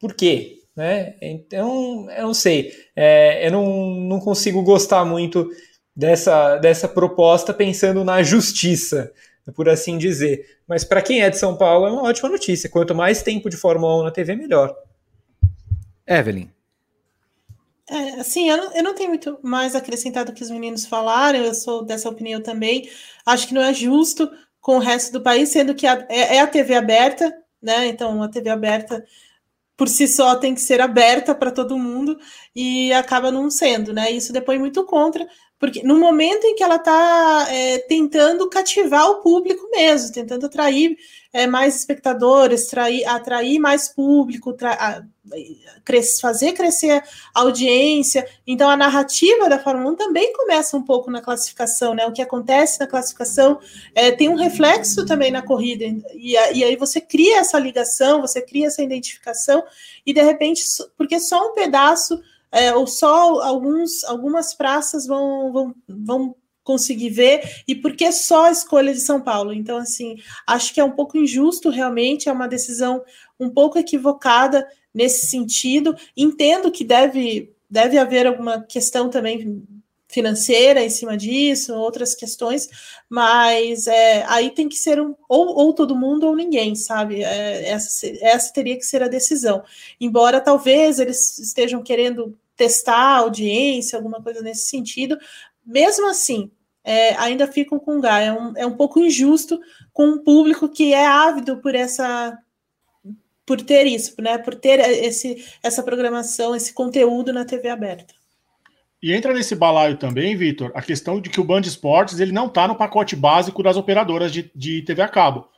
Por 0.00 0.14
quê? 0.14 0.59
Né? 0.80 1.14
Então, 1.20 2.10
eu 2.10 2.28
não 2.28 2.32
sei, 2.32 2.72
é, 2.96 3.46
eu 3.46 3.52
não, 3.52 3.90
não 4.00 4.18
consigo 4.18 4.62
gostar 4.62 5.04
muito 5.04 5.50
dessa, 5.94 6.56
dessa 6.56 6.88
proposta 6.88 7.52
pensando 7.52 8.02
na 8.02 8.22
justiça, 8.22 9.12
por 9.54 9.68
assim 9.68 9.98
dizer. 9.98 10.58
Mas 10.66 10.82
para 10.82 11.02
quem 11.02 11.20
é 11.20 11.28
de 11.28 11.36
São 11.36 11.54
Paulo 11.54 11.86
é 11.86 11.92
uma 11.92 12.04
ótima 12.04 12.30
notícia. 12.30 12.70
Quanto 12.70 12.94
mais 12.94 13.22
tempo 13.22 13.50
de 13.50 13.58
Fórmula 13.58 14.00
1 14.00 14.04
na 14.04 14.10
TV, 14.10 14.34
melhor. 14.34 14.74
Evelyn. 16.06 16.48
É, 17.86 18.20
assim, 18.20 18.48
eu 18.48 18.56
não, 18.56 18.72
eu 18.74 18.82
não 18.82 18.94
tenho 18.94 19.10
muito 19.10 19.38
mais 19.42 19.74
acrescentado 19.74 20.32
que 20.32 20.42
os 20.42 20.50
meninos 20.50 20.86
falaram, 20.86 21.40
eu 21.40 21.52
sou 21.52 21.84
dessa 21.84 22.08
opinião 22.08 22.40
também. 22.40 22.88
Acho 23.26 23.46
que 23.46 23.52
não 23.52 23.60
é 23.60 23.74
justo 23.74 24.30
com 24.62 24.76
o 24.76 24.80
resto 24.80 25.12
do 25.12 25.20
país, 25.20 25.50
sendo 25.50 25.74
que 25.74 25.86
a, 25.86 26.06
é, 26.08 26.36
é 26.36 26.40
a 26.40 26.46
TV 26.46 26.74
aberta, 26.74 27.30
né? 27.60 27.86
Então, 27.88 28.22
a 28.22 28.30
TV 28.30 28.48
aberta 28.48 29.04
por 29.80 29.88
si 29.88 30.06
só 30.06 30.36
tem 30.36 30.54
que 30.54 30.60
ser 30.60 30.78
aberta 30.82 31.34
para 31.34 31.50
todo 31.50 31.78
mundo 31.78 32.18
e 32.54 32.92
acaba 32.92 33.30
não 33.30 33.50
sendo, 33.50 33.94
né? 33.94 34.10
Isso 34.10 34.30
depois 34.30 34.60
muito 34.60 34.84
contra, 34.84 35.26
porque 35.60 35.82
no 35.82 36.00
momento 36.00 36.44
em 36.44 36.54
que 36.54 36.62
ela 36.62 36.76
está 36.76 37.46
é, 37.50 37.78
tentando 37.80 38.48
cativar 38.48 39.10
o 39.10 39.16
público 39.16 39.68
mesmo, 39.70 40.10
tentando 40.10 40.46
atrair 40.46 40.96
é, 41.34 41.46
mais 41.46 41.76
espectadores, 41.76 42.66
trair, 42.66 43.06
atrair 43.06 43.58
mais 43.58 43.86
público, 43.86 44.54
tra 44.54 45.04
cres 45.84 46.18
fazer 46.18 46.54
crescer 46.54 47.04
a 47.34 47.40
audiência. 47.42 48.26
Então, 48.46 48.68
a 48.68 48.76
narrativa 48.76 49.48
da 49.48 49.58
Fórmula 49.58 49.92
1 49.92 49.96
também 49.96 50.32
começa 50.32 50.76
um 50.76 50.82
pouco 50.82 51.10
na 51.10 51.20
classificação, 51.20 51.94
né? 51.94 52.06
O 52.06 52.12
que 52.12 52.22
acontece 52.22 52.80
na 52.80 52.86
classificação 52.86 53.60
é, 53.94 54.10
tem 54.10 54.30
um 54.30 54.36
reflexo 54.36 55.04
também 55.04 55.30
na 55.30 55.42
corrida, 55.42 55.84
e, 56.14 56.32
e 56.32 56.64
aí 56.64 56.74
você 56.74 57.02
cria 57.02 57.38
essa 57.38 57.58
ligação, 57.58 58.22
você 58.22 58.40
cria 58.40 58.66
essa 58.66 58.82
identificação, 58.82 59.62
e 60.04 60.12
de 60.12 60.22
repente, 60.22 60.64
porque 60.96 61.20
só 61.20 61.50
um 61.50 61.54
pedaço 61.54 62.18
é, 62.52 62.74
ou 62.74 62.86
só 62.86 63.40
alguns, 63.42 64.04
algumas 64.04 64.54
praças 64.54 65.06
vão, 65.06 65.52
vão, 65.52 65.74
vão 65.88 66.36
conseguir 66.62 67.10
ver 67.10 67.62
e 67.66 67.74
por 67.74 67.96
que 67.96 68.10
só 68.12 68.46
a 68.46 68.50
escolha 68.50 68.92
de 68.92 69.00
São 69.00 69.20
Paulo. 69.20 69.52
Então, 69.52 69.78
assim, 69.78 70.16
acho 70.46 70.72
que 70.72 70.80
é 70.80 70.84
um 70.84 70.92
pouco 70.92 71.18
injusto 71.18 71.70
realmente, 71.70 72.28
é 72.28 72.32
uma 72.32 72.48
decisão 72.48 73.02
um 73.38 73.50
pouco 73.50 73.78
equivocada 73.78 74.66
nesse 74.92 75.26
sentido. 75.26 75.96
Entendo 76.16 76.70
que 76.70 76.84
deve, 76.84 77.52
deve 77.68 77.98
haver 77.98 78.26
alguma 78.26 78.62
questão 78.62 79.08
também 79.08 79.62
financeira 80.10 80.82
em 80.82 80.90
cima 80.90 81.16
disso, 81.16 81.72
outras 81.74 82.16
questões, 82.16 82.68
mas 83.08 83.86
é, 83.86 84.24
aí 84.26 84.50
tem 84.50 84.68
que 84.68 84.74
ser 84.74 85.00
um, 85.00 85.14
ou, 85.28 85.56
ou 85.56 85.72
todo 85.72 85.94
mundo 85.94 86.26
ou 86.26 86.34
ninguém, 86.34 86.74
sabe? 86.74 87.22
É, 87.22 87.68
essa, 87.70 88.06
essa 88.20 88.52
teria 88.52 88.76
que 88.76 88.84
ser 88.84 89.02
a 89.04 89.08
decisão. 89.08 89.62
Embora 90.00 90.40
talvez 90.40 90.98
eles 90.98 91.38
estejam 91.38 91.80
querendo 91.80 92.36
testar 92.60 93.16
audiência, 93.16 93.96
alguma 93.96 94.22
coisa 94.22 94.42
nesse 94.42 94.68
sentido, 94.68 95.16
mesmo 95.64 96.06
assim, 96.10 96.50
é, 96.84 97.14
ainda 97.14 97.46
ficam 97.46 97.78
com 97.78 98.02
gás. 98.02 98.26
É 98.26 98.32
um, 98.32 98.52
é 98.58 98.66
um 98.66 98.76
pouco 98.76 99.00
injusto 99.00 99.58
com 99.94 100.08
um 100.08 100.22
público 100.22 100.68
que 100.68 100.92
é 100.92 101.06
ávido 101.06 101.56
por 101.62 101.74
essa 101.74 102.36
por 103.46 103.62
ter 103.62 103.86
isso, 103.86 104.14
né? 104.20 104.38
Por 104.38 104.54
ter 104.54 104.78
esse, 104.78 105.44
essa 105.62 105.82
programação, 105.82 106.54
esse 106.54 106.72
conteúdo 106.72 107.32
na 107.32 107.44
TV 107.44 107.68
aberta. 107.68 108.14
E 109.02 109.12
entra 109.12 109.32
nesse 109.32 109.56
balaio 109.56 109.96
também, 109.96 110.36
Vitor, 110.36 110.70
a 110.74 110.82
questão 110.82 111.20
de 111.20 111.30
que 111.30 111.40
o 111.40 111.44
Band 111.44 111.62
Esportes 111.62 112.20
ele 112.20 112.30
não 112.30 112.46
está 112.46 112.68
no 112.68 112.76
pacote 112.76 113.16
básico 113.16 113.62
das 113.62 113.76
operadoras 113.76 114.30
de, 114.30 114.50
de 114.54 114.82
TV 114.82 115.02
a 115.02 115.08
cabo. 115.08 115.48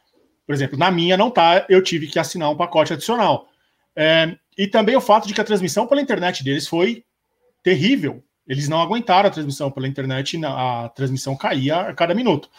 Por 0.47 0.55
exemplo, 0.55 0.79
na 0.79 0.91
minha 0.91 1.17
não 1.17 1.31
tá, 1.31 1.67
eu 1.69 1.83
tive 1.83 2.07
que 2.07 2.19
assinar 2.19 2.51
um 2.51 2.57
pacote 2.57 2.93
adicional. 2.93 3.49
É, 3.97 4.37
e 4.57 4.67
também 4.67 4.97
o 4.97 5.01
fato 5.01 5.27
de 5.27 5.35
que 5.35 5.41
a 5.41 5.45
transmissão 5.45 5.87
pela 5.87 6.01
internet 6.01 6.43
deles 6.45 6.67
foi 6.67 7.05
terrível. 7.63 8.23
Eles 8.47 8.69
não 8.69 8.81
aguentaram 8.81 9.29
a 9.29 9.33
transmissão 9.33 9.71
pela 9.71 9.87
internet, 9.87 10.39
a 10.45 10.89
transmissão 10.95 11.37
caía 11.37 11.81
a 11.81 11.95
cada 11.95 12.15
minuto. 12.15 12.51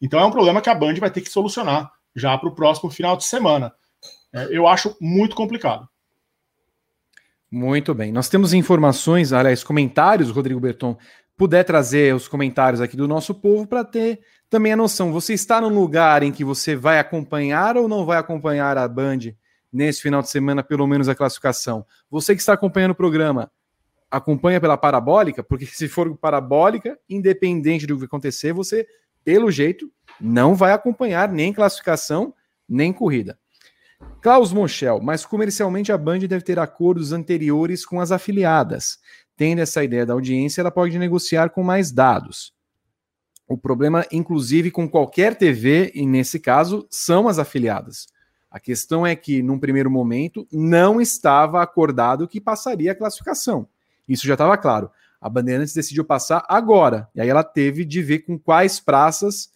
Então 0.00 0.20
é 0.20 0.24
um 0.24 0.30
problema 0.30 0.60
que 0.60 0.70
a 0.70 0.74
Band 0.74 0.94
vai 0.94 1.10
ter 1.10 1.20
que 1.20 1.30
solucionar 1.30 1.90
já 2.14 2.36
para 2.36 2.48
o 2.48 2.54
próximo 2.54 2.90
final 2.90 3.16
de 3.16 3.24
semana. 3.24 3.72
É, 4.32 4.48
eu 4.50 4.66
acho 4.66 4.96
muito 5.00 5.34
complicado. 5.34 5.88
Muito 7.50 7.94
bem. 7.94 8.10
Nós 8.10 8.28
temos 8.28 8.54
informações, 8.54 9.32
aliás, 9.32 9.62
comentários, 9.62 10.30
Rodrigo 10.30 10.58
Berton, 10.58 10.96
puder 11.36 11.64
trazer 11.64 12.14
os 12.14 12.26
comentários 12.26 12.80
aqui 12.80 12.96
do 12.96 13.06
nosso 13.06 13.34
povo 13.34 13.66
para 13.66 13.84
ter 13.84 14.20
também 14.48 14.72
a 14.72 14.76
noção. 14.76 15.12
Você 15.12 15.34
está 15.34 15.60
num 15.60 15.68
lugar 15.68 16.22
em 16.22 16.32
que 16.32 16.44
você 16.44 16.74
vai 16.74 16.98
acompanhar 16.98 17.76
ou 17.76 17.88
não 17.88 18.06
vai 18.06 18.16
acompanhar 18.16 18.78
a 18.78 18.88
Band 18.88 19.34
nesse 19.72 20.02
final 20.02 20.20
de 20.20 20.28
semana, 20.28 20.62
pelo 20.62 20.86
menos 20.86 21.08
a 21.08 21.14
classificação? 21.14 21.86
Você 22.10 22.34
que 22.34 22.40
está 22.40 22.52
acompanhando 22.52 22.92
o 22.92 22.96
programa, 22.96 23.50
acompanha 24.10 24.60
pela 24.60 24.76
parabólica, 24.76 25.42
porque 25.42 25.64
se 25.72 25.88
for 25.88 26.16
parabólica, 26.16 26.98
independente 27.08 27.86
do 27.86 27.98
que 27.98 28.04
acontecer, 28.04 28.52
você, 28.52 28.86
pelo 29.24 29.50
jeito, 29.50 29.90
não 30.20 30.54
vai 30.54 30.72
acompanhar 30.72 31.28
nem 31.30 31.52
classificação, 31.52 32.34
nem 32.68 32.92
corrida. 32.92 33.38
Klaus 34.20 34.52
Monchel, 34.52 35.00
mas 35.00 35.24
comercialmente 35.24 35.92
a 35.92 35.98
Band 35.98 36.20
deve 36.20 36.42
ter 36.42 36.58
acordos 36.58 37.12
anteriores 37.12 37.86
com 37.86 38.00
as 38.00 38.12
afiliadas. 38.12 38.98
Tendo 39.36 39.60
essa 39.60 39.82
ideia 39.82 40.04
da 40.04 40.12
audiência, 40.12 40.60
ela 40.60 40.70
pode 40.70 40.98
negociar 40.98 41.50
com 41.50 41.62
mais 41.62 41.90
dados. 41.90 42.52
O 43.48 43.56
problema, 43.58 44.06
inclusive, 44.12 44.70
com 44.70 44.88
qualquer 44.88 45.36
TV, 45.36 45.90
e 45.94 46.06
nesse 46.06 46.38
caso, 46.38 46.86
são 46.90 47.28
as 47.28 47.38
afiliadas. 47.38 48.06
A 48.52 48.60
questão 48.60 49.06
é 49.06 49.16
que, 49.16 49.42
num 49.42 49.58
primeiro 49.58 49.90
momento, 49.90 50.46
não 50.52 51.00
estava 51.00 51.62
acordado 51.62 52.28
que 52.28 52.38
passaria 52.38 52.92
a 52.92 52.94
classificação. 52.94 53.66
Isso 54.06 54.26
já 54.26 54.34
estava 54.34 54.58
claro. 54.58 54.90
A 55.18 55.26
Bandeirantes 55.30 55.72
decidiu 55.72 56.04
passar 56.04 56.44
agora. 56.46 57.08
E 57.14 57.20
aí 57.22 57.30
ela 57.30 57.42
teve 57.42 57.82
de 57.82 58.02
ver 58.02 58.18
com 58.18 58.38
quais 58.38 58.78
praças, 58.78 59.48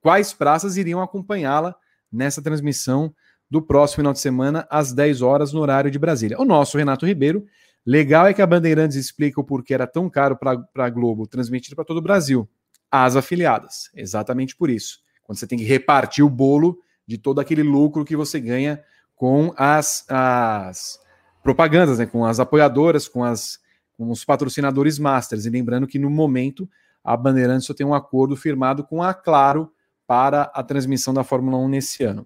quais 0.00 0.32
praças 0.32 0.76
iriam 0.76 1.00
acompanhá-la 1.00 1.76
nessa 2.10 2.42
transmissão 2.42 3.14
do 3.48 3.62
próximo 3.62 3.98
final 3.98 4.12
de 4.12 4.18
semana, 4.18 4.66
às 4.68 4.92
10 4.92 5.22
horas, 5.22 5.52
no 5.52 5.60
horário 5.60 5.88
de 5.88 5.98
Brasília. 5.98 6.40
O 6.40 6.44
nosso 6.44 6.76
Renato 6.76 7.06
Ribeiro, 7.06 7.46
legal 7.86 8.26
é 8.26 8.34
que 8.34 8.42
a 8.42 8.46
Bandeirantes 8.46 8.96
explica 8.96 9.40
o 9.40 9.44
porquê 9.44 9.74
era 9.74 9.86
tão 9.86 10.10
caro 10.10 10.36
para 10.36 10.66
a 10.74 10.90
Globo 10.90 11.24
transmitir 11.24 11.76
para 11.76 11.84
todo 11.84 11.98
o 11.98 12.02
Brasil. 12.02 12.48
As 12.90 13.14
afiliadas. 13.14 13.90
Exatamente 13.94 14.56
por 14.56 14.68
isso. 14.68 14.98
Quando 15.22 15.38
você 15.38 15.46
tem 15.46 15.56
que 15.56 15.64
repartir 15.64 16.24
o 16.24 16.28
bolo 16.28 16.76
de 17.10 17.18
todo 17.18 17.40
aquele 17.40 17.64
lucro 17.64 18.04
que 18.04 18.14
você 18.14 18.38
ganha 18.38 18.80
com 19.16 19.52
as, 19.56 20.04
as 20.08 21.00
propagandas, 21.42 21.98
né? 21.98 22.06
com 22.06 22.24
as 22.24 22.38
apoiadoras, 22.38 23.08
com, 23.08 23.24
as, 23.24 23.58
com 23.98 24.08
os 24.12 24.24
patrocinadores 24.24 24.96
masters. 24.96 25.44
E 25.44 25.50
lembrando 25.50 25.88
que 25.88 25.98
no 25.98 26.08
momento 26.08 26.70
a 27.02 27.16
Bandeirantes 27.16 27.66
só 27.66 27.74
tem 27.74 27.84
um 27.84 27.92
acordo 27.92 28.36
firmado 28.36 28.84
com 28.84 29.02
a 29.02 29.12
Claro 29.12 29.72
para 30.06 30.42
a 30.54 30.62
transmissão 30.62 31.12
da 31.12 31.24
Fórmula 31.24 31.58
1 31.58 31.68
nesse 31.68 32.04
ano. 32.04 32.24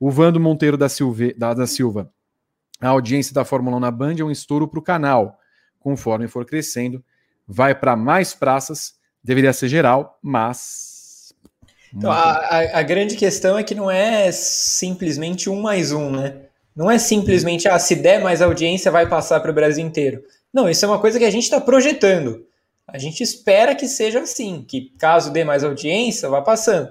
O 0.00 0.10
Vando 0.10 0.40
Monteiro 0.40 0.78
da, 0.78 0.88
Silve, 0.88 1.34
da, 1.34 1.52
da 1.52 1.66
Silva. 1.66 2.10
A 2.80 2.88
audiência 2.88 3.34
da 3.34 3.44
Fórmula 3.44 3.76
1 3.76 3.80
na 3.80 3.90
Band 3.90 4.14
é 4.18 4.24
um 4.24 4.30
estouro 4.30 4.66
para 4.66 4.78
o 4.78 4.82
canal. 4.82 5.38
Conforme 5.78 6.26
for 6.26 6.46
crescendo, 6.46 7.04
vai 7.46 7.74
para 7.74 7.94
mais 7.96 8.32
praças, 8.32 8.94
deveria 9.22 9.52
ser 9.52 9.68
geral, 9.68 10.18
mas. 10.22 10.91
Então, 11.94 12.10
a, 12.10 12.78
a, 12.78 12.82
grande 12.82 13.16
questão 13.16 13.58
é 13.58 13.62
que 13.62 13.74
não 13.74 13.90
é 13.90 14.32
simplesmente 14.32 15.50
um 15.50 15.60
mais 15.60 15.92
um, 15.92 16.10
né? 16.10 16.36
Não 16.74 16.90
é 16.90 16.98
simplesmente, 16.98 17.68
ah, 17.68 17.78
se 17.78 17.94
der 17.94 18.22
mais 18.22 18.40
audiência, 18.40 18.90
vai 18.90 19.06
passar 19.06 19.40
para 19.40 19.50
o 19.50 19.54
Brasil 19.54 19.84
inteiro. 19.84 20.24
Não, 20.52 20.68
isso 20.68 20.84
é 20.84 20.88
uma 20.88 20.98
coisa 20.98 21.18
que 21.18 21.24
a 21.24 21.30
gente 21.30 21.44
está 21.44 21.60
projetando. 21.60 22.46
A 22.86 22.98
gente 22.98 23.22
espera 23.22 23.74
que 23.74 23.86
seja 23.86 24.20
assim, 24.20 24.64
que 24.66 24.92
caso 24.98 25.30
dê 25.30 25.44
mais 25.44 25.62
audiência, 25.64 26.28
vá 26.28 26.40
passando. 26.40 26.90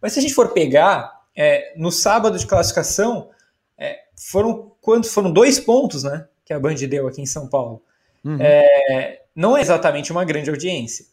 Mas 0.00 0.12
se 0.12 0.18
a 0.18 0.22
gente 0.22 0.34
for 0.34 0.48
pegar 0.48 1.10
é, 1.34 1.72
no 1.76 1.90
sábado 1.90 2.38
de 2.38 2.46
classificação, 2.46 3.30
é, 3.78 4.00
foram 4.16 4.72
quanto? 4.80 5.08
Foram 5.08 5.32
dois 5.32 5.58
pontos, 5.58 6.02
né? 6.02 6.26
Que 6.44 6.52
a 6.52 6.60
Band 6.60 6.74
deu 6.74 7.08
aqui 7.08 7.22
em 7.22 7.26
São 7.26 7.48
Paulo. 7.48 7.82
Uhum. 8.24 8.36
É, 8.40 9.22
não 9.34 9.56
é 9.56 9.60
exatamente 9.60 10.12
uma 10.12 10.24
grande 10.24 10.50
audiência. 10.50 11.06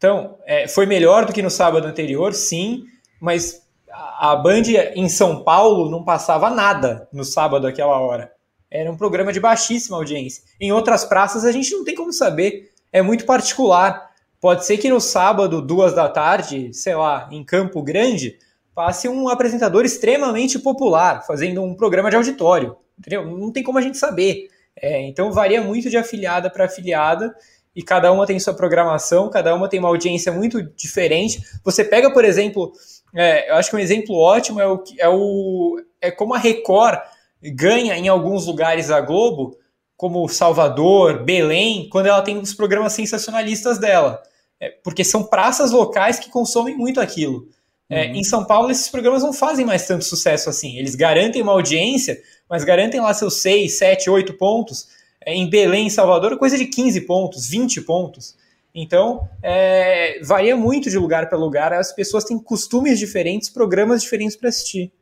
Então, 0.00 0.38
é, 0.46 0.66
foi 0.66 0.86
melhor 0.86 1.26
do 1.26 1.32
que 1.32 1.42
no 1.42 1.50
sábado 1.50 1.86
anterior, 1.86 2.32
sim, 2.32 2.84
mas 3.20 3.68
a, 3.92 4.34
Band 4.34 4.62
em 4.94 5.10
São 5.10 5.44
Paulo 5.44 5.90
não 5.90 6.02
passava 6.02 6.48
nada 6.48 7.06
no 7.12 7.22
sábado 7.22 7.66
àquela 7.66 8.00
hora. 8.00 8.32
Era 8.70 8.90
um 8.90 8.96
programa 8.96 9.30
de 9.30 9.38
baixíssima 9.38 9.98
audiência. 9.98 10.42
Em 10.58 10.72
outras 10.72 11.04
praças 11.04 11.44
a 11.44 11.52
gente 11.52 11.70
não 11.72 11.84
tem 11.84 11.94
como 11.94 12.14
saber. 12.14 12.70
É 12.90 13.02
muito 13.02 13.26
particular. 13.26 14.08
Pode 14.40 14.64
ser 14.64 14.78
que 14.78 14.88
no 14.88 15.02
sábado, 15.02 15.60
duas 15.60 15.92
da 15.92 16.08
tarde, 16.08 16.72
sei 16.72 16.94
lá, 16.94 17.28
em 17.30 17.44
Campo 17.44 17.82
Grande, 17.82 18.38
passe 18.74 19.06
um 19.06 19.28
apresentador 19.28 19.84
extremamente 19.84 20.58
popular, 20.58 21.26
fazendo 21.26 21.62
um 21.62 21.74
programa 21.74 22.08
de 22.08 22.16
auditório. 22.16 22.74
Entendeu? 22.98 23.26
Não 23.26 23.52
tem 23.52 23.62
como 23.62 23.76
a 23.76 23.82
gente 23.82 23.98
saber. 23.98 24.48
É, 24.80 25.02
então 25.02 25.30
varia 25.30 25.60
muito 25.60 25.90
de 25.90 25.98
afiliada 25.98 26.48
para 26.48 26.64
afiliada 26.64 27.34
e 27.80 27.82
cada 27.82 28.12
uma 28.12 28.26
tem 28.26 28.38
sua 28.38 28.52
programação, 28.52 29.30
cada 29.30 29.54
uma 29.54 29.66
tem 29.66 29.80
uma 29.80 29.88
audiência 29.88 30.30
muito 30.30 30.62
diferente. 30.62 31.40
Você 31.64 31.82
pega, 31.82 32.12
por 32.12 32.26
exemplo, 32.26 32.74
é, 33.14 33.50
eu 33.50 33.54
acho 33.54 33.70
que 33.70 33.76
um 33.76 33.78
exemplo 33.78 34.14
ótimo 34.14 34.60
é, 34.60 34.68
o, 34.68 34.84
é, 34.98 35.08
o, 35.08 35.80
é 35.98 36.10
como 36.10 36.34
a 36.34 36.38
Record 36.38 37.00
ganha 37.42 37.96
em 37.96 38.06
alguns 38.06 38.46
lugares 38.46 38.90
a 38.90 39.00
Globo, 39.00 39.56
como 39.96 40.28
Salvador, 40.28 41.24
Belém, 41.24 41.88
quando 41.88 42.08
ela 42.08 42.20
tem 42.20 42.36
os 42.36 42.52
programas 42.52 42.92
sensacionalistas 42.92 43.78
dela. 43.78 44.22
É, 44.60 44.68
porque 44.84 45.02
são 45.02 45.24
praças 45.24 45.70
locais 45.70 46.18
que 46.18 46.28
consomem 46.28 46.76
muito 46.76 47.00
aquilo. 47.00 47.48
É, 47.88 48.08
uhum. 48.08 48.16
Em 48.16 48.24
São 48.24 48.44
Paulo, 48.44 48.70
esses 48.70 48.90
programas 48.90 49.22
não 49.22 49.32
fazem 49.32 49.64
mais 49.64 49.86
tanto 49.86 50.04
sucesso 50.04 50.50
assim. 50.50 50.76
Eles 50.76 50.94
garantem 50.94 51.40
uma 51.40 51.52
audiência, 51.52 52.20
mas 52.46 52.62
garantem 52.62 53.00
lá 53.00 53.14
seus 53.14 53.40
6, 53.40 53.78
7, 53.78 54.10
8 54.10 54.34
pontos. 54.34 54.99
É, 55.24 55.34
em 55.34 55.48
Belém, 55.48 55.86
em 55.86 55.90
Salvador, 55.90 56.38
coisa 56.38 56.56
de 56.56 56.66
15 56.66 57.02
pontos, 57.02 57.48
20 57.48 57.82
pontos. 57.82 58.36
Então, 58.74 59.28
é, 59.42 60.20
varia 60.22 60.56
muito 60.56 60.88
de 60.88 60.96
lugar 60.96 61.28
para 61.28 61.36
lugar. 61.36 61.72
As 61.72 61.92
pessoas 61.92 62.24
têm 62.24 62.38
costumes 62.38 62.98
diferentes, 62.98 63.48
programas 63.48 64.02
diferentes 64.02 64.36
para 64.36 64.48
assistir. 64.48 64.92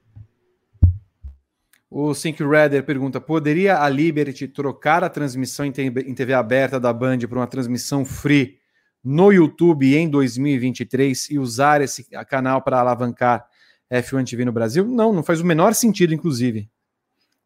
O 1.91 2.13
Sync 2.15 2.43
Redder 2.43 2.85
pergunta: 2.85 3.21
poderia 3.21 3.81
a 3.81 3.89
Liberty 3.89 4.47
trocar 4.49 5.03
a 5.03 5.09
transmissão 5.09 5.65
em 5.65 5.73
TV 6.15 6.35
aberta 6.35 6.79
da 6.79 6.93
Band 6.93 7.19
para 7.21 7.39
uma 7.39 7.47
transmissão 7.47 8.05
free 8.05 8.59
no 9.03 9.33
YouTube 9.33 9.97
em 9.97 10.09
2023 10.09 11.31
e 11.31 11.39
usar 11.39 11.81
esse 11.81 12.05
canal 12.29 12.61
para 12.63 12.81
alavancar 12.81 13.47
F1 13.91 14.29
TV 14.29 14.45
no 14.45 14.53
Brasil? 14.53 14.87
Não, 14.87 15.13
não 15.13 15.23
faz 15.23 15.41
o 15.41 15.47
menor 15.47 15.75
sentido, 15.75 16.13
inclusive. 16.13 16.69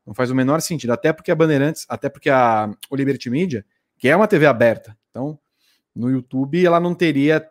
Não 0.07 0.15
faz 0.15 0.31
o 0.31 0.35
menor 0.35 0.61
sentido. 0.61 0.93
Até 0.93 1.12
porque 1.12 1.31
a 1.31 1.35
Bandeirantes, 1.35 1.87
até 1.89 2.09
porque 2.09 2.29
a 2.31 2.70
o 2.91 2.97
Liberty 2.97 3.31
Media, 3.31 3.65
que 3.99 4.09
é 4.09 4.16
uma 4.16 4.27
TV 4.27 4.47
aberta. 4.47 4.97
Então, 5.11 5.39
no 5.95 6.11
YouTube 6.11 6.65
ela 6.65 6.81
não 6.81 6.95
teria 6.95 7.47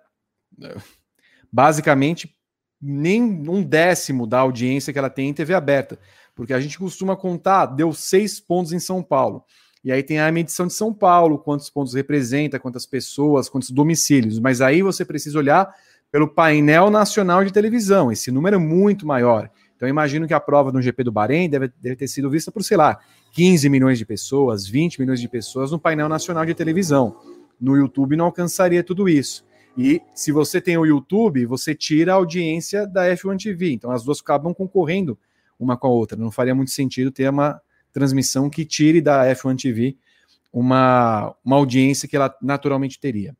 basicamente 1.51 2.35
nem 2.81 3.21
um 3.21 3.63
décimo 3.63 4.25
da 4.25 4.39
audiência 4.39 4.91
que 4.91 4.99
ela 4.99 5.09
tem 5.09 5.29
em 5.29 5.33
TV 5.33 5.53
aberta. 5.53 5.99
Porque 6.35 6.53
a 6.53 6.59
gente 6.59 6.77
costuma 6.77 7.15
contar, 7.15 7.67
deu 7.67 7.93
seis 7.93 8.39
pontos 8.39 8.73
em 8.73 8.79
São 8.79 9.03
Paulo. 9.03 9.43
E 9.83 9.91
aí 9.91 10.03
tem 10.03 10.19
a 10.19 10.31
medição 10.31 10.67
de 10.67 10.73
São 10.73 10.93
Paulo, 10.93 11.39
quantos 11.39 11.69
pontos 11.69 11.93
representa, 11.93 12.59
quantas 12.59 12.85
pessoas, 12.85 13.49
quantos 13.49 13.71
domicílios. 13.71 14.39
Mas 14.39 14.61
aí 14.61 14.81
você 14.81 15.03
precisa 15.03 15.37
olhar 15.37 15.73
pelo 16.11 16.27
painel 16.27 16.89
nacional 16.89 17.43
de 17.43 17.51
televisão. 17.51 18.11
Esse 18.11 18.31
número 18.31 18.57
é 18.57 18.59
muito 18.59 19.05
maior. 19.07 19.49
Então 19.81 19.89
imagino 19.89 20.27
que 20.27 20.33
a 20.35 20.39
prova 20.39 20.71
do 20.71 20.79
GP 20.79 21.05
do 21.05 21.11
Bahrein 21.11 21.49
deve, 21.49 21.67
deve 21.81 21.95
ter 21.95 22.07
sido 22.07 22.29
vista 22.29 22.51
por, 22.51 22.63
sei 22.63 22.77
lá, 22.77 22.99
15 23.31 23.67
milhões 23.67 23.97
de 23.97 24.05
pessoas, 24.05 24.67
20 24.67 24.99
milhões 24.99 25.19
de 25.19 25.27
pessoas 25.27 25.71
no 25.71 25.79
painel 25.79 26.07
nacional 26.07 26.45
de 26.45 26.53
televisão. 26.53 27.17
No 27.59 27.75
YouTube 27.75 28.15
não 28.15 28.25
alcançaria 28.25 28.83
tudo 28.83 29.09
isso. 29.09 29.43
E 29.75 29.99
se 30.13 30.31
você 30.31 30.61
tem 30.61 30.77
o 30.77 30.85
YouTube, 30.85 31.47
você 31.47 31.73
tira 31.73 32.11
a 32.11 32.15
audiência 32.17 32.85
da 32.85 33.07
F1 33.07 33.41
TV. 33.41 33.71
Então 33.71 33.89
as 33.89 34.03
duas 34.03 34.19
acabam 34.19 34.53
concorrendo 34.53 35.17
uma 35.59 35.75
com 35.75 35.87
a 35.87 35.89
outra. 35.89 36.15
Não 36.15 36.29
faria 36.29 36.53
muito 36.53 36.69
sentido 36.69 37.09
ter 37.09 37.27
uma 37.27 37.59
transmissão 37.91 38.51
que 38.51 38.63
tire 38.63 39.01
da 39.01 39.25
F1 39.33 39.59
TV 39.59 39.97
uma, 40.53 41.35
uma 41.43 41.55
audiência 41.55 42.07
que 42.07 42.15
ela 42.15 42.31
naturalmente 42.39 42.99
teria. 42.99 43.35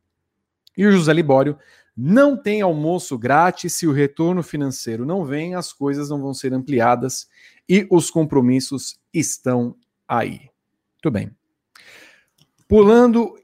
E 0.76 0.88
o 0.88 0.92
José 0.92 1.14
Libório 1.14 1.56
não 1.96 2.36
tem 2.36 2.62
almoço 2.62 3.18
grátis 3.18 3.74
se 3.74 3.86
o 3.88 3.92
retorno 3.92 4.42
financeiro 4.42 5.06
não 5.06 5.26
vem, 5.26 5.56
as 5.56 5.74
coisas 5.74 6.10
não 6.10 6.22
vão 6.22 6.34
ser 6.34 6.54
ampliadas 6.54 7.28
e 7.68 7.88
os 7.90 8.10
compromissos 8.10 9.00
estão 9.14 9.76
aí. 10.08 10.50
Muito 10.96 11.12
bem. 11.12 11.32
Pulando 12.68 13.38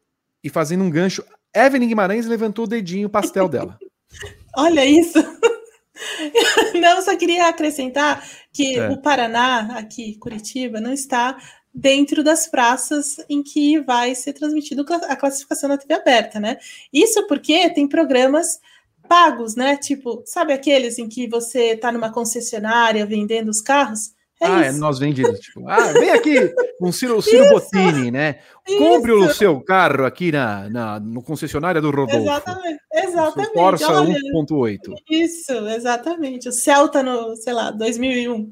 e 0.44 0.49
fazendo 0.49 0.84
um 0.84 0.90
gancho, 0.90 1.24
Evelyn 1.53 1.88
Guimarães 1.88 2.26
levantou 2.26 2.65
o 2.65 2.68
dedinho 2.68 3.10
pastel 3.10 3.49
dela. 3.49 3.78
Olha 4.56 4.86
isso. 4.86 5.19
Não, 6.80 7.02
só 7.02 7.15
queria 7.18 7.48
acrescentar 7.48 8.24
que 8.53 8.78
é. 8.78 8.90
o 8.90 9.02
Paraná, 9.02 9.78
aqui, 9.78 10.15
Curitiba, 10.18 10.80
não 10.80 10.94
está 10.94 11.38
dentro 11.79 12.23
das 12.23 12.47
praças 12.47 13.17
em 13.29 13.43
que 13.43 13.79
vai 13.79 14.15
ser 14.15 14.33
transmitido 14.33 14.83
a 15.07 15.15
classificação 15.15 15.69
na 15.69 15.77
TV 15.77 15.93
aberta, 15.93 16.39
né? 16.39 16.57
Isso 16.91 17.27
porque 17.27 17.69
tem 17.69 17.87
programas 17.87 18.59
pagos, 19.07 19.55
né? 19.55 19.77
Tipo, 19.77 20.23
sabe 20.25 20.53
aqueles 20.53 20.97
em 20.97 21.07
que 21.07 21.29
você 21.29 21.73
está 21.73 21.91
numa 21.91 22.11
concessionária 22.11 23.05
vendendo 23.05 23.49
os 23.49 23.61
carros? 23.61 24.11
É 24.41 24.47
ah, 24.47 24.65
é, 24.65 24.71
nós 24.71 24.97
vendemos, 24.97 25.39
tipo, 25.39 25.67
ah, 25.69 25.93
vem 25.93 26.09
aqui 26.09 26.47
com 26.79 26.89
um 26.89 26.91
Ciro, 26.91 27.21
Ciro 27.21 27.47
Bottini, 27.49 28.09
né? 28.09 28.39
Isso. 28.67 28.79
Compre 28.79 29.11
o 29.11 29.31
seu 29.31 29.61
carro 29.61 30.03
aqui 30.03 30.31
na, 30.31 30.67
na 30.69 30.99
no 30.99 31.21
concessionária 31.21 31.79
do 31.79 31.91
Rodolfo. 31.91 32.23
Exatamente, 32.23 32.79
exatamente. 32.91 33.53
Corsa 33.53 33.93
1.8. 34.01 34.79
Isso, 35.11 35.53
exatamente. 35.69 36.49
O 36.49 36.51
Celta 36.51 37.03
no, 37.03 37.35
sei 37.35 37.53
lá, 37.53 37.69
2001. 37.69 38.51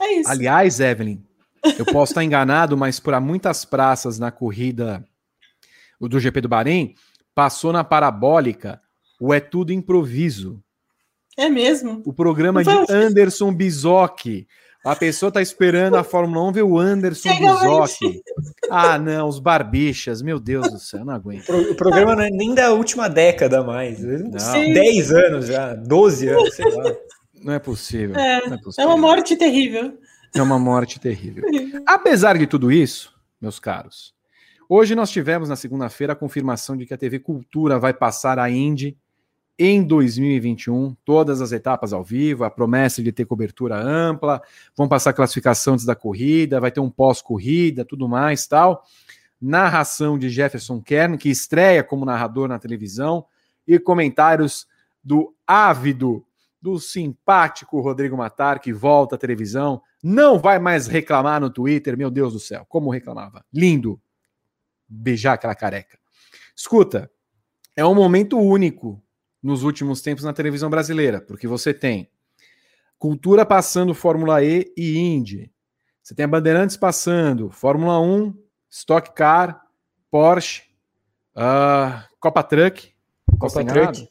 É 0.00 0.12
isso. 0.14 0.30
Aliás, 0.30 0.80
Evelyn, 0.80 1.20
eu 1.78 1.84
posso 1.86 2.12
estar 2.12 2.24
enganado, 2.24 2.76
mas 2.76 3.00
para 3.00 3.20
muitas 3.20 3.64
praças 3.64 4.18
na 4.18 4.30
corrida 4.30 5.04
do 6.00 6.18
GP 6.18 6.40
do 6.40 6.48
Bahrein, 6.48 6.94
passou 7.34 7.72
na 7.72 7.84
parabólica 7.84 8.80
o 9.20 9.34
É 9.34 9.40
Tudo 9.40 9.72
Improviso. 9.72 10.62
É 11.36 11.48
mesmo? 11.48 12.02
O 12.04 12.12
programa 12.12 12.64
de 12.64 12.70
Anderson 12.90 13.52
Bizocchi 13.52 14.46
a 14.84 14.96
pessoa 14.96 15.30
tá 15.30 15.42
esperando 15.42 15.96
a 15.96 16.02
Fórmula 16.02 16.48
1 16.48 16.52
ver 16.52 16.62
o 16.62 16.78
Anderson 16.78 17.28
Buzoc. 17.38 18.22
Ah, 18.70 18.98
não, 18.98 19.28
os 19.28 19.38
barbichas, 19.38 20.22
meu 20.22 20.40
Deus 20.40 20.70
do 20.70 20.78
céu, 20.78 21.04
não 21.04 21.12
aguento. 21.12 21.50
O 21.50 21.74
programa 21.74 22.16
não 22.16 22.22
é 22.22 22.30
nem 22.30 22.54
da 22.54 22.72
última 22.72 23.08
década 23.08 23.62
mais. 23.62 24.00
Não. 24.00 24.30
10 24.30 25.12
anos 25.12 25.46
já, 25.48 25.74
12 25.74 26.28
anos, 26.28 26.54
sei 26.54 26.70
lá. 26.74 26.96
Não 27.42 27.52
é 27.52 27.58
possível. 27.58 28.16
É, 28.16 28.46
não 28.46 28.54
é, 28.54 28.58
possível. 28.60 28.84
é 28.84 28.86
uma 28.86 28.96
morte 28.96 29.36
terrível. 29.36 29.98
É 30.34 30.42
uma 30.42 30.58
morte 30.58 31.00
terrível. 31.00 31.44
Apesar 31.86 32.38
de 32.38 32.46
tudo 32.46 32.70
isso, 32.70 33.14
meus 33.40 33.58
caros, 33.58 34.14
hoje 34.68 34.94
nós 34.94 35.10
tivemos 35.10 35.48
na 35.48 35.56
segunda-feira 35.56 36.12
a 36.12 36.16
confirmação 36.16 36.76
de 36.76 36.86
que 36.86 36.94
a 36.94 36.98
TV 36.98 37.18
Cultura 37.18 37.78
vai 37.78 37.92
passar 37.92 38.38
a 38.38 38.50
Indy 38.50 38.96
em 39.62 39.82
2021, 39.82 40.96
todas 41.04 41.42
as 41.42 41.52
etapas 41.52 41.92
ao 41.92 42.02
vivo, 42.02 42.44
a 42.44 42.50
promessa 42.50 43.02
de 43.02 43.12
ter 43.12 43.26
cobertura 43.26 43.78
ampla, 43.78 44.40
vão 44.74 44.88
passar 44.88 45.12
classificação 45.12 45.74
antes 45.74 45.84
da 45.84 45.94
corrida, 45.94 46.58
vai 46.58 46.70
ter 46.70 46.80
um 46.80 46.88
pós-corrida, 46.88 47.84
tudo 47.84 48.08
mais, 48.08 48.46
tal. 48.46 48.82
Narração 49.38 50.18
de 50.18 50.30
Jefferson 50.30 50.80
Kern, 50.80 51.18
que 51.18 51.28
estreia 51.28 51.84
como 51.84 52.06
narrador 52.06 52.48
na 52.48 52.58
televisão, 52.58 53.26
e 53.68 53.78
comentários 53.78 54.66
do 55.04 55.34
ávido, 55.46 56.24
do 56.60 56.78
simpático 56.78 57.80
Rodrigo 57.80 58.16
Matar, 58.16 58.60
que 58.60 58.72
volta 58.72 59.14
à 59.14 59.18
televisão, 59.18 59.82
não 60.02 60.38
vai 60.38 60.58
mais 60.58 60.86
reclamar 60.86 61.40
no 61.40 61.50
Twitter, 61.50 61.96
meu 61.96 62.10
Deus 62.10 62.32
do 62.32 62.40
céu, 62.40 62.66
como 62.68 62.90
reclamava. 62.90 63.44
Lindo. 63.52 64.00
Beijar 64.88 65.34
aquela 65.34 65.54
careca. 65.54 65.98
Escuta, 66.54 67.10
é 67.76 67.84
um 67.84 67.94
momento 67.94 68.38
único 68.38 69.02
nos 69.42 69.62
últimos 69.62 70.02
tempos 70.02 70.24
na 70.24 70.32
televisão 70.32 70.68
brasileira, 70.68 71.20
porque 71.20 71.46
você 71.46 71.72
tem 71.72 72.10
Cultura 73.00 73.46
passando 73.46 73.94
Fórmula 73.94 74.44
E 74.44 74.70
e 74.76 74.98
Indy. 74.98 75.50
Você 76.02 76.14
tem 76.14 76.26
a 76.26 76.28
Bandeirantes 76.28 76.76
passando 76.76 77.50
Fórmula 77.50 77.98
1, 77.98 78.34
Stock 78.68 79.14
Car, 79.14 79.58
Porsche, 80.10 80.64
uh, 81.34 82.04
Copa 82.20 82.42
Truck. 82.42 82.92
Copa 83.38 83.64
Truck. 83.64 84.06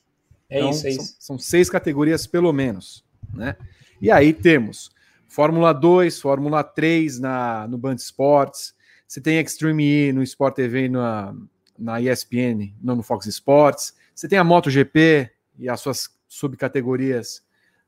É 0.49 0.59
então, 0.59 0.69
isso, 0.69 0.87
é 0.87 0.89
isso. 0.89 1.15
São, 1.19 1.37
são, 1.37 1.39
seis 1.39 1.69
categorias 1.69 2.25
pelo 2.25 2.51
menos, 2.51 3.03
né? 3.33 3.55
E 4.01 4.09
aí 4.09 4.33
temos 4.33 4.89
Fórmula 5.27 5.73
2, 5.73 6.19
Fórmula 6.19 6.63
3 6.63 7.19
na, 7.19 7.67
no 7.67 7.77
Band 7.77 7.95
Sports, 7.95 8.73
você 9.07 9.19
tem 9.19 9.39
Extreme 9.39 9.83
E 9.83 10.13
no 10.13 10.23
Sport 10.23 10.55
TV 10.55 10.89
na, 10.89 11.35
na 11.77 12.01
ESPN, 12.01 12.73
não 12.81 12.95
no 12.95 13.03
Fox 13.03 13.25
Sports, 13.27 13.93
você 14.13 14.27
tem 14.27 14.37
a 14.37 14.43
MotoGP 14.43 15.31
e 15.57 15.69
as 15.69 15.79
suas 15.81 16.09
subcategorias 16.27 17.43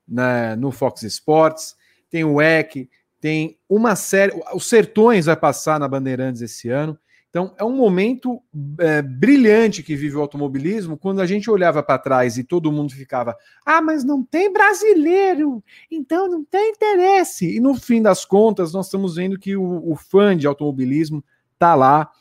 né, 0.08 0.56
no 0.56 0.72
Fox 0.72 1.04
Sports, 1.04 1.76
tem 2.10 2.24
o 2.24 2.42
EC, 2.42 2.90
tem 3.22 3.58
uma 3.70 3.96
série. 3.96 4.34
O 4.54 4.60
Sertões 4.60 5.28
vai 5.28 5.36
passar 5.36 5.80
na 5.80 5.88
Bandeirantes 5.88 6.42
esse 6.42 6.70
ano. 6.70 6.98
Então, 7.32 7.56
é 7.58 7.64
um 7.64 7.74
momento 7.74 8.42
é, 8.78 9.02
brilhante 9.02 9.82
que 9.82 9.96
vive 9.96 10.18
o 10.18 10.20
automobilismo 10.20 10.98
quando 10.98 11.22
a 11.22 11.26
gente 11.26 11.50
olhava 11.50 11.82
para 11.82 11.98
trás 11.98 12.38
e 12.38 12.44
todo 12.44 12.74
mundo 12.74 12.92
ficava: 12.92 13.38
ah, 13.66 13.82
mas 13.82 14.04
não 14.04 14.22
tem 14.22 14.52
brasileiro, 14.52 15.64
então 15.90 16.30
não 16.30 16.44
tem 16.44 16.72
interesse. 16.72 17.56
E 17.56 17.62
no 17.62 17.74
fim 17.74 18.02
das 18.02 18.26
contas, 18.26 18.74
nós 18.74 18.88
estamos 18.88 19.16
vendo 19.16 19.40
que 19.40 19.56
o, 19.56 19.92
o 19.92 19.96
fã 19.96 20.36
de 20.36 20.46
automobilismo 20.46 21.24
está 21.54 21.74
lá 21.74 22.12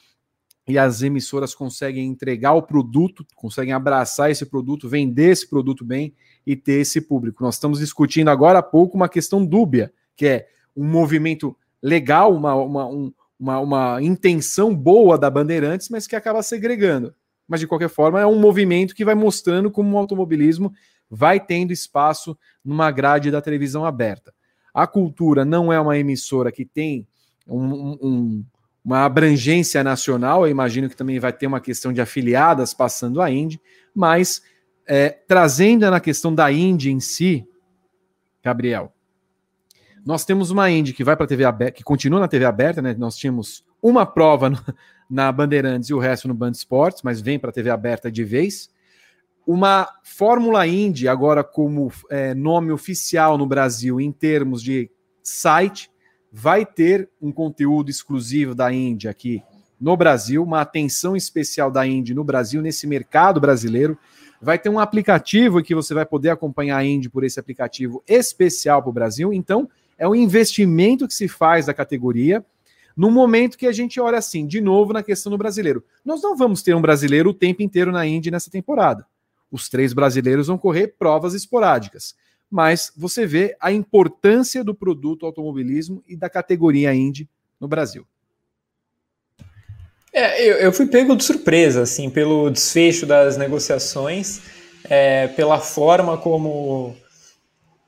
e 0.68 0.78
as 0.78 1.02
emissoras 1.02 1.56
conseguem 1.56 2.06
entregar 2.06 2.52
o 2.52 2.62
produto, 2.62 3.26
conseguem 3.34 3.72
abraçar 3.72 4.30
esse 4.30 4.46
produto, 4.46 4.88
vender 4.88 5.30
esse 5.30 5.50
produto 5.50 5.84
bem 5.84 6.14
e 6.46 6.54
ter 6.54 6.74
esse 6.74 7.00
público. 7.00 7.42
Nós 7.42 7.56
estamos 7.56 7.80
discutindo 7.80 8.28
agora 8.28 8.60
há 8.60 8.62
pouco 8.62 8.96
uma 8.96 9.08
questão 9.08 9.44
dúbia, 9.44 9.92
que 10.14 10.26
é 10.26 10.46
um 10.76 10.86
movimento 10.86 11.56
legal, 11.82 12.32
uma, 12.32 12.54
uma, 12.54 12.86
um, 12.86 13.12
uma, 13.40 13.58
uma 13.58 14.02
intenção 14.02 14.74
boa 14.74 15.16
da 15.16 15.30
Bandeirantes, 15.30 15.88
mas 15.88 16.06
que 16.06 16.14
acaba 16.14 16.42
segregando. 16.42 17.14
Mas, 17.48 17.60
de 17.60 17.66
qualquer 17.66 17.88
forma, 17.88 18.20
é 18.20 18.26
um 18.26 18.38
movimento 18.38 18.94
que 18.94 19.04
vai 19.04 19.14
mostrando 19.14 19.70
como 19.70 19.96
o 19.96 19.98
automobilismo 19.98 20.72
vai 21.10 21.40
tendo 21.40 21.72
espaço 21.72 22.38
numa 22.64 22.90
grade 22.90 23.30
da 23.30 23.40
televisão 23.40 23.84
aberta. 23.84 24.32
A 24.72 24.86
cultura 24.86 25.44
não 25.44 25.72
é 25.72 25.80
uma 25.80 25.98
emissora 25.98 26.52
que 26.52 26.64
tem 26.64 27.08
um, 27.48 27.98
um, 28.00 28.44
uma 28.84 29.04
abrangência 29.04 29.82
nacional, 29.82 30.44
eu 30.44 30.50
imagino 30.50 30.88
que 30.88 30.94
também 30.94 31.18
vai 31.18 31.32
ter 31.32 31.48
uma 31.48 31.60
questão 31.60 31.92
de 31.92 32.00
afiliadas 32.00 32.72
passando 32.72 33.20
a 33.20 33.28
Indy, 33.28 33.60
mas 33.92 34.42
é, 34.86 35.08
trazendo 35.08 35.90
na 35.90 35.98
questão 35.98 36.32
da 36.32 36.52
Indy 36.52 36.92
em 36.92 37.00
si, 37.00 37.44
Gabriel, 38.44 38.92
nós 40.04 40.24
temos 40.24 40.50
uma 40.50 40.70
Indy 40.70 40.92
que 40.92 41.04
vai 41.04 41.16
para 41.16 41.24
a 41.24 41.28
TV 41.28 41.44
aberta, 41.44 41.72
que 41.72 41.84
continua 41.84 42.20
na 42.20 42.28
TV 42.28 42.44
aberta, 42.44 42.80
né? 42.80 42.94
Nós 42.98 43.16
tínhamos 43.16 43.64
uma 43.82 44.06
prova 44.06 44.50
no, 44.50 44.58
na 45.08 45.30
Bandeirantes 45.30 45.90
e 45.90 45.94
o 45.94 45.98
resto 45.98 46.28
no 46.28 46.34
Band 46.34 46.52
Esportes, 46.52 47.02
mas 47.02 47.20
vem 47.20 47.38
para 47.38 47.50
a 47.50 47.52
TV 47.52 47.70
aberta 47.70 48.10
de 48.10 48.24
vez. 48.24 48.70
Uma 49.46 49.88
Fórmula 50.04 50.66
Indy, 50.66 51.08
agora 51.08 51.42
como 51.42 51.90
é, 52.10 52.34
nome 52.34 52.70
oficial 52.70 53.36
no 53.36 53.46
Brasil 53.46 54.00
em 54.00 54.12
termos 54.12 54.62
de 54.62 54.90
site, 55.22 55.90
vai 56.32 56.64
ter 56.64 57.08
um 57.20 57.32
conteúdo 57.32 57.90
exclusivo 57.90 58.54
da 58.54 58.72
Indy 58.72 59.08
aqui 59.08 59.42
no 59.80 59.96
Brasil, 59.96 60.42
uma 60.42 60.60
atenção 60.60 61.16
especial 61.16 61.70
da 61.70 61.86
Indy 61.86 62.14
no 62.14 62.22
Brasil, 62.22 62.60
nesse 62.60 62.86
mercado 62.86 63.40
brasileiro. 63.40 63.98
Vai 64.40 64.58
ter 64.58 64.68
um 64.68 64.78
aplicativo 64.78 65.62
que 65.62 65.74
você 65.74 65.94
vai 65.94 66.04
poder 66.04 66.30
acompanhar 66.30 66.76
a 66.76 66.84
Indy 66.84 67.08
por 67.08 67.24
esse 67.24 67.40
aplicativo 67.40 68.02
especial 68.06 68.82
para 68.82 68.90
o 68.90 68.92
Brasil. 68.92 69.32
Então, 69.32 69.68
é 70.00 70.08
um 70.08 70.16
investimento 70.16 71.06
que 71.06 71.14
se 71.14 71.28
faz 71.28 71.66
da 71.66 71.74
categoria 71.74 72.44
no 72.96 73.08
momento 73.08 73.56
que 73.56 73.68
a 73.68 73.72
gente 73.72 74.00
olha 74.00 74.18
assim, 74.18 74.44
de 74.44 74.60
novo 74.60 74.92
na 74.92 75.04
questão 75.04 75.30
do 75.30 75.38
brasileiro. 75.38 75.84
Nós 76.04 76.20
não 76.20 76.36
vamos 76.36 76.60
ter 76.60 76.74
um 76.74 76.82
brasileiro 76.82 77.30
o 77.30 77.34
tempo 77.34 77.62
inteiro 77.62 77.92
na 77.92 78.04
Indy 78.04 78.32
nessa 78.32 78.50
temporada. 78.50 79.06
Os 79.48 79.68
três 79.68 79.92
brasileiros 79.92 80.48
vão 80.48 80.58
correr 80.58 80.96
provas 80.98 81.34
esporádicas 81.34 82.16
mas 82.50 82.92
você 82.96 83.24
vê 83.26 83.56
a 83.60 83.70
importância 83.70 84.64
do 84.64 84.74
produto 84.74 85.24
automobilismo 85.24 86.02
e 86.08 86.16
da 86.16 86.28
categoria 86.28 86.92
Indy 86.92 87.28
no 87.60 87.68
Brasil. 87.68 88.04
É, 90.12 90.44
eu, 90.44 90.56
eu 90.56 90.72
fui 90.72 90.86
pego 90.86 91.14
de 91.14 91.22
surpresa, 91.22 91.82
assim, 91.82 92.10
pelo 92.10 92.50
desfecho 92.50 93.06
das 93.06 93.36
negociações, 93.36 94.40
é, 94.84 95.28
pela 95.28 95.60
forma 95.60 96.18
como, 96.18 96.96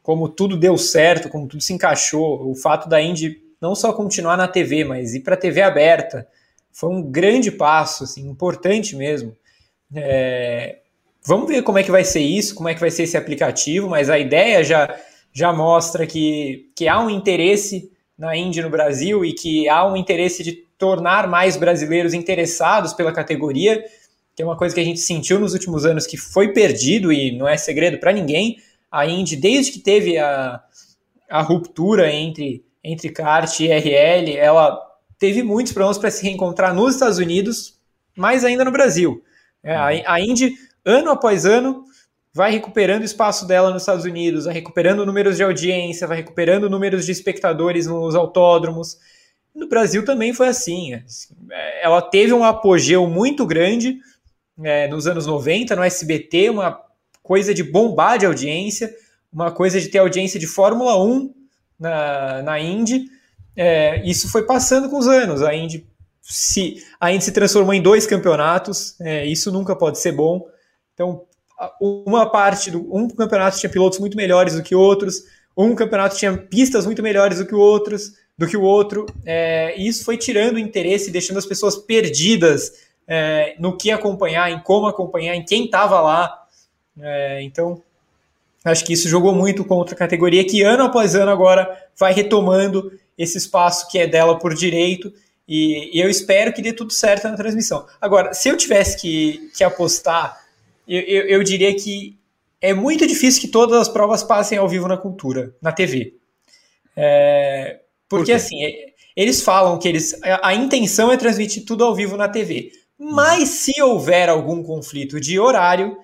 como 0.02 0.28
tudo 0.28 0.56
deu 0.56 0.76
certo, 0.76 1.28
como 1.28 1.46
tudo 1.46 1.62
se 1.62 1.72
encaixou, 1.72 2.50
o 2.50 2.54
fato 2.54 2.88
da 2.88 3.00
Indy 3.00 3.40
não 3.60 3.74
só 3.74 3.92
continuar 3.92 4.36
na 4.36 4.48
TV, 4.48 4.84
mas 4.84 5.14
ir 5.14 5.20
para 5.20 5.34
a 5.34 5.38
TV 5.38 5.62
aberta, 5.62 6.26
foi 6.72 6.90
um 6.90 7.02
grande 7.02 7.50
passo, 7.50 8.04
assim, 8.04 8.28
importante 8.28 8.96
mesmo. 8.96 9.36
É, 9.94 10.78
Vamos 11.24 11.46
ver 11.46 11.62
como 11.62 11.78
é 11.78 11.84
que 11.84 11.90
vai 11.90 12.04
ser 12.04 12.20
isso, 12.20 12.54
como 12.54 12.68
é 12.68 12.74
que 12.74 12.80
vai 12.80 12.90
ser 12.90 13.04
esse 13.04 13.16
aplicativo, 13.16 13.88
mas 13.88 14.10
a 14.10 14.18
ideia 14.18 14.64
já, 14.64 14.92
já 15.32 15.52
mostra 15.52 16.04
que, 16.04 16.68
que 16.74 16.88
há 16.88 17.00
um 17.00 17.08
interesse 17.08 17.92
na 18.18 18.36
Indy 18.36 18.60
no 18.60 18.68
Brasil 18.68 19.24
e 19.24 19.32
que 19.32 19.68
há 19.68 19.86
um 19.86 19.96
interesse 19.96 20.42
de 20.42 20.52
tornar 20.76 21.28
mais 21.28 21.56
brasileiros 21.56 22.12
interessados 22.12 22.92
pela 22.92 23.12
categoria, 23.12 23.84
que 24.34 24.42
é 24.42 24.44
uma 24.44 24.56
coisa 24.56 24.74
que 24.74 24.80
a 24.80 24.84
gente 24.84 24.98
sentiu 24.98 25.38
nos 25.38 25.52
últimos 25.52 25.86
anos 25.86 26.08
que 26.08 26.16
foi 26.16 26.52
perdido 26.52 27.12
e 27.12 27.38
não 27.38 27.46
é 27.46 27.56
segredo 27.56 27.98
para 27.98 28.10
ninguém. 28.10 28.56
A 28.92 29.06
Indy, 29.06 29.36
desde 29.36 29.72
que 29.72 29.78
teve 29.78 30.18
a, 30.18 30.62
a 31.30 31.40
ruptura 31.40 32.12
entre, 32.12 32.62
entre 32.84 33.08
kart 33.08 33.58
e 33.58 33.68
RL, 33.68 34.36
ela 34.36 34.78
teve 35.18 35.42
muitos 35.42 35.72
problemas 35.72 35.96
para 35.96 36.10
se 36.10 36.22
reencontrar 36.22 36.74
nos 36.74 36.94
Estados 36.94 37.16
Unidos, 37.16 37.80
mais 38.14 38.44
ainda 38.44 38.66
no 38.66 38.70
Brasil. 38.70 39.24
É, 39.64 39.74
a, 39.74 39.86
a 40.12 40.20
Indy 40.20 40.52
ano 40.84 41.10
após 41.10 41.46
ano, 41.46 41.84
vai 42.34 42.50
recuperando 42.50 43.04
espaço 43.04 43.46
dela 43.46 43.70
nos 43.70 43.82
Estados 43.82 44.04
Unidos, 44.04 44.44
vai 44.44 44.54
recuperando 44.54 45.06
números 45.06 45.36
de 45.36 45.42
audiência, 45.42 46.06
vai 46.06 46.18
recuperando 46.18 46.68
números 46.68 47.06
de 47.06 47.12
espectadores 47.12 47.86
nos 47.86 48.14
autódromos. 48.14 48.98
No 49.54 49.68
Brasil 49.68 50.04
também 50.04 50.34
foi 50.34 50.48
assim. 50.48 50.92
Ela 51.80 52.02
teve 52.02 52.32
um 52.32 52.44
apogeu 52.44 53.06
muito 53.08 53.46
grande 53.46 53.98
é, 54.62 54.88
nos 54.88 55.06
anos 55.06 55.26
90 55.26 55.76
no 55.76 55.82
SBT, 55.82 56.50
uma 56.50 56.80
coisa 57.32 57.54
de 57.54 57.62
bombar 57.62 58.18
de 58.18 58.26
audiência, 58.26 58.94
uma 59.32 59.50
coisa 59.50 59.80
de 59.80 59.88
ter 59.88 59.96
audiência 59.96 60.38
de 60.38 60.46
Fórmula 60.46 61.02
1 61.02 61.32
na, 61.80 62.42
na 62.42 62.60
Indy. 62.60 63.06
É, 63.56 64.06
isso 64.06 64.30
foi 64.30 64.42
passando 64.42 64.90
com 64.90 64.98
os 64.98 65.08
anos. 65.08 65.40
A 65.40 65.54
Indy 65.54 65.86
se, 66.20 66.84
a 67.00 67.10
Indy 67.10 67.24
se 67.24 67.32
transformou 67.32 67.72
em 67.72 67.80
dois 67.80 68.06
campeonatos, 68.06 69.00
é, 69.00 69.24
isso 69.24 69.50
nunca 69.50 69.74
pode 69.74 69.98
ser 69.98 70.12
bom. 70.12 70.46
Então, 70.92 71.22
uma 71.80 72.28
parte 72.28 72.70
do 72.70 72.94
um 72.94 73.08
campeonato 73.08 73.58
tinha 73.58 73.70
pilotos 73.70 73.98
muito 73.98 74.14
melhores 74.14 74.54
do 74.54 74.62
que 74.62 74.74
outros, 74.74 75.22
um 75.56 75.74
campeonato 75.74 76.18
tinha 76.18 76.36
pistas 76.36 76.84
muito 76.84 77.02
melhores 77.02 77.38
do 77.38 77.46
que 77.46 77.54
outros, 77.54 78.12
do 78.36 78.46
que 78.46 78.58
o 78.58 78.62
outro. 78.62 79.06
É, 79.24 79.74
e 79.80 79.88
isso 79.88 80.04
foi 80.04 80.18
tirando 80.18 80.56
o 80.56 80.58
interesse, 80.58 81.10
deixando 81.10 81.38
as 81.38 81.46
pessoas 81.46 81.76
perdidas 81.76 82.72
é, 83.08 83.56
no 83.58 83.74
que 83.74 83.90
acompanhar, 83.90 84.50
em 84.50 84.62
como 84.62 84.86
acompanhar, 84.86 85.34
em 85.34 85.44
quem 85.46 85.64
estava 85.64 85.98
lá. 85.98 86.41
É, 87.00 87.42
então, 87.42 87.82
acho 88.64 88.84
que 88.84 88.92
isso 88.92 89.08
jogou 89.08 89.34
muito 89.34 89.64
contra 89.64 89.94
a 89.94 89.98
categoria 89.98 90.44
que 90.46 90.62
ano 90.62 90.84
após 90.84 91.14
ano 91.14 91.30
agora 91.30 91.68
vai 91.98 92.12
retomando 92.12 92.92
esse 93.16 93.38
espaço 93.38 93.88
que 93.88 93.98
é 93.98 94.06
dela 94.06 94.38
por 94.38 94.54
direito. 94.54 95.12
E, 95.48 95.96
e 95.96 96.00
eu 96.00 96.08
espero 96.08 96.52
que 96.52 96.62
dê 96.62 96.72
tudo 96.72 96.92
certo 96.92 97.28
na 97.28 97.36
transmissão. 97.36 97.86
Agora, 98.00 98.32
se 98.32 98.48
eu 98.48 98.56
tivesse 98.56 99.00
que, 99.00 99.50
que 99.56 99.64
apostar 99.64 100.42
eu, 100.86 101.00
eu, 101.00 101.22
eu 101.28 101.42
diria 101.42 101.74
que 101.74 102.18
é 102.60 102.72
muito 102.72 103.06
difícil 103.06 103.40
que 103.40 103.48
todas 103.48 103.80
as 103.80 103.88
provas 103.88 104.22
passem 104.22 104.58
ao 104.58 104.68
vivo 104.68 104.88
na 104.88 104.96
cultura, 104.96 105.54
na 105.60 105.72
TV. 105.72 106.14
É, 106.96 107.80
porque 108.08 108.32
Por 108.32 108.36
assim, 108.36 108.56
eles 109.16 109.42
falam 109.42 109.78
que 109.78 109.88
eles 109.88 110.14
a, 110.22 110.48
a, 110.48 110.54
intenção 110.54 111.10
é 111.10 111.16
transmitir 111.16 111.64
tudo 111.64 111.84
ao 111.84 111.94
vivo 111.94 112.16
na 112.16 112.28
TV. 112.28 112.70
Mas 112.98 113.48
se 113.48 113.80
houver 113.82 114.28
algum 114.28 114.62
conflito 114.62 115.20
de 115.20 115.38
horário, 115.40 115.96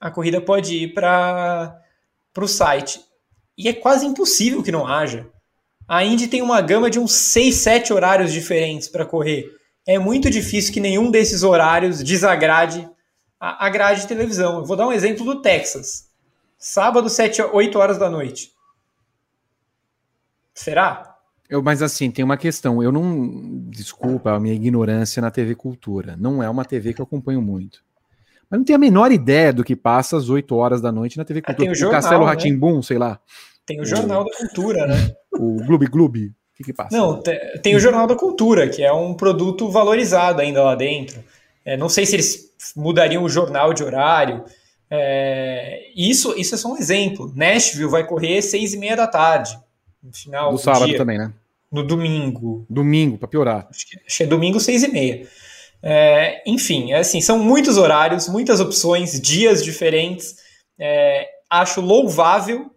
a 0.00 0.10
corrida 0.10 0.40
pode 0.40 0.74
ir 0.74 0.94
para 0.94 1.80
o 2.36 2.46
site. 2.46 3.00
E 3.56 3.68
é 3.68 3.72
quase 3.72 4.06
impossível 4.06 4.62
que 4.62 4.72
não 4.72 4.86
haja. 4.86 5.28
A 5.88 6.04
Indy 6.04 6.26
tem 6.26 6.42
uma 6.42 6.60
gama 6.60 6.90
de 6.90 6.98
uns 6.98 7.12
6, 7.12 7.54
7 7.54 7.92
horários 7.92 8.32
diferentes 8.32 8.88
para 8.88 9.06
correr. 9.06 9.50
É 9.86 9.98
muito 9.98 10.28
difícil 10.28 10.72
que 10.72 10.80
nenhum 10.80 11.10
desses 11.10 11.42
horários 11.42 12.02
desagrade 12.02 12.88
a, 13.38 13.68
grade 13.68 14.00
de 14.00 14.08
televisão. 14.08 14.58
Eu 14.58 14.64
vou 14.64 14.76
dar 14.76 14.88
um 14.88 14.92
exemplo 14.92 15.24
do 15.24 15.40
Texas. 15.40 16.10
Sábado, 16.58 17.08
7, 17.08 17.42
8 17.42 17.78
horas 17.78 17.98
da 17.98 18.10
noite. 18.10 18.52
Será? 20.54 21.16
Eu, 21.48 21.62
mas 21.62 21.82
assim, 21.82 22.10
tem 22.10 22.24
uma 22.24 22.36
questão. 22.36 22.82
Eu 22.82 22.90
não. 22.90 23.68
Desculpa 23.68 24.32
a 24.32 24.40
minha 24.40 24.54
ignorância 24.54 25.20
na 25.20 25.30
TV 25.30 25.54
Cultura. 25.54 26.16
Não 26.16 26.42
é 26.42 26.50
uma 26.50 26.64
TV 26.64 26.92
que 26.92 27.00
eu 27.00 27.04
acompanho 27.04 27.40
muito. 27.40 27.84
Mas 28.50 28.58
não 28.58 28.64
tenho 28.64 28.76
a 28.76 28.80
menor 28.80 29.10
ideia 29.12 29.52
do 29.52 29.64
que 29.64 29.74
passa 29.74 30.16
às 30.16 30.28
8 30.28 30.54
horas 30.54 30.80
da 30.80 30.92
noite 30.92 31.18
na 31.18 31.24
TV 31.24 31.42
Cultura. 31.42 31.64
tem 31.64 31.70
o, 31.70 31.74
jornal, 31.74 32.00
Castelo 32.00 32.24
né? 32.24 32.30
Ratimbum, 32.30 32.82
sei 32.82 32.98
lá. 32.98 33.20
Tem 33.66 33.80
o 33.80 33.84
Jornal 33.84 34.24
da 34.24 34.30
Cultura, 34.36 34.86
né? 34.86 35.14
O 35.38 35.56
Gloob 35.66 35.86
Gloob. 35.88 36.26
O 36.28 36.32
que, 36.56 36.64
que 36.64 36.72
passa? 36.72 36.96
Não, 36.96 37.22
tem 37.62 37.76
o 37.76 37.80
Jornal 37.80 38.06
da 38.06 38.16
Cultura, 38.16 38.66
que 38.70 38.82
é 38.82 38.90
um 38.90 39.12
produto 39.12 39.68
valorizado 39.68 40.40
ainda 40.40 40.62
lá 40.62 40.74
dentro. 40.74 41.22
É, 41.62 41.76
não 41.76 41.90
sei 41.90 42.06
se 42.06 42.16
eles 42.16 42.54
mudariam 42.74 43.22
o 43.22 43.28
jornal 43.28 43.74
de 43.74 43.84
horário. 43.84 44.44
É, 44.88 45.90
isso, 45.94 46.34
isso 46.38 46.54
é 46.54 46.58
só 46.58 46.72
um 46.72 46.78
exemplo. 46.78 47.30
Nashville 47.34 47.90
vai 47.90 48.06
correr 48.06 48.40
seis 48.40 48.72
e 48.72 48.78
meia 48.78 48.96
da 48.96 49.06
tarde. 49.06 49.58
No 50.02 50.12
final 50.14 50.52
do 50.52 50.58
sábado 50.58 50.86
dia, 50.86 50.96
também, 50.96 51.18
né? 51.18 51.32
No 51.70 51.82
domingo. 51.82 52.64
Domingo, 52.70 53.18
para 53.18 53.28
piorar. 53.28 53.66
Acho 53.68 53.86
que, 53.86 53.98
acho 54.06 54.16
que, 54.16 54.22
é 54.22 54.26
domingo 54.26 54.60
seis 54.60 54.82
e 54.82 54.88
meia. 54.88 55.26
É, 55.88 56.42
enfim, 56.46 56.92
é 56.92 56.98
assim, 56.98 57.20
são 57.20 57.38
muitos 57.38 57.76
horários, 57.76 58.28
muitas 58.28 58.58
opções, 58.60 59.20
dias 59.20 59.62
diferentes. 59.62 60.36
É, 60.78 61.28
acho 61.48 61.80
louvável 61.80 62.70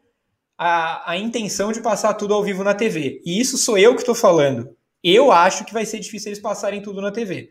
a, 0.58 1.12
a 1.12 1.18
intenção 1.18 1.72
de 1.72 1.82
passar 1.82 2.14
tudo 2.14 2.34
ao 2.34 2.44
vivo 2.44 2.64
na 2.64 2.74
TV. 2.74 3.22
E 3.26 3.40
isso 3.40 3.58
sou 3.58 3.78
eu 3.78 3.96
que 3.96 4.02
estou 4.02 4.16
falando. 4.16 4.76
Eu 5.04 5.32
acho 5.32 5.66
que 5.66 5.74
vai 5.74 5.86
ser 5.86 6.00
difícil 6.00 6.30
eles 6.30 6.42
passarem 6.42 6.82
tudo 6.82 7.02
na 7.02 7.12
TV 7.12 7.50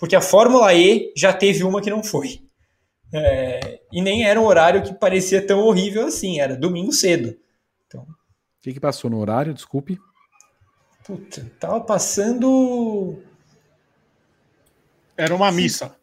porque 0.00 0.16
a 0.16 0.22
Fórmula 0.22 0.74
E 0.74 1.12
já 1.14 1.30
teve 1.30 1.62
uma 1.62 1.82
que 1.82 1.90
não 1.90 2.02
foi. 2.02 2.40
É, 3.12 3.80
e 3.92 4.00
nem 4.00 4.24
era 4.24 4.40
um 4.40 4.46
horário 4.46 4.82
que 4.82 4.94
parecia 4.94 5.46
tão 5.46 5.60
horrível 5.60 6.06
assim, 6.06 6.40
era 6.40 6.56
domingo 6.56 6.90
cedo. 6.90 7.36
Então, 7.86 8.02
o 8.02 8.06
que, 8.62 8.72
que 8.72 8.80
passou 8.80 9.10
no 9.10 9.18
horário? 9.18 9.52
Desculpe. 9.52 9.98
Puta, 11.04 11.46
tava 11.60 11.82
passando. 11.82 13.22
Era 15.20 15.34
uma 15.34 15.52
missa. 15.52 15.94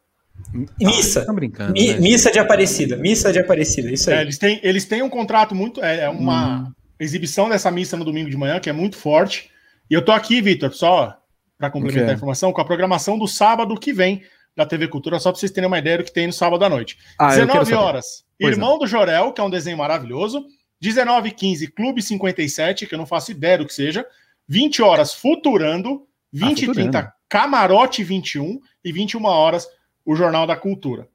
Missa. 0.80 1.26
Ah, 1.27 1.34
brincando, 1.34 1.73
Mi, 1.73 1.94
né? 1.94 1.99
Missa 1.99 2.31
de 2.31 2.39
Aparecida. 2.39 2.95
Missa 2.98 3.34
de 3.34 3.39
Aparecida, 3.39 3.91
isso 3.91 4.10
aí. 4.10 4.18
É, 4.18 4.22
eles, 4.22 4.38
têm, 4.38 4.60
eles 4.64 4.85
têm 4.85 5.02
um 5.02 5.10
contrato 5.10 5.56
muito. 5.56 5.84
É, 5.84 6.02
é 6.02 6.10
uma 6.10 6.60
hum. 6.60 6.72
exibição 6.99 7.49
dessa 7.49 7.72
missa 7.72 7.98
no 7.98 8.06
domingo 8.06 8.30
de 8.30 8.38
manhã 8.38 8.60
que 8.60 8.69
é 8.69 8.73
muito 8.73 8.95
forte. 8.95 9.49
E 9.89 9.94
eu 9.94 10.03
tô 10.03 10.11
aqui, 10.11 10.41
Vitor, 10.41 10.72
só 10.73 11.18
para 11.57 11.72
complementar 11.72 12.03
okay. 12.03 12.14
a 12.14 12.18
informação, 12.18 12.53
com 12.53 12.61
a 12.61 12.65
programação 12.65 13.18
do 13.18 13.27
sábado 13.27 13.76
que 13.80 13.91
vem 13.91 14.22
da 14.56 14.65
TV 14.65 14.88
Cultura, 14.88 15.19
só 15.19 15.31
para 15.31 15.39
vocês 15.39 15.52
terem 15.52 15.68
uma 15.68 15.80
ideia 15.80 15.98
do 15.98 16.03
que 16.03 16.14
tem 16.14 16.27
no 16.27 16.34
sábado 16.34 16.64
à 16.64 16.69
noite. 16.69 16.98
Ah, 17.18 17.30
19 17.30 17.73
horas, 17.73 18.23
pois 18.39 18.56
Irmão 18.56 18.76
é. 18.76 18.80
do 18.80 18.88
Jorel, 18.88 19.34
que 19.34 19.41
é 19.41 19.44
um 19.44 19.49
desenho 19.49 19.77
maravilhoso. 19.77 20.45
19 20.80 21.31
15 21.31 21.68
Clube 21.72 22.02
57, 22.03 22.85
que 22.85 22.94
eu 22.94 22.99
não 22.99 23.07
faço 23.07 23.31
ideia 23.31 23.57
do 23.57 23.65
que 23.65 23.73
seja. 23.73 24.06
20 24.48 24.81
horas, 24.84 25.14
Futurando. 25.14 26.06
20 26.31 26.65
ah, 26.65 26.72
e 26.72 26.73
30, 26.73 27.14
Camarote 27.30 28.03
21. 28.03 28.60
E 28.88 28.91
21 28.93 29.26
horas, 29.26 29.68
o 30.05 30.15
Jornal 30.15 30.47
da 30.47 30.55
Cultura. 30.55 31.09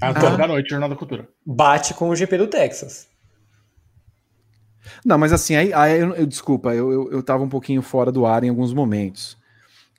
Ah, 0.00 0.12
da 0.12 0.48
noite, 0.48 0.70
Jornal 0.70 0.88
da 0.88 0.96
Cultura. 0.96 1.28
Bate 1.44 1.92
com 1.92 2.08
o 2.08 2.16
GP 2.16 2.38
do 2.38 2.46
Texas. 2.46 3.06
Não, 5.04 5.18
mas 5.18 5.30
assim, 5.30 5.54
aí, 5.54 5.72
aí 5.74 6.00
eu, 6.00 6.14
eu, 6.14 6.26
desculpa, 6.26 6.74
eu, 6.74 6.90
eu, 6.90 7.12
eu 7.12 7.22
tava 7.22 7.44
um 7.44 7.50
pouquinho 7.50 7.82
fora 7.82 8.10
do 8.10 8.24
ar 8.24 8.42
em 8.44 8.48
alguns 8.48 8.72
momentos. 8.72 9.36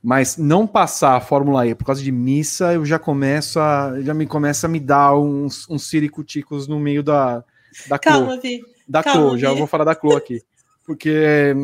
Mas 0.01 0.35
não 0.35 0.65
passar 0.65 1.15
a 1.15 1.21
Fórmula 1.21 1.67
E 1.67 1.75
por 1.75 1.85
causa 1.85 2.01
de 2.01 2.11
missa, 2.11 2.73
eu 2.73 2.83
já 2.83 2.97
começo 2.97 3.59
a. 3.59 4.01
Já 4.01 4.13
me 4.13 4.25
começa 4.25 4.65
a 4.65 4.69
me 4.69 4.79
dar 4.79 5.15
uns, 5.15 5.69
uns 5.69 5.87
ciricuticos 5.87 6.67
no 6.67 6.79
meio 6.79 7.03
da, 7.03 7.43
da 7.87 7.99
Calma, 7.99 8.37
Vi. 8.37 8.61
Da 8.89 9.03
Calma, 9.03 9.29
Clo, 9.29 9.37
já 9.37 9.53
vou 9.53 9.67
falar 9.67 9.85
da 9.85 9.95
Clo 9.95 10.17
aqui. 10.17 10.41
Porque. 10.83 11.55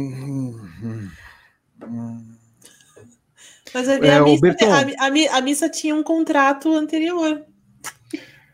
Mas 3.73 3.87
a, 3.87 3.95
é, 3.95 4.17
a, 4.17 4.23
missa, 4.23 4.55
a, 4.97 5.05
a, 5.05 5.37
a, 5.37 5.41
missa 5.41 5.69
tinha 5.69 5.95
um 5.95 6.03
contrato 6.03 6.73
anterior. 6.73 7.43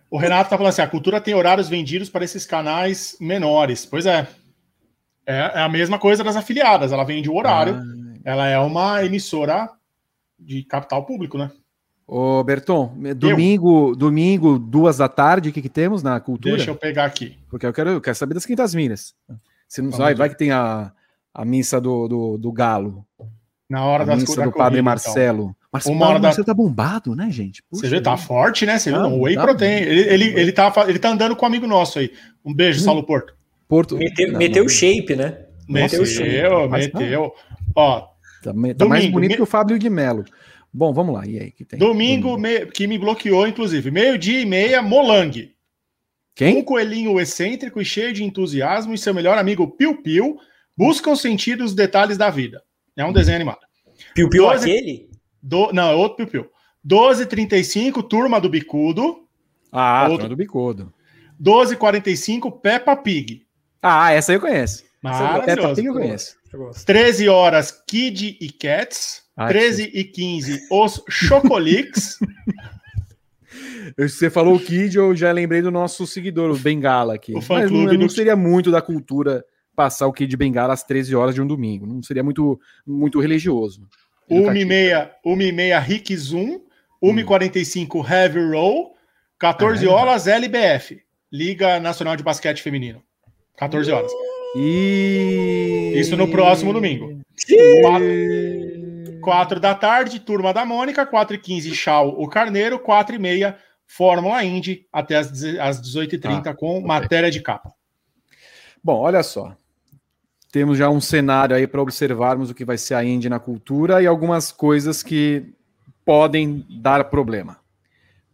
O 0.10 0.18
Renato 0.18 0.50
tá 0.50 0.58
falando 0.58 0.72
assim: 0.72 0.82
a 0.82 0.88
cultura 0.88 1.22
tem 1.22 1.34
horários 1.34 1.70
vendidos 1.70 2.10
para 2.10 2.26
esses 2.26 2.46
canais 2.46 3.18
menores. 3.20 3.86
Pois 3.86 4.06
é. 4.06 4.28
É, 5.28 5.38
é 5.38 5.60
a 5.62 5.70
mesma 5.70 5.98
coisa 5.98 6.24
das 6.24 6.36
afiliadas, 6.36 6.92
ela 6.92 7.04
vende 7.04 7.28
o 7.28 7.36
horário, 7.36 7.76
ah. 7.76 8.20
ela 8.24 8.48
é 8.48 8.60
uma 8.60 9.04
emissora 9.04 9.68
de 10.40 10.64
capital 10.64 11.04
público, 11.04 11.36
né? 11.38 11.50
Ô, 12.08 12.44
Berton, 12.44 12.96
domingo, 13.18 13.90
eu. 13.90 13.96
domingo, 13.96 14.60
duas 14.60 14.98
da 14.98 15.10
tarde, 15.10 15.50
o 15.50 15.52
que, 15.52 15.64
que 15.64 15.70
temos 15.70 16.04
na 16.04 16.20
cultura? 16.20 16.56
Deixa 16.56 16.70
eu 16.70 16.76
pegar 16.76 17.06
aqui. 17.06 17.40
Porque 17.50 17.66
eu 17.66 17.74
quero, 17.74 17.90
eu 17.90 18.02
quero 18.02 18.16
saber 18.16 18.36
das 18.36 18.46
Quintas 18.46 18.76
Minas. 18.76 19.16
Se 19.68 19.82
não 19.82 19.90
vai, 19.90 20.14
vai 20.14 20.30
que 20.30 20.38
tem 20.38 20.52
a, 20.52 20.92
a 21.34 21.44
missa 21.44 21.82
do, 21.82 22.08
do, 22.08 22.38
do 22.38 22.52
Galo. 22.52 23.04
Na 23.70 23.84
hora 23.84 24.04
a 24.04 24.06
das 24.06 24.22
missa 24.22 24.44
do 24.44 24.52
Padre 24.52 24.80
então. 24.80 24.86
Marcelo. 24.86 25.44
Então. 25.44 25.56
Marcelo, 25.74 25.96
Uma 25.96 26.08
hora 26.08 26.20
da... 26.20 26.28
Marcelo 26.28 26.46
tá 26.46 26.54
bombado, 26.54 27.16
né, 27.16 27.30
gente? 27.32 27.64
Puxa, 27.64 27.82
Você 27.82 27.90
vê, 27.90 28.02
tá 28.02 28.16
forte, 28.16 28.66
né? 28.66 28.78
Você 28.78 28.92
viu? 28.92 29.02
O 29.02 29.22
Whey 29.24 29.36
tá 29.36 29.44
Protein. 29.44 29.82
Ele, 29.82 30.02
ele, 30.02 30.40
ele, 30.40 30.52
tá, 30.52 30.74
ele 30.88 31.00
tá 31.00 31.10
andando 31.10 31.36
com 31.36 31.46
um 31.46 31.48
amigo 31.48 31.68
nosso 31.68 32.00
aí. 32.00 32.12
Um 32.44 32.54
beijo, 32.54 32.80
hum. 32.80 32.84
Saulo 32.84 33.04
Porto. 33.04 33.36
Porto. 33.68 33.98
Meteu, 33.98 34.32
não, 34.32 34.40
meteu 34.40 34.66
o 34.66 34.70
shape, 34.70 35.16
né? 35.16 35.46
Meteu, 35.68 36.04
o 36.04 36.06
shape. 36.06 36.70
Meteu. 36.70 37.34
Ó, 37.76 38.00
tá, 38.02 38.08
tá 38.44 38.52
domingo, 38.54 38.90
mais 38.90 39.06
bonito 39.08 39.32
me... 39.32 39.36
que 39.36 39.42
o 39.42 39.48
Fábio 39.48 39.80
de 39.80 39.90
Melo. 39.90 40.24
Bom, 40.72 40.94
vamos 40.94 41.16
lá. 41.16 41.26
E 41.26 41.40
aí, 41.40 41.52
que 41.52 41.66
tem? 41.66 41.80
Domingo, 41.80 42.38
me... 42.38 42.68
que 42.68 42.86
me 42.86 42.98
bloqueou, 42.98 43.48
inclusive. 43.48 43.90
Meio-dia 43.90 44.42
e 44.42 44.46
meia, 44.46 44.82
Molang. 44.82 45.52
Quem? 46.36 46.58
Um 46.58 46.64
coelhinho 46.64 47.20
excêntrico 47.20 47.82
e 47.82 47.86
cheio 47.86 48.14
de 48.14 48.24
entusiasmo 48.24 48.94
e 48.94 48.98
seu 48.98 49.14
melhor 49.14 49.38
amigo 49.38 49.68
Piu 49.68 50.02
Piu 50.02 50.38
buscam 50.78 51.16
sentir 51.16 51.62
os 51.62 51.74
detalhes 51.74 52.18
da 52.18 52.30
vida. 52.30 52.62
É 52.96 53.06
um 53.06 53.14
desenho 53.14 53.36
animado. 53.36 53.60
Piu 54.14 54.30
Piu 54.30 54.44
12... 54.44 54.58
aquele? 54.58 55.10
Do... 55.42 55.72
Não, 55.74 55.90
é 55.90 55.96
outro 55.96 56.26
Piu 56.26 56.28
Piu. 56.28 56.52
12h35, 56.88 58.08
Turma 58.08 58.40
do 58.40 58.50
Bicudo. 58.50 59.26
Ah, 59.72 60.04
outro... 60.04 60.18
Turma 60.18 60.30
do 60.30 60.36
Bicudo. 60.36 60.94
12h45, 61.42 62.62
Peppa 62.62 62.96
Pig. 62.96 63.46
Ah, 63.82 64.12
essa 64.12 64.34
eu 64.34 64.40
conheço. 64.40 64.84
Maravilhoso. 65.02 65.82
eu 65.82 65.94
conheço. 65.94 66.36
13 66.86 67.30
horas, 67.30 67.72
Kid 67.86 68.38
e 68.40 68.52
Cats. 68.52 69.24
Ai, 69.38 69.50
13 69.50 69.92
e 69.94 70.04
15, 70.04 70.68
os 70.72 71.04
Chocolix. 71.10 72.18
Você 73.98 74.30
falou 74.30 74.56
o 74.56 74.60
Kid, 74.60 74.98
eu 74.98 75.16
já 75.16 75.32
lembrei 75.32 75.62
do 75.62 75.70
nosso 75.70 76.08
seguidor, 76.08 76.50
o 76.50 76.58
Bengala 76.58 77.16
aqui. 77.16 77.34
O 77.34 77.42
Mas 77.48 77.70
não, 77.70 77.84
não 77.84 78.10
seria 78.10 78.36
muito 78.36 78.72
da 78.72 78.82
cultura 78.82 79.46
passar 79.76 80.08
o 80.08 80.14
Kid 80.14 80.36
Bengala 80.38 80.74
às 80.74 80.84
13 80.84 81.16
horas 81.16 81.36
de 81.36 81.42
um 81.42 81.48
domingo. 81.48 81.86
Não 81.86 82.02
seria 82.02 82.24
muito, 82.24 82.60
muito 82.86 83.20
religioso. 83.20 83.88
1h30 84.30 85.82
Rick 85.82 86.16
Zoom, 86.16 86.62
1h45 87.04 88.10
Heavy 88.10 88.52
Roll, 88.52 88.96
14 89.38 89.86
ah, 89.86 89.90
é. 89.90 89.92
horas 89.92 90.28
LBF, 90.28 91.02
Liga 91.32 91.80
Nacional 91.80 92.16
de 92.16 92.24
Basquete 92.24 92.62
Feminino. 92.62 93.04
14 93.58 93.92
horas. 93.92 94.12
E... 94.58 95.94
Isso 95.96 96.16
no 96.16 96.30
próximo 96.30 96.74
domingo. 96.74 97.22
4, 99.22 99.60
da 99.60 99.76
tarde, 99.76 100.20
Turma 100.20 100.54
da 100.54 100.66
Mônica, 100.66 101.06
4 101.06 101.36
e 101.36 101.40
15 101.40 101.76
Chau 101.76 102.16
o 102.18 102.28
Carneiro, 102.28 102.80
4 102.80 103.16
e 103.16 103.20
meia 103.20 103.58
Fórmula 103.88 104.44
Indy, 104.44 104.88
até 104.92 105.16
as, 105.16 105.32
as 105.60 105.82
18h30 105.82 106.48
ah, 106.48 106.54
com 106.54 106.78
okay. 106.78 106.88
matéria 106.88 107.30
de 107.30 107.42
capa. 107.42 107.74
Bom, 108.84 109.00
olha 109.00 109.24
só. 109.24 109.56
Temos 110.56 110.78
já 110.78 110.90
um 110.90 111.02
cenário 111.02 111.54
aí 111.54 111.68
para 111.68 111.82
observarmos 111.82 112.50
o 112.50 112.56
que 112.56 112.64
vai 112.64 112.78
ser 112.78 112.94
a 112.94 113.04
Indy 113.04 113.28
na 113.28 113.40
cultura 113.40 114.02
e 114.02 114.08
algumas 114.08 114.54
coisas 114.54 115.04
que 115.04 115.44
podem 116.06 116.66
dar 116.82 117.10
problema. 117.10 117.58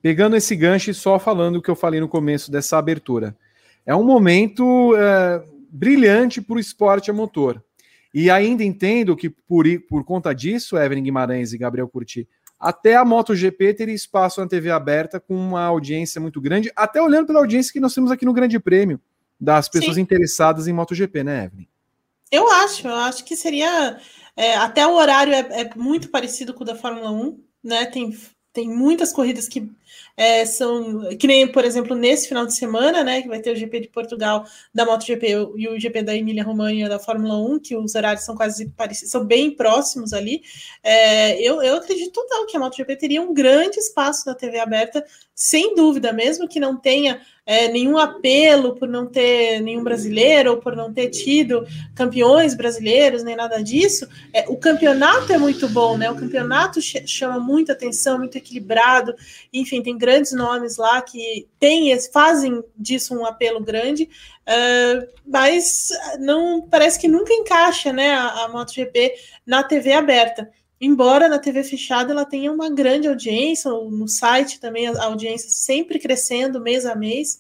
Pegando 0.04 0.36
esse 0.36 0.56
gancho 0.56 0.92
e 0.92 0.94
só 0.94 1.18
falando 1.18 1.56
o 1.56 1.62
que 1.64 1.72
eu 1.72 1.76
falei 1.76 2.00
no 2.00 2.08
começo 2.08 2.52
dessa 2.52 2.78
abertura. 2.78 3.36
É 3.88 3.96
um 3.96 4.04
momento 4.04 4.96
é, 4.96 5.44
brilhante 5.72 6.40
para 6.44 6.58
o 6.58 6.60
esporte 6.60 7.10
a 7.10 7.14
motor. 7.14 7.60
E 8.14 8.30
ainda 8.30 8.64
entendo 8.64 9.18
que 9.18 9.28
por, 9.28 9.66
por 9.90 10.06
conta 10.06 10.32
disso, 10.32 10.78
Evelyn 10.78 11.02
Guimarães 11.02 11.54
e 11.54 11.58
Gabriel 11.58 11.88
Curti, 11.88 12.30
até 12.60 12.96
a 12.96 13.04
MotoGP 13.04 13.74
teria 13.74 13.96
espaço 13.96 14.40
na 14.40 14.48
TV 14.48 14.70
aberta 14.70 15.20
com 15.20 15.34
uma 15.34 15.64
audiência 15.64 16.22
muito 16.22 16.40
grande, 16.40 16.72
até 16.76 17.02
olhando 17.02 17.26
pela 17.26 17.40
audiência 17.40 17.74
que 17.74 17.80
nós 17.80 17.96
temos 17.96 18.12
aqui 18.12 18.26
no 18.26 18.34
Grande 18.34 18.60
Prêmio, 18.60 19.02
das 19.40 19.68
pessoas 19.68 19.96
Sim. 19.96 20.02
interessadas 20.02 20.68
em 20.68 20.74
MotoGP, 20.74 21.24
né, 21.24 21.46
Evelyn? 21.46 21.71
Eu 22.32 22.50
acho, 22.50 22.88
eu 22.88 22.96
acho 22.96 23.24
que 23.26 23.36
seria. 23.36 24.00
É, 24.36 24.56
até 24.56 24.88
o 24.88 24.94
horário 24.94 25.34
é, 25.34 25.40
é, 25.62 25.76
muito 25.76 26.10
parecido 26.10 26.54
com 26.54 26.64
o 26.64 26.66
da 26.66 26.76
Fórmula 26.76 27.12
1, 27.12 27.44
né? 27.64 27.86
Tem, 27.86 28.18
tem 28.54 28.68
muitas 28.70 29.12
corridas 29.12 29.48
que 29.48 29.70
é, 30.16 30.46
são 30.46 31.10
que 31.18 31.28
nem, 31.28 31.48
por 31.48 31.66
exemplo, 31.66 31.96
nesse 31.96 32.28
final 32.28 32.46
de 32.46 32.56
semana, 32.56 33.04
né, 33.04 33.22
que 33.22 33.28
vai 33.28 33.40
ter 33.40 33.52
o 33.52 33.56
GP 33.56 33.82
de 33.82 33.88
Portugal 33.88 34.46
da 34.74 34.86
MotoGP 34.86 35.28
e 35.56 35.68
o 35.68 35.80
GP 35.80 36.04
da 36.04 36.16
Emília 36.16 36.44
Romagna 36.44 36.90
da 36.90 37.00
Fórmula 37.00 37.38
1, 37.38 37.60
que 37.60 37.76
os 37.76 37.96
horários 37.96 38.24
são 38.24 38.36
quase 38.36 38.70
parecidos, 38.70 39.12
são 39.12 39.26
bem 39.26 39.52
próximos 39.52 40.14
ali. 40.14 40.42
É, 40.84 41.42
eu, 41.42 41.62
eu 41.62 41.76
acredito 41.76 42.12
total 42.12 42.46
que 42.46 42.58
a 42.58 42.60
MotoGP 42.60 42.96
teria 42.96 43.22
um 43.22 43.34
grande 43.34 43.80
espaço 43.80 44.28
na 44.28 44.36
TV 44.36 44.60
aberta, 44.60 45.04
sem 45.34 45.76
dúvida, 45.76 46.14
mesmo 46.14 46.48
que 46.48 46.60
não 46.60 46.78
tenha 46.78 47.22
é, 47.46 47.68
nenhum 47.68 47.98
apelo 47.98 48.76
por 48.76 48.88
não 48.88 49.08
ter 49.08 49.60
nenhum 49.62 49.84
brasileiro 49.84 50.52
ou 50.52 50.58
por 50.58 50.76
não 50.76 50.94
ter 50.94 51.10
tido 51.10 51.66
campeões 51.96 52.54
brasileiros, 52.54 53.24
nem 53.24 53.36
nada 53.36 53.62
disso. 53.62 54.08
É, 54.32 54.46
o 54.48 54.56
campeonato 54.56 55.34
é 55.34 55.38
muito 55.38 55.68
bom, 55.68 55.98
né? 55.98 56.10
O 56.12 56.16
campeonato 56.16 56.80
ch 56.82 57.04
chama 57.08 57.40
muita 57.40 57.74
atenção, 57.74 58.20
muito 58.20 58.38
equilibrado. 58.38 59.16
Enfim, 59.52 59.81
tem 59.82 59.98
grandes 59.98 60.32
nomes 60.32 60.78
lá 60.78 61.02
que 61.02 61.48
tem, 61.60 61.98
fazem 62.12 62.64
disso 62.76 63.16
um 63.16 63.26
apelo 63.26 63.60
grande, 63.60 64.04
uh, 64.04 65.08
mas 65.26 65.90
não 66.20 66.62
parece 66.70 67.00
que 67.00 67.08
nunca 67.08 67.34
encaixa, 67.34 67.92
né? 67.92 68.14
A, 68.14 68.46
a 68.46 68.50
MotoGP 68.50 69.14
na 69.46 69.64
TV 69.64 69.94
aberta 69.94 70.50
embora 70.82 71.30
na 71.30 71.38
TV 71.38 71.64
fechada 71.64 72.12
ela 72.12 72.26
tenha 72.26 72.52
uma 72.52 72.68
grande 72.68 73.08
audiência, 73.08 73.70
no 73.70 74.08
site 74.08 74.60
também 74.60 74.88
a 74.88 75.04
audiência 75.04 75.48
sempre 75.52 76.00
crescendo 76.00 76.60
mês 76.60 76.88
a 76.88 76.96
mês, 76.96 77.38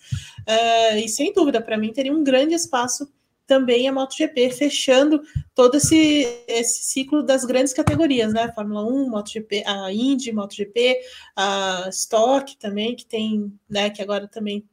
uh, 0.47 0.97
e 0.97 1.09
sem 1.09 1.34
dúvida, 1.34 1.59
para 1.59 1.76
mim, 1.76 1.91
teria 1.91 2.13
um 2.13 2.23
grande 2.23 2.53
espaço 2.53 3.11
também 3.52 3.86
a 3.86 3.91
MotoGP, 3.91 4.49
fechando 4.52 5.22
todo 5.53 5.76
esse, 5.76 6.26
esse 6.48 6.86
ciclo 6.86 7.22
das 7.22 7.44
grandes 7.44 7.73
categorias, 7.73 8.32
né? 8.32 8.49
Fórmula 8.56 8.86
1, 8.86 9.10
MotoGP, 9.10 9.65
a 9.68 9.91
Indy, 9.91 10.32
MotoGP, 10.32 11.02
a 11.36 11.90
Stock 11.90 12.56
também, 12.57 12.95
que 12.95 13.06
tem, 13.06 13.53
né, 13.69 13.90
que 13.90 14.02
agora 14.02 14.26
também 14.26 14.64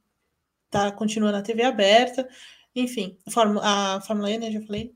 tá, 0.71 0.93
continua 0.93 1.33
na 1.33 1.43
TV 1.43 1.65
aberta, 1.65 2.29
enfim, 2.73 3.19
a 3.27 3.33
Fórmula, 3.33 3.63
a 3.65 4.01
Fórmula 4.01 4.31
E, 4.31 4.39
né, 4.39 4.53
já 4.53 4.61
falei. 4.61 4.95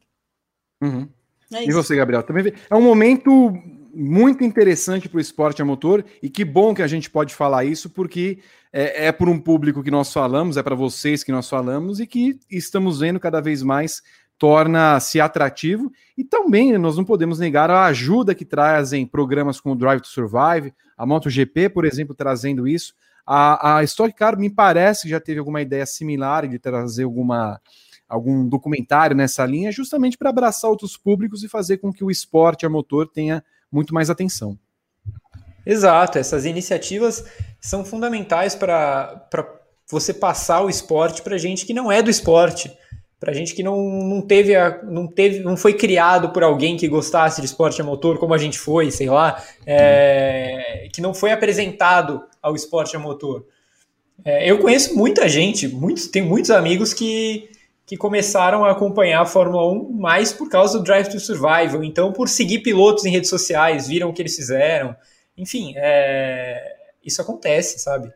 Uhum. 0.81 1.09
É 1.53 1.65
e 1.65 1.73
você, 1.73 1.97
Gabriel? 1.97 2.23
Também 2.23 2.53
é 2.71 2.75
um 2.77 2.83
momento 2.83 3.53
muito 3.95 4.43
interessante 4.43 5.09
para 5.09 5.19
o 5.19 5.21
esporte 5.21 5.61
a 5.61 5.65
motor 5.65 6.05
e 6.23 6.29
que 6.29 6.45
bom 6.45 6.75
que 6.75 6.83
a 6.83 6.87
gente 6.87 7.11
pode 7.11 7.35
falar 7.35 7.65
isso 7.65 7.91
porque 7.91 8.39
é, 8.73 9.07
é 9.07 9.13
por 9.13 9.29
um 9.29 9.39
público 9.39 9.83
que 9.83 9.91
nós 9.91 10.13
falamos, 10.13 10.57
é 10.57 10.63
para 10.63 10.75
vocês 10.75 11.23
que 11.23 11.33
nós 11.33 11.49
falamos 11.49 12.01
e 12.01 12.07
que 12.07 12.39
estamos 12.51 13.01
vendo 13.01 13.21
cada 13.21 13.41
vez 13.41 13.63
mais 13.63 14.03
torna-se 14.39 15.21
atrativo 15.21 15.93
e 16.17 16.25
também 16.25 16.77
nós 16.77 16.97
não 16.97 17.05
podemos 17.05 17.39
negar 17.39 17.71
a 17.71 17.85
ajuda 17.87 18.35
que 18.35 18.45
trazem 18.45 19.07
programas 19.07 19.61
como 19.61 19.77
Drive 19.77 20.01
to 20.01 20.09
Survive, 20.09 20.73
a 20.97 21.07
MotoGP, 21.07 21.69
por 21.69 21.85
exemplo, 21.85 22.15
trazendo 22.15 22.67
isso. 22.67 22.95
A, 23.25 23.77
a 23.77 23.85
Stock 23.85 24.13
Car 24.15 24.37
me 24.37 24.51
parece 24.51 25.03
que 25.03 25.11
já 25.11 25.21
teve 25.21 25.39
alguma 25.39 25.61
ideia 25.61 25.87
similar 25.87 26.49
de 26.49 26.59
trazer 26.59 27.05
alguma 27.05 27.61
algum 28.09 28.47
documentário 28.47 29.17
nessa 29.17 29.47
linha, 29.47 29.73
justamente 29.73 30.19
para 30.19 30.29
abraçar 30.29 30.71
outros 30.71 30.99
públicos 30.99 31.43
e 31.43 31.49
fazer 31.49 31.79
com 31.79 31.91
que 31.91 32.05
o 32.05 32.11
esporte 32.11 32.67
a 32.67 32.69
motor 32.69 33.09
tenha 33.09 33.43
muito 33.73 33.95
mais 33.95 34.11
atenção. 34.11 34.59
Exato, 35.65 36.19
essas 36.19 36.45
iniciativas 36.45 37.25
são 37.61 37.85
fundamentais 37.85 38.55
para 38.55 39.27
você 39.91 40.13
passar 40.13 40.63
o 40.63 40.69
esporte 40.69 41.23
para 41.23 41.39
gente 41.39 41.65
que 41.65 41.73
não 41.73 41.91
é 41.91 42.03
do 42.03 42.11
esporte, 42.11 42.71
para 43.21 43.33
gente 43.33 43.55
que 43.55 43.63
não, 43.63 43.81
não 43.81 44.21
teve 44.21 44.57
a, 44.57 44.83
não 44.83 45.07
teve 45.07 45.39
não 45.41 45.57
foi 45.57 45.75
criado 45.75 46.31
por 46.31 46.43
alguém 46.43 46.77
que 46.77 46.89
gostasse 46.89 47.41
de 47.41 47.47
esporte 47.47 47.81
a 47.81 47.85
motor 47.85 48.19
como 48.19 48.35
a 48.35 48.39
gente 48.39 48.59
foi, 48.59 48.91
sei 48.91 49.09
lá, 49.09 49.41
é, 49.65 50.89
que 50.93 51.01
não 51.01 51.15
foi 51.15 51.31
apresentado 51.31 52.25
ao 52.43 52.57
esporte 52.57 52.97
a 52.97 52.99
motor. 52.99 53.47
É, 54.25 54.51
eu 54.51 54.59
conheço 54.59 54.97
muita 54.97 55.29
gente, 55.29 55.69
muitos, 55.69 56.09
tenho 56.09 56.27
muitos 56.27 56.51
amigos 56.51 56.93
que 56.93 57.49
que 57.93 57.97
começaram 57.99 58.65
a 58.65 58.71
acompanhar 58.71 59.21
a 59.21 59.27
Fórmula 59.27 59.71
1 59.71 59.93
mais 59.93 60.33
por 60.33 60.49
causa 60.49 60.79
do 60.79 60.85
Drive 60.85 61.11
to 61.11 61.21
Survival, 61.21 61.85
então 61.85 62.11
por 62.11 62.27
seguir 62.27 62.61
pilotos 62.61 63.05
em 63.05 63.11
redes 63.11 63.29
sociais, 63.29 63.87
viram 63.87 64.09
o 64.09 64.15
que 64.15 64.23
eles 64.23 64.35
fizeram, 64.35 64.97
enfim, 65.37 65.75
é... 65.77 66.75
isso 67.05 67.21
acontece, 67.21 67.79
sabe? 67.79 68.11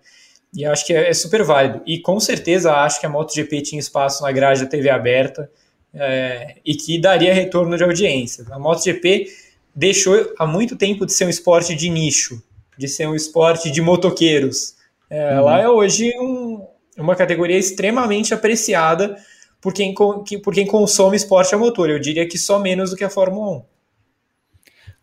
E 0.54 0.64
acho 0.64 0.86
que 0.86 0.94
é, 0.94 1.10
é, 1.10 1.12
super 1.12 1.44
válido. 1.44 1.82
E 1.86 2.00
com 2.00 2.18
certeza 2.18 2.72
acho 2.72 2.98
que 2.98 3.04
a 3.04 3.10
MotoGP 3.10 3.60
tinha 3.60 3.78
espaço 3.78 4.22
na 4.22 4.32
grade 4.32 4.62
da 4.62 4.66
TV 4.66 4.88
aberta 4.88 5.50
é... 5.92 6.54
e 6.64 6.74
que 6.74 6.98
daria 6.98 7.34
retorno 7.34 7.76
de 7.76 7.84
audiência. 7.84 8.46
A 8.50 8.58
MotoGP 8.58 9.26
deixou 9.74 10.32
há 10.38 10.46
muito 10.46 10.74
tempo 10.74 11.04
de 11.04 11.12
ser 11.12 11.26
um 11.26 11.28
esporte 11.28 11.74
de 11.74 11.90
nicho, 11.90 12.42
de 12.78 12.88
ser 12.88 13.06
um 13.06 13.14
esporte 13.14 13.70
de 13.70 13.82
motoqueiros. 13.82 14.74
É, 15.10 15.32
uhum. 15.32 15.36
Ela 15.36 15.60
é 15.60 15.68
hoje 15.68 16.10
um, 16.18 16.66
uma 16.96 17.14
categoria 17.14 17.58
extremamente 17.58 18.32
apreciada 18.32 19.18
por 19.60 19.72
quem, 19.72 19.94
por 19.94 20.54
quem 20.54 20.66
consome 20.66 21.16
esporte 21.16 21.54
a 21.54 21.58
motor. 21.58 21.90
Eu 21.90 21.98
diria 21.98 22.28
que 22.28 22.38
só 22.38 22.58
menos 22.58 22.90
do 22.90 22.96
que 22.96 23.04
a 23.04 23.10
Fórmula 23.10 23.58
1. 23.58 23.64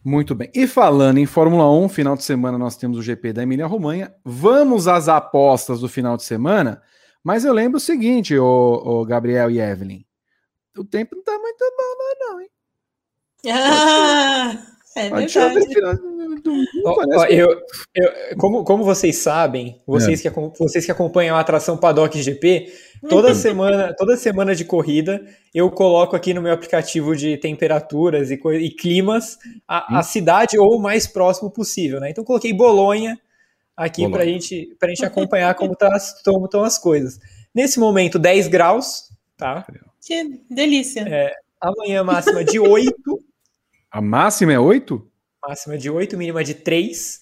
Muito 0.04 0.36
bem. 0.36 0.50
E 0.54 0.68
falando 0.68 1.18
em 1.18 1.26
Fórmula 1.26 1.72
1, 1.72 1.88
final 1.90 2.16
de 2.16 2.24
semana 2.24 2.58
nós 2.58 2.76
temos 2.76 2.98
o 2.98 3.02
GP 3.02 3.34
da 3.34 3.44
Emília 3.44 3.66
Romanha. 3.66 4.14
Vamos 4.24 4.88
às 4.88 5.08
apostas 5.08 5.80
do 5.80 5.88
final 5.88 6.18
de 6.18 6.24
semana. 6.24 6.82
Mas 7.24 7.46
eu 7.46 7.54
lembro 7.54 7.78
o 7.78 7.82
seguinte, 7.82 8.38
o, 8.38 8.82
o 8.84 9.06
Gabriel 9.06 9.50
e 9.50 9.62
Evelyn. 9.62 10.04
O 10.78 10.84
tempo 10.84 11.16
não 11.16 11.24
tá 11.24 11.38
muito 11.38 11.64
bom, 11.78 12.28
não, 12.28 12.42
hein? 12.42 12.50
Ah, 13.48 14.58
é 14.98 15.10
verdade. 15.10 15.60
Ó, 16.86 17.26
eu, 17.26 17.62
eu, 17.96 18.38
como, 18.38 18.64
como 18.64 18.84
vocês 18.84 19.18
sabem, 19.18 19.82
vocês, 19.88 20.26
é. 20.26 20.30
que, 20.30 20.40
vocês 20.58 20.86
que 20.86 20.92
acompanham 20.92 21.36
a 21.36 21.40
atração 21.40 21.78
Paddock 21.78 22.22
GP, 22.22 22.74
toda 23.10 23.30
uhum. 23.30 23.36
semana, 23.36 23.96
toda 23.98 24.18
semana 24.18 24.56
de 24.56 24.66
corrida, 24.66 25.26
eu 25.54 25.70
coloco 25.70 26.16
aqui 26.16 26.34
no 26.34 26.42
meu 26.42 26.54
aplicativo 26.54 27.16
de 27.16 27.38
temperaturas 27.38 28.32
e, 28.32 28.36
e 28.36 28.70
climas 28.72 29.38
a, 29.68 29.96
a, 29.96 29.98
uhum. 29.98 30.04
cidade 30.04 30.58
ou 30.58 30.78
o 30.78 30.82
mais 30.82 31.08
próximo 31.08 31.52
possível. 31.52 32.00
Né? 32.00 32.10
Então 32.10 32.24
coloquei 32.24 32.54
Bolonha 32.54 33.20
aqui 33.76 34.10
para 34.10 34.26
gente, 34.26 34.76
a 34.82 34.88
gente 34.88 35.06
acompanhar 35.06 35.54
como 35.56 35.76
tá, 35.76 35.96
estão 35.96 36.64
as 36.64 36.78
coisas. 36.78 37.20
Nesse 37.54 37.80
momento, 37.80 38.18
10 38.18 38.48
graus, 38.48 39.10
tá? 39.38 39.66
Que 40.02 40.42
delícia. 40.50 41.02
É, 41.08 41.34
amanhã 41.62 42.04
máxima 42.04 42.44
de 42.44 42.60
8. 42.60 42.94
A 43.92 44.02
máxima 44.02 44.52
é 44.52 44.58
8? 44.58 45.08
máxima 45.48 45.78
de 45.78 45.90
8, 45.90 46.18
mínima 46.18 46.44
de 46.44 46.54
3. 46.54 47.22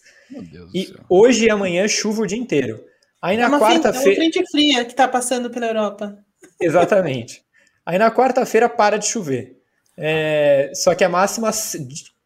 e 0.74 0.94
hoje 1.10 1.46
e 1.46 1.50
amanhã 1.50 1.88
chuva 1.88 2.22
o 2.22 2.28
dia 2.28 2.38
inteiro. 2.38 2.84
Aí 3.22 3.38
na 3.38 3.46
é 3.46 3.60
quarta-feira. 3.60 4.08
É 4.08 4.26
uma 4.26 4.32
frente 4.32 4.52
fria 4.52 4.86
que 4.86 4.92
está 4.92 5.08
passando 5.08 5.50
pela 5.50 5.68
Europa. 5.68 6.18
Exatamente. 6.60 7.44
Aí 7.86 7.98
na 7.98 8.12
quarta-feira 8.12 8.68
para 8.68 8.98
de 8.98 9.06
chover. 9.06 9.58
É, 9.98 10.72
só 10.74 10.96
que 10.96 11.04
a 11.04 11.10
máxima 11.10 11.52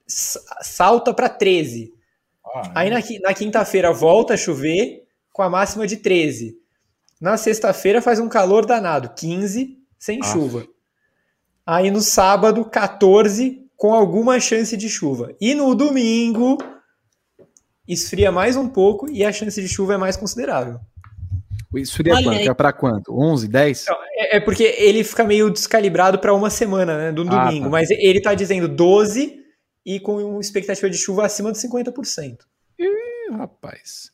salta 0.07 1.13
para 1.13 1.27
13. 1.27 1.91
Ah, 2.45 2.71
Aí 2.75 2.89
na, 2.89 2.99
na 3.21 3.33
quinta-feira 3.33 3.91
volta 3.91 4.35
a 4.35 4.37
chover 4.37 5.03
com 5.33 5.41
a 5.41 5.49
máxima 5.49 5.85
de 5.85 5.97
13. 5.97 6.55
Na 7.19 7.37
sexta-feira 7.37 8.01
faz 8.01 8.19
um 8.19 8.29
calor 8.29 8.65
danado, 8.65 9.09
15 9.15 9.77
sem 9.97 10.19
ah. 10.21 10.25
chuva. 10.25 10.65
Aí 11.65 11.89
no 11.89 12.01
sábado, 12.01 12.63
14 12.63 13.65
com 13.75 13.93
alguma 13.93 14.39
chance 14.39 14.77
de 14.77 14.87
chuva. 14.87 15.35
E 15.41 15.53
no 15.53 15.73
domingo 15.75 16.57
esfria 17.87 18.31
mais 18.31 18.55
um 18.55 18.67
pouco 18.67 19.09
e 19.09 19.23
a 19.23 19.31
chance 19.31 19.61
de 19.61 19.67
chuva 19.67 19.95
é 19.95 19.97
mais 19.97 20.15
considerável. 20.15 20.79
Esfria 21.75 22.13
quanto? 22.23 22.49
É 22.49 22.53
para 22.53 22.73
quanto? 22.73 23.19
11, 23.19 23.47
10? 23.47 23.85
Não, 23.87 23.97
é, 24.13 24.37
é, 24.37 24.39
porque 24.39 24.63
ele 24.77 25.03
fica 25.03 25.23
meio 25.23 25.49
descalibrado 25.49 26.19
para 26.19 26.33
uma 26.33 26.49
semana, 26.49 26.97
né? 26.97 27.11
Do 27.11 27.23
ah, 27.23 27.45
domingo. 27.45 27.65
Tá. 27.65 27.69
Mas 27.71 27.89
ele 27.91 28.19
está 28.19 28.33
dizendo 28.33 28.67
12 28.67 29.43
e 29.85 29.99
com 29.99 30.17
uma 30.17 30.41
expectativa 30.41 30.89
de 30.89 30.97
chuva 30.97 31.25
acima 31.25 31.51
de 31.51 31.57
50%. 31.57 32.39
Ih, 32.79 33.31
rapaz. 33.31 34.11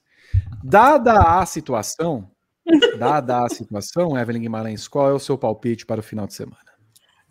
Dada 0.64 1.39
a 1.39 1.45
situação, 1.45 2.30
dada 2.98 3.45
a 3.45 3.49
situação, 3.49 4.18
Evelyn 4.18 4.41
Guimarães, 4.41 4.88
qual 4.88 5.10
é 5.10 5.14
o 5.14 5.19
seu 5.19 5.38
palpite 5.38 5.85
para 5.85 5.99
o 5.99 6.03
final 6.03 6.27
de 6.27 6.34
semana? 6.34 6.72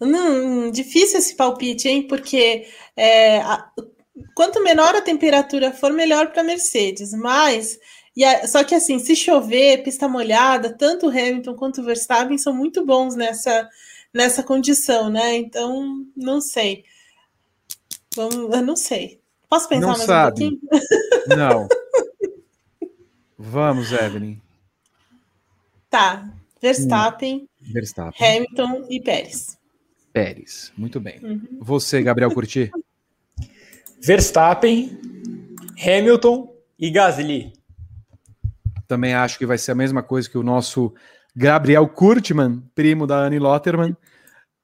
Não, 0.01 0.71
difícil 0.71 1.19
esse 1.19 1.37
palpite, 1.37 1.89
hein? 1.89 2.07
Porque 2.07 2.67
é, 2.97 3.39
a, 3.43 3.71
quanto 4.35 4.63
menor 4.63 4.95
a 4.95 5.03
temperatura 5.03 5.73
for, 5.73 5.93
melhor 5.93 6.33
para 6.33 6.43
Mercedes. 6.43 7.13
Mas, 7.13 7.79
a, 8.25 8.47
só 8.47 8.65
que 8.65 8.75
assim, 8.75 8.99
se 8.99 9.15
chover, 9.17 9.83
pista 9.83 10.09
molhada, 10.09 10.73
tanto 10.77 11.07
o 11.07 11.11
Hamilton 11.11 11.55
quanto 11.55 11.81
o 11.81 11.85
Verstappen 11.85 12.39
são 12.39 12.53
muito 12.53 12.85
bons 12.85 13.15
nessa, 13.15 13.69
nessa 14.13 14.43
condição, 14.43 15.09
né? 15.11 15.37
Então, 15.37 16.05
não 16.17 16.41
sei. 16.41 16.85
Vamos, 18.15 18.35
eu 18.35 18.63
não 18.63 18.77
sei. 18.77 19.21
Posso 19.49 19.69
pensar 19.69 19.81
não 19.81 19.89
mais 19.89 20.03
sabe. 20.03 20.45
um 20.45 20.51
pouquinho? 20.51 20.61
Não. 21.37 21.69
Vamos, 23.37 23.93
Evelyn. 23.93 24.41
Tá. 25.89 26.33
Verstappen, 26.61 27.49
hum. 27.61 27.73
Verstappen, 27.73 28.37
Hamilton 28.37 28.87
e 28.91 29.01
Pérez. 29.01 29.59
Pérez. 30.13 30.73
Muito 30.77 31.01
bem. 31.01 31.19
Uhum. 31.23 31.59
Você, 31.61 32.03
Gabriel 32.03 32.33
Curti? 32.33 32.71
Verstappen, 34.03 34.99
Hamilton 35.79 36.55
e 36.79 36.91
Gasly. 36.91 37.53
Também 38.89 39.15
acho 39.15 39.39
que 39.39 39.47
vai 39.47 39.59
ser 39.59 39.73
a 39.73 39.75
mesma 39.75 40.03
coisa 40.03 40.29
que 40.29 40.39
o 40.39 40.43
nosso 40.43 40.95
Gabriel 41.37 41.87
Kurtman, 41.89 42.63
primo 42.75 43.07
da 43.07 43.19
Anne 43.19 43.39
Lotterman, 43.39 43.97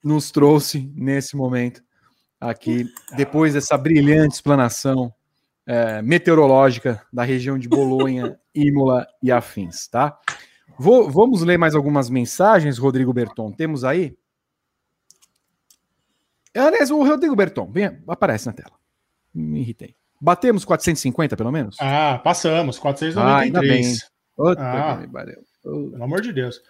nos 0.03 0.31
trouxe 0.31 0.91
nesse 0.97 1.37
momento 1.37 1.83
aqui, 2.41 2.91
depois 3.17 3.55
dessa 3.55 3.77
brilhante 3.77 4.35
explanação 4.35 5.13
é, 5.67 6.01
meteorológica 6.01 7.05
da 7.13 7.23
região 7.23 7.59
de 7.59 7.69
Bolonha, 7.69 8.39
Imola 8.55 9.07
e 9.23 9.31
afins, 9.31 9.87
tá? 9.89 10.19
Vou, 10.79 11.11
vamos 11.11 11.43
ler 11.43 11.59
mais 11.59 11.75
algumas 11.75 12.09
mensagens, 12.09 12.79
Rodrigo 12.79 13.13
Berton. 13.13 13.53
Temos 13.53 13.85
aí? 13.85 14.17
Aliás, 16.55 16.91
o 16.91 17.03
Rodrigo 17.05 17.37
Berton, 17.37 17.71
vem, 17.71 18.03
aparece 18.09 18.47
na 18.47 18.53
tela. 18.53 18.86
Me 19.37 19.61
irritei. 19.61 19.95
Batemos 20.21 20.65
450, 20.65 21.37
pelo 21.37 21.53
menos? 21.53 21.77
Ah, 21.79 22.19
passamos, 22.23 22.79
493. 22.79 24.11
Ah, 24.59 24.93
ah, 24.93 25.07
pelo 25.63 26.03
amor 26.03 26.23
de 26.23 26.33
Deus. 26.33 26.61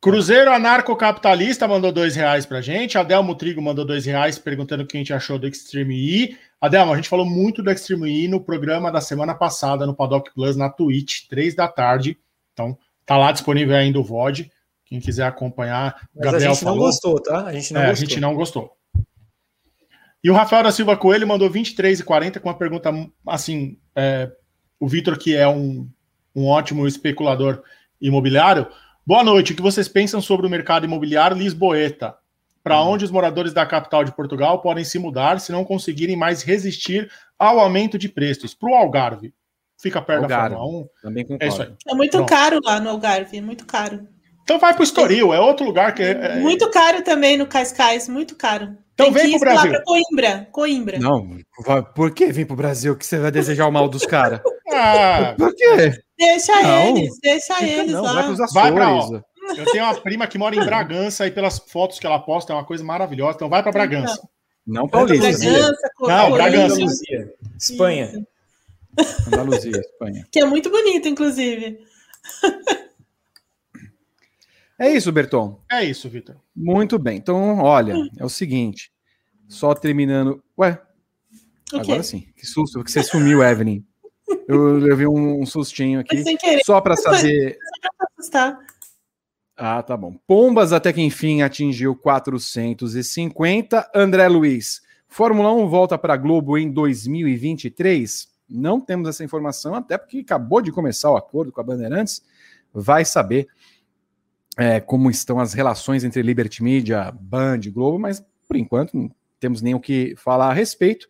Cruzeiro 0.00 0.50
Anarcocapitalista 0.50 1.68
mandou 1.68 1.92
dois 1.92 2.16
reais 2.16 2.44
pra 2.44 2.60
gente. 2.60 2.98
Adelmo 2.98 3.36
Trigo 3.36 3.62
mandou 3.62 3.84
dois 3.84 4.04
reais 4.04 4.36
perguntando 4.36 4.82
o 4.82 4.86
que 4.86 4.96
a 4.96 5.00
gente 5.00 5.12
achou 5.12 5.38
do 5.38 5.46
Extreme 5.46 5.94
E. 5.94 6.36
Adelmo, 6.60 6.92
a 6.92 6.96
gente 6.96 7.08
falou 7.08 7.24
muito 7.24 7.62
do 7.62 7.70
Extreme 7.70 8.24
E 8.24 8.26
no 8.26 8.40
programa 8.40 8.90
da 8.90 9.00
semana 9.00 9.32
passada 9.32 9.86
no 9.86 9.94
Paddock 9.94 10.34
Plus 10.34 10.56
na 10.56 10.68
Twitch, 10.68 11.28
três 11.28 11.54
da 11.54 11.68
tarde. 11.68 12.18
Então, 12.52 12.76
tá 13.06 13.16
lá 13.16 13.30
disponível 13.30 13.76
ainda 13.76 14.00
o 14.00 14.04
VOD. 14.04 14.50
Quem 14.84 14.98
quiser 14.98 15.24
acompanhar. 15.24 16.08
Mas 16.12 16.24
Gabriel 16.24 16.50
a 16.50 16.54
gente 16.54 16.64
falou. 16.64 16.78
não 16.78 16.84
gostou, 16.84 17.22
tá? 17.22 17.46
A 17.46 17.52
gente 17.52 17.72
não, 17.72 17.80
é, 17.80 17.88
gostou. 17.90 18.04
A 18.04 18.08
gente 18.08 18.20
não 18.20 18.34
gostou. 18.34 18.76
E 20.22 20.30
o 20.30 20.34
Rafael 20.34 20.62
da 20.62 20.70
Silva 20.70 20.96
Coelho 20.96 21.26
mandou 21.26 21.50
23,40 21.50 22.38
com 22.38 22.48
uma 22.48 22.56
pergunta 22.56 22.90
assim: 23.26 23.76
é, 23.96 24.30
o 24.78 24.88
Vitor, 24.88 25.18
que 25.18 25.34
é 25.34 25.48
um, 25.48 25.88
um 26.34 26.46
ótimo 26.46 26.86
especulador 26.86 27.62
imobiliário. 28.00 28.66
Boa 29.04 29.24
noite. 29.24 29.52
O 29.52 29.56
que 29.56 29.62
vocês 29.62 29.88
pensam 29.88 30.20
sobre 30.20 30.46
o 30.46 30.50
mercado 30.50 30.84
imobiliário 30.84 31.36
lisboeta? 31.36 32.16
Para 32.62 32.80
uhum. 32.80 32.90
onde 32.90 33.04
os 33.04 33.10
moradores 33.10 33.52
da 33.52 33.66
capital 33.66 34.04
de 34.04 34.14
Portugal 34.14 34.60
podem 34.60 34.84
se 34.84 34.96
mudar 34.96 35.40
se 35.40 35.50
não 35.50 35.64
conseguirem 35.64 36.14
mais 36.14 36.42
resistir 36.42 37.10
ao 37.36 37.58
aumento 37.58 37.98
de 37.98 38.08
preços? 38.08 38.54
Para 38.54 38.70
o 38.70 38.74
Algarve. 38.74 39.34
Fica 39.76 40.00
perto 40.00 40.22
Algarve. 40.22 40.54
da 40.54 40.60
Fórmula 40.60 40.82
1. 40.84 40.88
Também 41.02 41.24
concordo. 41.24 41.44
É, 41.44 41.48
isso 41.48 41.62
aí. 41.62 41.74
é 41.88 41.94
muito 41.94 42.16
Pronto. 42.18 42.28
caro 42.28 42.60
lá 42.64 42.78
no 42.78 42.90
Algarve, 42.90 43.36
é 43.36 43.40
muito 43.40 43.66
caro. 43.66 44.06
Então 44.42 44.58
vai 44.58 44.72
para 44.72 44.80
o 44.80 44.84
Estoril, 44.84 45.32
é 45.32 45.40
outro 45.40 45.64
lugar 45.64 45.94
que 45.94 46.02
é, 46.02 46.10
é... 46.10 46.36
Muito 46.36 46.68
caro 46.70 47.02
também 47.02 47.36
no 47.36 47.46
Cascais, 47.46 48.08
muito 48.08 48.34
caro. 48.34 48.76
Então 48.94 49.12
Tem 49.12 49.22
vem 49.22 49.30
pro 49.32 49.40
Brasil. 49.40 49.72
Lá 49.72 49.82
Coimbra, 49.82 50.48
Coimbra. 50.52 50.98
Não, 50.98 51.38
por 51.94 52.10
que 52.12 52.26
vir 52.32 52.46
pro 52.46 52.56
Brasil 52.56 52.96
que 52.96 53.06
você 53.06 53.18
vai 53.18 53.30
desejar 53.30 53.66
o 53.66 53.72
mal 53.72 53.88
dos 53.88 54.04
caras? 54.04 54.40
ah, 54.72 55.34
por 55.38 55.54
quê? 55.54 55.92
Deixa 56.18 56.62
não. 56.62 56.96
eles, 56.96 57.18
deixa 57.20 57.64
eles 57.64 57.92
não, 57.92 58.02
lá. 58.02 58.12
Vai, 58.12 58.22
Açores, 58.22 58.52
vai 58.52 58.72
pra, 58.72 58.90
Eu 59.56 59.64
tenho 59.72 59.84
uma 59.84 59.94
prima 59.94 60.26
que 60.26 60.38
mora 60.38 60.54
em 60.54 60.64
Bragança 60.64 61.26
e 61.26 61.30
pelas 61.30 61.58
fotos 61.58 61.98
que 61.98 62.06
ela 62.06 62.18
posta 62.18 62.52
é 62.52 62.56
uma 62.56 62.64
coisa 62.64 62.84
maravilhosa. 62.84 63.36
Então 63.36 63.48
vai 63.48 63.62
para 63.62 63.72
Bragança. 63.72 64.20
Não, 64.66 64.86
Paulista. 64.86 65.26
Bragança, 65.26 65.90
não, 66.00 66.30
Bragança. 66.30 66.74
Andaluzia, 66.74 67.34
Espanha. 67.58 68.26
Andaluzia, 69.26 69.80
Espanha. 69.80 70.26
Que 70.30 70.40
é 70.40 70.44
muito 70.44 70.70
bonito, 70.70 71.08
inclusive. 71.08 71.78
É 74.82 74.90
isso, 74.90 75.12
Berton? 75.12 75.60
É 75.70 75.84
isso, 75.84 76.08
Vitor. 76.08 76.34
Muito 76.56 76.98
bem. 76.98 77.16
Então, 77.16 77.60
olha, 77.60 77.94
é 78.18 78.24
o 78.24 78.28
seguinte. 78.28 78.90
Só 79.46 79.76
terminando. 79.76 80.42
Ué, 80.58 80.76
agora 81.72 82.02
sim. 82.02 82.26
Que 82.36 82.44
susto, 82.44 82.80
porque 82.80 82.90
você 82.90 83.00
sumiu, 83.00 83.44
Evelyn. 83.44 83.84
Eu 84.48 84.78
levei 84.78 85.06
um, 85.06 85.46
sustinho 85.46 86.00
aqui. 86.00 86.24
Só 86.64 86.80
para 86.80 86.96
saber. 86.96 87.56
Ah, 89.56 89.80
tá 89.84 89.96
bom. 89.96 90.16
Pombas 90.26 90.72
até 90.72 90.92
que 90.92 91.00
enfim 91.00 91.42
atingiu 91.42 91.94
450. 91.94 93.88
André 93.94 94.26
Luiz, 94.26 94.82
Fórmula 95.06 95.52
1 95.52 95.68
volta 95.68 95.96
para 95.96 96.16
Globo 96.16 96.58
em 96.58 96.68
2023? 96.68 98.28
Não 98.50 98.80
temos 98.80 99.08
essa 99.08 99.22
informação, 99.22 99.76
até 99.76 99.96
porque 99.96 100.18
acabou 100.18 100.60
de 100.60 100.72
começar 100.72 101.08
o 101.08 101.16
acordo 101.16 101.52
com 101.52 101.60
a 101.60 101.64
Bandeirantes. 101.64 102.20
Vai 102.74 103.04
saber 103.04 103.46
é, 104.58 104.80
como 104.80 105.10
estão 105.10 105.38
as 105.40 105.52
relações 105.52 106.04
entre 106.04 106.22
Liberty 106.22 106.62
Media, 106.62 107.10
Band, 107.12 107.60
Globo, 107.72 107.98
mas 107.98 108.24
por 108.46 108.56
enquanto 108.56 108.96
não 108.96 109.10
temos 109.40 109.62
nem 109.62 109.74
o 109.74 109.80
que 109.80 110.14
falar 110.16 110.50
a 110.50 110.52
respeito. 110.52 111.08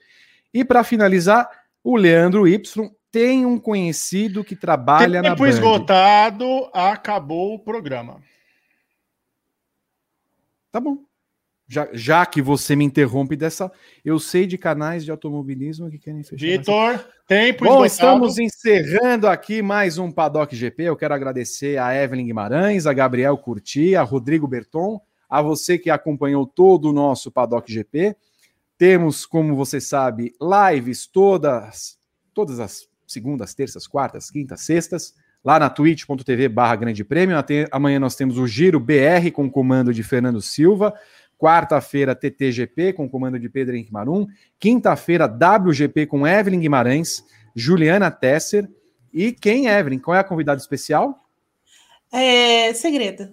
E 0.55 0.65
para 0.65 0.85
finalizar, 0.85 1.49
o 1.83 1.97
Leandro 1.97 2.47
Y 2.47 2.91
tem 3.11 3.45
um 3.45 3.59
conhecido 3.59 4.43
que 4.43 4.57
trabalha 4.57 5.21
Tempo 5.21 5.29
na 5.29 5.35
Band. 5.37 5.49
esgotado, 5.49 6.71
acabou 6.73 7.55
o 7.55 7.59
programa. 7.59 8.23
Tá 10.71 10.81
bom. 10.81 11.05
Já, 11.73 11.89
já 11.95 12.27
que 12.27 12.43
você 12.43 12.77
me 12.77 12.85
interrompe 12.85 13.35
dessa. 13.35 13.73
Eu 14.05 14.19
sei 14.19 14.47
de 14.47 14.59
canais 14.59 15.07
de 15.07 15.11
automobilismo 15.11 15.89
que 15.89 15.99
querem 15.99 16.23
fechar. 16.23 16.45
Vitor, 16.45 17.03
tempo 17.27 17.65
Bom, 17.65 17.83
estamos 17.83 18.39
encerrando 18.39 19.27
aqui 19.27 19.63
mais 19.63 19.97
um 19.97 20.13
Paddock 20.13 20.55
GP. 20.55 20.83
Eu 20.83 20.97
quero 20.97 21.15
agradecer 21.15 21.79
a 21.79 21.95
Evelyn 21.95 22.27
Guimarães, 22.27 22.87
a 22.87 22.93
Gabriel 22.93 23.39
Curti, 23.39 23.97
a 23.97 24.03
Rodrigo 24.03 24.47
Berton, 24.47 25.01
a 25.27 25.41
você 25.41 25.79
que 25.79 25.89
acompanhou 25.89 26.47
todo 26.47 26.91
o 26.91 26.93
nosso 26.93 27.31
Paddock 27.31 27.73
GP. 27.73 28.15
Temos, 28.77 29.25
como 29.25 29.57
você 29.57 29.81
sabe, 29.81 30.35
lives 30.43 31.07
todas, 31.07 31.97
todas 32.35 32.61
as 32.61 32.87
segundas, 33.07 33.55
terças, 33.55 33.87
quartas, 33.87 34.31
quintas, 34.31 34.61
sextas, 34.61 35.15
lá 35.43 35.59
na 35.59 35.71
twitch.tv 35.71 36.51
barra 36.51 36.77
grande 36.77 37.03
prêmio. 37.03 37.37
Amanhã 37.71 37.99
nós 37.99 38.15
temos 38.15 38.37
o 38.37 38.47
Giro 38.47 38.79
BR 38.79 39.31
com 39.33 39.47
o 39.47 39.51
comando 39.51 39.95
de 39.95 40.03
Fernando 40.03 40.43
Silva. 40.43 40.93
Quarta-feira, 41.43 42.15
TTGP 42.15 42.93
com 42.93 43.07
o 43.07 43.11
comando 43.11 43.37
de 43.37 43.49
Pedro 43.49 43.75
Henrique 43.75 43.93
Marum. 43.93 44.29
Quinta-feira, 44.61 45.27
WGP 45.27 46.07
com 46.07 46.25
Evelyn 46.25 46.61
Guimarães, 46.61 47.25
Juliana 47.53 48.13
Tesser. 48.13 48.71
E 49.13 49.33
quem, 49.33 49.67
Evelyn? 49.67 49.99
Qual 49.99 50.17
é 50.17 50.21
a 50.21 50.25
convidada 50.25 50.61
especial? 50.61 51.29
É 52.13 52.73
segredo. 52.75 53.29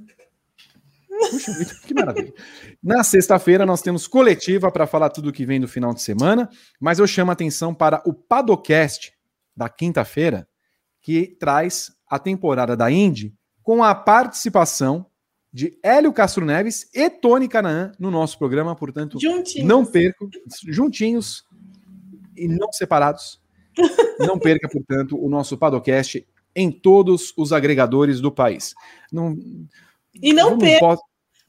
Puxa, 1.30 1.52
que 1.86 1.94
maravilha. 1.94 2.34
Na 2.82 3.04
sexta-feira, 3.04 3.64
nós 3.64 3.84
temos 3.84 4.08
coletiva 4.08 4.72
para 4.72 4.88
falar 4.88 5.12
tudo 5.12 5.32
que 5.32 5.46
vem 5.46 5.62
do 5.62 5.68
final 5.68 5.94
de 5.94 6.02
semana, 6.02 6.50
mas 6.80 6.98
eu 6.98 7.06
chamo 7.06 7.30
a 7.30 7.34
atenção 7.34 7.76
para 7.76 8.02
o 8.08 8.14
Padocast 8.14 9.14
da 9.56 9.70
quinta-feira, 9.70 10.48
que 11.00 11.38
traz 11.40 11.92
a 12.10 12.18
temporada 12.18 12.76
da 12.76 12.90
Indy 12.90 13.36
com 13.62 13.84
a 13.84 13.94
participação 13.94 15.06
de 15.52 15.78
Hélio 15.82 16.14
Castro 16.14 16.46
Neves 16.46 16.90
e 16.94 17.10
Tony 17.10 17.48
Canaã 17.48 17.92
no 18.00 18.12
nosso 18.12 18.38
programa, 18.38 18.76
portanto, 18.76 19.20
juntinhos. 19.20 19.68
não 19.68 19.86
percam, 19.86 20.30
juntinhos 20.68 21.44
e 22.36 22.48
não 22.48 22.72
separados. 22.72 23.42
não 24.20 24.38
perca, 24.38 24.68
portanto, 24.70 25.18
o 25.18 25.30
nosso 25.30 25.58
Padocast 25.58 26.26
em 26.56 26.72
todos 26.72 27.34
os 27.38 27.52
agregadores 27.52 28.20
do 28.20 28.32
país. 28.32 28.74
Não, 29.12 29.38
e 30.14 30.34
não 30.34 30.58
percam. 30.58 30.98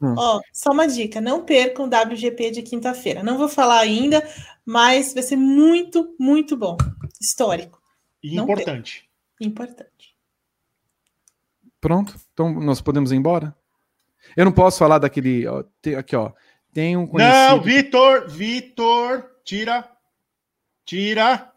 Hum. 0.01 0.15
Ó, 0.17 0.41
só 0.51 0.71
uma 0.71 0.87
dica: 0.87 1.21
não 1.21 1.43
percam 1.43 1.85
o 1.85 1.87
WGP 1.87 2.51
de 2.51 2.61
quinta-feira. 2.61 3.21
Não 3.21 3.37
vou 3.37 3.47
falar 3.47 3.79
ainda, 3.79 4.27
mas 4.65 5.13
vai 5.13 5.21
ser 5.21 5.35
muito, 5.35 6.15
muito 6.19 6.57
bom. 6.57 6.77
Histórico. 7.19 7.81
E 8.23 8.37
importante. 8.37 9.09
Importante. 9.39 10.15
Pronto. 11.79 12.15
Então 12.33 12.53
nós 12.59 12.81
podemos 12.81 13.11
ir 13.11 13.15
embora? 13.15 13.55
Eu 14.35 14.45
não 14.45 14.51
posso 14.51 14.77
falar 14.79 14.99
daquele. 14.99 15.47
Ó, 15.47 15.63
tem, 15.81 15.95
aqui, 15.95 16.15
ó. 16.15 16.31
Tem 16.73 16.95
um 16.95 17.05
conhecido... 17.05 17.35
Não, 17.35 17.61
Vitor, 17.61 18.29
Vitor, 18.29 19.25
tira. 19.43 19.89
Tira. 20.85 21.51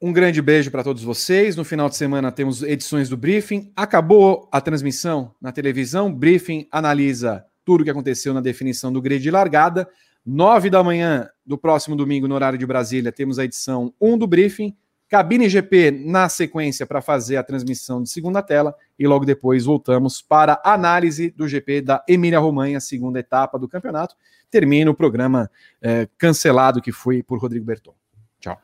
Um 0.00 0.12
grande 0.12 0.42
beijo 0.42 0.70
para 0.70 0.84
todos 0.84 1.02
vocês. 1.02 1.56
No 1.56 1.64
final 1.64 1.88
de 1.88 1.96
semana 1.96 2.30
temos 2.30 2.62
edições 2.62 3.08
do 3.08 3.16
Briefing. 3.16 3.72
Acabou 3.74 4.48
a 4.52 4.60
transmissão 4.60 5.34
na 5.40 5.52
televisão. 5.52 6.12
Briefing 6.12 6.68
analisa 6.70 7.44
tudo 7.64 7.80
o 7.80 7.84
que 7.84 7.90
aconteceu 7.90 8.34
na 8.34 8.40
definição 8.40 8.92
do 8.92 9.00
grid 9.00 9.22
de 9.22 9.30
largada. 9.30 9.88
Nove 10.24 10.68
da 10.68 10.84
manhã 10.84 11.28
do 11.46 11.56
próximo 11.56 11.96
domingo, 11.96 12.28
no 12.28 12.34
horário 12.34 12.58
de 12.58 12.66
Brasília, 12.66 13.10
temos 13.10 13.38
a 13.38 13.44
edição 13.44 13.94
1 14.00 14.18
do 14.18 14.26
Briefing. 14.26 14.76
Cabine 15.10 15.48
GP 15.48 15.90
na 15.90 16.28
sequência 16.28 16.86
para 16.86 17.02
fazer 17.02 17.36
a 17.36 17.42
transmissão 17.42 18.00
de 18.00 18.08
segunda 18.08 18.40
tela 18.40 18.72
e 18.96 19.08
logo 19.08 19.24
depois 19.24 19.64
voltamos 19.64 20.22
para 20.22 20.62
a 20.64 20.72
análise 20.72 21.32
do 21.32 21.48
GP 21.48 21.80
da 21.82 22.04
Emília-Romanha, 22.06 22.78
segunda 22.78 23.18
etapa 23.18 23.58
do 23.58 23.68
campeonato. 23.68 24.14
Termina 24.48 24.88
o 24.88 24.94
programa 24.94 25.50
é, 25.82 26.08
cancelado 26.16 26.80
que 26.80 26.92
foi 26.92 27.24
por 27.24 27.40
Rodrigo 27.40 27.66
Berton. 27.66 27.92
Tchau. 28.38 28.56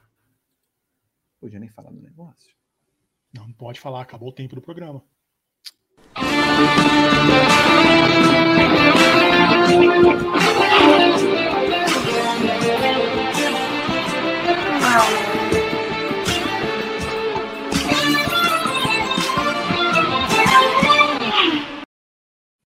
Podia 1.41 1.59
nem 1.59 1.69
falar 1.69 1.91
do 1.91 2.01
negócio. 2.01 2.55
Não 3.35 3.51
pode 3.53 3.81
falar, 3.81 4.03
acabou 4.03 4.29
o 4.29 4.33
tempo 4.33 4.55
do 4.55 4.63
programa. 4.63 5.03